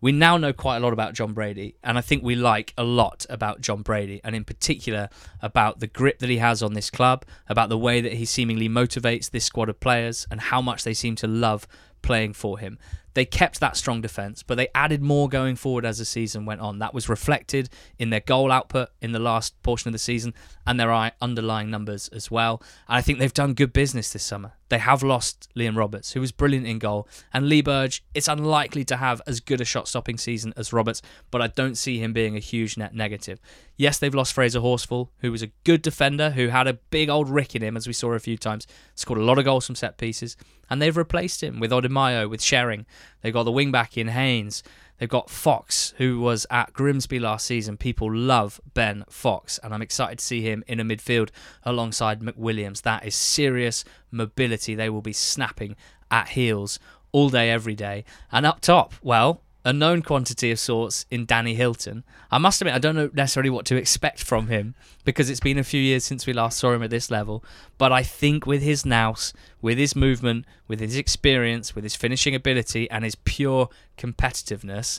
We 0.00 0.10
now 0.10 0.36
know 0.36 0.52
quite 0.52 0.78
a 0.78 0.80
lot 0.80 0.92
about 0.92 1.12
John 1.12 1.32
Brady, 1.32 1.76
and 1.84 1.96
I 1.96 2.00
think 2.00 2.24
we 2.24 2.34
like 2.34 2.74
a 2.76 2.82
lot 2.82 3.24
about 3.30 3.60
John 3.60 3.82
Brady, 3.82 4.20
and 4.24 4.34
in 4.34 4.42
particular 4.42 5.08
about 5.40 5.78
the 5.78 5.86
grip 5.86 6.18
that 6.18 6.28
he 6.28 6.38
has 6.38 6.60
on 6.60 6.72
this 6.72 6.90
club, 6.90 7.24
about 7.46 7.68
the 7.68 7.78
way 7.78 8.00
that 8.00 8.14
he 8.14 8.24
seemingly 8.24 8.68
motivates 8.68 9.30
this 9.30 9.44
squad 9.44 9.68
of 9.68 9.78
players, 9.78 10.26
and 10.28 10.40
how 10.40 10.60
much 10.60 10.82
they 10.82 10.94
seem 10.94 11.14
to 11.16 11.28
love 11.28 11.68
playing 12.02 12.34
for 12.34 12.58
him. 12.58 12.78
They 13.14 13.24
kept 13.24 13.60
that 13.60 13.76
strong 13.76 14.00
defence, 14.00 14.42
but 14.42 14.56
they 14.56 14.68
added 14.74 15.02
more 15.02 15.28
going 15.28 15.56
forward 15.56 15.84
as 15.84 15.98
the 15.98 16.04
season 16.04 16.46
went 16.46 16.62
on. 16.62 16.78
That 16.78 16.94
was 16.94 17.08
reflected 17.08 17.68
in 17.98 18.10
their 18.10 18.20
goal 18.20 18.50
output 18.50 18.88
in 19.02 19.12
the 19.12 19.18
last 19.18 19.60
portion 19.62 19.88
of 19.88 19.92
the 19.92 19.98
season 19.98 20.32
and 20.66 20.80
their 20.80 21.12
underlying 21.20 21.70
numbers 21.70 22.08
as 22.08 22.30
well. 22.30 22.62
And 22.88 22.96
I 22.96 23.02
think 23.02 23.18
they've 23.18 23.32
done 23.32 23.52
good 23.52 23.72
business 23.72 24.12
this 24.12 24.22
summer. 24.22 24.52
They 24.72 24.78
have 24.78 25.02
lost 25.02 25.50
Liam 25.54 25.76
Roberts, 25.76 26.12
who 26.12 26.20
was 26.22 26.32
brilliant 26.32 26.66
in 26.66 26.78
goal, 26.78 27.06
and 27.34 27.46
Lee 27.46 27.60
Burge. 27.60 28.02
It's 28.14 28.26
unlikely 28.26 28.86
to 28.86 28.96
have 28.96 29.20
as 29.26 29.38
good 29.38 29.60
a 29.60 29.66
shot 29.66 29.86
stopping 29.86 30.16
season 30.16 30.54
as 30.56 30.72
Roberts, 30.72 31.02
but 31.30 31.42
I 31.42 31.48
don't 31.48 31.76
see 31.76 31.98
him 31.98 32.14
being 32.14 32.36
a 32.36 32.40
huge 32.40 32.78
net 32.78 32.94
negative. 32.94 33.38
Yes, 33.76 33.98
they've 33.98 34.14
lost 34.14 34.32
Fraser 34.32 34.60
Horsfall, 34.60 35.10
who 35.18 35.30
was 35.30 35.42
a 35.42 35.52
good 35.64 35.82
defender, 35.82 36.30
who 36.30 36.48
had 36.48 36.66
a 36.66 36.78
big 36.88 37.10
old 37.10 37.28
rick 37.28 37.54
in 37.54 37.60
him, 37.60 37.76
as 37.76 37.86
we 37.86 37.92
saw 37.92 38.12
a 38.14 38.18
few 38.18 38.38
times, 38.38 38.66
scored 38.94 39.18
a 39.18 39.24
lot 39.24 39.38
of 39.38 39.44
goals 39.44 39.66
from 39.66 39.74
set 39.74 39.98
pieces, 39.98 40.38
and 40.70 40.80
they've 40.80 40.96
replaced 40.96 41.42
him 41.42 41.60
with 41.60 41.70
Odimayo, 41.70 42.30
with 42.30 42.40
Sherring. 42.40 42.86
They've 43.20 43.30
got 43.30 43.42
the 43.42 43.52
wing 43.52 43.72
back 43.72 43.98
in 43.98 44.08
Haynes. 44.08 44.62
They've 45.02 45.08
got 45.08 45.30
Fox, 45.30 45.94
who 45.98 46.20
was 46.20 46.46
at 46.48 46.72
Grimsby 46.72 47.18
last 47.18 47.44
season. 47.44 47.76
People 47.76 48.14
love 48.14 48.60
Ben 48.72 49.04
Fox, 49.10 49.58
and 49.58 49.74
I'm 49.74 49.82
excited 49.82 50.20
to 50.20 50.24
see 50.24 50.42
him 50.42 50.62
in 50.68 50.78
a 50.78 50.84
midfield 50.84 51.30
alongside 51.64 52.20
McWilliams. 52.20 52.82
That 52.82 53.04
is 53.04 53.16
serious 53.16 53.84
mobility. 54.12 54.76
They 54.76 54.88
will 54.88 55.02
be 55.02 55.12
snapping 55.12 55.74
at 56.08 56.28
heels 56.28 56.78
all 57.10 57.30
day, 57.30 57.50
every 57.50 57.74
day. 57.74 58.04
And 58.30 58.46
up 58.46 58.60
top, 58.60 58.94
well, 59.02 59.40
a 59.64 59.72
known 59.72 60.02
quantity 60.02 60.50
of 60.50 60.58
sorts 60.58 61.06
in 61.10 61.24
Danny 61.24 61.54
Hylton. 61.54 62.04
I 62.30 62.38
must 62.38 62.60
admit, 62.60 62.74
I 62.74 62.78
don't 62.78 62.96
know 62.96 63.10
necessarily 63.12 63.50
what 63.50 63.64
to 63.66 63.76
expect 63.76 64.22
from 64.22 64.48
him 64.48 64.74
because 65.04 65.30
it's 65.30 65.40
been 65.40 65.58
a 65.58 65.64
few 65.64 65.80
years 65.80 66.04
since 66.04 66.26
we 66.26 66.32
last 66.32 66.58
saw 66.58 66.72
him 66.72 66.82
at 66.82 66.90
this 66.90 67.10
level. 67.10 67.44
But 67.78 67.92
I 67.92 68.02
think 68.02 68.46
with 68.46 68.62
his 68.62 68.84
nous, 68.84 69.32
with 69.60 69.78
his 69.78 69.94
movement, 69.94 70.44
with 70.66 70.80
his 70.80 70.96
experience, 70.96 71.74
with 71.74 71.84
his 71.84 71.94
finishing 71.94 72.34
ability, 72.34 72.90
and 72.90 73.04
his 73.04 73.14
pure 73.14 73.68
competitiveness, 73.96 74.98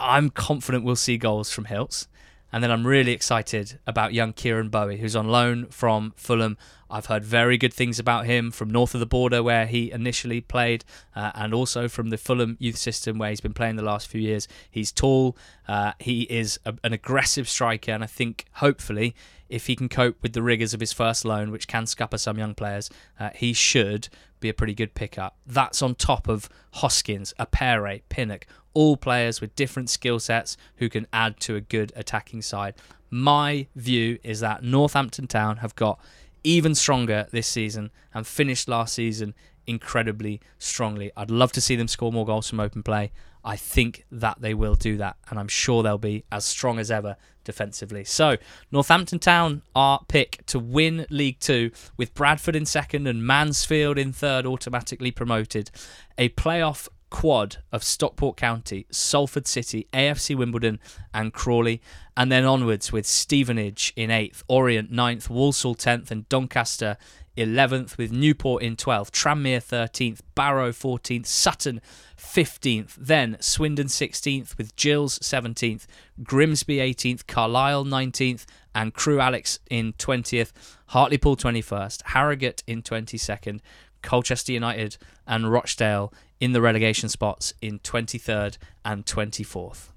I'm 0.00 0.30
confident 0.30 0.84
we'll 0.84 0.96
see 0.96 1.16
goals 1.16 1.52
from 1.52 1.66
Hilts. 1.66 2.08
And 2.52 2.62
then 2.62 2.70
I'm 2.70 2.86
really 2.86 3.12
excited 3.12 3.78
about 3.86 4.12
young 4.12 4.32
Kieran 4.32 4.68
Bowie, 4.68 4.98
who's 4.98 5.14
on 5.14 5.28
loan 5.28 5.66
from 5.66 6.12
Fulham. 6.16 6.56
I've 6.90 7.06
heard 7.06 7.24
very 7.24 7.56
good 7.56 7.72
things 7.72 8.00
about 8.00 8.26
him 8.26 8.50
from 8.50 8.70
north 8.70 8.94
of 8.94 9.00
the 9.00 9.06
border, 9.06 9.42
where 9.42 9.66
he 9.66 9.92
initially 9.92 10.40
played, 10.40 10.84
uh, 11.14 11.30
and 11.34 11.54
also 11.54 11.86
from 11.88 12.10
the 12.10 12.18
Fulham 12.18 12.56
youth 12.58 12.76
system, 12.76 13.18
where 13.18 13.30
he's 13.30 13.40
been 13.40 13.54
playing 13.54 13.76
the 13.76 13.84
last 13.84 14.08
few 14.08 14.20
years. 14.20 14.48
He's 14.68 14.90
tall, 14.90 15.36
uh, 15.68 15.92
he 16.00 16.22
is 16.22 16.58
a, 16.64 16.74
an 16.82 16.92
aggressive 16.92 17.48
striker, 17.48 17.92
and 17.92 18.02
I 18.02 18.08
think 18.08 18.46
hopefully, 18.54 19.14
if 19.48 19.66
he 19.66 19.76
can 19.76 19.88
cope 19.88 20.16
with 20.22 20.32
the 20.32 20.42
rigours 20.42 20.74
of 20.74 20.80
his 20.80 20.92
first 20.92 21.24
loan, 21.24 21.52
which 21.52 21.68
can 21.68 21.86
scupper 21.86 22.18
some 22.18 22.38
young 22.38 22.54
players, 22.54 22.90
uh, 23.18 23.30
he 23.34 23.52
should 23.52 24.08
be 24.40 24.48
a 24.48 24.54
pretty 24.54 24.74
good 24.74 24.94
pickup. 24.94 25.36
That's 25.46 25.82
on 25.82 25.94
top 25.94 26.28
of 26.28 26.48
Hoskins, 26.74 27.34
Appéré, 27.38 28.02
Pinnock, 28.08 28.46
all 28.74 28.96
players 28.96 29.40
with 29.40 29.56
different 29.56 29.90
skill 29.90 30.18
sets 30.18 30.56
who 30.76 30.88
can 30.88 31.06
add 31.12 31.40
to 31.40 31.56
a 31.56 31.60
good 31.60 31.92
attacking 31.96 32.42
side. 32.42 32.74
My 33.10 33.66
view 33.74 34.18
is 34.22 34.40
that 34.40 34.62
Northampton 34.62 35.26
Town 35.26 35.58
have 35.58 35.74
got 35.74 35.98
even 36.44 36.74
stronger 36.74 37.26
this 37.32 37.46
season 37.46 37.90
and 38.14 38.26
finished 38.26 38.68
last 38.68 38.94
season 38.94 39.34
incredibly 39.66 40.40
strongly. 40.58 41.12
I'd 41.16 41.30
love 41.30 41.52
to 41.52 41.60
see 41.60 41.76
them 41.76 41.88
score 41.88 42.12
more 42.12 42.26
goals 42.26 42.48
from 42.48 42.60
open 42.60 42.82
play. 42.82 43.12
I 43.44 43.56
think 43.56 44.04
that 44.10 44.40
they 44.40 44.52
will 44.52 44.74
do 44.74 44.98
that, 44.98 45.16
and 45.30 45.38
I'm 45.38 45.48
sure 45.48 45.82
they'll 45.82 45.96
be 45.96 46.24
as 46.30 46.44
strong 46.44 46.78
as 46.78 46.90
ever 46.90 47.16
defensively. 47.42 48.04
So, 48.04 48.36
Northampton 48.70 49.18
Town 49.18 49.62
are 49.74 50.00
pick 50.08 50.44
to 50.46 50.58
win 50.58 51.06
League 51.08 51.40
Two 51.40 51.70
with 51.96 52.12
Bradford 52.12 52.54
in 52.54 52.66
second 52.66 53.06
and 53.06 53.26
Mansfield 53.26 53.96
in 53.96 54.12
third, 54.12 54.44
automatically 54.44 55.10
promoted. 55.10 55.70
A 56.18 56.28
playoff 56.30 56.88
quad 57.10 57.58
of 57.72 57.84
Stockport 57.84 58.36
County, 58.36 58.86
Salford 58.90 59.46
City, 59.46 59.86
AFC 59.92 60.36
Wimbledon, 60.36 60.78
and 61.12 61.32
Crawley, 61.32 61.82
and 62.16 62.30
then 62.30 62.44
onwards 62.44 62.92
with 62.92 63.06
Stevenage 63.06 63.92
in 63.96 64.10
8th, 64.10 64.42
Orient 64.48 64.92
9th, 64.92 65.28
Walsall 65.28 65.74
10th, 65.74 66.10
and 66.10 66.28
Doncaster 66.28 66.96
11th, 67.36 67.98
with 67.98 68.12
Newport 68.12 68.62
in 68.62 68.76
12th, 68.76 69.10
Tranmere 69.10 69.62
13th, 69.62 70.20
Barrow 70.34 70.70
14th, 70.70 71.26
Sutton 71.26 71.80
15th, 72.16 72.94
then 72.98 73.36
Swindon 73.40 73.86
16th, 73.86 74.56
with 74.56 74.74
Gills 74.76 75.18
17th, 75.18 75.86
Grimsby 76.22 76.76
18th, 76.76 77.26
Carlisle 77.26 77.84
19th, 77.84 78.46
and 78.74 78.94
Crewe 78.94 79.20
Alex 79.20 79.58
in 79.68 79.92
20th, 79.94 80.52
Hartlepool 80.86 81.36
21st, 81.36 82.02
Harrogate 82.06 82.62
in 82.66 82.82
22nd, 82.82 83.60
Colchester 84.02 84.52
United 84.52 84.96
and 85.26 85.50
Rochdale 85.50 86.12
in 86.40 86.52
the 86.52 86.60
relegation 86.60 87.08
spots 87.08 87.54
in 87.60 87.78
23rd 87.80 88.58
and 88.84 89.06
24th. 89.06 89.90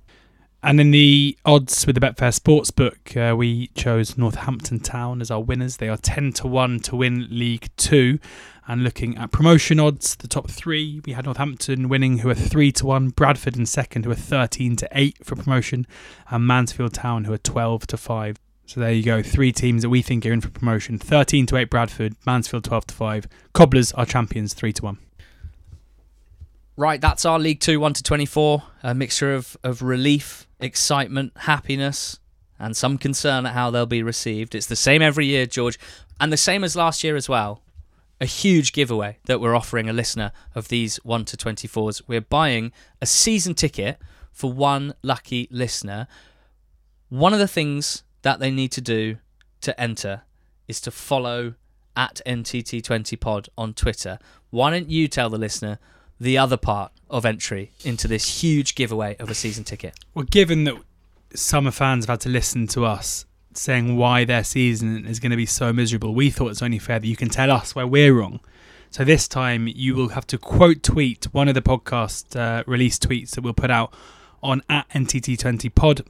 And 0.65 0.79
in 0.79 0.91
the 0.91 1.37
odds 1.43 1.85
with 1.85 1.95
the 1.95 2.01
Betfair 2.01 2.31
Sportsbook, 2.31 3.17
uh, 3.17 3.35
we 3.35 3.67
chose 3.75 4.17
Northampton 4.17 4.79
Town 4.79 5.19
as 5.19 5.29
our 5.29 5.41
winners. 5.41 5.75
They 5.77 5.89
are 5.89 5.97
10 5.97 6.31
to 6.33 6.47
1 6.47 6.79
to 6.81 6.95
win 6.95 7.27
League 7.29 7.69
2. 7.75 8.17
And 8.65 8.81
looking 8.81 9.17
at 9.17 9.31
promotion 9.31 9.77
odds, 9.77 10.15
the 10.15 10.27
top 10.29 10.49
three, 10.49 11.01
we 11.05 11.11
had 11.11 11.25
Northampton 11.25 11.89
winning, 11.89 12.19
who 12.19 12.29
are 12.29 12.33
3 12.33 12.71
to 12.73 12.85
1, 12.85 13.09
Bradford 13.09 13.57
in 13.57 13.65
second, 13.65 14.05
who 14.05 14.11
are 14.11 14.15
13 14.15 14.77
to 14.77 14.87
8 14.93 15.25
for 15.25 15.35
promotion, 15.35 15.85
and 16.29 16.47
Mansfield 16.47 16.93
Town, 16.93 17.25
who 17.25 17.33
are 17.33 17.37
12 17.37 17.85
to 17.87 17.97
5. 17.97 18.39
So 18.65 18.79
there 18.79 18.93
you 18.93 19.03
go, 19.03 19.21
three 19.21 19.51
teams 19.51 19.81
that 19.81 19.89
we 19.89 20.01
think 20.01 20.25
are 20.25 20.31
in 20.31 20.39
for 20.39 20.49
promotion 20.49 20.97
13 20.97 21.45
to 21.47 21.57
8 21.57 21.69
Bradford, 21.69 22.15
Mansfield 22.25 22.63
12 22.63 22.87
to 22.87 22.95
5, 22.95 23.27
Cobblers 23.51 23.91
are 23.91 24.05
champions 24.05 24.53
3 24.53 24.71
to 24.71 24.83
1. 24.85 24.97
Right, 26.75 26.99
that's 26.99 27.23
our 27.23 27.37
League 27.37 27.59
Two, 27.59 27.79
1 27.79 27.93
to 27.93 28.03
24. 28.03 28.63
A 28.81 28.95
mixture 28.95 29.35
of, 29.35 29.55
of 29.63 29.83
relief, 29.83 30.47
excitement, 30.59 31.31
happiness, 31.35 32.19
and 32.57 32.75
some 32.75 32.97
concern 32.97 33.45
at 33.45 33.53
how 33.53 33.69
they'll 33.69 33.85
be 33.85 34.01
received. 34.01 34.55
It's 34.55 34.65
the 34.65 34.75
same 34.75 34.99
every 35.03 35.27
year, 35.27 35.45
George, 35.45 35.77
and 36.19 36.33
the 36.33 36.37
same 36.37 36.63
as 36.63 36.75
last 36.75 37.03
year 37.03 37.15
as 37.15 37.29
well. 37.29 37.61
A 38.19 38.25
huge 38.25 38.73
giveaway 38.73 39.19
that 39.25 39.39
we're 39.39 39.55
offering 39.55 39.87
a 39.87 39.93
listener 39.93 40.31
of 40.55 40.69
these 40.69 40.97
1 41.03 41.25
to 41.25 41.37
24s. 41.37 42.01
We're 42.07 42.21
buying 42.21 42.71
a 43.01 43.05
season 43.05 43.53
ticket 43.53 43.99
for 44.31 44.51
one 44.51 44.95
lucky 45.03 45.47
listener. 45.51 46.07
One 47.09 47.33
of 47.33 47.39
the 47.39 47.47
things 47.47 48.01
that 48.23 48.39
they 48.39 48.49
need 48.49 48.71
to 48.71 48.81
do 48.81 49.17
to 49.61 49.79
enter 49.79 50.23
is 50.67 50.81
to 50.81 50.89
follow 50.91 51.53
at 51.95 52.19
NTT20pod 52.25 53.49
on 53.57 53.75
Twitter. 53.75 54.17
Why 54.49 54.71
don't 54.71 54.89
you 54.89 55.07
tell 55.07 55.29
the 55.29 55.37
listener 55.37 55.77
the 56.19 56.38
other 56.38 56.57
part 56.57 56.91
of 57.10 57.26
entry 57.26 57.72
into 57.84 58.07
this 58.07 58.41
huge 58.41 58.76
giveaway 58.76 59.15
of 59.18 59.30
a 59.30 59.35
season 59.35 59.64
ticket? 59.64 59.95
Well, 60.14 60.26
given 60.26 60.64
that 60.65 60.76
summer 61.35 61.72
fans 61.72 62.06
have 62.06 62.14
had 62.14 62.22
to 62.22 62.30
listen 62.30 62.68
to 62.68 62.85
us 62.85 63.26
saying 63.53 63.98
why 63.98 64.26
their 64.26 64.44
season 64.44 65.06
is 65.06 65.19
going 65.19 65.31
to 65.31 65.38
be 65.38 65.45
so 65.45 65.72
miserable, 65.72 66.14
we 66.14 66.30
thought 66.30 66.49
it's 66.49 66.61
only 66.61 66.80
fair 66.80 66.99
that 66.99 67.07
you 67.07 67.15
can 67.15 67.30
tell 67.30 67.52
us 67.52 67.76
where 67.76 67.88
we're 67.88 68.14
wrong. 68.14 68.40
So 68.90 69.03
this 69.03 69.27
time 69.27 69.68
you 69.68 69.95
will 69.95 70.10
have 70.10 70.27
to 70.27 70.38
quote 70.38 70.84
tweet 70.84 71.26
one 71.34 71.48
of 71.48 71.56
the 71.56 71.61
podcast 71.61 72.35
uh, 72.40 72.64
release 72.68 72.99
tweets 72.99 73.31
that 73.31 73.41
we'll 73.41 73.53
put 73.53 73.72
out 73.72 73.94
on 74.41 74.61
at 74.69 74.88
NTT20pod 74.90 76.06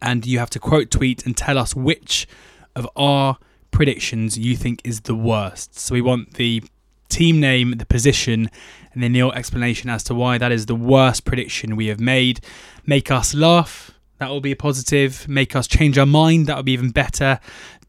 and 0.00 0.24
you 0.26 0.38
have 0.38 0.50
to 0.50 0.58
quote 0.58 0.90
tweet 0.90 1.26
and 1.26 1.36
tell 1.36 1.58
us 1.58 1.74
which 1.74 2.28
of 2.76 2.88
our 2.96 3.38
predictions 3.70 4.38
you 4.38 4.56
think 4.56 4.80
is 4.84 5.02
the 5.02 5.14
worst. 5.14 5.78
So 5.78 5.94
we 5.94 6.00
want 6.00 6.34
the 6.34 6.62
team 7.08 7.40
name, 7.40 7.72
the 7.72 7.86
position, 7.86 8.50
and 8.92 9.02
then 9.02 9.12
the 9.12 9.22
explanation 9.22 9.90
as 9.90 10.02
to 10.04 10.14
why 10.14 10.38
that 10.38 10.52
is 10.52 10.66
the 10.66 10.74
worst 10.74 11.24
prediction 11.24 11.76
we 11.76 11.86
have 11.86 12.00
made. 12.00 12.40
Make 12.86 13.10
us 13.10 13.34
laugh. 13.34 13.92
That 14.18 14.28
will 14.28 14.40
be 14.40 14.52
a 14.52 14.56
positive. 14.56 15.28
Make 15.28 15.56
us 15.56 15.66
change 15.66 15.96
our 15.96 16.06
mind. 16.06 16.46
That 16.46 16.56
will 16.56 16.62
be 16.62 16.72
even 16.72 16.90
better. 16.90 17.40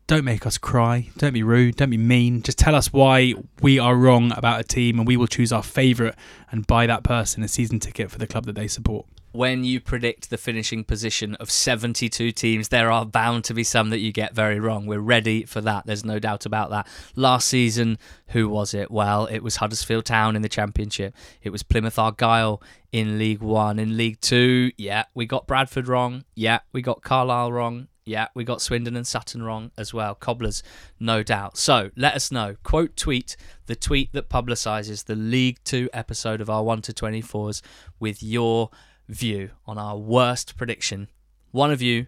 Don't 0.08 0.26
make 0.26 0.46
us 0.46 0.58
cry. 0.58 1.10
Don't 1.18 1.34
be 1.34 1.44
rude. 1.44 1.78
Don't 1.78 1.90
be 1.90 1.98
mean. 1.98 2.42
Just 2.42 2.60
tell 2.60 2.76
us 2.76 2.92
why 2.92 3.34
we 3.62 3.80
are 3.80 3.96
wrong 3.96 4.32
about 4.36 4.60
a 4.60 4.64
team 4.64 5.00
and 5.00 5.08
we 5.08 5.18
will 5.18 5.28
choose 5.28 5.52
our 5.52 5.64
favourite 5.64 6.16
and 6.52 6.68
buy 6.68 6.86
that 6.86 7.04
person 7.04 7.44
a 7.44 7.48
season 7.48 7.80
ticket 7.80 8.12
for 8.12 8.18
the 8.18 8.28
club 8.28 8.46
that 8.46 8.56
they 8.56 8.68
support 8.68 9.06
when 9.32 9.64
you 9.64 9.80
predict 9.80 10.30
the 10.30 10.38
finishing 10.38 10.84
position 10.84 11.36
of 11.36 11.50
72 11.50 12.32
teams, 12.32 12.68
there 12.68 12.92
are 12.92 13.06
bound 13.06 13.44
to 13.46 13.54
be 13.54 13.64
some 13.64 13.90
that 13.90 14.00
you 14.00 14.12
get 14.12 14.36
very 14.36 14.60
wrong. 14.60 14.86
We're 14.86 15.00
ready 15.00 15.46
for 15.46 15.62
that. 15.62 15.86
There's 15.86 16.06
no 16.06 16.20
doubt 16.20 16.46
about 16.46 16.70
that. 16.72 16.88
Last 17.16 17.48
season, 17.48 17.98
who 18.28 18.50
was 18.50 18.74
it? 18.74 18.92
Well, 18.92 19.26
it 19.26 19.40
was 19.40 19.58
Huddersfield 19.58 20.06
Town 20.06 20.36
in 20.36 20.42
the 20.42 20.50
Championship. 20.50 21.16
It 21.42 21.50
was 21.50 21.64
Plymouth 21.64 21.98
Argyle 21.98 22.62
in 22.92 23.18
League 23.18 23.42
One. 23.42 23.80
In 23.80 23.98
League 23.98 24.20
Two, 24.22 24.72
yeah, 24.78 25.06
we 25.14 25.26
got 25.26 25.48
Bradford 25.48 25.88
wrong. 25.88 26.26
Yeah, 26.36 26.60
we 26.74 26.82
got 26.82 27.02
Carlisle 27.02 27.54
wrong. 27.54 27.88
Yeah, 28.04 28.28
we 28.34 28.44
got 28.44 28.62
Swindon 28.62 28.96
and 28.96 29.06
Sutton 29.06 29.44
wrong 29.44 29.72
as 29.78 29.94
well. 29.94 30.16
Cobblers, 30.16 30.64
no 31.00 31.22
doubt. 31.22 31.56
So 31.56 31.92
let 31.96 32.16
us 32.16 32.32
know. 32.32 32.56
Quote 32.64 32.98
tweet 32.98 33.38
the 33.68 33.76
tweet 33.76 34.12
that 34.14 34.28
publicises 34.28 35.06
the 35.06 35.16
League 35.16 35.60
Two 35.64 35.88
episode 35.94 36.42
of 36.42 36.50
our 36.50 36.64
1 36.64 36.82
to 36.84 36.94
24s 36.94 37.62
with 38.00 38.24
your 38.24 38.72
view 39.12 39.52
on 39.66 39.78
our 39.78 39.98
worst 39.98 40.58
prediction. 40.58 41.10
One 41.52 41.72
of 41.72 41.82
you 41.82 42.08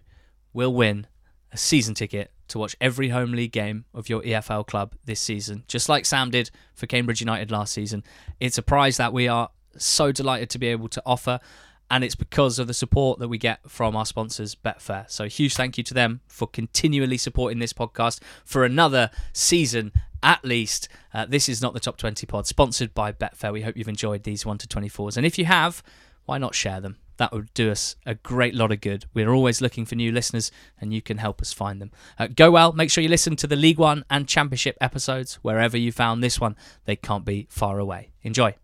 will 0.52 0.72
win 0.72 1.06
a 1.52 1.56
season 1.56 1.94
ticket 1.94 2.32
to 2.48 2.58
watch 2.58 2.76
every 2.80 3.10
home 3.10 3.32
league 3.32 3.52
game 3.52 3.84
of 3.94 4.08
your 4.08 4.22
EFL 4.22 4.66
club 4.66 4.94
this 5.04 5.20
season, 5.20 5.64
just 5.68 5.88
like 5.88 6.06
Sam 6.06 6.30
did 6.30 6.50
for 6.74 6.86
Cambridge 6.86 7.20
United 7.20 7.50
last 7.50 7.72
season. 7.72 8.02
It's 8.40 8.58
a 8.58 8.62
prize 8.62 8.96
that 8.96 9.12
we 9.12 9.28
are 9.28 9.50
so 9.76 10.12
delighted 10.12 10.50
to 10.50 10.58
be 10.58 10.68
able 10.68 10.88
to 10.88 11.02
offer, 11.06 11.40
and 11.90 12.02
it's 12.02 12.14
because 12.14 12.58
of 12.58 12.66
the 12.66 12.74
support 12.74 13.18
that 13.18 13.28
we 13.28 13.38
get 13.38 13.60
from 13.70 13.94
our 13.96 14.06
sponsors, 14.06 14.54
Betfair. 14.54 15.10
So, 15.10 15.26
huge 15.28 15.54
thank 15.54 15.78
you 15.78 15.84
to 15.84 15.94
them 15.94 16.20
for 16.26 16.46
continually 16.46 17.18
supporting 17.18 17.58
this 17.58 17.72
podcast 17.72 18.20
for 18.44 18.64
another 18.64 19.10
season 19.32 19.92
at 20.22 20.42
least. 20.42 20.88
Uh, 21.12 21.26
this 21.26 21.48
is 21.48 21.60
not 21.60 21.74
the 21.74 21.80
top 21.80 21.98
20 21.98 22.26
pod, 22.26 22.46
sponsored 22.46 22.94
by 22.94 23.12
Betfair. 23.12 23.52
We 23.52 23.60
hope 23.60 23.76
you've 23.76 23.88
enjoyed 23.88 24.22
these 24.24 24.46
1 24.46 24.58
to 24.58 24.66
24s. 24.66 25.18
And 25.18 25.26
if 25.26 25.38
you 25.38 25.44
have, 25.44 25.82
why 26.24 26.38
not 26.38 26.54
share 26.54 26.80
them? 26.80 26.96
That 27.16 27.32
would 27.32 27.52
do 27.54 27.70
us 27.70 27.96
a 28.04 28.16
great 28.16 28.54
lot 28.54 28.72
of 28.72 28.80
good. 28.80 29.04
We're 29.14 29.32
always 29.32 29.60
looking 29.60 29.84
for 29.84 29.94
new 29.94 30.10
listeners, 30.10 30.50
and 30.80 30.92
you 30.92 31.00
can 31.00 31.18
help 31.18 31.40
us 31.40 31.52
find 31.52 31.80
them. 31.80 31.92
Uh, 32.18 32.26
go 32.26 32.50
well. 32.50 32.72
Make 32.72 32.90
sure 32.90 33.02
you 33.02 33.08
listen 33.08 33.36
to 33.36 33.46
the 33.46 33.56
League 33.56 33.78
One 33.78 34.04
and 34.10 34.26
Championship 34.26 34.76
episodes 34.80 35.34
wherever 35.36 35.76
you 35.76 35.92
found 35.92 36.22
this 36.22 36.40
one. 36.40 36.56
They 36.86 36.96
can't 36.96 37.24
be 37.24 37.46
far 37.50 37.78
away. 37.78 38.10
Enjoy. 38.22 38.56